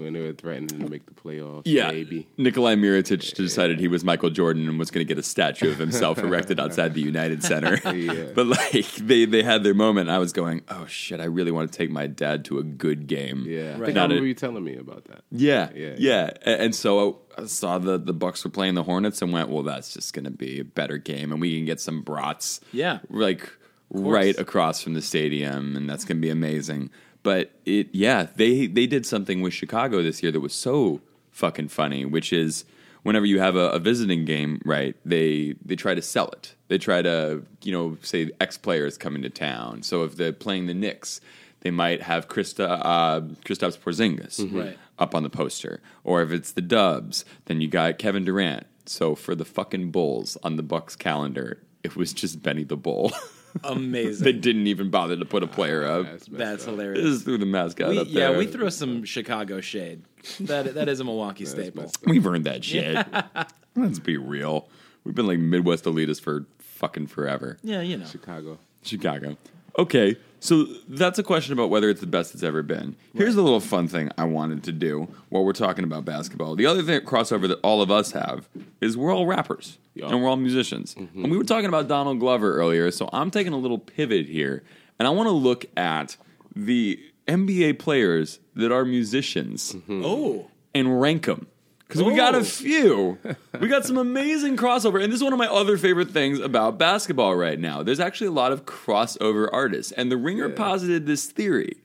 When 0.00 0.14
they 0.14 0.20
were 0.20 0.32
threatening 0.32 0.80
to 0.80 0.88
make 0.90 1.04
the 1.06 1.12
playoffs. 1.14 1.62
Yeah, 1.66 1.90
baby. 1.90 2.26
Nikolai 2.38 2.74
Mirotic 2.76 3.34
decided 3.34 3.78
he 3.78 3.86
was 3.88 4.02
Michael 4.02 4.30
Jordan 4.30 4.68
and 4.68 4.78
was 4.78 4.90
going 4.90 5.06
to 5.06 5.08
get 5.14 5.18
a 5.18 5.22
statue 5.22 5.70
of 5.70 5.78
himself 5.78 6.18
erected 6.26 6.58
outside 6.58 6.94
the 6.94 7.02
United 7.02 7.42
Center. 7.42 7.78
Yeah. 7.94 8.24
But 8.34 8.46
like 8.46 8.86
they 8.96 9.24
they 9.26 9.42
had 9.42 9.62
their 9.62 9.74
moment. 9.74 10.08
And 10.08 10.14
I 10.16 10.18
was 10.18 10.32
going, 10.32 10.62
oh 10.68 10.86
shit! 10.86 11.20
I 11.20 11.24
really 11.24 11.50
want 11.52 11.70
to 11.70 11.76
take 11.76 11.90
my 11.90 12.06
dad 12.06 12.44
to 12.46 12.58
a 12.58 12.62
good 12.62 13.06
game. 13.06 13.44
Yeah, 13.46 13.60
I 13.60 13.78
Right. 13.78 13.86
think 13.86 13.88
I 13.98 14.00
Not 14.00 14.04
a- 14.06 14.14
remember 14.14 14.26
you 14.28 14.34
telling 14.34 14.64
me 14.64 14.76
about 14.76 15.04
that. 15.06 15.22
yeah, 15.30 15.68
Yeah, 15.74 15.94
yeah, 15.98 16.30
A- 16.46 16.60
And 16.62 16.74
so 16.74 17.20
I 17.36 17.44
saw 17.46 17.78
the 17.78 17.98
the 17.98 18.12
Bucks 18.14 18.42
were 18.44 18.50
playing 18.50 18.74
the 18.74 18.84
Hornets 18.84 19.20
and 19.22 19.32
went, 19.32 19.48
well, 19.50 19.62
that's 19.62 19.92
just 19.92 20.14
going 20.14 20.24
to 20.24 20.30
be 20.30 20.60
a 20.60 20.64
better 20.64 20.96
game, 20.98 21.30
and 21.32 21.40
we 21.40 21.56
can 21.56 21.66
get 21.66 21.80
some 21.80 22.02
brats. 22.02 22.60
Yeah. 22.72 23.00
like 23.10 23.50
right 23.92 24.38
across 24.38 24.80
from 24.82 24.94
the 24.94 25.02
stadium, 25.02 25.76
and 25.76 25.90
that's 25.90 26.04
going 26.04 26.16
to 26.18 26.20
be 26.22 26.30
amazing. 26.30 26.90
But 27.22 27.50
it, 27.66 27.88
yeah, 27.92 28.28
they 28.36 28.66
they 28.66 28.86
did 28.86 29.04
something 29.06 29.42
with 29.42 29.52
Chicago 29.52 30.02
this 30.02 30.22
year 30.22 30.32
that 30.32 30.40
was 30.40 30.54
so 30.54 31.00
fucking 31.30 31.68
funny, 31.68 32.04
which 32.04 32.32
is 32.32 32.64
whenever 33.02 33.26
you 33.26 33.40
have 33.40 33.56
a, 33.56 33.70
a 33.70 33.78
visiting 33.78 34.24
game, 34.24 34.60
right? 34.64 34.96
They 35.04 35.54
they 35.64 35.76
try 35.76 35.94
to 35.94 36.02
sell 36.02 36.28
it. 36.28 36.54
They 36.68 36.78
try 36.78 37.02
to 37.02 37.42
you 37.62 37.72
know 37.72 37.98
say 38.02 38.30
X 38.40 38.56
player 38.56 38.86
is 38.86 38.96
coming 38.96 39.22
to 39.22 39.30
town. 39.30 39.82
So 39.82 40.04
if 40.04 40.16
they're 40.16 40.32
playing 40.32 40.66
the 40.66 40.74
Knicks, 40.74 41.20
they 41.60 41.70
might 41.70 42.02
have 42.02 42.28
Krista 42.28 42.80
uh, 42.82 43.20
Kristaps 43.44 43.78
Porzingis 43.78 44.50
Right. 44.52 44.78
up 44.98 45.14
on 45.14 45.22
the 45.22 45.30
poster. 45.30 45.82
Or 46.04 46.22
if 46.22 46.30
it's 46.30 46.52
the 46.52 46.62
Dubs, 46.62 47.24
then 47.46 47.60
you 47.60 47.68
got 47.68 47.98
Kevin 47.98 48.24
Durant. 48.24 48.66
So 48.86 49.14
for 49.14 49.34
the 49.34 49.44
fucking 49.44 49.90
Bulls 49.90 50.38
on 50.42 50.56
the 50.56 50.62
Bucks 50.62 50.96
calendar, 50.96 51.62
it 51.84 51.96
was 51.96 52.12
just 52.14 52.42
Benny 52.42 52.64
the 52.64 52.76
Bull. 52.78 53.12
Amazing. 53.64 54.24
they 54.24 54.32
didn't 54.32 54.66
even 54.66 54.90
bother 54.90 55.16
to 55.16 55.24
put 55.24 55.42
a 55.42 55.46
player 55.46 55.84
up. 55.84 56.06
That's 56.06 56.28
messed 56.28 56.38
That's 56.38 56.62
up. 56.62 56.76
They 56.76 56.82
hilarious. 56.84 57.04
just 57.04 57.24
threw 57.24 57.38
the 57.38 57.46
mascot 57.46 57.88
We, 57.90 57.98
up 57.98 58.06
yeah, 58.10 58.36
we 58.36 58.46
throw 58.46 58.68
some 58.68 59.04
Chicago 59.04 59.60
shade. 59.60 60.02
That 60.40 60.74
that 60.74 60.88
is 60.88 61.00
a 61.00 61.04
Milwaukee 61.04 61.44
staple. 61.46 61.90
We've 62.06 62.26
earned 62.26 62.44
that 62.46 62.64
shit. 62.64 63.06
Let's 63.76 63.98
be 63.98 64.16
real. 64.16 64.68
We've 65.04 65.14
been 65.14 65.26
like 65.26 65.38
Midwest 65.38 65.84
elitists 65.84 66.20
for 66.20 66.44
fucking 66.58 67.06
forever. 67.06 67.56
Yeah, 67.62 67.80
you 67.80 67.96
know. 67.96 68.06
Chicago. 68.06 68.58
Chicago. 68.82 69.36
Okay, 69.78 70.16
so 70.40 70.64
that's 70.88 71.18
a 71.18 71.22
question 71.22 71.52
about 71.52 71.70
whether 71.70 71.88
it's 71.90 72.00
the 72.00 72.06
best 72.06 72.34
it's 72.34 72.42
ever 72.42 72.62
been. 72.62 72.96
Here's 73.14 73.36
a 73.36 73.42
little 73.42 73.60
fun 73.60 73.88
thing 73.88 74.10
I 74.18 74.24
wanted 74.24 74.64
to 74.64 74.72
do 74.72 75.08
while 75.28 75.44
we're 75.44 75.52
talking 75.52 75.84
about 75.84 76.04
basketball. 76.04 76.56
The 76.56 76.66
other 76.66 76.82
thing 76.82 77.00
crossover 77.02 77.46
that 77.48 77.60
all 77.62 77.82
of 77.82 77.90
us 77.90 78.12
have 78.12 78.48
is 78.80 78.96
we're 78.96 79.14
all 79.14 79.26
rappers 79.26 79.78
Yeah. 79.94 80.08
and 80.08 80.22
we're 80.22 80.28
all 80.28 80.36
musicians. 80.36 80.94
Mm-hmm. 80.94 81.22
And 81.22 81.30
we 81.30 81.36
were 81.38 81.44
talking 81.44 81.66
about 81.66 81.88
Donald 81.88 82.18
Glover 82.20 82.54
earlier, 82.56 82.90
so 82.90 83.08
I'm 83.12 83.30
taking 83.30 83.52
a 83.52 83.58
little 83.58 83.78
pivot 83.78 84.26
here, 84.26 84.62
and 84.98 85.06
I 85.06 85.10
want 85.10 85.26
to 85.28 85.32
look 85.34 85.66
at 85.76 86.16
the 86.56 86.98
NBA 87.28 87.78
players 87.78 88.40
that 88.54 88.72
are 88.72 88.84
musicians 88.84 89.74
mm-hmm. 89.74 90.02
Oh, 90.04 90.50
and 90.74 91.00
rank 91.00 91.26
them. 91.26 91.46
Because 91.90 92.04
we 92.04 92.14
got 92.14 92.36
a 92.36 92.44
few. 92.44 93.18
We 93.60 93.68
got 93.68 93.84
some 93.84 93.98
amazing 93.98 94.56
crossover. 94.56 95.02
And 95.02 95.12
this 95.12 95.18
is 95.18 95.24
one 95.24 95.34
of 95.34 95.38
my 95.38 95.46
other 95.46 95.76
favorite 95.76 96.10
things 96.10 96.38
about 96.38 96.78
basketball 96.78 97.34
right 97.36 97.58
now. 97.58 97.82
There's 97.82 98.00
actually 98.00 98.28
a 98.28 98.32
lot 98.32 98.52
of 98.52 98.64
crossover 98.64 99.50
artists. 99.52 99.92
And 99.92 100.10
The 100.10 100.16
Ringer 100.16 100.48
posited 100.48 101.04
this 101.04 101.26
theory 101.26 101.82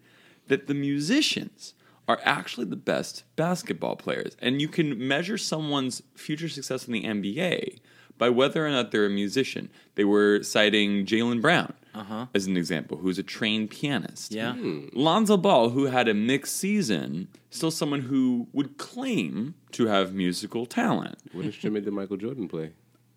that 0.47 0.67
the 0.67 0.73
musicians 0.73 1.73
are 2.07 2.19
actually 2.23 2.67
the 2.67 2.77
best 2.77 3.25
basketball 3.35 3.97
players. 3.97 4.37
And 4.39 4.61
you 4.61 4.69
can 4.69 5.05
measure 5.05 5.37
someone's 5.37 6.01
future 6.13 6.47
success 6.47 6.87
in 6.87 6.93
the 6.93 7.03
NBA 7.03 7.79
by 8.17 8.29
whether 8.29 8.65
or 8.65 8.69
not 8.69 8.91
they're 8.91 9.05
a 9.05 9.09
musician. 9.09 9.69
They 9.95 10.03
were 10.03 10.43
citing 10.43 11.05
Jaylen 11.05 11.41
Brown 11.41 11.73
uh-huh. 11.93 12.27
as 12.33 12.45
an 12.47 12.57
example, 12.57 12.97
who's 12.97 13.17
a 13.19 13.23
trained 13.23 13.69
pianist. 13.71 14.31
yeah. 14.31 14.53
Hmm. 14.53 14.87
Lonzo 14.93 15.37
Ball, 15.37 15.69
who 15.69 15.85
had 15.85 16.07
a 16.07 16.13
mixed 16.13 16.55
season, 16.57 17.27
still 17.49 17.71
someone 17.71 18.01
who 18.01 18.47
would 18.53 18.77
claim 18.77 19.55
to 19.71 19.87
have 19.87 20.13
musical 20.13 20.65
talent. 20.65 21.17
What 21.31 21.45
instrument 21.45 21.85
did 21.85 21.93
Michael 21.93 22.17
Jordan 22.17 22.47
play? 22.47 22.71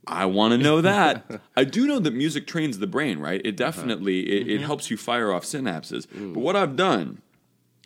I 0.06 0.24
want 0.24 0.52
to 0.52 0.58
know 0.58 0.80
that. 0.80 1.42
I 1.56 1.64
do 1.64 1.86
know 1.86 1.98
that 1.98 2.14
music 2.14 2.46
trains 2.46 2.78
the 2.78 2.86
brain, 2.86 3.18
right? 3.18 3.42
It 3.44 3.56
definitely 3.56 4.22
uh-huh. 4.22 4.32
it, 4.36 4.40
Mm-hmm. 4.40 4.50
it 4.50 4.66
helps 4.66 4.90
you 4.90 4.96
fire 4.96 5.32
off 5.32 5.44
synapses. 5.44 6.06
But 6.10 6.18
hmm. 6.18 6.34
what 6.34 6.56
I've 6.56 6.76
done 6.76 7.20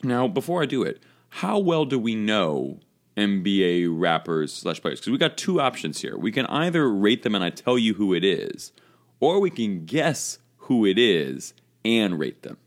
now, 0.03 0.29
before 0.29 0.63
I 0.63 0.67
do 0.67 0.83
it, 0.83 1.03
how 1.37 1.59
well 1.59 1.85
do 1.85 1.99
we 1.99 2.15
know 2.15 2.79
NBA 3.17 3.89
rappers 3.91 4.53
slash 4.53 4.81
players? 4.81 5.01
Because 5.01 5.13
we 5.13 5.19
got 5.19 5.37
two 5.37 5.61
options 5.61 6.01
here. 6.01 6.17
We 6.17 6.33
can 6.33 6.47
either 6.47 6.91
rate 6.91 7.23
them 7.23 7.35
and 7.35 7.45
I 7.45 7.51
tell 7.51 7.79
you 7.79 7.95
who 7.95 8.15
it 8.15 8.25
is, 8.25 8.73
or 9.21 9.41
we 9.41 9.51
can 9.51 9.85
guess 9.85 10.39
who 10.57 10.87
it 10.87 10.99
is 10.99 11.55
and 11.85 12.19
rate 12.19 12.43
them. 12.43 12.59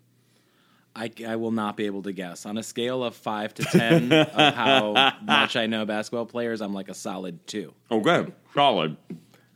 I, 0.96 1.12
I 1.28 1.36
will 1.36 1.52
not 1.52 1.76
be 1.76 1.88
able 1.88 2.04
to 2.04 2.14
guess. 2.14 2.46
On 2.46 2.58
a 2.58 2.64
scale 2.64 3.04
of 3.04 3.16
five 3.16 3.54
to 3.56 3.64
ten 3.64 4.12
of 4.14 4.54
how 4.54 5.14
much 5.24 5.58
I 5.58 5.68
know 5.68 5.86
basketball 5.86 6.26
players, 6.26 6.62
I'm 6.62 6.74
like 6.74 6.88
a 6.88 6.94
solid 6.94 7.46
two. 7.48 7.74
Okay, 7.92 8.32
solid. 8.54 8.96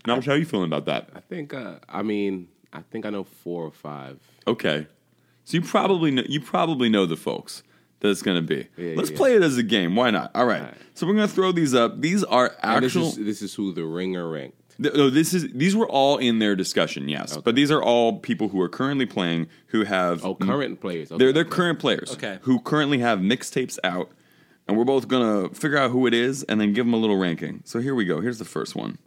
Now, 0.06 0.20
how 0.20 0.34
are 0.34 0.38
you 0.38 0.46
feeling 0.46 0.66
about 0.66 0.86
that? 0.86 1.10
I 1.16 1.22
think. 1.22 1.54
Uh, 1.54 1.76
I 1.88 2.04
mean, 2.04 2.50
I 2.74 2.82
think 2.82 3.06
I 3.06 3.10
know 3.10 3.24
four 3.24 3.64
or 3.64 3.72
five. 3.72 4.20
Okay, 4.48 4.88
so 5.46 5.58
you 5.58 5.62
probably 5.62 6.12
know, 6.12 6.24
you 6.28 6.42
probably 6.42 6.90
know 6.90 7.06
the 7.06 7.16
folks 7.16 7.64
that 8.02 8.10
it's 8.10 8.22
going 8.22 8.38
to 8.38 8.42
be. 8.48 8.68
Yeah, 8.78 8.96
Let's 8.96 9.10
yeah, 9.12 9.18
play 9.18 9.36
it 9.36 9.44
as 9.44 9.58
a 9.58 9.64
game. 9.64 9.96
Why 9.96 10.10
not? 10.12 10.32
All 10.36 10.46
right. 10.46 10.62
All 10.62 10.68
right. 10.68 10.78
So 10.94 11.06
we're 11.08 11.14
going 11.16 11.28
to 11.28 11.34
throw 11.34 11.52
these 11.52 11.74
up. 11.74 12.00
These 12.02 12.24
are 12.24 12.56
And 12.64 12.84
this 12.84 12.96
actual. 12.96 13.10
is 13.10 13.16
this 13.18 13.42
is 13.42 13.54
who 13.56 13.74
the 13.74 13.86
ringer 13.86 14.30
ranked. 14.30 14.58
th- 14.82 14.94
no, 14.96 15.10
this 15.10 15.34
is 15.34 15.52
these 15.54 15.76
were 15.76 15.88
all 15.88 16.18
in 16.18 16.40
their 16.40 16.56
discussion. 16.56 17.08
Yes, 17.10 17.38
but 17.38 17.56
these 17.56 17.72
are 17.72 17.82
all 17.84 18.20
people 18.20 18.50
who 18.50 18.60
are 18.62 18.70
currently 18.70 19.06
playing 19.06 19.48
who 19.68 19.84
have 19.84 20.24
Oh, 20.26 20.36
current 20.36 20.80
players. 20.82 21.12
Okay. 21.12 21.18
They're 21.20 21.34
they're 21.34 21.46
current 21.46 21.80
players. 21.80 22.14
Okay. 22.14 22.40
Who 22.44 22.60
currently 22.60 23.00
have 23.00 23.20
mixtapes 23.20 23.78
out, 23.84 24.12
and 24.68 24.78
we're 24.78 24.84
both 24.86 25.08
gonna 25.08 25.50
figure 25.50 25.78
out 25.78 25.92
who 25.92 26.06
it 26.08 26.14
is 26.14 26.44
and 26.44 26.60
then 26.60 26.74
give 26.74 26.86
them 26.86 26.94
a 26.94 26.98
little 26.98 27.18
ranking. 27.18 27.62
So 27.66 27.80
here 27.80 27.96
we 27.96 28.06
go. 28.06 28.20
Here's 28.22 28.40
the 28.40 28.46
first 28.46 28.76
one. 28.76 28.98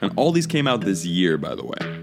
And 0.00 0.10
all 0.16 0.32
these 0.32 0.46
came 0.46 0.66
out 0.66 0.80
this 0.80 1.04
year, 1.04 1.38
by 1.38 1.54
the 1.54 1.64
way. 1.64 2.01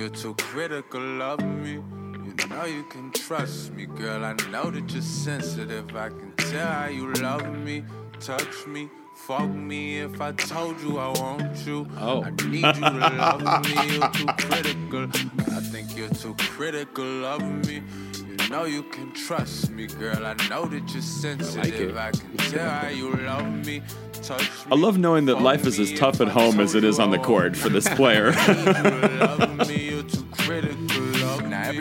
You're 0.00 0.08
too 0.08 0.34
critical 0.36 1.20
of 1.20 1.44
me. 1.44 1.72
You 1.72 2.48
know 2.48 2.64
you 2.64 2.84
can 2.84 3.12
trust 3.12 3.74
me, 3.74 3.84
girl. 3.84 4.24
I 4.24 4.32
know 4.50 4.70
that 4.70 4.90
you're 4.90 5.02
sensitive. 5.02 5.94
I 5.94 6.08
can 6.08 6.32
tell 6.38 6.72
how 6.72 6.88
you 6.88 7.12
love 7.12 7.46
me, 7.58 7.84
touch 8.18 8.66
me, 8.66 8.88
fuck 9.14 9.50
me. 9.50 9.98
If 9.98 10.18
I 10.22 10.32
told 10.32 10.80
you 10.80 10.96
I 10.98 11.08
want 11.20 11.66
you, 11.66 11.86
Oh. 11.98 12.24
I 12.24 12.30
need 12.30 12.64
you 12.64 12.72
to 12.72 13.10
love 13.20 13.66
me. 13.66 13.74
You're 13.92 14.08
too 14.08 14.26
critical. 14.38 15.04
I 15.58 15.60
think 15.60 15.94
you're 15.94 16.08
too 16.08 16.34
critical 16.38 17.26
of 17.26 17.42
me. 17.66 17.82
You 18.26 18.48
know 18.48 18.64
you 18.64 18.84
can 18.84 19.12
trust 19.12 19.70
me, 19.70 19.86
girl. 19.86 20.24
I 20.24 20.32
know 20.48 20.64
that 20.64 20.94
you're 20.94 21.02
sensitive. 21.02 21.94
I, 21.98 22.10
can 22.12 22.36
tell 22.38 22.70
how 22.70 22.88
you 22.88 23.12
love 23.16 23.66
me, 23.66 23.80
me. 23.80 23.82
I 24.70 24.74
love 24.74 24.98
knowing 24.98 25.26
that 25.26 25.34
fuck 25.34 25.44
life 25.44 25.66
is 25.66 25.78
as 25.78 25.92
tough 25.92 26.20
at 26.20 26.28
home 26.28 26.58
as 26.58 26.74
it 26.74 26.84
is 26.84 26.98
on 26.98 27.10
the 27.10 27.18
court 27.18 27.54
for 27.54 27.68
this 27.68 27.88
player. 27.94 28.32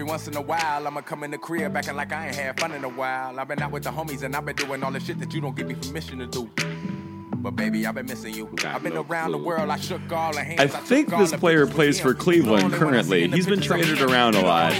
Once 0.09 0.27
in 0.27 0.35
a 0.35 0.41
while, 0.41 0.87
I'ma 0.87 1.01
come 1.01 1.23
in 1.23 1.29
the 1.29 1.37
crib 1.37 1.77
acting 1.77 1.95
like 1.95 2.11
I 2.11 2.27
ain't 2.27 2.35
had 2.35 2.59
fun 2.59 2.71
in 2.71 2.83
a 2.83 2.89
while. 2.89 3.39
I've 3.39 3.47
been 3.47 3.61
out 3.61 3.71
with 3.71 3.83
the 3.83 3.91
homies 3.91 4.23
and 4.23 4.35
I've 4.35 4.43
been 4.43 4.55
doing 4.55 4.83
all 4.83 4.91
the 4.91 4.99
shit 4.99 5.19
that 5.19 5.31
you 5.33 5.39
don't 5.39 5.55
give 5.55 5.67
me 5.67 5.75
permission 5.75 6.17
to 6.17 6.25
do. 6.25 6.49
But 7.35 7.55
baby, 7.55 7.85
I've 7.85 7.93
been 7.95 8.07
missing 8.07 8.33
you. 8.33 8.47
Got 8.55 8.75
I've 8.75 8.83
been 8.83 8.95
no 8.95 9.03
around 9.03 9.31
the 9.31 9.37
world. 9.37 9.69
I 9.69 9.77
shook 9.77 10.11
all 10.11 10.33
the 10.33 10.43
hands. 10.43 10.59
I 10.59 10.65
took 10.65 10.81
think 10.87 11.09
this 11.09 11.31
player 11.33 11.67
plays 11.67 11.99
for. 11.99 12.13
Cleveland 12.15 12.73
I 12.73 12.77
currently. 12.77 13.27
He's 13.29 13.45
been 13.45 13.61
traded 13.61 14.01
around 14.01 14.35
a 14.35 14.41
lot. 14.41 14.73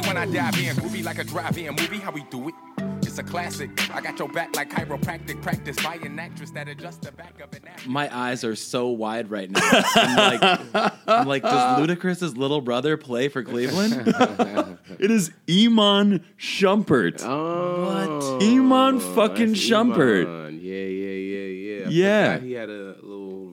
A 3.19 3.23
drive-in 3.23 3.49
movie. 3.49 3.59
How 3.59 3.59
we 3.59 3.67
do 3.67 3.69
it? 3.69 3.79
It's 3.79 3.79
a 3.79 3.79
classic. 3.79 3.95
I 3.95 4.01
got 4.01 4.19
your 4.19 4.29
back 4.29 4.55
like 4.55 4.69
chiropractic 4.69 5.41
practice 5.41 5.75
by 5.83 5.95
an 5.95 6.19
actress 6.19 6.51
that 6.51 6.67
adjusts 6.67 6.97
the 6.97 7.11
back 7.11 7.39
of 7.41 7.53
an 7.53 7.67
act. 7.67 7.87
My 7.87 8.15
eyes 8.15 8.43
are 8.43 8.55
so 8.55 8.87
wide 8.89 9.29
right 9.29 9.49
now. 9.49 9.59
I'm 9.95 10.39
like, 10.39 10.95
I'm 11.07 11.27
like, 11.27 11.43
does 11.43 11.79
Ludacris's 11.79 12.37
little 12.37 12.61
brother 12.61 12.97
play 12.97 13.27
for 13.27 13.43
Cleveland? 13.43 14.03
it 14.99 15.11
is 15.11 15.31
Iman 15.49 16.23
Shumpert. 16.37 17.21
Oh, 17.23 18.39
Iman 18.41 18.99
fucking 18.99 19.53
Shumpert. 19.53 20.25
Iman. 20.25 20.59
Yeah, 20.61 20.73
yeah, 20.75 21.09
yeah, 21.09 21.45
yeah. 21.45 21.85
I 21.85 21.89
Yeah. 21.89 22.39
He 22.39 22.51
had 22.53 22.69
a 22.69 22.73
little 22.73 23.08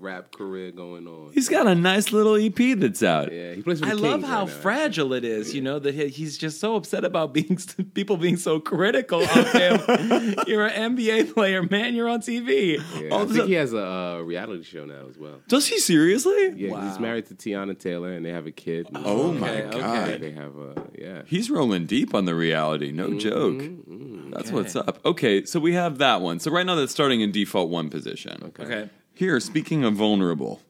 rap 0.07 0.31
career 0.33 0.71
going 0.71 1.07
on. 1.07 1.31
He's 1.35 1.49
got 1.49 1.67
a 1.67 1.75
nice 1.75 2.13
little 2.13 2.37
EP 2.37 2.79
that's 2.79 3.03
out. 3.03 3.33
yeah, 3.33 3.53
he 3.55 3.63
plays 3.63 3.81
for 3.81 3.87
the 3.87 3.91
I 3.93 3.95
love 3.95 4.21
Kings 4.21 4.27
how 4.27 4.41
right 4.45 4.49
now, 4.49 4.55
fragile 4.63 5.13
it 5.13 5.25
is. 5.25 5.55
You 5.55 5.63
know 5.63 5.79
that 5.79 5.95
he- 5.95 6.09
he's 6.09 6.39
just 6.39 6.61
so 6.61 6.77
upset 6.77 7.05
about 7.05 7.35
being 7.35 7.59
people 7.95 8.17
being 8.17 8.37
so 8.37 8.61
critical 8.61 9.23
of 9.23 9.53
him. 9.61 10.35
You're 10.47 10.67
an 10.67 10.97
NBA 10.97 11.35
player, 11.35 11.63
man. 11.63 11.95
You're 11.95 12.09
on 12.09 12.21
TV. 12.21 12.77
Yeah, 13.01 13.09
All 13.11 13.19
I 13.21 13.23
of 13.23 13.31
a 13.31 13.35
think 13.35 13.47
he 13.49 13.55
has 13.55 13.73
a 13.73 13.87
uh, 13.87 14.19
reality 14.21 14.63
show 14.63 14.85
now 14.85 15.07
as 15.11 15.19
well. 15.19 15.41
Does 15.49 15.67
he 15.67 15.79
seriously? 15.79 16.53
Yeah, 16.57 16.71
Wow. 16.73 16.89
he's 16.89 16.99
married 17.01 17.27
to 17.27 17.35
Teyana 17.35 17.79
Taylor, 17.79 18.13
and 18.13 18.25
they 18.25 18.31
have 18.31 18.47
a 18.47 18.53
kid. 18.53 18.89
Oh 18.95 19.33
my 19.33 19.61
god. 19.63 19.75
okay. 19.75 20.19
They 20.19 20.31
have 20.33 20.57
a 20.57 20.87
yeah. 20.99 21.23
He's 21.27 21.51
rolling 21.51 21.87
deep 21.87 22.15
on 22.15 22.25
the 22.25 22.35
reality, 22.35 22.93
no 22.93 23.09
Mm-hmm, 23.09 23.19
joke. 23.19 24.35
That's 24.35 24.51
what's 24.53 24.77
up. 24.77 25.01
Okay, 25.05 25.45
so 25.45 25.59
we 25.61 25.73
have 25.75 25.99
that 25.99 26.21
one. 26.21 26.39
So 26.41 26.51
right 26.51 26.67
now 26.67 26.75
that's 26.75 26.93
starting 26.93 27.21
in 27.21 27.33
default 27.33 27.71
one 27.71 27.89
position. 27.91 28.53
Okay. 28.59 28.89
Here, 29.17 29.41
speaking 29.41 29.83
of 29.83 29.95
vulnerable, 29.95 30.61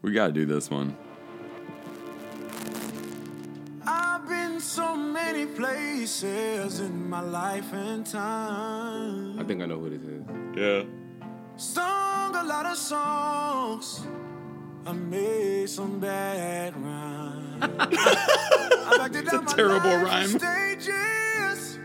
we 0.00 0.12
got 0.12 0.28
to 0.28 0.32
do 0.32 0.46
this 0.46 0.70
one. 0.70 0.96
I've 3.86 4.26
been 4.26 4.58
so 4.58 4.96
many 4.96 5.44
places 5.44 6.80
in 6.80 7.10
my 7.10 7.20
life 7.20 7.74
and 7.74 8.06
time. 8.06 9.38
I 9.38 9.44
think 9.44 9.60
I 9.60 9.66
know 9.66 9.78
who 9.78 9.90
this 9.90 10.00
is. 10.00 10.22
Yeah. 10.56 10.84
Sung 11.58 12.36
a 12.36 12.42
lot 12.42 12.64
of 12.64 12.78
songs. 12.78 14.06
I 14.86 14.92
made 14.94 15.68
some 15.68 16.00
bad 16.00 16.74
rhymes. 16.82 17.62
I 17.62 18.96
backed 18.96 19.16
it 19.16 19.30
a 19.30 19.44
terrible 19.54 19.90
life 19.90 20.04
rhyme. 20.04 20.38
Stages 20.38 21.78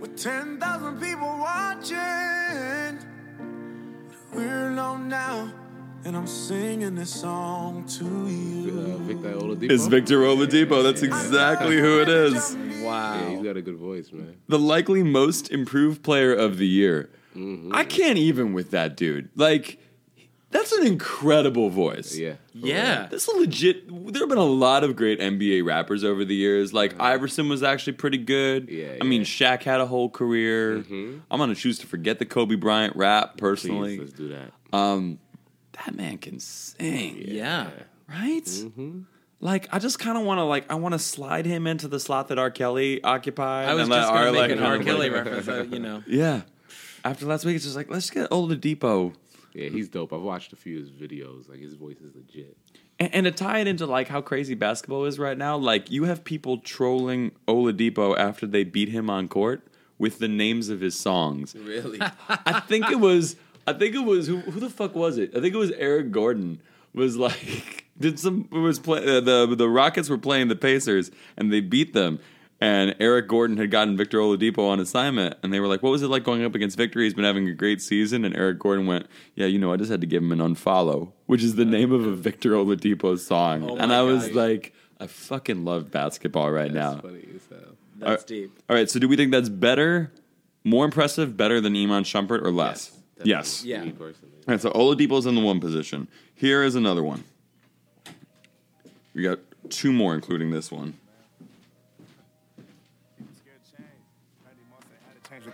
with 0.00 0.16
10,000 0.16 0.98
people 0.98 1.28
watching. 1.38 3.09
We're 4.32 4.70
alone 4.70 5.08
now. 5.08 5.52
And 6.04 6.16
I'm 6.16 6.26
singing 6.26 6.94
this 6.94 7.12
song 7.12 7.84
to 7.98 8.04
you. 8.04 8.80
Uh, 8.80 8.96
Victor 8.98 9.34
Oladipo. 9.34 9.70
It's 9.70 9.86
Victor 9.86 10.20
Oladipo. 10.20 10.82
That's 10.82 11.02
exactly 11.02 11.78
who 11.78 12.00
it 12.00 12.08
is. 12.08 12.56
Wow. 12.82 13.20
Yeah, 13.20 13.28
he's 13.30 13.42
got 13.42 13.56
a 13.58 13.62
good 13.62 13.76
voice, 13.76 14.10
man. 14.10 14.36
The 14.48 14.58
likely 14.58 15.02
most 15.02 15.50
improved 15.50 16.02
player 16.02 16.32
of 16.32 16.56
the 16.56 16.66
year. 16.66 17.10
Mm-hmm. 17.36 17.74
I 17.74 17.84
can't 17.84 18.16
even 18.16 18.54
with 18.54 18.70
that 18.70 18.96
dude. 18.96 19.28
Like, 19.36 19.78
that's 20.50 20.72
an 20.72 20.86
incredible 20.86 21.70
voice. 21.70 22.16
Yeah. 22.16 22.34
yeah. 22.52 23.06
That's 23.10 23.26
a 23.28 23.32
legit. 23.32 23.86
There 23.88 24.22
have 24.22 24.28
been 24.28 24.38
a 24.38 24.44
lot 24.44 24.84
of 24.84 24.96
great 24.96 25.20
NBA 25.20 25.64
rappers 25.64 26.02
over 26.04 26.24
the 26.24 26.34
years. 26.34 26.72
Like 26.72 27.00
Iverson 27.00 27.48
was 27.48 27.62
actually 27.62 27.92
pretty 27.94 28.18
good. 28.18 28.68
Yeah, 28.68 28.96
I 29.00 29.04
mean, 29.04 29.20
yeah. 29.20 29.26
Shaq 29.26 29.62
had 29.62 29.80
a 29.80 29.86
whole 29.86 30.10
career. 30.10 30.76
I'm 30.76 31.22
gonna 31.38 31.54
choose 31.54 31.78
to 31.80 31.86
forget 31.86 32.18
the 32.18 32.26
Kobe 32.26 32.56
Bryant 32.56 32.96
rap 32.96 33.36
Please, 33.36 33.40
personally. 33.40 33.98
let's 33.98 34.12
do 34.12 34.28
that. 34.28 34.52
Um, 34.76 35.18
that 35.84 35.94
man 35.94 36.18
can 36.18 36.38
sing, 36.40 37.22
Yeah. 37.26 37.70
right? 38.08 38.44
Mm-hmm. 38.44 39.00
Like, 39.42 39.68
I 39.72 39.78
just 39.78 39.98
kind 39.98 40.18
of 40.18 40.24
want 40.24 40.36
to 40.38 40.44
like, 40.44 40.70
I 40.70 40.74
want 40.74 40.92
to 40.92 40.98
slide 40.98 41.46
him 41.46 41.66
into 41.66 41.88
the 41.88 41.98
slot 41.98 42.28
that 42.28 42.38
R. 42.38 42.50
Kelly 42.50 43.02
occupied. 43.02 43.68
I 43.70 43.74
was 43.74 43.84
and 43.84 43.92
just 43.92 44.08
going 44.12 44.24
to 44.26 44.38
like, 44.38 44.50
make 44.50 44.58
an 44.58 44.62
R. 44.64 44.78
Kelly 44.80 45.08
reference, 45.08 45.48
uh, 45.48 45.64
you 45.70 45.78
know. 45.78 46.02
Yeah. 46.06 46.42
After 47.02 47.24
last 47.24 47.46
week, 47.46 47.56
it's 47.56 47.64
just 47.64 47.76
like 47.76 47.88
let's 47.90 48.10
get 48.10 48.28
Oladipo. 48.30 49.14
Yeah, 49.52 49.68
he's 49.68 49.88
dope. 49.88 50.12
I've 50.12 50.20
watched 50.20 50.52
a 50.52 50.56
few 50.56 50.78
of 50.78 50.86
his 50.86 50.90
videos. 50.90 51.48
Like 51.48 51.60
his 51.60 51.74
voice 51.74 52.00
is 52.00 52.14
legit. 52.14 52.56
And, 52.98 53.14
and 53.14 53.24
to 53.26 53.32
tie 53.32 53.58
it 53.58 53.66
into 53.66 53.86
like 53.86 54.08
how 54.08 54.20
crazy 54.20 54.54
basketball 54.54 55.04
is 55.04 55.18
right 55.18 55.36
now, 55.36 55.56
like 55.56 55.90
you 55.90 56.04
have 56.04 56.24
people 56.24 56.58
trolling 56.58 57.32
Oladipo 57.48 58.16
after 58.16 58.46
they 58.46 58.64
beat 58.64 58.90
him 58.90 59.10
on 59.10 59.28
court 59.28 59.66
with 59.98 60.18
the 60.18 60.28
names 60.28 60.68
of 60.68 60.80
his 60.80 60.98
songs. 60.98 61.54
Really? 61.54 62.00
I 62.28 62.60
think 62.60 62.90
it 62.90 63.00
was. 63.00 63.36
I 63.66 63.74
think 63.74 63.94
it 63.94 64.04
was 64.04 64.26
who, 64.26 64.38
who 64.38 64.58
the 64.58 64.70
fuck 64.70 64.94
was 64.94 65.18
it? 65.18 65.36
I 65.36 65.40
think 65.40 65.54
it 65.54 65.58
was 65.58 65.70
Eric 65.72 66.10
Gordon. 66.10 66.60
Was 66.92 67.16
like 67.16 67.86
did 67.98 68.18
some 68.18 68.48
was 68.50 68.78
play 68.78 68.98
uh, 68.98 69.20
the 69.20 69.54
the 69.54 69.68
Rockets 69.68 70.08
were 70.08 70.18
playing 70.18 70.48
the 70.48 70.56
Pacers 70.56 71.10
and 71.36 71.52
they 71.52 71.60
beat 71.60 71.92
them. 71.92 72.18
And 72.62 72.94
Eric 73.00 73.26
Gordon 73.26 73.56
had 73.56 73.70
gotten 73.70 73.96
Victor 73.96 74.18
Oladipo 74.18 74.68
on 74.68 74.80
assignment, 74.80 75.34
and 75.42 75.50
they 75.50 75.60
were 75.60 75.66
like, 75.66 75.82
"What 75.82 75.90
was 75.90 76.02
it 76.02 76.08
like 76.08 76.24
going 76.24 76.44
up 76.44 76.54
against 76.54 76.76
Victor? 76.76 77.00
He's 77.00 77.14
been 77.14 77.24
having 77.24 77.48
a 77.48 77.54
great 77.54 77.80
season." 77.80 78.22
And 78.24 78.36
Eric 78.36 78.58
Gordon 78.58 78.86
went, 78.86 79.06
"Yeah, 79.34 79.46
you 79.46 79.58
know, 79.58 79.72
I 79.72 79.76
just 79.78 79.90
had 79.90 80.02
to 80.02 80.06
give 80.06 80.22
him 80.22 80.30
an 80.32 80.40
unfollow, 80.40 81.12
which 81.24 81.42
is 81.42 81.54
the 81.54 81.64
name 81.64 81.90
of 81.90 82.06
a 82.06 82.12
Victor 82.14 82.50
Oladipo 82.50 83.18
song." 83.18 83.64
Oh 83.68 83.76
and 83.76 83.92
I 83.92 84.02
was 84.02 84.26
gosh. 84.26 84.34
like, 84.36 84.74
"I 85.00 85.06
fucking 85.06 85.64
love 85.64 85.90
basketball 85.90 86.50
right 86.50 86.70
now." 86.72 86.92
That's 86.96 87.02
funny 87.06 87.24
as 87.34 87.46
hell. 87.48 87.76
That's 87.96 88.22
Uh, 88.24 88.26
deep. 88.26 88.58
All 88.68 88.76
right, 88.76 88.90
so 88.90 88.98
do 88.98 89.08
we 89.08 89.16
think 89.16 89.30
that's 89.32 89.48
better, 89.48 90.12
more 90.62 90.84
impressive, 90.84 91.38
better 91.38 91.62
than 91.62 91.74
Iman 91.74 92.04
Shumpert, 92.04 92.42
or 92.42 92.50
less? 92.52 92.90
definitely. 93.16 93.30
Yes. 93.30 93.64
Yeah. 93.64 93.84
Me. 93.84 93.94
All 94.00 94.06
right, 94.48 94.60
so 94.60 94.70
Oladipo's 94.72 95.24
in 95.24 95.34
the 95.34 95.40
one 95.40 95.60
position. 95.60 96.08
Here 96.34 96.62
is 96.62 96.74
another 96.74 97.02
one. 97.02 97.24
We 99.14 99.22
got 99.22 99.38
two 99.70 99.92
more, 99.92 100.14
including 100.14 100.50
this 100.50 100.70
one. 100.70 100.94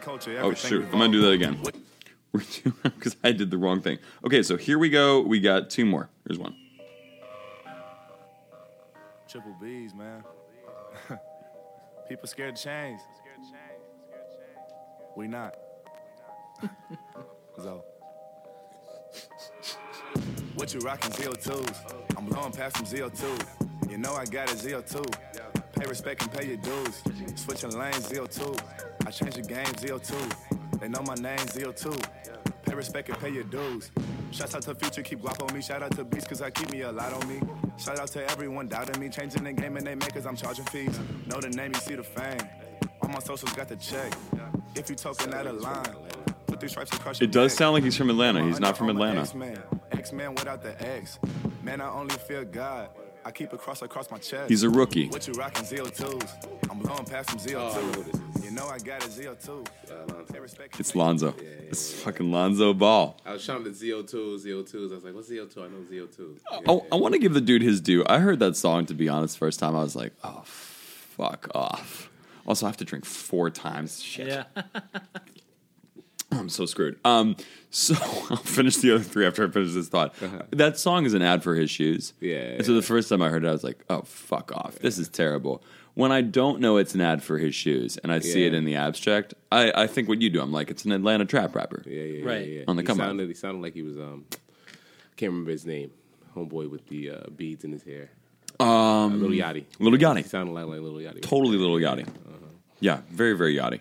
Oh 0.08 0.54
shoot! 0.54 0.84
I'm 0.84 0.98
gonna 0.98 1.12
do 1.12 1.22
that 1.22 1.32
again. 1.32 1.60
We're 2.32 2.42
because 2.82 3.16
I 3.24 3.32
did 3.32 3.50
the 3.50 3.58
wrong 3.58 3.80
thing. 3.80 3.98
Okay, 4.24 4.42
so 4.42 4.56
here 4.56 4.78
we 4.78 4.90
go. 4.90 5.20
We 5.20 5.40
got 5.40 5.70
two 5.70 5.86
more. 5.86 6.10
Here's 6.26 6.38
one. 6.38 6.54
Triple 9.28 9.56
B's, 9.60 9.94
man. 9.94 10.22
People 12.08 12.28
scared 12.28 12.56
to 12.56 12.62
change. 12.62 13.00
We 15.16 15.26
not. 15.26 15.56
so. 17.58 17.82
What 20.54 20.72
you 20.74 20.80
rockin' 20.80 21.12
ZO2s? 21.12 22.16
I'm 22.16 22.26
blowing 22.26 22.52
past 22.52 22.76
some 22.76 22.86
ZO2. 22.86 23.90
You 23.90 23.98
know 23.98 24.14
I 24.14 24.24
got 24.26 24.50
a 24.50 24.54
ZO2. 24.54 25.16
Pay 25.72 25.86
respect 25.86 26.22
and 26.22 26.32
pay 26.32 26.46
your 26.46 26.56
dues. 26.58 27.02
Switching 27.34 27.76
lanes, 27.78 28.08
ZO2. 28.08 28.85
I 29.06 29.10
change 29.10 29.34
the 29.36 29.42
game, 29.42 29.64
ZO2. 29.64 30.80
They 30.80 30.88
know 30.88 31.00
my 31.06 31.14
name, 31.14 31.38
ZO2. 31.38 32.06
Pay 32.64 32.74
respect 32.74 33.08
and 33.08 33.18
pay 33.18 33.30
your 33.30 33.44
dues. 33.44 33.92
Shouts 34.32 34.54
out 34.56 34.62
to 34.62 34.74
Future, 34.74 35.02
keep 35.02 35.20
guap 35.20 35.40
on 35.46 35.54
me. 35.54 35.62
Shout 35.62 35.82
out 35.82 35.92
to 35.96 36.04
Beats, 36.04 36.26
cause 36.26 36.42
I 36.42 36.50
keep 36.50 36.70
me 36.72 36.80
a 36.80 36.90
lot 36.90 37.12
on 37.12 37.28
me. 37.28 37.40
Shout 37.78 38.00
out 38.00 38.08
to 38.08 38.28
everyone 38.32 38.66
doubting 38.66 39.00
me. 39.00 39.08
Changing 39.08 39.44
the 39.44 39.52
game 39.52 39.76
and 39.76 39.86
they 39.86 39.94
make 39.94 40.12
cause 40.12 40.26
I'm 40.26 40.34
charging 40.34 40.64
fees. 40.66 40.98
Know 41.26 41.40
the 41.40 41.50
name, 41.50 41.72
you 41.72 41.80
see 41.80 41.94
the 41.94 42.02
fame. 42.02 42.40
All 43.00 43.08
my 43.08 43.20
socials 43.20 43.52
got 43.52 43.68
the 43.68 43.76
check. 43.76 44.12
If 44.74 44.90
you 44.90 44.96
talking 44.96 45.32
out 45.32 45.46
of 45.46 45.60
line, 45.60 45.94
put 46.48 46.58
these 46.58 46.72
stripes 46.72 46.92
across 46.92 47.20
your 47.20 47.28
It 47.28 47.32
does 47.32 47.52
neck. 47.52 47.58
sound 47.58 47.74
like 47.74 47.84
he's 47.84 47.96
from 47.96 48.10
Atlanta. 48.10 48.42
He's 48.44 48.58
not 48.58 48.76
from 48.76 48.88
Atlanta. 48.90 49.20
X-Man. 49.20 49.62
X-Man 49.92 50.34
without 50.34 50.62
the 50.64 50.74
X. 50.84 51.20
Man, 51.62 51.80
I 51.80 51.88
only 51.90 52.16
fear 52.16 52.44
God. 52.44 52.88
I 53.24 53.30
keep 53.30 53.52
a 53.52 53.58
cross 53.58 53.82
across 53.82 54.10
my 54.10 54.18
chest. 54.18 54.48
He's 54.50 54.62
a 54.64 54.70
rookie. 54.70 55.08
What 55.08 55.26
you 55.26 55.32
rockin' 55.34 55.64
ZO2s? 55.64 56.70
I'm 56.70 56.78
blowing 56.78 57.04
past 57.04 57.30
some 57.30 57.38
ZO2. 57.40 58.25
You 58.46 58.52
know 58.52 58.68
I 58.68 58.78
got 58.78 59.04
a 59.04 59.08
ZO2. 59.08 59.66
Pay 60.32 60.38
respect 60.38 60.72
and 60.74 60.80
It's 60.80 60.92
pay- 60.92 60.98
Lonzo. 60.98 61.34
It's 61.68 61.92
fucking 61.92 62.30
Lonzo 62.30 62.72
Ball. 62.72 63.18
I 63.26 63.32
was 63.32 63.44
trying 63.44 63.64
to 63.64 63.70
ZO2, 63.70 64.44
ZO2s. 64.44 64.90
I 64.92 64.94
was 64.94 65.04
like, 65.04 65.14
what's 65.14 65.28
ZO2? 65.28 65.58
I 65.58 65.68
know 65.68 65.78
ZO2. 65.90 66.38
Yeah. 66.52 66.58
Oh, 66.68 66.86
I 66.92 66.96
want 66.96 67.14
to 67.14 67.18
give 67.18 67.34
the 67.34 67.40
dude 67.40 67.62
his 67.62 67.80
due. 67.80 68.04
I 68.08 68.18
heard 68.20 68.38
that 68.38 68.56
song, 68.56 68.86
to 68.86 68.94
be 68.94 69.08
honest, 69.08 69.36
first 69.38 69.58
time. 69.58 69.74
I 69.74 69.82
was 69.82 69.96
like, 69.96 70.12
oh, 70.22 70.42
fuck 70.44 71.48
off. 71.54 72.08
Also, 72.46 72.66
I 72.66 72.68
have 72.68 72.76
to 72.76 72.84
drink 72.84 73.04
four 73.04 73.50
times. 73.50 74.00
Shit. 74.02 74.28
Yeah. 74.28 74.44
I'm 76.32 76.48
so 76.48 76.66
screwed. 76.66 76.98
Um, 77.04 77.36
so 77.70 77.94
I'll 78.30 78.36
finish 78.36 78.76
the 78.76 78.94
other 78.94 79.02
three 79.04 79.26
after 79.26 79.46
I 79.46 79.50
finish 79.50 79.72
this 79.74 79.88
thought. 79.88 80.14
That 80.50 80.78
song 80.78 81.04
is 81.06 81.14
an 81.14 81.22
ad 81.22 81.42
for 81.42 81.54
his 81.54 81.70
shoes. 81.70 82.12
Uh-huh. 82.16 82.26
Yeah, 82.28 82.36
And 82.56 82.66
so 82.66 82.74
the 82.74 82.82
first 82.82 83.08
time 83.08 83.22
I 83.22 83.28
heard 83.28 83.44
it, 83.44 83.48
I 83.48 83.52
was 83.52 83.64
like, 83.64 83.84
"Oh, 83.88 84.02
fuck 84.02 84.52
off! 84.52 84.76
This 84.80 84.98
is 84.98 85.08
terrible." 85.08 85.62
When 85.96 86.12
I 86.12 86.20
don't 86.20 86.60
know 86.60 86.76
it's 86.76 86.94
an 86.94 87.00
ad 87.00 87.22
for 87.22 87.38
his 87.38 87.54
shoes 87.54 87.96
and 87.96 88.12
I 88.12 88.18
see 88.18 88.44
it 88.46 88.52
in 88.52 88.66
the 88.66 88.76
abstract, 88.76 89.32
I, 89.50 89.72
I 89.74 89.86
think 89.86 90.08
what 90.10 90.20
you 90.20 90.28
do. 90.28 90.42
I'm 90.42 90.52
like, 90.52 90.70
it's 90.70 90.84
an 90.84 90.92
Atlanta 90.92 91.24
trap 91.24 91.56
rapper. 91.56 91.82
Yeah, 91.86 92.02
yeah, 92.02 92.24
Right. 92.24 92.46
yeah, 92.46 92.58
yeah. 92.58 92.64
On 92.68 92.76
the 92.76 92.82
he 92.82 92.86
come 92.86 93.00
up. 93.00 93.06
sounded, 93.06 93.28
He 93.28 93.34
sounded 93.34 93.62
like 93.62 93.72
he 93.72 93.80
was, 93.80 93.96
um, 93.96 94.26
can't 95.16 95.32
remember 95.32 95.52
his 95.52 95.64
name. 95.64 95.90
Homeboy 96.36 96.68
with 96.68 96.86
the 96.88 97.10
uh, 97.12 97.20
beads 97.34 97.64
in 97.64 97.72
his 97.72 97.82
hair. 97.82 98.10
Um, 98.60 99.22
Little 99.22 99.34
Yachty. 99.36 99.64
Little 99.78 99.98
Yachty. 99.98 100.18
He 100.18 100.22
sounded 100.24 100.52
like, 100.52 100.66
like 100.66 100.80
Little 100.80 100.98
Yachty. 100.98 101.22
Totally 101.22 101.56
little 101.56 101.76
yachty. 101.76 102.06
Yeah, 102.78 103.00
very 103.10 103.32
very 103.32 103.56
yachty. 103.56 103.80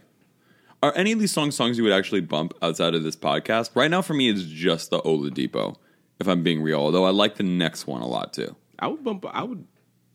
Are 0.81 0.93
any 0.95 1.11
of 1.11 1.19
these 1.19 1.33
songs 1.33 1.53
songs 1.55 1.77
you 1.77 1.83
would 1.83 1.91
actually 1.91 2.21
bump 2.21 2.53
outside 2.61 2.95
of 2.95 3.03
this 3.03 3.17
podcast? 3.17 3.71
Right 3.75 3.91
now, 3.91 4.01
for 4.01 4.13
me, 4.13 4.29
it's 4.29 4.43
just 4.43 4.89
the 4.89 4.99
Oladipo. 5.01 5.75
If 6.21 6.27
I'm 6.29 6.43
being 6.43 6.61
real, 6.61 6.79
although 6.79 7.03
I 7.03 7.09
like 7.09 7.35
the 7.35 7.43
next 7.43 7.87
one 7.87 8.01
a 8.01 8.07
lot 8.07 8.31
too. 8.31 8.55
I 8.79 8.87
would 8.87 9.03
bump. 9.03 9.25
I 9.29 9.43
would. 9.43 9.67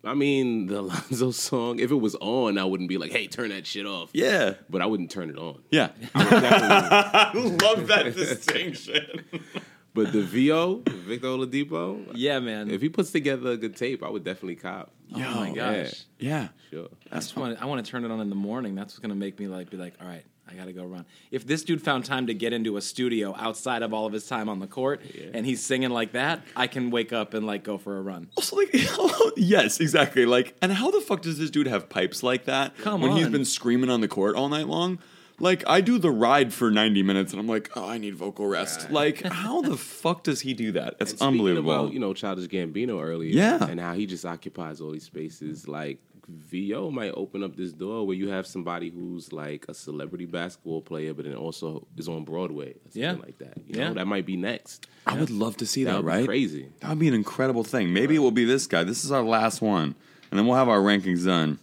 I 0.05 0.15
mean, 0.15 0.67
the 0.67 0.81
Alonzo 0.81 1.31
song. 1.31 1.79
If 1.79 1.91
it 1.91 1.97
was 2.01 2.15
on, 2.21 2.57
I 2.59 2.65
wouldn't 2.65 2.89
be 2.89 2.97
like, 2.99 3.13
"Hey, 3.13 3.27
turn 3.27 3.51
that 3.51 3.67
shit 3.67 3.87
off." 3.87 4.11
Yeah, 4.13 4.55
But 4.69 4.81
I 4.83 4.87
wouldn't 4.87 5.11
turn 5.11 5.29
it 5.31 5.37
on. 5.39 5.63
yeah. 5.71 5.91
I 6.15 7.31
would 7.35 7.61
Love 7.63 7.87
that 7.89 8.15
distinction. 8.17 9.25
but 9.95 10.13
the 10.13 10.23
VO, 10.23 10.83
Victor 10.89 11.27
Oladipo. 11.29 12.13
Yeah, 12.15 12.39
man. 12.41 12.71
If 12.71 12.81
he 12.81 12.89
puts 12.89 13.11
together 13.13 13.51
a 13.51 13.57
good 13.57 13.77
tape, 13.77 14.03
I 14.03 14.09
would 14.09 14.25
definitely 14.25 14.57
cop. 14.57 14.91
oh 15.15 15.19
my 15.19 15.49
yeah. 15.51 15.83
gosh. 15.83 16.05
Yeah. 16.19 16.49
Sure. 16.71 16.89
I 17.13 17.17
just 17.17 17.37
want 17.37 17.61
I 17.61 17.67
want 17.67 17.85
to 17.85 17.91
turn 17.91 18.05
it 18.05 18.11
on 18.11 18.21
in 18.21 18.31
the 18.31 18.37
morning. 18.37 18.75
That's 18.75 18.93
what's 18.95 19.01
gonna 19.01 19.15
make 19.15 19.39
me 19.39 19.49
like 19.49 19.71
be 19.71 19.77
like, 19.77 19.95
all 20.01 20.07
right, 20.09 20.25
I 20.51 20.55
gotta 20.55 20.73
go 20.73 20.85
run. 20.85 21.07
If 21.31 21.47
this 21.47 21.63
dude 21.63 21.83
found 21.83 22.05
time 22.05 22.27
to 22.27 22.35
get 22.35 22.53
into 22.53 22.77
a 22.77 22.81
studio 22.81 23.35
outside 23.39 23.83
of 23.83 23.93
all 23.95 24.07
of 24.07 24.13
his 24.13 24.27
time 24.27 24.49
on 24.49 24.59
the 24.59 24.67
court, 24.67 25.01
and 25.33 25.47
he's 25.47 25.63
singing 25.65 25.91
like 25.91 26.13
that, 26.13 26.43
I 26.57 26.67
can 26.67 26.91
wake 26.91 27.13
up 27.13 27.35
and 27.35 27.47
like 27.47 27.63
go 27.63 27.79
for 27.79 27.97
a 27.97 28.03
run. 28.03 28.29
Also, 28.37 28.57
like, 28.57 28.71
yes, 29.37 29.81
exactly. 29.81 30.27
Like, 30.27 30.57
and 30.61 30.73
how 30.73 30.91
the 30.91 31.01
fuck 31.01 31.23
does 31.23 31.39
this 31.39 31.51
dude 31.51 31.67
have 31.67 31.89
pipes 31.89 32.23
like 32.23 32.45
that 32.47 32.77
Come 32.79 33.01
when 33.01 33.13
he's 33.13 33.29
been 33.29 33.45
screaming 33.45 33.91
on 33.91 34.01
the 34.01 34.09
court 34.09 34.37
all 34.37 34.49
night 34.49 34.67
long? 34.67 34.99
Like, 35.43 35.65
I 35.67 35.81
do 35.81 35.99
the 35.99 36.11
ride 36.11 36.53
for 36.53 36.71
90 36.71 37.03
minutes 37.03 37.33
and 37.33 37.41
I'm 37.41 37.49
like, 37.49 37.71
oh, 37.75 37.89
I 37.89 37.97
need 37.97 38.15
vocal 38.15 38.47
rest. 38.47 38.91
Like, 38.91 39.23
how 39.33 39.63
the 39.63 39.77
fuck 39.77 40.23
does 40.23 40.43
he 40.43 40.53
do 40.53 40.73
that? 40.73 40.97
It's 41.01 41.13
And 41.13 41.23
unbelievable. 41.23 41.73
About, 41.73 41.93
you 41.95 41.99
know, 41.99 42.13
Childish 42.13 42.47
Gambino 42.49 43.03
earlier. 43.03 43.31
Yeah. 43.31 43.65
And 43.65 43.81
how 43.81 43.95
he 43.95 44.05
just 44.05 44.27
occupies 44.27 44.83
all 44.83 44.91
these 44.91 45.05
spaces. 45.05 45.67
Like, 45.67 45.99
VO 46.31 46.91
might 46.91 47.13
open 47.13 47.43
up 47.43 47.57
this 47.57 47.73
door 47.73 48.07
where 48.07 48.17
you 48.17 48.29
have 48.29 48.47
somebody 48.47 48.91
who's 48.91 49.33
like 49.33 49.67
a 49.69 49.75
celebrity 49.75 50.27
basketball 50.27 50.81
player, 50.83 51.13
but 51.15 51.25
then 51.25 51.35
also 51.35 51.87
is 51.97 52.09
on 52.09 52.25
Broadway. 52.25 52.71
Or 52.71 52.75
something 52.85 53.03
Yeah. 53.03 53.13
like 53.13 53.39
that. 53.39 53.59
You 53.67 53.75
Yeah. 53.79 53.89
know, 53.89 53.95
that 53.95 54.07
might 54.07 54.27
be 54.27 54.37
next. 54.37 54.87
I 55.07 55.19
would 55.19 55.31
love 55.31 55.57
to 55.59 55.67
see 55.67 55.85
that, 55.85 55.91
That 55.93 55.97
would 56.05 56.11
be 56.13 56.17
right? 56.19 56.27
crazy. 56.27 56.67
That 56.81 56.91
would 56.91 56.99
be 56.99 57.09
an 57.09 57.15
incredible 57.15 57.65
thing. 57.65 57.93
Maybe 57.93 58.17
it 58.17 58.21
will 58.21 58.31
be 58.31 58.45
this 58.45 58.67
guy. 58.67 58.85
This 58.85 59.05
is 59.05 59.11
our 59.13 59.23
last 59.23 59.61
one. 59.63 59.95
And 60.31 60.39
then 60.39 60.47
we'll 60.47 60.57
have 60.57 60.69
our 60.69 60.81
rankings 60.81 61.25
done. 61.25 61.59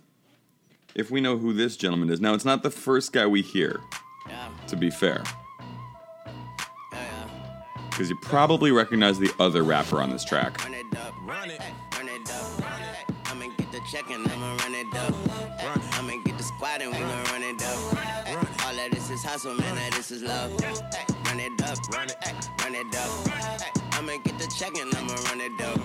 If 0.95 1.11
we 1.11 1.21
know 1.21 1.37
who 1.37 1.53
this 1.53 1.77
gentleman 1.77 2.09
is. 2.09 2.19
Now, 2.19 2.33
it's 2.33 2.43
not 2.45 2.63
the 2.63 2.71
first 2.71 3.13
guy 3.13 3.25
we 3.27 3.41
hear, 3.41 3.79
Yeah. 4.27 4.49
to 4.67 4.75
be 4.75 4.89
fair. 4.89 5.23
Because 7.89 8.09
you 8.09 8.17
probably 8.21 8.71
recognize 8.71 9.17
the 9.17 9.31
other 9.39 9.63
rapper 9.63 10.01
on 10.01 10.11
this 10.11 10.23
track. 10.23 10.63
Run 10.63 10.73
it 10.75 10.85
up, 10.97 11.13
run 11.25 11.49
it, 11.49 11.59
run 11.97 12.09
it 12.09 12.29
up. 12.31 12.76
I'ma 13.87 14.03
get 14.03 14.07
the 14.07 14.11
check 14.11 14.11
and 14.11 14.27
I'ma 14.31 14.57
run 14.57 14.75
it 14.75 14.95
up. 14.95 15.13
I'ma 15.93 16.13
get 16.25 16.37
the 16.37 16.43
squad 16.43 16.81
and 16.81 16.91
we 16.91 16.99
gon' 16.99 17.23
run 17.31 17.43
it 17.43 17.61
up. 17.63 18.65
All 18.65 18.79
of 18.79 18.91
this 18.91 19.09
is 19.09 19.23
hustle, 19.23 19.53
man, 19.55 19.75
that 19.75 19.93
this 19.93 20.11
is 20.11 20.23
love. 20.23 20.51
Run 21.25 21.39
it 21.39 21.61
up, 21.61 21.77
run 21.93 22.09
it, 22.09 22.49
run 22.61 22.75
it 22.75 22.95
up. 22.95 23.93
I'ma 23.93 24.17
get 24.23 24.37
the 24.39 24.47
check 24.57 24.75
and 24.77 24.93
I'ma 24.93 25.13
run 25.29 25.39
it 25.39 25.61
up. 25.61 25.79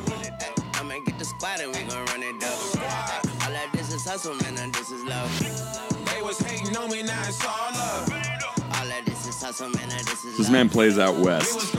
I'ma 0.81 0.95
get 1.05 1.19
the 1.19 1.25
squad 1.25 1.61
and 1.61 1.75
we 1.75 1.83
gon' 1.85 2.05
run 2.07 2.23
it 2.23 2.43
up. 2.43 3.47
All 3.47 3.55
of 3.55 3.73
this 3.73 3.93
is 3.95 4.05
hustle, 4.05 4.35
man, 4.35 4.59
and 4.59 4.75
this 4.75 4.91
is 4.91 5.05
love. 5.05 5.31
They 6.07 6.23
was 6.23 6.39
hating 6.41 6.77
on 6.77 6.91
me, 6.91 7.03
now 7.03 7.23
it's 7.27 7.45
all 7.45 7.73
love. 7.73 8.11
All 8.75 8.99
of 8.99 9.05
this 9.05 9.29
is 9.29 9.41
hustle, 9.41 9.69
man, 9.71 9.91
and 9.91 10.07
this 10.07 10.25
is 10.25 10.39
This 10.39 10.51
man 10.51 10.69
plays 10.69 10.99
out 10.99 11.15
We 11.15 11.23
was 11.23 11.47
west. 11.47 11.77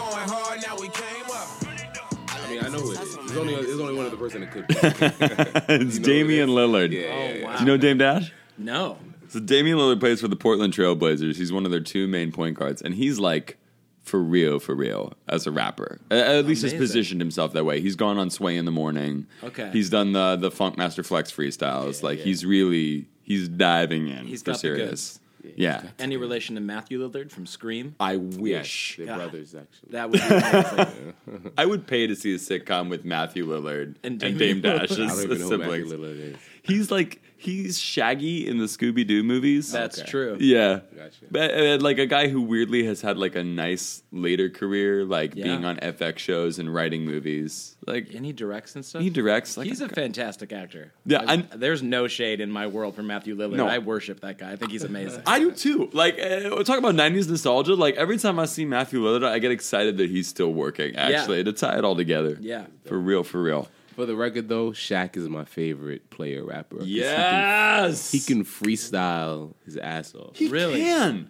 Know 2.73 2.79
who 2.79 2.91
it 2.91 2.99
is. 3.01 3.15
Only, 3.37 3.55
there's 3.55 3.79
only 3.79 3.93
one 3.95 4.05
other 4.05 4.17
person 4.17 4.41
that 4.41 4.51
could 4.51 4.67
be. 4.67 4.75
it's 4.81 5.69
You 5.69 5.77
know 5.77 5.77
who 5.79 5.85
it 5.85 6.03
Damian? 6.03 6.49
Lillard. 6.49 6.91
Yeah, 6.91 7.01
yeah, 7.01 7.41
Oh, 7.41 7.45
wow. 7.47 7.53
Do 7.57 7.59
you 7.59 7.65
know 7.67 7.77
Dame 7.77 7.97
Dash? 7.97 8.33
No. 8.57 8.97
So 9.29 9.39
Damian 9.39 9.77
Lillard 9.77 9.99
plays 9.99 10.21
for 10.21 10.27
the 10.27 10.35
Portland 10.35 10.73
Trailblazers. 10.73 11.35
He's 11.37 11.51
one 11.51 11.65
of 11.65 11.71
their 11.71 11.79
two 11.79 12.07
main 12.07 12.31
point 12.31 12.57
guards, 12.57 12.81
and 12.81 12.93
he's 12.93 13.19
like 13.19 13.57
for 14.03 14.21
real, 14.21 14.59
for 14.59 14.75
real 14.75 15.13
as 15.29 15.47
a 15.47 15.51
rapper. 15.51 15.99
A- 16.11 16.37
At 16.39 16.45
least 16.45 16.61
he's 16.63 16.73
positioned 16.73 17.21
himself 17.21 17.53
that 17.53 17.63
way. 17.65 17.79
He's 17.81 17.95
gone 17.95 18.17
on 18.17 18.29
Sway 18.29 18.57
in 18.57 18.65
the 18.65 18.71
morning. 18.71 19.27
Okay. 19.43 19.69
He's 19.71 19.89
done 19.89 20.11
the 20.13 20.35
the 20.35 20.51
Funkmaster 20.51 21.05
Flex 21.05 21.31
freestyles. 21.31 22.03
like 22.03 22.19
yeah. 22.19 22.25
he's 22.25 22.45
really 22.45 23.07
he's 23.23 23.47
diving 23.47 24.07
in 24.09 24.27
He's 24.27 24.41
for 24.41 24.47
got 24.47 24.53
the 24.53 24.59
serious. 24.59 25.19
Yeah. 25.55 25.83
Any 25.99 26.17
relation 26.17 26.55
to 26.55 26.61
Matthew 26.61 26.99
Lillard 27.07 27.31
from 27.31 27.45
Scream? 27.45 27.95
I 27.99 28.13
Yes, 28.13 28.37
wish 28.37 28.95
they're 28.97 29.05
God. 29.07 29.17
brothers, 29.17 29.55
actually. 29.55 29.89
That 29.91 30.09
would 30.09 30.19
be 30.19 30.27
amazing. 30.27 31.51
I 31.57 31.65
would 31.65 31.87
pay 31.87 32.07
to 32.07 32.15
see 32.15 32.33
a 32.33 32.37
sitcom 32.37 32.89
with 32.89 33.05
Matthew 33.05 33.45
Lillard 33.47 33.95
and, 34.03 34.21
And 34.23 34.37
Dame 34.37 34.61
Damian 34.61 34.61
Dash 34.61 34.91
as 34.91 34.99
I 34.99 35.05
don't 35.07 35.17
the 35.17 35.23
even 35.35 35.39
know 35.39 35.49
who 35.49 35.57
Matthew 35.57 35.89
siblings. 35.89 36.37
He's 36.63 36.91
like 36.91 37.21
he's 37.43 37.79
Shaggy 37.79 38.47
in 38.47 38.57
the 38.57 38.65
Scooby 38.65 39.05
Doo 39.05 39.21
movies. 39.23 39.71
That's 39.71 39.99
Okay. 39.99 40.09
true. 40.09 40.37
Yeah. 40.39 40.79
Gotcha. 40.95 41.25
But, 41.29 41.51
uh, 41.53 41.77
like 41.81 41.97
a 41.99 42.05
guy 42.05 42.27
who 42.29 42.41
weirdly 42.41 42.85
has 42.85 43.01
had 43.01 43.17
like 43.17 43.35
a 43.35 43.43
nice 43.43 44.01
later 44.11 44.49
career, 44.49 45.05
like 45.05 45.35
Yeah. 45.35 45.43
being 45.43 45.65
on 45.65 45.77
FX 45.81 46.19
shows 46.19 46.59
and 46.59 46.73
writing 46.73 47.05
movies. 47.05 47.75
Like 47.85 48.13
And 48.13 48.25
he 48.25 48.31
directs 48.31 48.75
and 48.75 48.85
stuff. 48.85 49.01
he 49.01 49.09
directs. 49.09 49.57
Like 49.57 49.67
He's 49.67 49.81
a 49.81 49.89
fantastic 49.89 50.51
actor. 50.53 50.93
Yeah, 51.05 51.19
I- 51.21 51.25
I'm- 51.33 51.47
there's 51.55 51.83
no 51.83 52.07
shade 52.07 52.39
in 52.39 52.49
my 52.49 52.67
world 52.67 52.95
for 52.95 53.03
Matthew 53.03 53.35
Lillard. 53.35 53.57
No. 53.57 53.67
I 53.67 53.79
worship 53.79 54.21
that 54.21 54.37
guy. 54.37 54.51
I 54.51 54.55
think 54.55 54.71
he's 54.71 54.83
amazing. 54.83 55.21
I 55.27 55.39
do 55.39 55.51
too. 55.51 55.89
Like 55.93 56.17
uh, 56.19 56.63
talk 56.63 56.77
about 56.79 56.95
'90s 56.95 57.29
nostalgia. 57.29 57.75
Like 57.75 57.95
every 57.95 58.17
time 58.17 58.39
I 58.39 58.45
see 58.45 58.65
Matthew 58.65 59.01
Lillard, 59.01 59.25
I 59.25 59.39
get 59.39 59.51
excited 59.51 59.97
that 59.97 60.09
he's 60.09 60.27
still 60.27 60.53
working. 60.53 60.95
Actually, 60.95 61.43
to 61.43 61.51
tie 61.53 61.77
it 61.77 61.83
all 61.83 61.95
together. 61.95 62.37
Yeah. 62.41 62.65
for 62.85 62.97
real, 62.99 63.23
for 63.23 63.41
real. 63.41 63.67
For 63.95 64.05
the 64.05 64.15
record, 64.15 64.49
though, 64.49 64.71
Shaq 64.71 65.15
is 65.17 65.29
my 65.29 65.45
favorite 65.45 66.09
player 66.09 66.43
rapper. 66.43 66.77
'cause 66.77 66.85
he 66.87 66.93
can- 66.99 66.99
Yes, 67.09 68.11
He 68.11 68.19
can, 68.19 68.43
freestyle 68.43 69.53
his 69.65 69.77
ass 69.77 70.13
off. 70.15 70.35
He 70.37 70.47
Really? 70.47 70.79
can. 70.81 71.29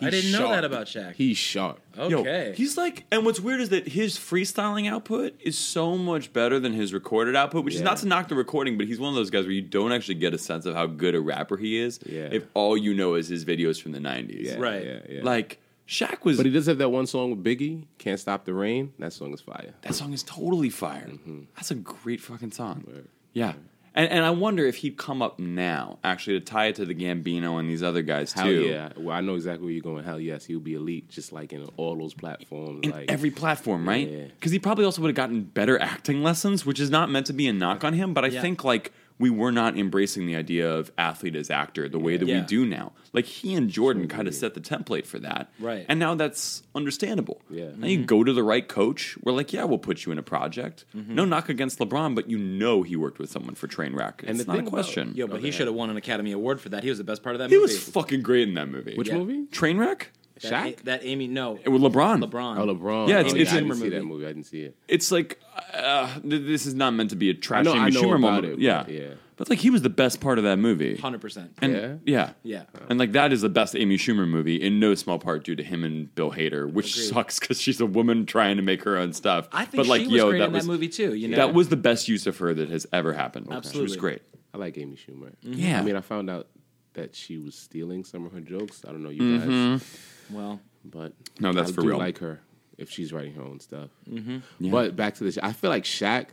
I 0.00 0.06
He's 0.06 0.14
didn't 0.14 0.32
know 0.32 0.38
sharp. 0.38 0.50
that 0.50 0.64
about 0.64 0.86
Shaq. 0.88 1.14
He's 1.14 1.38
sharp. 1.38 1.78
Yo, 1.96 2.18
okay. 2.22 2.54
he's 2.56 2.76
like, 2.76 3.04
and 3.12 3.24
what's 3.24 3.38
weird 3.38 3.60
is 3.60 3.68
that 3.68 3.86
his 3.86 4.16
freestyling 4.18 4.90
output 4.90 5.34
is 5.40 5.56
so 5.56 5.96
much 5.96 6.32
better 6.32 6.58
than 6.58 6.72
his 6.72 6.92
recorded 6.92 7.36
output, 7.36 7.64
which 7.64 7.74
is 7.74 7.80
Yeah. 7.80 7.84
not 7.86 7.98
to 7.98 8.08
knock 8.08 8.26
the 8.28 8.34
recording, 8.34 8.76
but 8.76 8.88
he's 8.88 8.98
one 8.98 9.10
of 9.10 9.14
those 9.14 9.30
guys 9.30 9.44
where 9.44 9.52
you 9.54 9.62
don't 9.62 9.92
actually 9.92 10.16
get 10.16 10.34
a 10.34 10.38
sense 10.38 10.66
of 10.66 10.74
how 10.74 10.86
good 10.86 11.14
a 11.14 11.20
rapper 11.20 11.56
he 11.56 11.76
is 11.78 12.00
Yeah. 12.04 12.28
if 12.32 12.42
all 12.54 12.76
you 12.76 12.94
know 12.94 13.14
is 13.14 13.28
his 13.28 13.44
videos 13.44 13.80
from 13.80 13.92
the 13.92 14.00
90s. 14.00 14.48
Yeah, 14.48 14.56
Right. 14.58 14.84
Yeah, 14.84 14.98
yeah. 15.08 15.20
Like, 15.22 15.60
Shaq 15.88 16.24
was, 16.24 16.36
but 16.36 16.46
he 16.46 16.52
does 16.52 16.66
have 16.66 16.78
that 16.78 16.88
one 16.90 17.06
song 17.06 17.30
with 17.30 17.44
Biggie, 17.44 17.84
"Can't 17.98 18.18
Stop 18.18 18.44
the 18.44 18.54
Reign." 18.54 18.92
That 18.98 19.12
song 19.12 19.32
is 19.34 19.40
fire. 19.40 19.74
that 19.82 19.94
song 19.94 20.12
is 20.12 20.22
totally 20.22 20.70
fire. 20.70 21.06
Mm-hmm. 21.08 21.40
That's 21.56 21.70
a 21.70 21.74
great 21.74 22.20
fucking 22.20 22.52
song. 22.52 22.84
Yeah. 23.32 23.54
And, 23.94 24.08
and 24.10 24.24
I 24.24 24.30
wonder 24.30 24.64
if 24.64 24.76
he'd 24.76 24.96
come 24.96 25.20
up 25.20 25.38
now, 25.38 25.98
actually, 26.02 26.38
to 26.40 26.44
tie 26.46 26.68
it 26.68 26.76
to 26.76 26.86
the 26.86 26.94
Gambino 26.94 27.60
and 27.60 27.68
these 27.68 27.82
other 27.82 28.00
guys, 28.00 28.32
Hell 28.32 28.46
too. 28.46 28.62
yeah! 28.62 28.88
Well, 28.96 29.14
I 29.14 29.20
know 29.20 29.34
exactly 29.34 29.64
where 29.66 29.72
you're 29.74 29.82
going. 29.82 30.02
Hell 30.02 30.18
yes, 30.18 30.46
he'll 30.46 30.60
be 30.60 30.72
elite, 30.72 31.10
just 31.10 31.30
like 31.30 31.52
in 31.52 31.68
all 31.76 31.94
those 31.98 32.14
platforms. 32.14 32.80
in 32.84 32.90
like 32.90 33.10
every 33.10 33.30
platform, 33.30 33.86
right? 33.86 34.08
Yeah. 34.08 34.24
Because 34.28 34.50
he 34.50 34.58
probably 34.58 34.86
also 34.86 35.02
would 35.02 35.08
have 35.08 35.14
gotten 35.14 35.42
better 35.42 35.78
acting 35.78 36.22
lessons, 36.22 36.64
which 36.64 36.80
is 36.80 36.88
not 36.88 37.10
meant 37.10 37.26
to 37.26 37.34
be 37.34 37.46
a 37.48 37.52
knock 37.52 37.84
on 37.84 37.92
him, 37.92 38.14
but 38.14 38.24
I 38.24 38.28
Yeah. 38.28 38.40
think 38.40 38.64
like 38.64 38.92
we 39.18 39.30
were 39.30 39.52
not 39.52 39.76
embracing 39.78 40.26
the 40.26 40.34
idea 40.36 40.70
of 40.70 40.90
athlete 40.98 41.36
as 41.36 41.50
actor 41.50 41.88
the 41.88 41.98
way 41.98 42.16
that 42.16 42.26
Yeah. 42.26 42.40
we 42.40 42.46
do 42.46 42.66
now. 42.66 42.92
Like 43.12 43.26
he 43.26 43.54
and 43.54 43.68
Jordan 43.68 44.08
kind 44.08 44.26
of 44.26 44.34
set 44.34 44.54
the 44.54 44.60
template 44.60 45.06
for 45.06 45.18
that, 45.20 45.50
Right. 45.60 45.84
And 45.88 46.00
now 46.00 46.14
that's 46.14 46.62
understandable. 46.74 47.40
Yeah. 47.50 47.68
Now 47.76 47.86
you 47.86 48.04
go 48.04 48.24
to 48.24 48.32
the 48.32 48.42
right 48.42 48.66
coach. 48.66 49.16
We're 49.22 49.32
like, 49.32 49.52
yeah, 49.52 49.64
we'll 49.64 49.78
put 49.78 50.06
you 50.06 50.12
in 50.12 50.18
a 50.18 50.22
project. 50.22 50.84
Mm-hmm. 50.96 51.14
No 51.14 51.24
knock 51.24 51.48
against 51.48 51.78
LeBron, 51.78 52.14
but 52.14 52.28
you 52.30 52.38
know 52.38 52.82
he 52.82 52.96
worked 52.96 53.18
with 53.18 53.30
someone 53.30 53.54
for 53.54 53.68
Trainwreck. 53.68 54.20
It's 54.20 54.28
And 54.30 54.40
the 54.40 54.44
not 54.44 54.52
a 54.54 54.56
thing 54.56 54.66
about- 54.66 54.70
question. 54.72 55.12
Yo, 55.14 55.26
but 55.26 55.40
he 55.40 55.50
should 55.50 55.66
have 55.66 55.76
won 55.76 55.90
an 55.90 55.96
Academy 55.96 56.32
Award 56.32 56.60
for 56.60 56.70
that. 56.70 56.82
He 56.82 56.88
was 56.88 56.98
the 56.98 57.04
best 57.04 57.22
part 57.22 57.34
of 57.36 57.40
that 57.40 57.50
he 57.50 57.56
movie. 57.56 57.72
He 57.72 57.76
was 57.78 57.88
fucking 57.88 58.22
great 58.22 58.48
in 58.48 58.54
that 58.54 58.68
movie. 58.68 58.94
which 58.96 59.08
Yeah. 59.08 59.18
movie? 59.18 59.44
Trainwreck? 59.52 60.06
That, 60.42 60.52
Shaq? 60.52 60.80
A- 60.80 60.84
that 60.84 61.00
Amy 61.04 61.26
no 61.28 61.52
With 61.52 61.64
LeBron. 61.82 62.22
LeBron. 62.24 62.58
Oh, 62.58 62.66
LeBron. 62.74 63.08
Yeah, 63.08 63.16
Oh, 63.16 63.20
it's- 63.20 63.34
it's 63.34 63.52
I 63.52 63.58
in 63.58 63.64
didn't 63.64 63.76
see 63.76 63.84
movie. 63.84 63.96
that 63.96 64.04
movie. 64.04 64.24
I 64.24 64.28
didn't 64.28 64.44
see 64.46 64.60
it. 64.62 64.76
it's 64.88 65.10
like 65.12 65.40
uh, 65.74 66.08
this 66.24 66.66
is 66.66 66.74
not 66.74 66.92
meant 66.92 67.10
to 67.10 67.16
be 67.16 67.30
a 67.30 67.34
trash 67.34 67.64
know- 67.64 67.72
Amy 67.72 67.80
I 67.80 67.88
know 67.90 68.02
Schumer 68.02 68.18
about 68.18 68.20
moment. 68.20 68.44
it, 68.44 68.50
but 68.52 68.60
yeah, 68.60 68.86
yeah. 68.88 69.14
But 69.36 69.48
like 69.50 69.58
he 69.58 69.70
was 69.70 69.82
the 69.82 69.90
best 69.90 70.20
part 70.20 70.38
of 70.38 70.44
that 70.44 70.58
movie. 70.58 70.96
Hundred 70.96 71.20
percent. 71.20 71.52
And 71.60 71.72
Yeah? 71.72 71.94
yeah, 72.04 72.30
Yeah. 72.44 72.62
and 72.88 72.98
like 72.98 73.12
that 73.12 73.32
is 73.32 73.40
the 73.40 73.48
best 73.48 73.74
Amy 73.74 73.96
Schumer 73.96 74.28
movie 74.28 74.56
in 74.56 74.78
no 74.78 74.94
small 74.94 75.18
part 75.18 75.42
due 75.44 75.56
to 75.56 75.62
him 75.64 75.82
and 75.82 76.14
Bill 76.14 76.30
Hader, 76.30 76.70
which 76.70 76.92
Agreed. 76.94 77.06
sucks 77.08 77.40
because 77.40 77.60
she's 77.60 77.80
a 77.80 77.86
woman 77.86 78.24
trying 78.26 78.56
to 78.56 78.62
make 78.62 78.84
her 78.84 78.96
own 78.96 79.12
stuff. 79.14 79.48
I 79.50 79.64
think 79.64 79.78
but 79.78 79.86
like 79.88 80.02
she 80.02 80.06
was 80.08 80.16
yo, 80.16 80.28
great 80.30 80.38
that 80.40 80.46
in 80.48 80.52
was 80.52 80.66
that 80.66 80.70
movie 80.72 80.88
too. 80.88 81.14
You 81.14 81.28
know, 81.28 81.36
that 81.38 81.54
was 81.54 81.70
the 81.70 81.76
best 81.76 82.06
use 82.08 82.26
of 82.26 82.38
her 82.38 82.54
that 82.54 82.68
has 82.68 82.86
ever 82.92 83.14
happened. 83.14 83.48
She 83.72 83.80
was 83.80 83.96
great. 83.96 84.22
I 84.54 84.58
like 84.58 84.76
Amy 84.78 84.96
Schumer. 84.96 85.32
Yeah. 85.42 85.80
I 85.80 85.82
mean, 85.82 85.96
I 85.96 86.02
found 86.02 86.28
out 86.30 86.48
that 86.92 87.16
she 87.16 87.38
was 87.38 87.54
stealing 87.56 88.04
some 88.04 88.26
of 88.26 88.32
her 88.32 88.40
jokes. 88.40 88.82
I 88.86 88.92
don't 88.92 89.02
know 89.02 89.08
you 89.08 89.38
guys, 89.38 89.82
well. 90.30 90.60
but 90.84 91.12
No, 91.40 91.52
that's 91.52 91.70
I 91.70 91.74
for 91.74 91.82
do 91.82 91.88
real. 91.88 91.98
like 91.98 92.18
her 92.18 92.40
if 92.78 92.90
she's 92.90 93.12
writing 93.12 93.34
her 93.34 93.42
own 93.42 93.60
stuff. 93.60 93.90
Mm-hmm. 94.10 94.38
Yeah. 94.58 94.70
But 94.70 94.96
back 94.96 95.14
to 95.16 95.24
this, 95.24 95.38
I 95.42 95.52
feel 95.52 95.70
like 95.70 95.84
Shaq. 95.84 96.28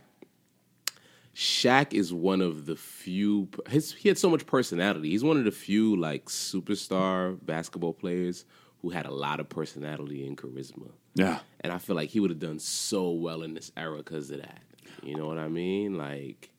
Shaq 1.34 1.94
is 1.94 2.12
one 2.12 2.40
of 2.40 2.66
the 2.66 2.74
few. 2.76 3.48
His 3.68 3.92
he 3.92 4.08
had 4.08 4.18
so 4.18 4.28
much 4.28 4.46
personality. 4.46 5.10
He's 5.10 5.22
one 5.22 5.36
of 5.36 5.44
the 5.44 5.52
few 5.52 5.96
like 5.96 6.26
superstar 6.26 7.38
basketball 7.44 7.94
players 7.94 8.44
who 8.82 8.90
had 8.90 9.06
a 9.06 9.10
lot 9.12 9.40
of 9.40 9.48
personality 9.48 10.26
and 10.26 10.36
charisma. 10.36 10.90
Yeah. 11.14 11.38
And 11.60 11.72
I 11.72 11.78
feel 11.78 11.94
like 11.96 12.08
he 12.08 12.18
would 12.20 12.30
have 12.30 12.38
done 12.40 12.58
so 12.58 13.10
well 13.10 13.42
in 13.42 13.54
this 13.54 13.70
era 13.76 13.98
because 13.98 14.30
of 14.30 14.38
that. 14.38 14.62
You 15.02 15.16
know 15.16 15.26
what 15.26 15.38
I 15.38 15.48
mean? 15.48 15.96
Like, 15.96 16.50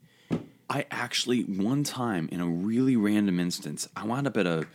I 0.69 0.85
actually 0.89 1.41
one 1.43 1.83
time 1.83 2.29
in 2.31 2.39
a 2.39 2.45
really 2.47 2.95
random 2.95 3.39
instance, 3.39 3.89
I 3.95 4.05
wound 4.05 4.25
up 4.27 4.37
at 4.37 4.45
a 4.47 4.67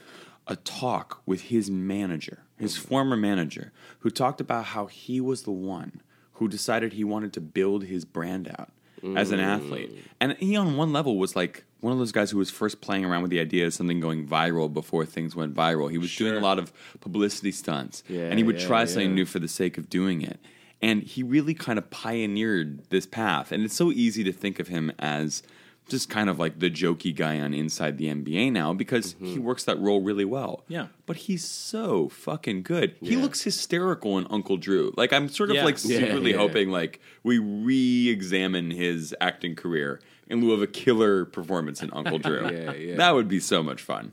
a 0.47 0.57
talk 0.57 1.23
with 1.27 1.41
his 1.43 1.71
manager, 1.71 2.43
his 2.59 2.77
former 2.77 3.17
manager, 3.17 3.73
who 4.01 4.11
talked 4.11 4.41
about 4.41 4.67
how 4.67 4.87
he 4.87 5.21
was 5.21 5.43
the 5.43 5.51
one 5.51 6.01
who 6.35 6.49
decided 6.49 6.93
he 6.93 7.05
wanted 7.05 7.33
to 7.33 7.41
build 7.41 7.85
his 7.85 8.05
brand 8.05 8.49
out 8.59 8.71
as 9.17 9.31
an 9.31 9.41
athlete. 9.41 9.95
Mm. 9.95 10.01
And 10.21 10.33
he 10.39 10.57
on 10.57 10.77
one 10.77 10.93
level 10.93 11.17
was 11.19 11.37
like 11.37 11.65
one 11.81 11.93
of 11.93 11.99
those 11.99 12.13
guys 12.13 12.31
who 12.31 12.39
was 12.39 12.51
first 12.51 12.81
playing 12.81 13.05
around 13.05 13.23
with 13.23 13.31
the 13.31 13.41
idea 13.41 13.67
of 13.67 13.75
something 13.75 14.01
going 14.01 14.27
viral 14.27 14.73
before 14.73 15.05
things 15.05 15.37
went 15.37 15.55
viral. 15.55 15.91
He 15.91 15.99
was 15.99 16.15
doing 16.15 16.35
a 16.35 16.41
lot 16.41 16.59
of 16.59 16.73
publicity 17.01 17.53
stunts. 17.53 18.03
Yeah, 18.09 18.23
and 18.23 18.39
he 18.39 18.45
would 18.45 18.61
yeah, 18.61 18.67
try 18.67 18.85
something 18.85 19.15
new 19.15 19.27
for 19.27 19.39
the 19.39 19.49
sake 19.49 19.79
of 19.79 19.89
doing 19.89 20.23
it. 20.23 20.41
And 20.83 21.03
he 21.03 21.23
really 21.23 21.55
kind 21.55 21.79
of 21.79 21.89
pioneered 21.91 22.91
this 22.91 23.07
path. 23.07 23.51
And 23.53 23.65
it's 23.65 23.75
so 23.75 23.93
easy 23.93 24.25
to 24.25 24.33
think 24.33 24.59
of 24.59 24.69
him 24.69 24.93
as 24.99 25.43
just 25.89 26.11
kind 26.11 26.29
of 26.29 26.39
like 26.39 26.59
the 26.59 26.71
jokey 26.71 27.15
guy 27.15 27.41
on 27.41 27.55
Inside 27.55 27.97
the 27.97 28.07
NBA 28.07 28.53
now 28.53 28.73
because 28.73 29.15
he 29.21 29.35
mm-hmm. 29.35 29.45
works 29.45 29.65
that 29.65 29.79
role 29.79 30.03
really 30.03 30.25
well. 30.25 30.65
Yeah. 30.69 30.89
But 31.07 31.17
he's 31.17 31.45
so 31.45 32.09
fucking 32.09 32.63
good. 32.63 32.97
He 33.01 33.17
looks 33.17 33.43
hysterical 33.43 34.19
in 34.19 34.27
Uncle 34.29 34.57
Drew. 34.57 34.93
Like 34.97 35.13
I'm 35.13 35.29
sort 35.29 35.51
of 35.51 35.57
Yeah. 35.57 35.65
like 35.65 35.79
secretly 35.79 36.33
yeah. 36.33 36.39
hoping 36.39 36.71
like 36.71 37.01
we 37.23 37.39
re-examine 37.39 38.73
his 38.73 39.15
acting 39.21 39.55
career 39.55 40.01
in 40.29 40.41
lieu 40.41 40.53
of 40.53 40.63
a 40.63 40.67
killer 40.67 41.25
performance 41.25 41.83
in 41.83 41.91
Uncle 41.93 42.19
Drew. 42.19 42.37
Yeah, 42.57 42.73
yeah. 42.73 42.97
That 42.97 43.15
would 43.15 43.29
be 43.29 43.41
so 43.41 43.63
much 43.63 43.83
fun. 43.83 44.13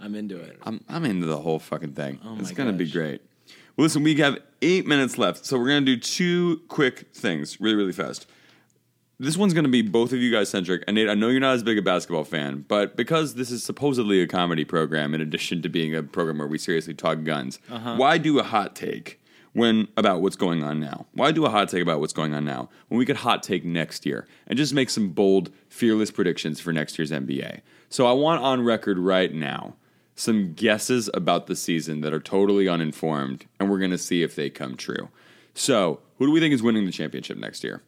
I'm 0.00 0.14
into 0.14 0.38
it. 0.38 0.58
I'm 0.62 0.82
I'm 0.88 1.04
into 1.04 1.26
the 1.26 1.38
whole 1.38 1.58
fucking 1.58 1.92
thing. 1.92 2.20
Oh 2.24 2.36
it's 2.38 2.52
gonna 2.52 2.72
be 2.72 2.90
great. 2.90 3.22
Well, 3.76 3.84
listen, 3.84 4.02
we 4.02 4.14
have 4.16 4.38
eight 4.62 4.86
minutes 4.86 5.18
left, 5.18 5.44
so 5.44 5.58
we're 5.58 5.68
gonna 5.68 5.82
do 5.82 5.96
two 5.96 6.62
quick 6.68 7.08
things, 7.14 7.60
really, 7.60 7.76
really 7.76 7.92
fast. 7.92 8.26
This 9.18 9.36
one's 9.36 9.54
gonna 9.54 9.68
be 9.68 9.80
both 9.82 10.12
of 10.12 10.18
you 10.20 10.30
guys 10.30 10.50
centric. 10.50 10.84
And 10.86 10.94
Nate, 10.94 11.08
I 11.08 11.14
know 11.14 11.28
you're 11.28 11.40
not 11.40 11.54
as 11.54 11.62
big 11.62 11.78
a 11.78 11.82
basketball 11.82 12.24
fan, 12.24 12.64
but 12.68 12.96
because 12.96 13.34
this 13.34 13.50
is 13.50 13.64
supposedly 13.64 14.20
a 14.20 14.26
comedy 14.26 14.64
program, 14.64 15.14
in 15.14 15.20
addition 15.22 15.62
to 15.62 15.68
being 15.70 15.94
a 15.94 16.02
program 16.02 16.38
where 16.38 16.46
we 16.48 16.58
seriously 16.58 16.92
talk 16.94 17.24
guns, 17.24 17.58
Uh-huh. 17.70 17.96
why 17.96 18.18
do 18.18 18.38
a 18.38 18.42
hot 18.42 18.76
take 18.76 19.18
when 19.54 19.88
about 19.96 20.20
what's 20.20 20.36
going 20.36 20.62
on 20.62 20.78
now? 20.80 21.06
Why 21.14 21.32
do 21.32 21.46
a 21.46 21.50
hot 21.50 21.70
take 21.70 21.80
about 21.80 21.98
what's 22.00 22.12
going 22.12 22.34
on 22.34 22.44
now 22.44 22.68
when 22.88 22.98
we 22.98 23.06
could 23.06 23.16
hot 23.16 23.42
take 23.42 23.64
next 23.64 24.04
year 24.04 24.26
and 24.46 24.58
just 24.58 24.74
make 24.74 24.90
some 24.90 25.08
bold, 25.08 25.50
fearless 25.70 26.10
predictions 26.10 26.60
for 26.60 26.70
next 26.74 26.98
year's 26.98 27.10
NBA? 27.10 27.62
So 27.88 28.06
I 28.06 28.12
want 28.12 28.42
on 28.42 28.64
record 28.64 28.98
right 28.98 29.32
now 29.32 29.76
some 30.14 30.52
guesses 30.52 31.08
about 31.14 31.46
the 31.46 31.56
season 31.56 32.02
that 32.02 32.12
are 32.12 32.20
totally 32.20 32.68
uninformed, 32.68 33.46
and 33.58 33.70
we're 33.70 33.78
going 33.78 33.90
to 33.92 33.98
see 33.98 34.22
if 34.22 34.34
they 34.34 34.50
come 34.50 34.74
true. 34.76 35.08
So, 35.54 36.00
who 36.18 36.26
do 36.26 36.32
we 36.32 36.40
think 36.40 36.52
is 36.54 36.62
winning 36.62 36.84
the 36.86 36.92
championship 36.92 37.36
next 37.38 37.62
year? 37.64 37.82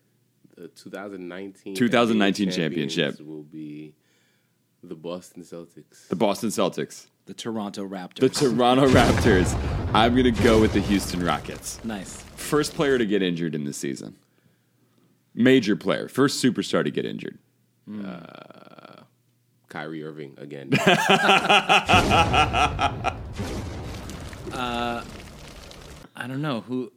The 0.58 0.68
2019 0.68 1.74
2019 1.76 2.48
NBA 2.48 2.52
championship. 2.54 3.20
will 3.20 3.42
be 3.44 3.94
the 4.82 4.94
Boston 4.94 5.42
Celtics. 5.42 6.08
The 6.08 6.16
Boston 6.16 6.48
Celtics. 6.50 7.06
The 7.26 7.34
Toronto 7.34 7.86
Raptors. 7.86 8.20
The 8.20 8.28
Toronto 8.28 8.86
Raptors. 8.88 9.54
I'm 9.94 10.14
going 10.16 10.32
to 10.32 10.42
go 10.42 10.60
with 10.60 10.72
the 10.72 10.80
Houston 10.80 11.24
Rockets. 11.24 11.82
nice. 11.84 12.22
First 12.36 12.74
player 12.74 12.98
to 12.98 13.06
get 13.06 13.22
injured 13.22 13.54
in 13.54 13.64
the 13.64 13.72
season. 13.72 14.16
Major 15.34 15.76
player. 15.76 16.08
First 16.08 16.42
superstar 16.42 16.82
to 16.84 16.90
get 16.90 17.04
injured. 17.04 17.38
Kyrie 19.68 20.02
Irving 20.02 20.34
again. 20.38 20.70
Uh, 24.50 25.04
I 26.16 26.26
don't 26.26 26.40
know 26.40 26.62
who. 26.62 26.90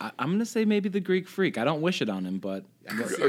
I, 0.00 0.12
I'm 0.18 0.30
gonna 0.30 0.44
say 0.46 0.64
maybe 0.64 0.88
the 0.88 1.00
Greek 1.00 1.26
Freak. 1.26 1.58
I 1.58 1.64
don't 1.64 1.80
wish 1.80 2.00
it 2.02 2.08
on 2.08 2.24
him, 2.24 2.38
but 2.38 2.64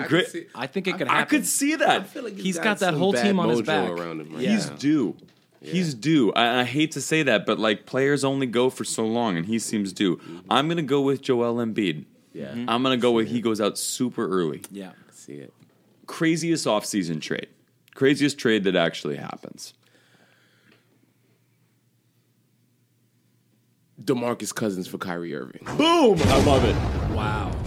Great. 0.08 0.50
I 0.56 0.68
think 0.68 0.88
it 0.88 0.98
could 0.98 1.08
happen. 1.08 1.22
I 1.22 1.26
could 1.26 1.46
see 1.46 1.76
that. 1.76 2.08
He's 2.36 2.60
got 2.60 2.80
that 2.80 2.94
whole 2.94 3.14
team 3.14 3.40
on 3.40 3.50
his 3.50 3.62
back. 3.62 3.90
around 3.90 4.22
him. 4.22 4.34
Right 4.34 4.44
Yeah. 4.44 4.52
He's 4.52 4.70
due. 4.70 5.16
He's 5.62 5.94
due. 5.94 6.32
I, 6.34 6.62
I 6.62 6.64
hate 6.64 6.92
to 6.94 7.02
say 7.02 7.24
that, 7.24 7.46
but 7.46 7.60
like 7.60 7.86
players 7.86 8.24
only 8.24 8.48
go 8.48 8.70
for 8.70 8.84
so 8.84 9.06
long, 9.06 9.36
and 9.36 9.46
he 9.46 9.60
seems 9.60 9.92
due. 9.92 10.16
Mm-hmm. 10.18 10.40
I'm 10.50 10.70
gonna 10.70 10.82
go 10.82 11.02
with 11.02 11.22
Joel 11.22 11.56
Embiid. 11.56 12.06
Yeah. 12.34 12.48
Mm-hmm. 12.48 12.70
I'm 12.70 12.82
gonna 12.82 12.98
go 12.98 13.12
with 13.12 13.28
he 13.28 13.42
goes 13.42 13.60
out 13.60 13.78
super 13.78 14.28
early. 14.28 14.62
Yeah. 14.72 14.92
See 15.12 15.34
it. 15.34 15.54
Craziest 16.08 16.66
offseason 16.66 17.22
trade. 17.22 17.48
Craziest 17.94 18.38
trade 18.38 18.64
that 18.64 18.76
actually 18.76 19.18
happens. 19.18 19.74
Demarcus 24.02 24.56
Cousins 24.56 24.88
for 24.88 24.98
Kyrie 24.98 25.36
Irving. 25.36 25.62
Boom! 25.78 26.18
I 26.24 26.44
love 26.46 26.64
it. 26.64 26.99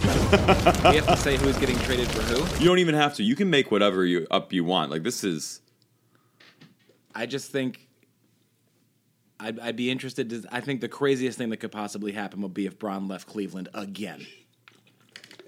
Wow. 0.03 0.81
we 0.91 0.95
have 0.97 1.07
to 1.07 1.17
say 1.17 1.37
who's 1.37 1.57
getting 1.57 1.77
traded 1.79 2.07
for 2.09 2.21
who. 2.23 2.59
You 2.61 2.67
don't 2.67 2.79
even 2.79 2.95
have 2.95 3.13
to. 3.15 3.23
You 3.23 3.35
can 3.35 3.49
make 3.49 3.71
whatever 3.71 4.05
you 4.05 4.27
up 4.31 4.51
you 4.53 4.63
want. 4.63 4.91
Like 4.91 5.03
this 5.03 5.23
is 5.23 5.61
I 7.15 7.25
just 7.25 7.51
think 7.51 7.87
I'd, 9.39 9.59
I'd 9.59 9.75
be 9.75 9.91
interested. 9.91 10.29
To, 10.29 10.43
I 10.51 10.61
think 10.61 10.81
the 10.81 10.87
craziest 10.87 11.37
thing 11.37 11.49
that 11.49 11.57
could 11.57 11.71
possibly 11.71 12.11
happen 12.11 12.41
would 12.41 12.53
be 12.53 12.65
if 12.65 12.79
Bron 12.79 13.07
left 13.07 13.27
Cleveland 13.27 13.69
again. 13.73 14.25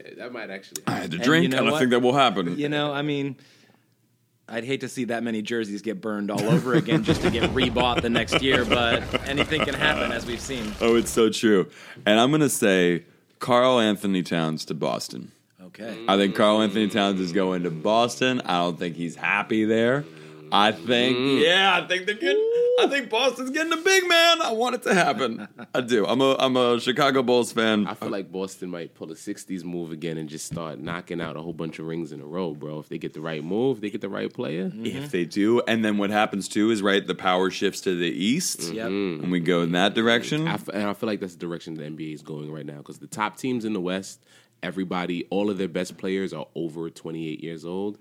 Eh, 0.04 0.12
that 0.18 0.32
might 0.32 0.50
actually. 0.50 0.84
I 0.88 0.92
had 0.92 1.12
to 1.12 1.18
And 1.18 1.26
drink. 1.26 1.44
you 1.44 1.50
know 1.50 1.66
I 1.66 1.70
don't 1.70 1.80
think 1.80 1.92
that 1.92 2.02
will 2.02 2.14
happen. 2.14 2.58
You 2.58 2.70
know, 2.70 2.94
I 2.94 3.02
mean, 3.02 3.38
I'd 4.48 4.64
hate 4.66 4.82
to 4.82 4.90
see 4.90 5.06
that 5.06 5.24
many 5.24 5.42
jerseys 5.42 5.82
get 5.82 6.02
burned 6.02 6.30
all 6.30 6.44
over 6.44 6.74
again 6.76 7.04
just 7.04 7.22
to 7.22 7.32
get 7.32 7.50
rebought 7.54 8.02
the 8.02 8.10
next 8.10 8.42
year, 8.42 8.64
but 8.66 9.02
anything 9.28 9.62
can 9.62 9.74
happen, 9.74 10.12
as 10.12 10.26
we've 10.26 10.42
seen. 10.42 10.74
Oh, 10.82 10.96
it's 10.96 11.10
so 11.12 11.30
true. 11.30 11.70
And 12.06 12.20
I'm 12.20 12.32
gonna 12.32 12.50
say 12.50 13.06
Karl-Anthony 13.46 14.24
Towns 14.24 14.66
to 14.66 14.74
Boston. 14.74 15.32
Okay. 15.66 16.04
I 16.08 16.18
think 16.18 16.34
Karl-Anthony 16.34 16.88
Towns 16.88 17.20
is 17.20 17.32
going 17.32 17.62
to 17.62 17.70
Boston. 17.70 18.42
I 18.44 18.58
don't 18.58 18.80
think 18.80 18.96
he's 18.96 19.16
happy 19.16 19.66
there. 19.66 20.04
I 20.58 20.72
think, 20.72 21.18
mm. 21.18 21.42
yeah, 21.44 21.78
I 21.78 21.86
think 21.86 22.06
they're 22.06 22.16
getting. 22.16 22.52
I 22.80 22.88
think 22.88 23.10
Boston's 23.10 23.50
getting 23.50 23.74
a 23.74 23.78
big 23.78 24.08
man. 24.08 24.42
I 24.42 24.54
want 24.54 24.76
it 24.76 24.84
to 24.84 24.94
happen. 24.94 25.48
I 25.74 25.82
do. 25.82 26.06
I'm 26.06 26.22
a 26.22 26.36
I'm 26.40 26.56
a 26.56 26.80
Chicago 26.80 27.24
Bulls 27.24 27.52
fan. 27.52 27.88
I 27.88 27.94
feel 27.94 28.10
like 28.10 28.32
Boston 28.32 28.70
might 28.70 28.94
pull 28.96 29.12
a 29.12 29.16
'60s 29.16 29.64
move 29.66 29.92
again 29.92 30.18
and 30.18 30.30
just 30.30 30.46
start 30.46 30.80
knocking 30.80 31.20
out 31.20 31.36
a 31.36 31.42
whole 31.42 31.54
bunch 31.54 31.80
of 31.80 31.88
rings 31.88 32.14
in 32.14 32.22
a 32.22 32.26
row, 32.26 32.54
bro. 32.54 32.80
If 32.80 32.88
they 32.88 32.98
get 32.98 33.14
the 33.14 33.22
right 33.22 33.44
move, 33.44 33.82
they 33.82 33.90
get 33.90 34.00
the 34.02 34.10
right 34.10 34.32
player. 34.32 34.72
if 34.74 35.12
they 35.12 35.26
do, 35.26 35.62
and 35.62 35.84
then 35.84 35.98
what 35.98 36.10
happens 36.10 36.48
too 36.48 36.72
is 36.72 36.82
right, 36.82 37.06
the 37.06 37.16
power 37.16 37.50
shifts 37.50 37.82
to 37.82 37.96
the 37.96 38.10
east, 38.10 38.60
mm-hmm. 38.60 38.76
Yep. 38.76 38.90
Mm-hmm. 38.90 39.24
and 39.24 39.32
we 39.32 39.42
go 39.42 39.62
in 39.62 39.74
that 39.74 39.94
direction. 39.94 40.48
I 40.48 40.54
f- 40.54 40.70
and 40.70 40.84
I 40.84 40.94
feel 40.94 41.08
like 41.08 41.20
that's 41.20 41.34
the 41.34 41.40
direction 41.40 41.76
the 41.76 41.84
NBA 41.84 42.14
is 42.14 42.22
going 42.22 42.52
right 42.52 42.66
now 42.66 42.78
because 42.78 43.00
the 43.00 43.08
top 43.08 43.38
teams 43.38 43.66
in 43.66 43.74
the 43.74 43.82
West, 43.82 44.26
everybody, 44.64 45.26
all 45.30 45.50
of 45.50 45.58
their 45.58 45.68
best 45.68 45.98
players 45.98 46.34
are 46.34 46.48
over 46.56 46.90
28 46.90 47.44
years 47.44 47.66
old, 47.66 47.98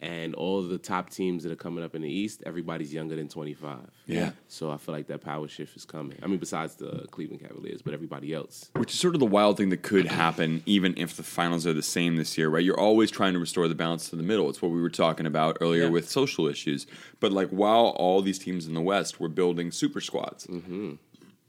and 0.00 0.34
all 0.34 0.62
the 0.62 0.76
top 0.76 1.08
teams 1.08 1.42
that 1.42 1.52
are 1.52 1.56
coming 1.56 1.82
up 1.82 1.94
in 1.94 2.02
the 2.02 2.10
East, 2.10 2.42
everybody's 2.44 2.92
younger 2.92 3.16
than 3.16 3.28
25. 3.28 3.78
Yeah. 4.06 4.32
So 4.46 4.70
I 4.70 4.76
feel 4.76 4.94
like 4.94 5.06
that 5.06 5.22
power 5.22 5.48
shift 5.48 5.74
is 5.74 5.86
coming. 5.86 6.18
I 6.22 6.26
mean, 6.26 6.38
besides 6.38 6.74
the 6.74 7.06
Cleveland 7.10 7.42
Cavaliers, 7.42 7.80
but 7.80 7.94
everybody 7.94 8.34
else. 8.34 8.70
Which 8.74 8.92
is 8.92 9.00
sort 9.00 9.14
of 9.14 9.20
the 9.20 9.26
wild 9.26 9.56
thing 9.56 9.70
that 9.70 9.82
could 9.82 10.06
happen, 10.06 10.62
even 10.66 10.94
if 10.98 11.16
the 11.16 11.22
finals 11.22 11.66
are 11.66 11.72
the 11.72 11.82
same 11.82 12.16
this 12.16 12.36
year, 12.36 12.50
right? 12.50 12.62
You're 12.62 12.78
always 12.78 13.10
trying 13.10 13.32
to 13.32 13.38
restore 13.38 13.68
the 13.68 13.74
balance 13.74 14.10
to 14.10 14.16
the 14.16 14.22
middle. 14.22 14.50
It's 14.50 14.60
what 14.60 14.70
we 14.70 14.82
were 14.82 14.90
talking 14.90 15.24
about 15.24 15.56
earlier 15.62 15.84
Yeah. 15.84 15.90
with 15.90 16.10
social 16.10 16.46
issues. 16.46 16.86
But 17.18 17.32
like, 17.32 17.48
while 17.48 17.86
all 17.96 18.20
these 18.20 18.38
teams 18.38 18.66
in 18.66 18.74
the 18.74 18.82
West 18.82 19.18
were 19.18 19.30
building 19.30 19.70
super 19.70 20.02
squads, 20.02 20.46
mm-hmm. 20.46 20.94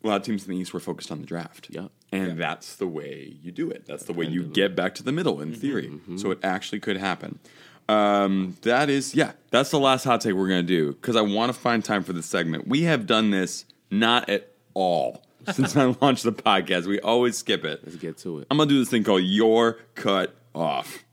a 0.04 0.08
lot 0.08 0.22
of 0.22 0.24
teams 0.24 0.46
in 0.46 0.52
the 0.52 0.58
East 0.58 0.74
were 0.74 0.80
focused 0.80 1.12
on 1.12 1.20
the 1.20 1.28
draft. 1.28 1.68
Yeah. 1.70 1.88
And 2.14 2.40
that's 2.40 2.78
the 2.78 2.88
way 2.88 3.38
you 3.42 3.52
do 3.52 3.70
it. 3.70 3.86
That's 3.86 4.06
the 4.06 4.14
way 4.14 4.26
you 4.26 4.44
get 4.44 4.74
back 4.74 4.96
to 4.96 5.04
the 5.04 5.12
middle 5.12 5.42
in 5.42 5.52
mm-hmm. 5.52 5.60
theory. 5.60 5.88
So 5.88 6.30
mm-hmm. 6.30 6.32
it 6.32 6.40
actually 6.42 6.80
could 6.80 6.96
happen. 6.96 7.40
Um, 7.90 8.58
that 8.64 8.90
is, 8.90 9.16
yeah, 9.16 9.32
that's 9.50 9.72
the 9.72 9.80
last 9.80 10.04
hot 10.04 10.22
take 10.22 10.34
we're 10.34 10.50
going 10.50 10.66
to 10.66 10.68
do 10.68 10.94
because 10.94 11.16
I 11.16 11.22
want 11.22 11.54
to 11.54 11.60
find 11.60 11.84
time 11.84 12.04
for 12.04 12.14
this 12.14 12.26
segment. 12.26 12.68
We 12.68 12.84
have 12.84 13.06
done 13.08 13.32
this 13.32 13.66
not 13.90 14.30
at 14.30 14.52
all 14.74 15.24
since 15.54 15.76
I 15.76 15.86
launched 16.02 16.24
the 16.24 16.34
podcast. 16.34 16.86
We 16.86 17.00
always 17.00 17.38
skip 17.38 17.64
it. 17.66 17.82
Let's 17.84 17.96
get 17.96 18.18
to 18.20 18.40
it. 18.40 18.48
I'm 18.52 18.58
gonna 18.58 18.70
do 18.70 18.80
this 18.80 18.90
thing 18.90 19.04
called 19.04 19.24
Your 19.24 19.80
Cut 19.96 20.36
Off. 20.54 21.04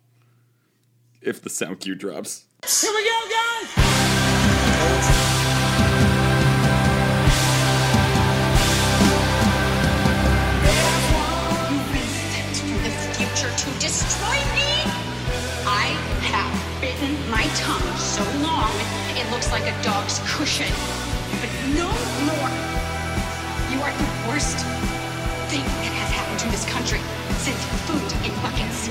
If 1.22 1.40
the 1.40 1.48
sound 1.50 1.80
cue 1.80 1.94
drops. 1.94 2.44
Here 2.66 2.92
we 2.92 3.04
go, 3.04 3.20
guys! 3.30 4.74
You 11.70 12.00
sent 12.00 12.56
to 12.56 12.66
the 12.82 12.90
future 13.14 13.50
to 13.56 13.80
destroy 13.80 14.38
me? 14.54 14.93
My 17.44 17.50
tongue 17.56 17.96
so 17.98 18.22
long 18.40 18.72
it 19.20 19.30
looks 19.30 19.52
like 19.52 19.64
a 19.64 19.82
dog's 19.82 20.18
cushion. 20.24 20.72
But 21.42 21.50
no 21.76 21.88
more. 22.24 22.48
You 23.70 23.82
are 23.82 23.92
the 23.92 24.08
worst 24.26 24.56
thing 25.52 25.60
that 25.60 25.92
has 25.92 26.10
happened 26.10 26.40
to 26.40 26.48
this 26.48 26.64
country 26.64 27.00
since 27.36 27.60
food 27.84 28.00
in 28.24 28.32
buckets. 28.40 28.88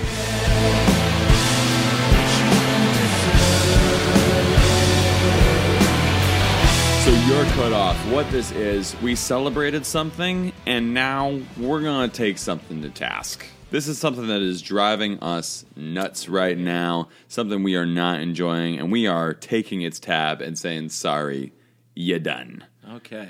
So 7.04 7.10
you're 7.26 7.46
cut 7.56 7.74
off. 7.74 7.98
What 8.12 8.30
this 8.30 8.52
is, 8.52 8.96
we 9.02 9.16
celebrated 9.16 9.84
something, 9.84 10.54
and 10.68 10.94
now 10.94 11.40
we're 11.58 11.82
gonna 11.82 12.08
take 12.08 12.38
something 12.38 12.84
to 12.84 12.92
task. 12.92 13.48
This 13.74 13.88
is 13.88 13.98
something 13.98 14.28
that 14.28 14.44
is 14.44 14.62
driving 14.62 15.18
us 15.20 15.66
nuts 15.76 16.30
right 16.30 16.56
now, 16.56 17.10
something 17.28 17.64
we 17.64 17.76
are 17.76 17.88
not 17.88 18.20
enjoying, 18.20 18.78
and 18.78 18.92
we 18.92 19.08
are 19.08 19.34
taking 19.34 19.82
its 19.82 20.00
tab 20.00 20.42
and 20.44 20.56
saying, 20.56 20.90
sorry, 20.90 21.54
you 21.96 22.20
done. 22.20 22.66
Okay. 22.88 23.30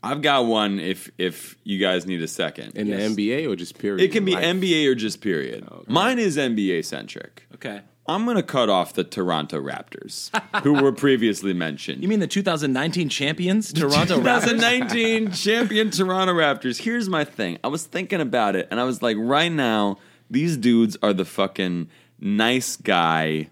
I've 0.00 0.22
got 0.22 0.46
one 0.46 0.78
if 0.78 1.10
if 1.18 1.56
you 1.64 1.80
guys 1.80 2.06
need 2.06 2.22
a 2.22 2.28
second. 2.28 2.76
In 2.76 2.86
Yes. 2.86 3.16
the 3.16 3.16
NBA 3.16 3.50
or 3.50 3.56
just 3.56 3.76
period? 3.78 4.00
it 4.00 4.12
can 4.12 4.24
be 4.24 4.34
Life? 4.34 4.44
NBA 4.44 4.86
or 4.86 4.94
just 4.94 5.20
period. 5.20 5.66
Mine 5.88 6.20
is 6.20 6.36
NBA 6.36 6.84
centric. 6.84 7.48
Okay. 7.54 7.80
I'm 8.08 8.24
going 8.24 8.36
to 8.36 8.42
cut 8.42 8.70
off 8.70 8.94
the 8.94 9.04
Toronto 9.04 9.60
Raptors, 9.60 10.30
who 10.62 10.82
were 10.82 10.92
previously 10.92 11.52
mentioned. 11.52 12.02
You 12.08 12.08
mean 12.08 12.20
the 12.20 12.26
2019 12.26 13.10
champions, 13.10 13.72
Toronto 13.72 14.20
Raptors? 14.20 14.44
2019 14.44 15.30
champion 15.32 15.90
Toronto 15.90 16.32
Raptors. 16.32 16.80
Here's 16.80 17.08
my 17.08 17.24
thing. 17.24 17.58
I 17.62 17.68
was 17.68 17.84
thinking 17.84 18.20
about 18.20 18.56
it, 18.56 18.66
and 18.70 18.80
I 18.80 18.84
was 18.84 19.02
like, 19.02 19.16
right 19.18 19.52
now, 19.52 19.98
these 20.30 20.56
dudes 20.56 20.96
are 21.02 21.12
the 21.12 21.26
fucking 21.26 21.88
nice 22.18 22.76
guy, 22.76 23.50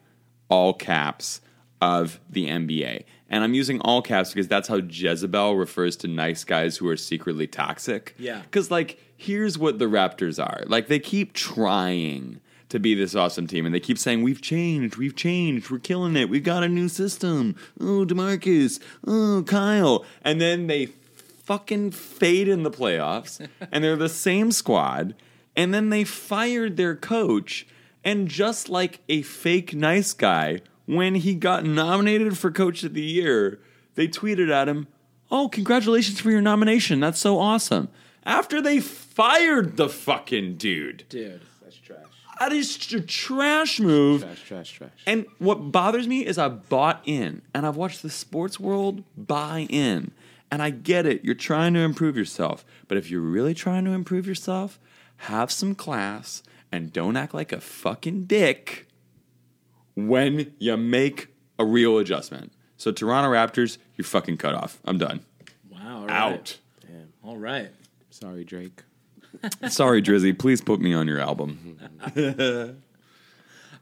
all 0.48 0.72
caps 0.72 1.40
of 1.82 2.18
the 2.30 2.46
NBA. 2.48 3.04
And 3.28 3.44
I'm 3.44 3.54
using 3.54 3.80
all 3.80 4.00
caps 4.00 4.30
because 4.30 4.48
that's 4.48 4.68
how 4.68 4.76
Jezebel 4.76 5.56
refers 5.56 5.96
to 5.96 6.08
nice 6.08 6.44
guys 6.44 6.76
who 6.76 6.88
are 6.88 6.96
secretly 6.96 7.46
toxic. 7.46 8.14
Yeah. 8.18 8.40
Because, 8.42 8.70
like, 8.70 8.98
here's 9.16 9.58
what 9.58 9.78
the 9.78 9.86
Raptors 9.86 10.42
are. 10.42 10.62
Like, 10.66 10.86
they 10.86 11.00
keep 11.00 11.32
trying 11.32 12.40
to 12.68 12.80
be 12.80 12.94
this 12.94 13.14
awesome 13.14 13.46
team, 13.46 13.64
and 13.64 13.74
they 13.74 13.80
keep 13.80 13.98
saying, 13.98 14.22
We've 14.22 14.42
changed, 14.42 14.96
we've 14.96 15.16
changed, 15.16 15.70
we're 15.70 15.78
killing 15.78 16.16
it, 16.16 16.28
we've 16.28 16.42
got 16.42 16.62
a 16.62 16.68
new 16.68 16.88
system. 16.88 17.56
Oh, 17.80 18.04
Demarcus, 18.04 18.80
oh, 19.06 19.44
Kyle. 19.46 20.04
And 20.22 20.40
then 20.40 20.66
they 20.66 20.86
fucking 21.44 21.92
fade 21.92 22.48
in 22.48 22.62
the 22.64 22.70
playoffs, 22.70 23.46
and 23.72 23.84
they're 23.84 23.96
the 23.96 24.08
same 24.08 24.50
squad, 24.50 25.14
and 25.54 25.72
then 25.72 25.90
they 25.90 26.04
fired 26.04 26.76
their 26.76 26.96
coach, 26.96 27.66
and 28.04 28.28
just 28.28 28.68
like 28.68 29.00
a 29.08 29.22
fake 29.22 29.74
nice 29.74 30.12
guy, 30.12 30.60
when 30.86 31.16
he 31.16 31.34
got 31.34 31.64
nominated 31.64 32.38
for 32.38 32.50
Coach 32.50 32.84
of 32.84 32.94
the 32.94 33.02
Year, 33.02 33.60
they 33.94 34.06
tweeted 34.08 34.50
at 34.50 34.68
him, 34.68 34.86
Oh, 35.30 35.48
congratulations 35.48 36.20
for 36.20 36.30
your 36.30 36.40
nomination. 36.40 37.00
That's 37.00 37.18
so 37.18 37.38
awesome. 37.38 37.88
After 38.24 38.60
they 38.60 38.80
fired 38.80 39.76
the 39.76 39.88
fucking 39.88 40.56
dude. 40.56 41.04
Dude. 41.08 41.40
That's 42.38 42.76
trash. 42.76 43.02
A 43.02 43.06
trash 43.06 43.80
move. 43.80 44.22
Trash, 44.22 44.44
trash, 44.44 44.72
trash. 44.72 44.90
And 45.06 45.26
what 45.38 45.72
bothers 45.72 46.06
me 46.06 46.24
is 46.24 46.38
I 46.38 46.48
bought 46.48 47.02
in 47.04 47.42
and 47.54 47.66
I've 47.66 47.76
watched 47.76 48.02
the 48.02 48.10
sports 48.10 48.60
world 48.60 49.04
buy 49.16 49.66
in. 49.70 50.12
And 50.50 50.62
I 50.62 50.70
get 50.70 51.06
it. 51.06 51.24
You're 51.24 51.34
trying 51.34 51.74
to 51.74 51.80
improve 51.80 52.16
yourself. 52.16 52.64
But 52.86 52.98
if 52.98 53.10
you're 53.10 53.20
really 53.20 53.52
trying 53.52 53.84
to 53.84 53.90
improve 53.90 54.28
yourself, 54.28 54.78
have 55.16 55.50
some 55.50 55.74
class 55.74 56.42
and 56.70 56.92
don't 56.92 57.16
act 57.16 57.34
like 57.34 57.52
a 57.52 57.60
fucking 57.60 58.26
dick 58.26 58.86
when 59.96 60.52
you 60.58 60.76
make 60.76 61.28
a 61.58 61.64
real 61.64 61.98
adjustment. 61.98 62.52
So, 62.76 62.92
Toronto 62.92 63.30
Raptors, 63.30 63.78
you're 63.96 64.04
fucking 64.04 64.36
cut 64.36 64.54
off. 64.54 64.78
I'm 64.84 64.98
done. 64.98 65.20
Wow. 65.70 66.02
Right. 66.06 66.10
Out. 66.10 66.58
All 67.24 67.38
right. 67.38 67.70
Sorry, 68.10 68.44
Drake. 68.44 68.82
Sorry, 69.68 70.02
Drizzy. 70.02 70.36
Please 70.38 70.60
put 70.60 70.80
me 70.80 70.94
on 70.94 71.06
your 71.06 71.20
album. 71.20 71.78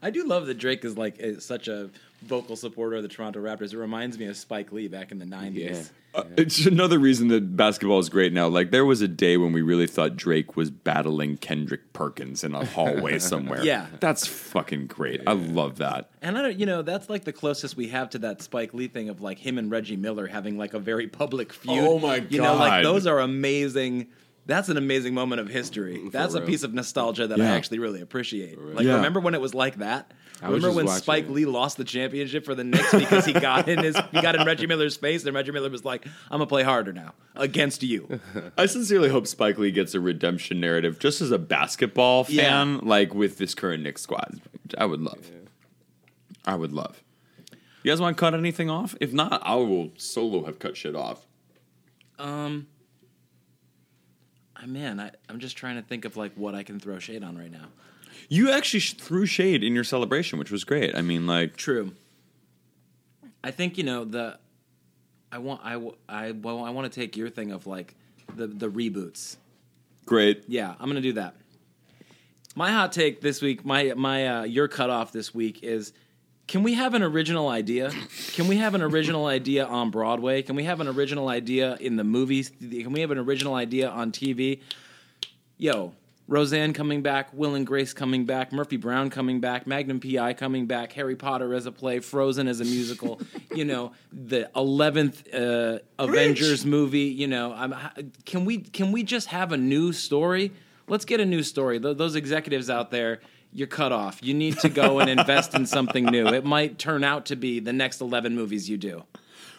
I 0.01 0.11
do 0.11 0.25
love 0.25 0.45
that 0.47 0.57
Drake 0.59 0.85
is 0.85 0.97
like 0.97 1.17
is 1.19 1.43
such 1.43 1.67
a 1.67 1.89
vocal 2.21 2.55
supporter 2.55 2.97
of 2.97 3.03
the 3.03 3.09
Toronto 3.09 3.39
Raptors. 3.41 3.73
It 3.73 3.77
reminds 3.77 4.19
me 4.19 4.25
of 4.25 4.37
Spike 4.37 4.71
Lee 4.71 4.87
back 4.87 5.11
in 5.11 5.19
the 5.19 5.25
nineties. 5.25 5.91
Uh, 6.13 6.23
it's 6.37 6.65
another 6.65 6.99
reason 6.99 7.27
that 7.29 7.57
basketball 7.57 7.99
is 7.99 8.09
great 8.09 8.31
now. 8.31 8.47
Like 8.47 8.71
there 8.71 8.85
was 8.85 9.01
a 9.01 9.07
day 9.07 9.37
when 9.37 9.51
we 9.51 9.61
really 9.61 9.87
thought 9.87 10.15
Drake 10.15 10.55
was 10.55 10.69
battling 10.69 11.37
Kendrick 11.37 11.91
Perkins 11.93 12.43
in 12.43 12.53
a 12.53 12.63
hallway 12.65 13.19
somewhere. 13.19 13.63
Yeah. 13.63 13.87
that's 13.99 14.25
fucking 14.27 14.87
great. 14.87 15.21
I 15.27 15.33
love 15.33 15.77
that. 15.79 16.09
And 16.21 16.37
I 16.37 16.41
don't, 16.41 16.59
you 16.59 16.65
know, 16.65 16.83
that's 16.83 17.09
like 17.09 17.23
the 17.25 17.33
closest 17.33 17.75
we 17.75 17.87
have 17.89 18.09
to 18.11 18.19
that 18.19 18.41
Spike 18.41 18.73
Lee 18.73 18.87
thing 18.87 19.09
of 19.09 19.21
like 19.21 19.39
him 19.39 19.57
and 19.57 19.69
Reggie 19.71 19.97
Miller 19.97 20.27
having 20.27 20.57
like 20.57 20.73
a 20.73 20.79
very 20.79 21.07
public 21.07 21.51
feud. 21.51 21.79
Oh 21.79 21.99
my 21.99 22.19
god! 22.19 22.31
You 22.31 22.41
know, 22.41 22.55
like 22.55 22.83
those 22.83 23.07
are 23.07 23.19
amazing. 23.19 24.07
That's 24.47 24.69
an 24.69 24.77
amazing 24.77 25.13
moment 25.15 25.41
of 25.41 25.47
history. 25.47 26.07
That's 26.11 26.35
a 26.35 26.41
piece 26.41 26.61
of 26.63 26.71
nostalgia 26.73 27.25
that 27.27 27.41
I 27.41 27.45
actually 27.45 27.79
really 27.79 28.01
appreciate. 28.01 28.59
Like, 28.61 28.85
Yeah. 28.85 28.95
remember 28.97 29.19
when 29.19 29.33
it 29.33 29.41
was 29.41 29.55
like 29.55 29.77
that? 29.77 30.11
I 30.41 30.47
Remember 30.47 30.71
when 30.71 30.85
watching 30.85 31.01
Spike 31.01 31.23
it. 31.25 31.31
Lee 31.31 31.45
lost 31.45 31.77
the 31.77 31.83
championship 31.83 32.45
for 32.45 32.53
the 32.53 32.63
Knicks 32.63 32.93
because 32.93 33.25
he 33.25 33.33
got 33.33 33.67
in 33.69 33.79
his 33.83 33.95
he 34.11 34.21
got 34.21 34.35
in 34.35 34.45
Reggie 34.45 34.67
Miller's 34.67 34.97
face, 34.97 35.25
and 35.25 35.33
Reggie 35.33 35.51
Miller 35.51 35.69
was 35.69 35.83
like, 35.85 36.05
"I'm 36.05 36.11
gonna 36.39 36.45
play 36.45 36.61
harder 36.61 36.91
now 36.93 37.13
against 37.35 37.81
you." 37.83 38.19
I 38.57 38.65
sincerely 38.67 39.09
hope 39.09 39.25
Spike 39.27 39.57
Lee 39.57 39.71
gets 39.71 39.95
a 39.95 39.99
redemption 39.99 40.59
narrative 40.59 40.99
just 40.99 41.21
as 41.21 41.31
a 41.31 41.39
basketball 41.39 42.25
fan, 42.25 42.35
Yeah. 42.73 42.79
like 42.83 43.15
with 43.15 43.37
this 43.37 43.55
current 43.55 43.81
Knicks 43.81 44.01
squad. 44.01 44.41
I 44.77 44.85
would 44.85 45.01
love. 45.01 45.31
I 46.45 46.55
would 46.55 46.73
love. 46.73 47.01
You 47.81 47.91
guys 47.91 48.01
want 48.01 48.17
to 48.17 48.19
cut 48.19 48.33
anything 48.33 48.69
off? 48.69 48.95
If 48.99 49.13
not, 49.13 49.41
I 49.43 49.55
will 49.55 49.91
solo 49.97 50.45
have 50.45 50.59
cut 50.59 50.75
shit 50.75 50.95
off. 50.95 51.25
Um, 52.19 52.67
I 54.65 54.67
man, 54.67 54.99
I, 54.99 55.11
I'm 55.29 55.39
just 55.39 55.55
trying 55.55 55.75
to 55.75 55.83
think 55.83 56.05
of 56.05 56.17
like 56.17 56.33
what 56.33 56.55
I 56.55 56.63
can 56.63 56.79
throw 56.79 56.97
shade 56.97 57.23
on 57.23 57.37
right 57.37 57.51
now. 57.51 57.67
You 58.29 58.51
actually 58.51 58.79
sh- 58.79 58.95
threw 58.95 59.27
shade 59.27 59.63
in 59.63 59.75
your 59.75 59.83
celebration, 59.83 60.39
which 60.39 60.49
was 60.49 60.63
great. 60.63 60.95
I 60.95 61.03
mean, 61.03 61.27
like, 61.27 61.55
True. 61.55 61.93
I 63.43 63.51
think 63.51 63.77
you 63.77 63.83
know 63.83 64.05
the. 64.05 64.39
I 65.31 65.37
want 65.37 65.61
I 65.63 65.79
I 66.09 66.31
well 66.31 66.63
I 66.63 66.71
want 66.71 66.91
to 66.91 66.99
take 66.99 67.15
your 67.15 67.29
thing 67.29 67.51
of 67.51 67.67
like 67.67 67.93
the 68.35 68.47
the 68.47 68.67
reboots. 68.67 69.37
great. 70.05 70.45
Yeah, 70.47 70.73
I'm 70.79 70.87
gonna 70.89 71.01
do 71.01 71.13
that. 71.13 71.35
My 72.55 72.71
hot 72.71 72.91
take 72.91 73.21
this 73.21 73.43
week, 73.43 73.63
my 73.63 73.93
my 73.95 74.27
uh, 74.27 74.43
your 74.43 74.67
cutoff 74.67 75.11
this 75.11 75.33
week 75.33 75.63
is. 75.63 75.93
Can 76.47 76.61
we 76.61 76.75
have 76.75 76.93
an 76.93 77.01
original 77.01 77.49
idea? 77.49 77.91
Can 78.33 78.47
we 78.47 78.57
have 78.57 78.75
an 78.75 78.81
original 78.81 79.25
idea 79.37 79.65
on 79.65 79.89
Broadway? 79.89 80.41
Can 80.41 80.55
we 80.55 80.63
have 80.65 80.79
an 80.79 80.87
original 80.87 81.27
idea 81.27 81.75
in 81.79 81.95
the 81.95 82.03
movies? 82.03 82.51
Can 82.59 82.91
we 82.91 83.01
have 83.01 83.11
an 83.11 83.17
original 83.17 83.55
idea 83.55 83.89
on 83.89 84.11
TV? 84.11 84.61
Yo, 85.57 85.93
Roseanne 86.27 86.73
coming 86.73 87.01
back, 87.01 87.29
Will 87.33 87.55
and 87.55 87.65
Grace 87.65 87.93
coming 87.93 88.25
back, 88.25 88.51
Murphy 88.51 88.77
Brown 88.77 89.09
coming 89.09 89.39
back, 89.39 89.67
Magnum 89.67 89.99
PI 89.99 90.33
coming 90.33 90.65
back, 90.65 90.91
Harry 90.93 91.15
Potter 91.15 91.53
as 91.53 91.65
a 91.65 91.71
play, 91.71 91.99
Frozen 91.99 92.47
as 92.47 92.59
a 92.61 92.65
musical, 92.65 93.21
you 93.53 93.63
know, 93.63 93.91
the 94.11 94.49
11th 94.55 95.33
uh, 95.33 95.79
Avengers 95.99 96.65
movie, 96.65 97.01
you 97.01 97.27
know, 97.27 97.53
I'm, 97.53 97.75
can 98.25 98.43
we 98.43 98.57
can 98.59 98.91
we 98.91 99.03
just 99.03 99.27
have 99.27 99.51
a 99.51 99.57
new 99.57 99.93
story? 99.93 100.51
Let's 100.87 101.05
get 101.05 101.19
a 101.19 101.25
new 101.25 101.43
story. 101.43 101.79
Th- 101.79 101.95
those 101.97 102.15
executives 102.15 102.69
out 102.69 102.89
there, 102.89 103.21
you're 103.55 103.67
cut 103.67 103.91
off. 103.91 104.19
You 104.21 104.33
need 104.33 104.59
to 104.59 104.69
go 104.69 104.99
and 104.99 105.09
invest 105.09 105.55
in 105.55 105.65
something 105.65 106.05
new. 106.05 106.27
It 106.27 106.43
might 106.45 106.77
turn 106.77 107.03
out 107.05 107.25
to 107.27 107.35
be 107.37 107.59
the 107.61 107.71
next 107.73 108.01
11 108.01 108.35
movies 108.35 108.69
you 108.69 108.77
do. 108.77 109.03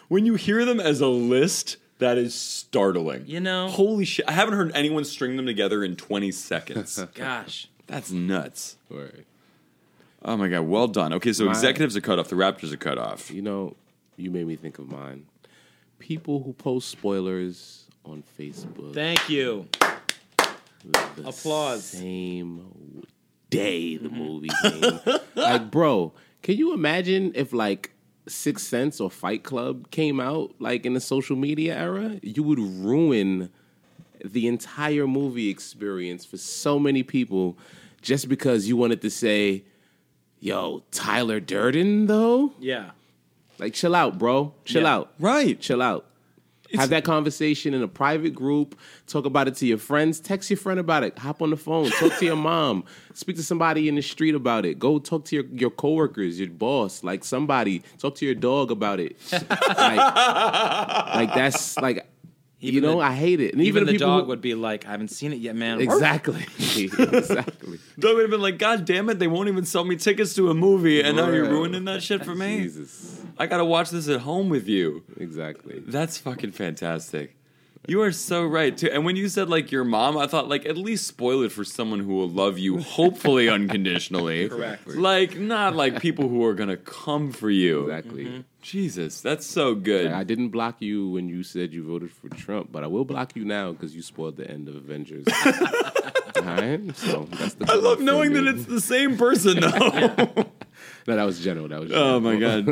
When 0.07 0.25
you 0.25 0.35
hear 0.35 0.63
them 0.65 0.79
as 0.79 1.01
a 1.01 1.07
list, 1.07 1.77
that 1.97 2.17
is 2.17 2.35
startling. 2.35 3.23
You 3.25 3.39
know? 3.39 3.67
Holy 3.69 4.05
shit. 4.05 4.25
I 4.29 4.33
haven't 4.33 4.53
heard 4.53 4.71
anyone 4.75 5.03
string 5.03 5.35
them 5.35 5.47
together 5.47 5.83
in 5.83 5.95
20 5.95 6.31
seconds. 6.31 7.03
Gosh. 7.15 7.67
That's 7.87 8.11
nuts. 8.11 8.77
Word. 8.89 9.25
Oh 10.23 10.37
my 10.37 10.47
god, 10.47 10.61
well 10.61 10.87
done. 10.87 11.13
Okay, 11.13 11.33
so 11.33 11.45
My- 11.45 11.51
executives 11.51 11.95
are 11.97 12.01
cut 12.01 12.19
off, 12.19 12.27
the 12.27 12.35
Raptors 12.35 12.71
are 12.73 12.77
cut 12.77 12.97
off. 12.97 13.31
You 13.31 13.41
know, 13.41 13.75
you 14.15 14.29
made 14.29 14.45
me 14.45 14.55
think 14.55 14.77
of 14.77 14.89
mine. 14.91 15.25
People 15.99 16.43
who 16.43 16.53
post 16.53 16.89
spoilers 16.89 17.85
on 18.05 18.23
Facebook. 18.37 18.93
Thank 18.93 19.29
you. 19.29 19.67
the 20.83 21.27
Applause. 21.27 21.83
Same 21.83 23.03
day 23.49 23.97
the 23.97 24.09
mm-hmm. 24.09 24.17
movie 24.17 24.49
came. 24.61 25.19
like, 25.35 25.71
bro, 25.71 26.13
can 26.41 26.55
you 26.57 26.73
imagine 26.73 27.31
if 27.35 27.53
like 27.53 27.91
Sixth 28.27 28.67
Sense 28.67 28.99
or 28.99 29.09
Fight 29.09 29.43
Club 29.43 29.89
came 29.91 30.19
out 30.19 30.55
like 30.59 30.85
in 30.85 30.93
the 30.93 30.99
social 30.99 31.35
media 31.35 31.75
era? 31.75 32.19
You 32.21 32.43
would 32.43 32.59
ruin 32.59 33.49
the 34.23 34.47
entire 34.47 35.07
movie 35.07 35.49
experience 35.49 36.25
for 36.25 36.37
so 36.37 36.79
many 36.79 37.03
people 37.03 37.57
just 38.01 38.29
because 38.29 38.67
you 38.67 38.77
wanted 38.77 39.01
to 39.01 39.09
say, 39.09 39.63
"Yo, 40.39 40.83
Tyler 40.91 41.39
Durden 41.39 42.07
though." 42.07 42.53
Yeah. 42.59 42.91
Like, 43.59 43.73
chill 43.73 43.95
out, 43.95 44.19
bro. 44.19 44.53
Chill 44.65 44.83
Yeah. 44.83 44.93
out. 44.93 45.13
Right. 45.19 45.59
Chill 45.59 45.81
out. 45.81 46.05
Have 46.75 46.89
that 46.89 47.03
conversation 47.03 47.73
in 47.73 47.81
a 47.81 47.87
private 47.87 48.33
group. 48.33 48.77
Talk 49.07 49.25
about 49.25 49.47
it 49.47 49.55
to 49.55 49.65
your 49.65 49.77
friends. 49.77 50.19
Text 50.19 50.49
your 50.49 50.57
friend 50.57 50.79
about 50.79 51.03
it. 51.03 51.17
Hop 51.19 51.41
on 51.41 51.49
the 51.49 51.57
phone. 51.57 51.89
Talk 51.91 52.17
to 52.17 52.25
your 52.25 52.35
mom. 52.35 52.83
Speak 53.13 53.35
to 53.37 53.43
somebody 53.43 53.87
in 53.87 53.95
the 53.95 54.01
street 54.01 54.35
about 54.35 54.65
it. 54.65 54.79
Go 54.79 54.99
talk 54.99 55.25
to 55.25 55.35
your, 55.35 55.45
your 55.45 55.69
coworkers, 55.69 56.39
your 56.39 56.49
boss, 56.49 57.03
like 57.03 57.23
somebody. 57.23 57.83
Talk 57.97 58.15
to 58.15 58.25
your 58.25 58.35
dog 58.35 58.71
about 58.71 58.99
it. 58.99 59.17
like, 59.31 59.97
like 59.97 61.33
that's 61.33 61.77
like, 61.77 62.05
you 62.59 62.81
know, 62.81 62.93
the- 62.97 63.03
I 63.05 63.13
hate 63.13 63.39
it. 63.39 63.53
And 63.53 63.61
Even, 63.61 63.83
even, 63.83 63.93
the 63.93 63.99
dog 63.99 64.23
who- 64.23 64.29
would 64.29 64.41
be 64.41 64.55
like, 64.55 64.85
I 64.87 64.91
haven't 64.91 65.09
seen 65.09 65.31
it 65.33 65.39
yet, 65.39 65.55
man. 65.55 65.79
exactly, 65.81 66.45
exactly. 66.59 67.79
Doug 67.99 68.15
would 68.15 68.21
have 68.23 68.31
been 68.31 68.41
like, 68.41 68.57
God 68.57 68.85
damn 68.85 69.09
it, 69.09 69.19
they 69.19 69.27
won't 69.27 69.47
even 69.49 69.65
sell 69.65 69.83
me 69.83 69.95
tickets 69.95 70.33
to 70.35 70.49
a 70.49 70.53
movie, 70.53 71.01
and 71.01 71.17
now 71.17 71.29
you're 71.29 71.49
ruining 71.49 71.85
that 71.85 72.01
shit 72.03 72.23
for 72.25 72.35
me. 72.35 72.61
Jesus, 72.61 73.21
I 73.37 73.45
gotta 73.47 73.65
watch 73.65 73.89
this 73.91 74.07
at 74.09 74.21
home 74.21 74.49
with 74.49 74.67
you. 74.67 75.03
exactly. 75.17 75.79
That's 75.85 76.17
fucking 76.17 76.51
fantastic. 76.51 77.35
You 77.87 78.01
are 78.01 78.11
so 78.11 78.45
right 78.45 78.75
too. 78.77 78.89
And 78.91 79.05
when 79.05 79.15
you 79.15 79.29
said 79.29 79.47
like 79.49 79.71
your 79.71 79.85
mom, 79.85 80.17
I 80.17 80.27
thought 80.27 80.49
like 80.49 80.65
at 80.65 80.77
least 80.77 81.07
spoil 81.07 81.43
it 81.43 81.53
for 81.53 81.63
someone 81.63 81.99
who 82.01 82.15
will 82.15 82.27
love 82.27 82.57
you, 82.59 82.79
hopefully 82.79 83.47
unconditionally. 83.57 84.49
Correct. 84.49 84.87
Like 84.87 85.37
not 85.39 85.73
like 85.73 86.01
people 86.01 86.27
who 86.27 86.43
are 86.43 86.53
gonna 86.53 86.75
come 86.75 87.31
for 87.31 87.49
you. 87.49 87.83
Exactly. 87.89 88.25
Mm-hmm. 88.25 88.41
Jesus, 88.67 89.21
that's 89.21 89.45
so 89.45 89.75
good. 89.75 90.07
Like, 90.07 90.13
I 90.13 90.23
didn't 90.25 90.49
block 90.49 90.81
you 90.81 91.07
when 91.07 91.29
you 91.29 91.41
said 91.41 91.73
you 91.73 91.85
voted 91.85 92.11
for 92.11 92.27
Trump, 92.27 92.69
but 92.69 92.83
I 92.83 92.87
will 92.87 93.05
block 93.05 93.33
you 93.33 93.45
now 93.45 93.71
because 93.71 93.95
you 93.95 94.01
spoiled 94.01 94.35
the 94.35 94.51
end 94.51 94.67
of 94.67 94.75
Avengers. 94.75 95.25
All 96.35 96.41
right, 96.43 96.81
so 96.97 97.29
that's 97.31 97.53
the. 97.53 97.65
I 97.71 97.75
love 97.75 98.01
knowing 98.01 98.33
me. 98.33 98.41
that 98.41 98.47
it's 98.53 98.65
the 98.65 98.81
same 98.81 99.17
person 99.17 99.61
though. 99.61 100.45
No, 101.07 101.15
that 101.15 101.23
was 101.23 101.39
general. 101.39 101.69
That 101.69 101.79
was. 101.79 101.91
oh 101.93 102.19
my 102.19 102.35
god. 102.35 102.67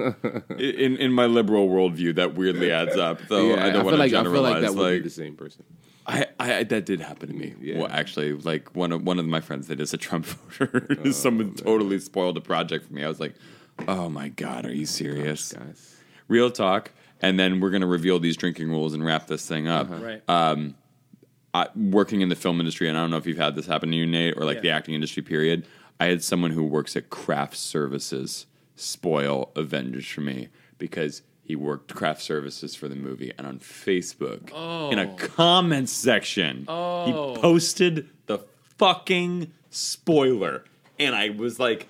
In 0.60 0.98
in 0.98 1.14
my 1.14 1.26
liberal 1.26 1.70
worldview, 1.70 2.16
that 2.16 2.36
weirdly 2.36 2.70
adds 2.70 2.98
up. 2.98 3.22
Though 3.30 3.56
yeah, 3.56 3.66
I 3.66 3.70
don't 3.70 3.74
feel 3.74 3.84
want 3.86 3.94
to 3.94 3.98
like 3.98 4.10
I 4.10 4.12
generalize. 4.12 4.34
feel 4.34 4.42
like 4.42 4.62
that 4.62 4.76
would 4.76 4.84
like, 4.84 5.04
be 5.04 5.04
the 5.04 5.10
same 5.10 5.36
person. 5.36 5.64
I, 6.06 6.28
I 6.40 6.64
that 6.64 6.86
did 6.86 7.00
happen 7.00 7.30
to 7.30 7.34
me. 7.34 7.56
Yeah. 7.62 7.80
Well, 7.80 7.88
actually, 7.90 8.34
like 8.34 8.76
one 8.76 8.92
of 8.92 9.04
one 9.04 9.20
of 9.20 9.26
my 9.26 9.40
friends 9.40 9.68
that 9.68 9.80
is 9.80 9.94
a 9.94 9.98
Trump 9.98 10.26
voter, 10.50 10.86
oh, 11.06 11.12
someone 11.12 11.54
totally 11.56 12.00
spoiled 12.00 12.38
a 12.38 12.42
project 12.42 12.86
for 12.88 12.94
me. 12.94 13.04
I 13.04 13.08
was 13.08 13.22
like, 13.22 13.36
"Oh 13.88 14.10
my 14.10 14.30
god, 14.30 14.66
are 14.66 14.74
you 14.74 14.86
serious?" 14.86 15.54
Guys, 15.54 15.96
Real 16.28 16.50
talk. 16.52 16.92
And 17.22 17.40
then 17.40 17.60
we're 17.60 17.70
gonna 17.70 17.88
reveal 17.88 18.20
these 18.20 18.38
drinking 18.38 18.70
rules 18.70 18.94
and 18.94 19.04
wrap 19.04 19.28
this 19.28 19.48
thing 19.48 19.68
up. 19.68 19.90
Uh-huh. 19.90 20.04
Right. 20.04 20.22
Um, 20.28 20.76
I, 21.54 21.68
working 21.76 22.22
in 22.22 22.30
the 22.30 22.36
film 22.36 22.60
industry, 22.60 22.90
and 22.90 22.98
I 22.98 23.02
don't 23.02 23.12
know 23.12 23.18
if 23.18 23.26
you've 23.26 23.38
had 23.38 23.56
this 23.56 23.66
happen 23.66 23.90
to 23.92 23.96
you, 23.96 24.06
Nate, 24.06 24.36
or 24.38 24.44
like 24.44 24.58
Yeah. 24.58 24.62
the 24.62 24.70
acting 24.72 24.94
industry. 24.96 25.24
Period. 25.24 25.66
I 26.00 26.06
had 26.08 26.24
someone 26.24 26.52
who 26.52 26.64
works 26.64 26.96
at 26.98 27.10
craft 27.10 27.56
services 27.56 28.46
spoil 28.76 29.52
Avengers 29.56 30.06
for 30.06 30.20
me 30.22 30.50
because 30.78 31.22
he 31.42 31.56
worked 31.56 31.94
craft 31.96 32.22
services 32.22 32.76
for 32.76 32.88
the 32.90 32.96
movie, 32.96 33.32
and 33.38 33.48
on 33.48 33.60
Facebook, 33.60 34.50
in 34.92 35.00
a 35.00 35.12
oh. 35.12 35.16
comment 35.16 35.88
section, 35.88 36.62
he 36.62 36.66
oh. 36.68 37.36
posted 37.40 38.10
the 38.26 38.40
fucking 38.78 39.54
spoiler, 39.70 40.66
and 41.00 41.16
I 41.16 41.30
was 41.30 41.60
like, 41.60 41.88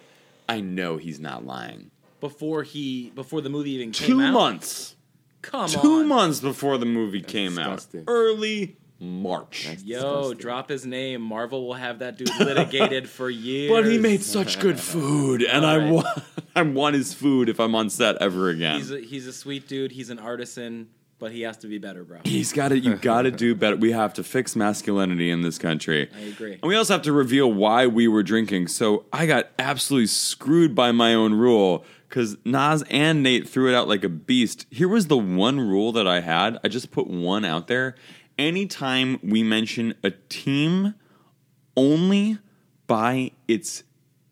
I 0.47 0.59
know 0.61 0.97
he's 0.97 1.19
not 1.19 1.45
lying. 1.45 1.91
before 2.19 2.63
he 2.63 3.11
before 3.15 3.41
the 3.41 3.49
movie 3.49 3.71
even 3.71 3.91
came 3.91 4.07
Two 4.17 4.21
out. 4.21 4.33
months, 4.33 4.95
Come 5.41 5.69
two 5.69 5.99
on. 5.99 6.07
months 6.07 6.39
before 6.39 6.77
the 6.77 6.85
movie 6.85 7.21
came 7.21 7.55
disgusting. 7.55 8.01
out, 8.01 8.05
early 8.07 8.77
March. 8.99 9.67
Yo, 9.83 9.99
disgusting. 9.99 10.37
drop 10.37 10.69
his 10.69 10.85
name. 10.85 11.21
Marvel 11.21 11.67
will 11.67 11.73
have 11.73 11.99
that 11.99 12.17
dude 12.17 12.29
litigated 12.39 13.09
for 13.09 13.29
years. 13.29 13.69
But 13.75 13.85
he 13.85 13.97
made 13.97 14.23
such 14.23 14.59
good 14.59 14.79
food, 14.79 15.43
and 15.43 15.65
I 15.65 15.73
Alright. 15.75 15.91
want 15.93 16.07
I 16.55 16.61
want 16.61 16.95
his 16.95 17.13
food 17.13 17.49
if 17.49 17.59
I'm 17.59 17.75
on 17.75 17.89
set 17.89 18.15
ever 18.21 18.49
again. 18.49 18.77
He's 18.77 18.91
a, 18.91 18.99
he's 19.01 19.27
a 19.27 19.33
sweet 19.33 19.67
dude. 19.67 19.91
He's 19.91 20.09
an 20.09 20.19
artisan, 20.19 20.87
but 21.19 21.31
he 21.31 21.41
has 21.41 21.57
to 21.57 21.67
be 21.67 21.77
better, 21.77 22.03
bro. 22.03 22.19
He's 22.25 22.51
got 22.51 22.69
to. 22.69 22.79
You 22.79 22.95
got 23.01 23.23
to 23.23 23.31
do 23.31 23.55
better. 23.55 23.75
We 23.75 23.91
have 23.91 24.13
to 24.15 24.23
fix 24.23 24.55
masculinity 24.55 25.31
in 25.31 25.41
this 25.41 25.57
country. 25.57 26.09
I 26.15 26.19
agree. 26.21 26.53
And 26.53 26.63
we 26.63 26.75
also 26.75 26.93
have 26.93 27.03
to 27.03 27.13
reveal 27.13 27.51
why 27.51 27.87
we 27.87 28.07
were 28.07 28.23
drinking. 28.23 28.67
So 28.67 29.05
I 29.13 29.25
got 29.25 29.49
absolutely 29.57 30.07
screwed 30.07 30.75
by 30.75 30.91
my 30.91 31.13
own 31.13 31.33
rule 31.33 31.85
because 32.09 32.37
Nas 32.45 32.83
and 32.89 33.23
Nate 33.23 33.47
threw 33.47 33.69
it 33.69 33.75
out 33.75 33.87
like 33.87 34.03
a 34.03 34.09
beast. 34.09 34.65
Here 34.69 34.87
was 34.87 35.07
the 35.07 35.17
one 35.17 35.59
rule 35.59 35.91
that 35.93 36.07
I 36.07 36.19
had. 36.21 36.59
I 36.63 36.67
just 36.67 36.91
put 36.91 37.07
one 37.07 37.45
out 37.45 37.67
there. 37.67 37.95
Anytime 38.37 39.19
we 39.23 39.43
mention 39.43 39.95
a 40.03 40.11
team 40.11 40.95
only 41.77 42.37
by 42.87 43.31
its 43.47 43.83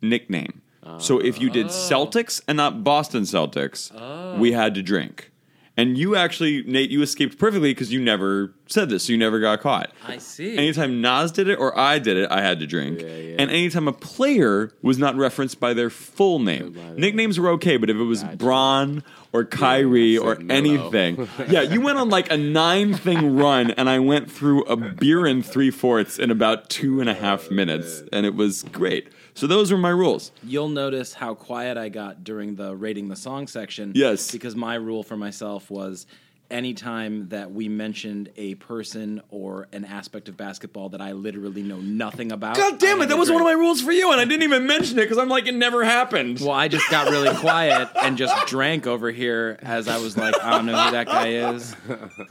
nickname. 0.02 0.62
so 0.98 1.18
if 1.20 1.40
you 1.40 1.50
did 1.50 1.68
ah. 1.68 1.70
Celtics 1.70 2.42
and 2.48 2.58
not 2.58 2.84
Boston 2.84 3.24
Celtics, 3.24 3.92
we 4.38 4.52
had 4.52 4.76
to 4.76 4.84
drink. 4.84 5.32
And 5.76 5.98
you 5.98 6.16
actually, 6.16 6.62
Nate, 6.64 6.92
you 6.92 7.02
escaped 7.02 7.40
perfectly 7.40 7.72
because 7.72 7.92
you 7.92 8.00
never 8.00 8.54
said 8.68 8.90
this, 8.90 9.06
so 9.06 9.12
you 9.12 9.18
never 9.18 9.40
got 9.40 9.60
caught. 9.60 9.92
I 10.08 10.20
see. 10.20 10.56
Anytime 10.56 11.02
Nas 11.02 11.32
did 11.32 11.48
it 11.48 11.56
or 11.56 11.78
I 11.78 11.98
did 11.98 12.16
it, 12.16 12.30
I 12.32 12.42
had 12.42 12.60
to 12.60 12.68
drink. 12.68 13.02
And 13.02 13.50
anytime 13.50 13.88
a 13.88 13.94
player 13.94 14.72
was 14.84 15.00
not 15.00 15.16
referenced 15.16 15.60
by 15.60 15.74
their 15.74 15.90
full 15.90 16.38
name, 16.38 16.78
nicknames 16.96 17.40
were 17.40 17.50
okay, 17.52 17.78
but 17.78 17.90
if 17.90 17.98
it 17.98 18.04
was 18.04 18.24
Bron 18.24 19.04
or 19.32 19.46
Kyrie 19.46 20.16
or 20.16 20.38
anything, 20.50 21.28
yeah, 21.48 21.62
you 21.62 21.82
went 21.82 21.98
on 21.98 22.08
like 22.10 22.32
a 22.32 22.38
nine 22.38 22.94
thing 22.94 23.36
run, 23.36 23.72
and 23.72 23.90
I 23.90 23.98
went 23.98 24.32
through 24.32 24.64
a 24.66 24.76
beer 24.78 25.26
and 25.26 25.44
three 25.44 25.72
fourths 25.72 26.20
in 26.20 26.30
about 26.30 26.70
two 26.70 27.00
and 27.02 27.10
a 27.10 27.16
half 27.16 27.50
minutes, 27.50 28.04
and 28.14 28.28
it 28.28 28.36
was 28.36 28.62
great. 28.72 29.10
So 29.36 29.48
those 29.48 29.72
were 29.72 29.78
my 29.78 29.90
rules. 29.90 30.32
You'll 30.44 30.70
notice 30.70 31.14
how 31.14 31.34
quiet 31.34 31.78
I 31.78 31.90
got 31.90 32.24
during 32.24 32.56
the 32.56 32.76
rating 32.76 33.10
the 33.10 33.16
song 33.16 33.48
section. 33.48 33.94
Yes. 33.96 34.32
Because 34.32 34.56
my 34.56 34.76
rule 34.76 35.04
for 35.04 35.18
myself 35.18 35.72
was 35.72 36.06
anytime 36.52 37.30
that 37.30 37.52
we 37.52 37.68
mentioned 37.68 38.30
a 38.38 38.54
person 38.56 39.20
or 39.32 39.68
an 39.72 39.86
aspect 39.86 40.30
of 40.30 40.38
basketball 40.38 40.90
that 40.90 41.02
I 41.02 41.14
literally 41.14 41.64
know 41.64 41.80
nothing 41.80 42.32
about. 42.32 42.58
God 42.58 42.78
damn 42.78 43.02
it, 43.02 43.08
that 43.08 43.18
was 43.18 43.32
one 43.32 43.42
of 43.42 43.46
my 43.46 43.54
rules 43.54 43.82
for 43.82 43.92
you, 43.92 44.12
and 44.12 44.22
I 44.22 44.26
didn't 44.26 44.44
even 44.44 44.68
mention 44.68 45.00
it 45.00 45.04
because 45.04 45.18
I'm 45.18 45.30
like, 45.30 45.48
it 45.48 45.56
never 45.56 45.84
happened. 45.84 46.40
Well, 46.40 46.52
I 46.52 46.68
just 46.68 46.88
got 46.92 47.10
really 47.10 47.36
quiet 47.38 47.90
and 48.04 48.18
just 48.18 48.46
drank 48.46 48.86
over 48.86 49.10
here 49.10 49.58
as 49.64 49.88
I 49.88 49.98
was 49.98 50.16
like, 50.16 50.40
I 50.44 50.52
don't 50.52 50.68
know 50.68 50.80
who 50.80 50.92
that 50.92 51.08
guy 51.08 51.30
is. 51.30 51.76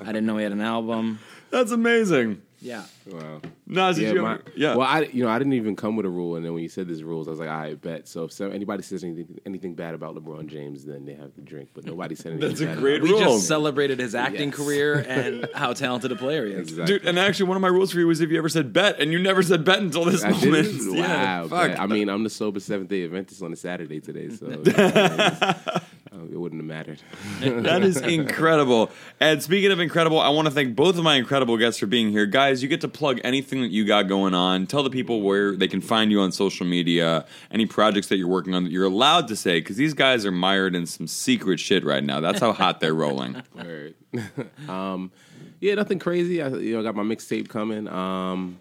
I 0.01 0.07
didn't 0.07 0.27
know 0.27 0.37
he 0.37 0.45
had 0.45 0.53
an 0.53 0.61
album. 0.61 1.19
That's 1.51 1.73
amazing. 1.73 2.43
Yeah. 2.63 2.85
Wow. 3.11 3.41
Nas, 3.67 3.97
did 3.97 4.03
yeah, 4.05 4.13
you 4.13 4.23
my- 4.23 4.39
yeah. 4.55 4.77
Well, 4.77 4.87
I 4.87 5.01
you 5.13 5.25
know 5.25 5.31
I 5.31 5.39
didn't 5.39 5.55
even 5.55 5.75
come 5.75 5.97
with 5.97 6.07
a 6.07 6.09
rule, 6.09 6.37
and 6.37 6.45
then 6.45 6.53
when 6.55 6.63
you 6.63 6.69
said 6.69 6.87
these 6.87 7.03
rules, 7.03 7.27
I 7.27 7.31
was 7.33 7.41
like, 7.41 7.49
I 7.49 7.75
bet. 7.75 8.07
So 8.07 8.25
if 8.25 8.33
so, 8.33 8.51
anybody 8.51 8.83
says 8.83 9.03
anything 9.03 9.41
anything 9.45 9.75
bad 9.75 9.95
about 9.95 10.15
LeBron 10.15 10.47
James, 10.47 10.85
then 10.85 11.05
they 11.05 11.15
have 11.15 11.35
to 11.35 11.41
drink. 11.41 11.71
But 11.75 11.85
nobody 11.87 12.15
said 12.15 12.33
anything. 12.41 12.49
That's 12.51 12.61
a 12.61 12.77
great 12.81 13.03
about 13.03 13.13
We 13.13 13.19
just 13.19 13.49
celebrated 13.49 13.99
his 13.99 14.15
acting 14.15 14.51
Yes. 14.51 14.57
career 14.57 14.95
and 15.09 15.49
how 15.55 15.73
talented 15.73 16.13
a 16.13 16.17
player 16.17 16.47
he 16.47 16.53
is. 16.53 16.69
Exactly. 16.71 16.99
Dude, 16.99 17.09
and 17.09 17.19
actually, 17.19 17.47
one 17.49 17.57
of 17.57 17.63
my 17.63 17.69
rules 17.69 17.91
for 17.93 17.99
you 17.99 18.07
was 18.07 18.21
if 18.21 18.31
you 18.31 18.39
ever 18.39 18.49
said 18.49 18.73
bet, 18.73 19.01
and 19.01 19.11
you 19.13 19.19
never 19.19 19.43
said 19.43 19.65
bet 19.65 19.81
until 19.81 20.05
this 20.05 20.23
I 20.25 20.31
moment. 20.31 20.53
didn't? 20.53 20.95
Yeah, 21.03 21.43
Wow. 21.43 21.49
fuck. 21.49 21.79
I 21.81 21.87
mean, 21.87 22.09
I'm 22.09 22.23
the 22.23 22.31
sober 22.31 22.61
Seventh 22.61 22.91
Day 22.91 23.05
Adventist 23.05 23.43
on 23.43 23.53
a 23.53 23.57
Saturday 23.57 24.01
today, 24.01 24.29
so 24.31 24.47
it 26.31 26.37
wouldn't 26.37 26.61
have 26.61 26.69
mattered. 26.69 27.01
that 27.65 27.83
is 27.83 27.97
incredible. 27.97 28.91
And 29.21 29.43
speaking 29.43 29.71
of 29.71 29.81
incredible, 29.81 30.21
I 30.21 30.29
want 30.29 30.47
to 30.47 30.55
thank 30.55 30.77
both 30.77 30.99
of 30.99 31.05
my 31.05 31.17
incredible 31.17 31.57
guests 31.57 31.81
for 31.81 31.87
being 31.87 32.11
here. 32.11 32.27
Guys, 32.27 32.63
you 32.63 32.69
get 32.69 32.81
to 32.83 32.89
plug 32.89 33.21
anything 33.25 33.63
that 33.63 33.71
you 33.71 33.85
got 33.85 34.09
going 34.09 34.35
on. 34.35 34.67
Tell 34.67 34.83
the 34.83 34.91
people 34.91 35.23
where 35.23 35.57
they 35.57 35.69
can 35.69 35.81
find 35.81 36.11
you 36.11 36.21
on 36.21 36.33
social 36.33 36.67
media, 36.67 37.27
any 37.51 37.67
projects 37.67 38.09
that 38.09 38.17
you're 38.17 38.29
working 38.29 38.55
on 38.55 38.65
that 38.65 38.73
you're 38.73 38.85
allowed 38.85 39.29
to 39.29 39.37
say, 39.37 39.61
because 39.61 39.77
these 39.77 39.95
guys 39.95 40.27
are 40.27 40.33
mired 40.33 40.75
in 40.75 40.87
some 40.87 41.07
secret 41.07 41.61
shit 41.61 41.85
right 41.85 42.05
now. 42.05 42.21
That's 42.21 42.41
how 42.41 42.53
hot 42.53 42.81
they're 42.81 42.95
rolling. 42.95 43.43
Um, 44.69 45.11
yeah, 45.61 45.75
nothing 45.75 45.99
crazy. 45.99 46.43
I 46.43 46.49
you 46.49 46.77
know 46.77 46.83
got 46.83 46.95
my 46.97 47.03
mixtape 47.03 47.49
coming. 47.49 47.89
Um, 47.89 48.59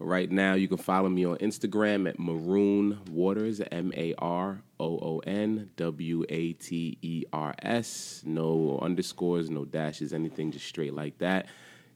right 0.00 0.30
now, 0.30 0.54
you 0.54 0.66
can 0.66 0.78
follow 0.78 1.08
me 1.08 1.24
on 1.24 1.36
Instagram 1.36 2.08
at 2.08 2.18
Maroon 2.18 2.98
Waters, 3.10 3.60
M 3.70 3.92
A 3.96 4.14
R 4.18 4.62
O 4.80 4.98
O 4.98 5.18
N 5.26 5.70
W 5.76 6.24
A 6.28 6.52
T 6.54 6.98
E 7.02 7.24
R 7.32 7.54
S. 7.62 8.22
No 8.24 8.78
underscores, 8.82 9.50
no 9.50 9.64
dashes, 9.64 10.12
anything, 10.12 10.50
just 10.50 10.66
straight 10.66 10.94
like 10.94 11.18
that. 11.18 11.46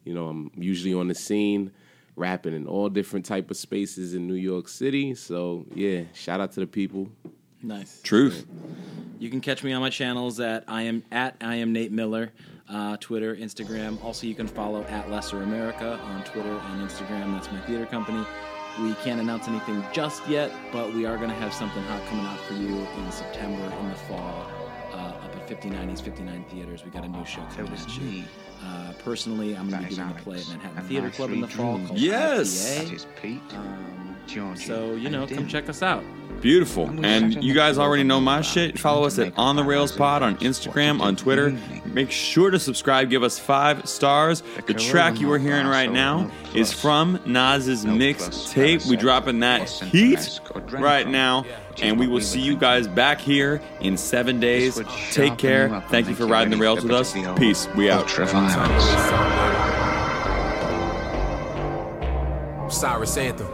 You 0.04 0.14
know, 0.14 0.28
I'm 0.28 0.50
usually 0.54 0.94
on 0.94 1.08
the 1.08 1.14
scene, 1.14 1.72
rapping 2.14 2.54
in 2.54 2.66
all 2.66 2.88
different 2.88 3.24
type 3.24 3.50
of 3.50 3.56
spaces 3.56 4.14
in 4.14 4.28
New 4.28 4.34
York 4.34 4.68
City. 4.68 5.14
So 5.14 5.66
yeah, 5.74 6.02
shout 6.12 6.40
out 6.40 6.52
to 6.52 6.60
the 6.60 6.66
people. 6.66 7.08
Nice. 7.62 8.02
Truth. 8.02 8.46
You 9.18 9.30
can 9.30 9.40
catch 9.40 9.64
me 9.64 9.72
on 9.72 9.80
my 9.80 9.88
channels 9.88 10.38
at 10.38 10.64
I 10.68 10.82
am 10.82 11.02
at 11.10 11.36
I 11.40 11.56
am 11.56 11.72
Nate 11.72 11.92
Miller, 11.92 12.32
uh, 12.68 12.96
Twitter, 12.98 13.36
Instagram. 13.36 14.02
Also, 14.04 14.26
you 14.26 14.34
can 14.34 14.46
follow 14.46 14.82
at 14.84 15.10
Lesser 15.10 15.42
America 15.42 15.98
on 15.98 16.24
Twitter 16.24 16.52
and 16.52 16.88
Instagram. 16.88 17.32
That's 17.34 17.50
my 17.52 17.60
theater 17.62 17.86
company. 17.86 18.24
We 18.80 18.94
can't 19.04 19.20
announce 19.20 19.46
anything 19.46 19.84
just 19.92 20.26
yet, 20.28 20.50
but 20.72 20.92
we 20.94 21.06
are 21.06 21.16
going 21.16 21.28
to 21.30 21.36
have 21.36 21.52
something 21.54 21.82
hot 21.84 22.04
coming 22.06 22.26
out 22.26 22.40
for 22.40 22.54
you 22.54 22.74
in 22.74 23.12
September 23.12 23.62
in 23.80 23.88
the 23.90 23.94
fall. 23.94 24.46
Uh, 24.92 24.96
up 24.96 25.36
at 25.36 25.48
59 25.48 25.90
East 25.90 26.04
59 26.04 26.44
Theaters, 26.50 26.84
we 26.84 26.90
got 26.90 27.04
a 27.04 27.08
new 27.08 27.24
show 27.24 27.42
coming 27.56 27.72
at 27.72 27.98
you. 28.00 28.24
Uh, 28.64 28.92
personally, 29.04 29.56
I'm 29.56 29.68
going 29.68 29.82
to 29.82 29.88
be 29.88 29.94
doing 29.94 30.10
a 30.10 30.14
play 30.14 30.38
at 30.40 30.48
Manhattan 30.48 30.84
Theater 30.88 31.10
Club 31.10 31.30
in 31.30 31.40
the 31.40 31.48
fall 31.48 31.78
called 31.86 31.98
Yes. 31.98 32.78
IPA. 33.22 33.40
Um, 33.54 34.13
so 34.56 34.94
you 34.94 35.10
know, 35.10 35.26
come 35.26 35.46
check 35.48 35.68
us 35.68 35.82
out. 35.82 36.04
Beautiful. 36.40 36.90
And 37.04 37.42
you 37.42 37.54
guys 37.54 37.78
already 37.78 38.02
know 38.02 38.20
my 38.20 38.42
shit. 38.42 38.78
Follow 38.78 39.06
us 39.06 39.18
at 39.18 39.32
On 39.38 39.56
the 39.56 39.64
Rails 39.64 39.92
Pod 39.92 40.22
on 40.22 40.36
Instagram, 40.38 41.00
on 41.00 41.16
Twitter. 41.16 41.56
Make 41.86 42.10
sure 42.10 42.50
to 42.50 42.58
subscribe. 42.58 43.08
Give 43.08 43.22
us 43.22 43.38
five 43.38 43.88
stars. 43.88 44.42
The 44.66 44.74
track 44.74 45.20
you 45.20 45.32
are 45.32 45.38
hearing 45.38 45.66
right 45.66 45.90
now 45.90 46.30
is 46.54 46.72
from 46.72 47.20
Nas's 47.24 47.84
mixtape. 47.84 48.86
We 48.88 48.96
dropping 48.96 49.40
that 49.40 49.68
heat 49.70 50.40
right 50.70 51.08
now. 51.08 51.46
And 51.82 51.98
we 51.98 52.06
will 52.06 52.20
see 52.20 52.40
you 52.40 52.56
guys 52.56 52.86
back 52.86 53.20
here 53.20 53.60
in 53.80 53.96
seven 53.96 54.38
days. 54.38 54.80
Take 55.12 55.38
care. 55.38 55.82
Thank 55.88 56.08
you 56.08 56.14
for 56.14 56.26
riding 56.26 56.50
the 56.50 56.56
rails 56.56 56.82
with 56.82 56.92
us. 56.92 57.14
Peace. 57.38 57.68
We 57.74 57.90
out. 57.90 58.08
Cyrus 62.70 63.16
Anthem. 63.16 63.53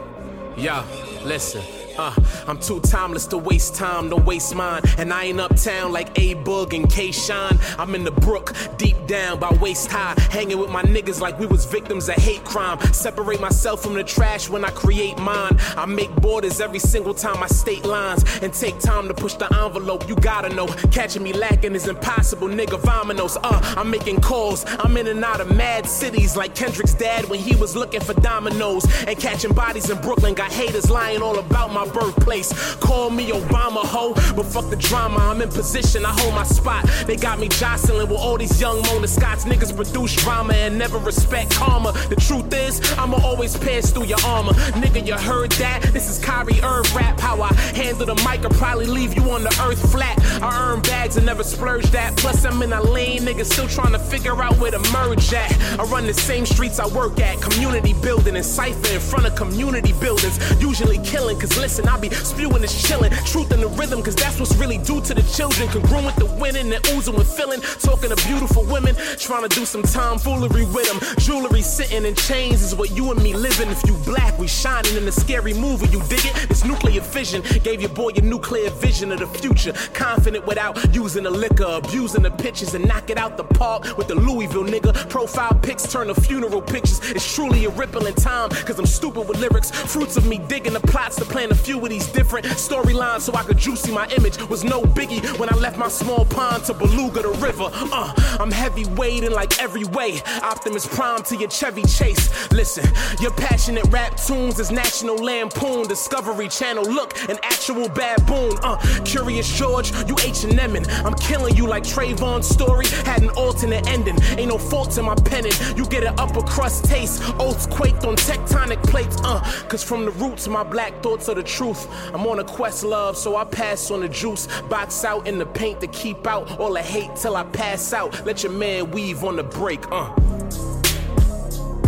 Yo, 0.56 0.82
listen. 1.24 1.79
Uh, 2.00 2.14
I'm 2.46 2.58
too 2.58 2.80
timeless 2.80 3.26
to 3.26 3.36
waste 3.36 3.74
time, 3.74 4.08
to 4.08 4.16
waste 4.16 4.54
mine. 4.54 4.80
And 4.96 5.12
I 5.12 5.24
ain't 5.24 5.38
uptown 5.38 5.92
like 5.92 6.18
A 6.18 6.32
Bug 6.32 6.72
and 6.72 6.90
K 6.90 7.12
Shine. 7.12 7.58
I'm 7.78 7.94
in 7.94 8.04
the 8.04 8.10
brook, 8.10 8.54
deep 8.78 8.96
down 9.06 9.38
by 9.38 9.50
waist 9.60 9.90
high. 9.90 10.14
Hanging 10.30 10.58
with 10.58 10.70
my 10.70 10.82
niggas 10.82 11.20
like 11.20 11.38
we 11.38 11.44
was 11.44 11.66
victims 11.66 12.08
of 12.08 12.14
hate 12.14 12.42
crime. 12.42 12.80
Separate 12.94 13.38
myself 13.38 13.82
from 13.82 13.92
the 13.92 14.02
trash 14.02 14.48
when 14.48 14.64
I 14.64 14.70
create 14.70 15.18
mine. 15.18 15.58
I 15.76 15.84
make 15.84 16.10
borders 16.16 16.58
every 16.62 16.78
single 16.78 17.12
time 17.12 17.42
I 17.42 17.48
state 17.48 17.84
lines. 17.84 18.24
And 18.40 18.54
take 18.54 18.78
time 18.78 19.06
to 19.08 19.12
push 19.12 19.34
the 19.34 19.54
envelope, 19.62 20.08
you 20.08 20.16
gotta 20.16 20.48
know. 20.48 20.68
Catching 20.90 21.22
me 21.22 21.34
lacking 21.34 21.74
is 21.74 21.86
impossible, 21.86 22.48
nigga. 22.48 22.80
Vominos. 22.80 23.36
Uh, 23.42 23.74
I'm 23.76 23.90
making 23.90 24.22
calls. 24.22 24.64
I'm 24.78 24.96
in 24.96 25.06
and 25.06 25.22
out 25.22 25.42
of 25.42 25.54
mad 25.54 25.86
cities 25.86 26.34
like 26.34 26.54
Kendrick's 26.54 26.94
dad 26.94 27.28
when 27.28 27.40
he 27.40 27.56
was 27.56 27.76
looking 27.76 28.00
for 28.00 28.14
dominoes. 28.14 28.86
And 29.06 29.18
catching 29.18 29.52
bodies 29.52 29.90
in 29.90 30.00
Brooklyn. 30.00 30.32
Got 30.32 30.50
haters 30.50 30.90
lying 30.90 31.20
all 31.20 31.38
about 31.38 31.74
my 31.74 31.89
birthplace. 31.92 32.52
Call 32.76 33.10
me 33.10 33.30
Obama, 33.30 33.84
ho. 33.84 34.14
But 34.34 34.46
fuck 34.46 34.70
the 34.70 34.76
drama, 34.76 35.18
I'm 35.18 35.40
in 35.42 35.48
position, 35.48 36.04
I 36.04 36.12
hold 36.20 36.34
my 36.34 36.44
spot. 36.44 36.88
They 37.06 37.16
got 37.16 37.38
me 37.38 37.48
jostling 37.48 38.08
with 38.08 38.18
all 38.18 38.38
these 38.38 38.60
young 38.60 38.82
Mona 38.82 39.06
Scots. 39.06 39.44
Niggas 39.44 39.74
produce 39.74 40.14
drama 40.16 40.54
and 40.54 40.78
never 40.78 40.98
respect 40.98 41.52
karma. 41.52 41.92
The 42.08 42.16
truth 42.16 42.52
is, 42.52 42.80
I'ma 42.98 43.18
always 43.24 43.56
pass 43.56 43.90
through 43.90 44.06
your 44.06 44.20
armor. 44.24 44.52
Nigga, 44.82 45.06
you 45.06 45.14
heard 45.14 45.52
that? 45.52 45.82
This 45.92 46.08
is 46.08 46.18
Kyrie 46.18 46.60
Irv 46.62 46.94
rap. 46.94 47.20
How 47.20 47.40
I 47.42 47.52
handle 47.74 48.06
the 48.06 48.14
mic 48.16 48.44
I'll 48.44 48.50
probably 48.58 48.86
leave 48.86 49.14
you 49.14 49.30
on 49.30 49.42
the 49.42 49.54
earth 49.66 49.80
flat. 49.92 50.18
I 50.42 50.72
earn 50.72 50.80
bags 50.82 51.16
and 51.16 51.26
never 51.26 51.42
splurge 51.42 51.84
that. 51.90 52.16
Plus, 52.16 52.44
I'm 52.44 52.62
in 52.62 52.72
a 52.72 52.82
lane, 52.82 53.20
niggas 53.20 53.52
still 53.52 53.68
trying 53.68 53.92
to 53.92 53.98
figure 53.98 54.40
out 54.42 54.56
where 54.58 54.70
to 54.70 54.78
merge 54.92 55.32
at. 55.32 55.52
I 55.78 55.84
run 55.84 56.06
the 56.06 56.14
same 56.14 56.46
streets 56.46 56.78
I 56.78 56.86
work 56.88 57.20
at. 57.20 57.40
Community 57.40 57.94
building 58.02 58.36
and 58.36 58.44
cipher 58.44 58.92
in 58.92 59.00
front 59.00 59.26
of 59.26 59.34
community 59.34 59.92
buildings. 59.94 60.38
Usually 60.60 60.98
killing, 60.98 61.38
cause 61.38 61.56
listen, 61.58 61.69
I 61.78 61.98
be 61.98 62.10
spewing 62.10 62.62
this 62.62 62.74
chillin'. 62.82 63.10
Truth 63.30 63.52
in 63.52 63.60
the 63.60 63.68
rhythm, 63.68 64.02
cause 64.02 64.14
that's 64.14 64.38
what's 64.40 64.56
really 64.56 64.78
due 64.78 65.00
to 65.02 65.14
the 65.14 65.22
children. 65.22 65.68
Congruent 65.68 66.06
with 66.06 66.16
the 66.16 66.26
winning 66.40 66.72
and 66.72 66.84
oozing 66.88 67.14
with 67.14 67.30
feeling. 67.30 67.60
Talking 67.80 68.10
to 68.10 68.16
beautiful 68.26 68.64
women, 68.64 68.94
trying 69.18 69.48
to 69.48 69.54
do 69.54 69.64
some 69.64 69.82
tomfoolery 69.82 70.66
with 70.66 70.86
them. 70.88 70.98
Jewelry 71.18 71.62
sitting 71.62 72.04
in 72.04 72.14
chains 72.14 72.62
is 72.62 72.74
what 72.74 72.90
you 72.90 73.10
and 73.12 73.22
me 73.22 73.34
living. 73.34 73.68
If 73.68 73.86
you 73.86 73.94
black, 74.04 74.38
we 74.38 74.48
shining 74.48 74.96
in 74.96 75.06
a 75.06 75.12
scary 75.12 75.54
movie. 75.54 75.86
You 75.88 76.02
dig 76.08 76.24
it? 76.24 76.48
This 76.48 76.64
nuclear 76.64 77.00
fission 77.00 77.42
gave 77.62 77.80
your 77.80 77.90
boy 77.90 78.10
a 78.16 78.20
nuclear 78.20 78.70
vision 78.70 79.12
of 79.12 79.20
the 79.20 79.26
future. 79.26 79.72
Confident 79.94 80.46
without 80.46 80.94
using 80.94 81.24
the 81.24 81.30
liquor, 81.30 81.66
abusing 81.68 82.22
the 82.22 82.30
pictures 82.30 82.74
and 82.74 82.86
knock 82.86 83.10
it 83.10 83.18
out 83.18 83.36
the 83.36 83.44
park 83.44 83.96
with 83.96 84.08
the 84.08 84.14
Louisville 84.14 84.64
nigga. 84.64 85.08
Profile 85.08 85.54
pics 85.62 85.90
turn 85.90 86.08
to 86.08 86.14
funeral 86.14 86.62
pictures. 86.62 87.00
It's 87.10 87.34
truly 87.34 87.64
a 87.64 87.70
ripple 87.70 88.06
in 88.06 88.14
time, 88.14 88.50
cause 88.50 88.78
I'm 88.78 88.86
stupid 88.86 89.28
with 89.28 89.38
lyrics. 89.38 89.70
Fruits 89.70 90.16
of 90.16 90.26
me 90.26 90.38
digging 90.48 90.72
the 90.72 90.80
plots 90.80 91.16
to 91.16 91.24
plan 91.24 91.48
the 91.50 91.54
few 91.60 91.80
of 91.80 91.90
these 91.90 92.06
different 92.08 92.46
storylines 92.46 93.22
so 93.22 93.34
I 93.34 93.42
could 93.42 93.58
juicy 93.58 93.92
my 93.92 94.06
image. 94.16 94.38
Was 94.48 94.64
no 94.64 94.82
biggie 94.82 95.20
when 95.38 95.52
I 95.52 95.56
left 95.56 95.76
my 95.76 95.88
small 95.88 96.24
pond 96.24 96.64
to 96.64 96.74
Beluga 96.74 97.22
the 97.22 97.30
river. 97.46 97.68
Uh, 97.72 98.12
I'm 98.40 98.50
heavyweight 98.50 99.24
in 99.24 99.32
like 99.32 99.60
every 99.60 99.84
way. 99.84 100.20
Optimus 100.42 100.86
Prime 100.86 101.22
to 101.24 101.36
your 101.36 101.50
Chevy 101.50 101.82
Chase. 101.82 102.50
Listen, 102.52 102.84
your 103.20 103.32
passionate 103.32 103.84
rap 103.90 104.16
tunes 104.16 104.58
is 104.58 104.70
National 104.70 105.16
Lampoon, 105.16 105.86
Discovery 105.86 106.48
Channel. 106.48 106.84
Look, 106.84 107.16
an 107.28 107.38
actual 107.42 107.88
baboon. 107.88 108.58
Uh, 108.62 108.78
Curious 109.04 109.48
George, 109.58 109.92
you 110.08 110.16
H&M'ing. 110.22 110.88
I'm 111.04 111.14
killing 111.14 111.56
you 111.56 111.66
like 111.66 111.82
Trayvon's 111.82 112.48
story 112.48 112.86
had 113.04 113.22
an 113.22 113.30
alternate 113.30 113.86
ending. 113.88 114.18
Ain't 114.38 114.48
no 114.48 114.58
fault 114.58 114.96
in 114.98 115.04
my 115.04 115.14
penning. 115.14 115.52
You 115.76 115.84
get 115.86 116.04
an 116.04 116.14
upper 116.18 116.42
crust 116.42 116.86
taste. 116.86 117.22
Oats 117.38 117.66
quaked 117.66 118.04
on 118.04 118.16
tectonic 118.16 118.82
plates. 118.84 119.16
Uh, 119.24 119.40
cause 119.68 119.82
from 119.82 120.04
the 120.04 120.12
roots, 120.12 120.48
my 120.48 120.62
black 120.62 121.02
thoughts 121.02 121.28
are 121.28 121.34
the 121.34 121.42
truth. 121.50 121.88
I'm 122.14 122.26
on 122.26 122.38
a 122.38 122.44
quest, 122.44 122.84
love, 122.84 123.16
so 123.16 123.36
I 123.36 123.44
pass 123.44 123.90
on 123.90 124.00
the 124.00 124.08
juice. 124.08 124.46
Box 124.68 125.04
out 125.04 125.26
in 125.26 125.38
the 125.38 125.46
paint 125.46 125.80
to 125.80 125.86
keep 125.88 126.26
out 126.26 126.58
all 126.58 126.72
the 126.72 126.82
hate 126.82 127.14
till 127.16 127.36
I 127.36 127.44
pass 127.44 127.92
out. 127.92 128.24
Let 128.24 128.42
your 128.42 128.52
man 128.52 128.90
weave 128.90 129.24
on 129.24 129.36
the 129.36 129.42
break. 129.42 129.86
Uh. 129.90 130.12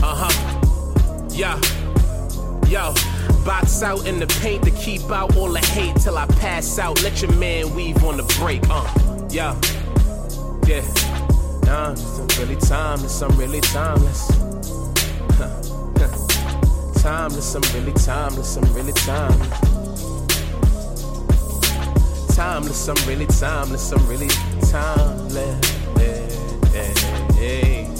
Uh 0.02 0.14
huh. 0.24 1.28
Yeah. 1.30 1.60
Yo, 2.68 2.94
box 3.44 3.82
out 3.82 4.06
in 4.06 4.18
the 4.18 4.26
paint 4.40 4.64
to 4.64 4.70
keep 4.70 5.02
out 5.10 5.36
all 5.36 5.52
the 5.52 5.58
hate 5.58 5.94
till 5.96 6.16
I 6.16 6.26
pass 6.26 6.78
out. 6.78 7.02
Let 7.02 7.20
your 7.20 7.32
man 7.34 7.74
weave 7.74 8.02
on 8.02 8.16
the 8.16 8.22
break. 8.40 8.62
Uh, 8.70 8.88
yo, 9.30 9.58
yeah. 10.66 10.82
Nah, 11.66 11.94
really 12.38 12.56
timeless. 12.56 13.20
I'm 13.20 13.36
really 13.36 13.60
timeless 13.60 14.30
timeless, 17.02 17.54
I'm 17.56 17.62
really 17.74 17.92
timeless, 17.94 18.56
I'm 18.56 18.74
really 18.74 18.92
timeless. 18.92 19.60
Timeless, 22.36 22.88
I'm 22.88 23.08
really 23.08 23.26
timeless, 23.26 23.90
I'm 23.90 24.06
really 24.06 24.28
timeless. 24.70 25.68
Hey, 25.98 26.28
hey, 26.70 26.94
hey. 27.34 27.92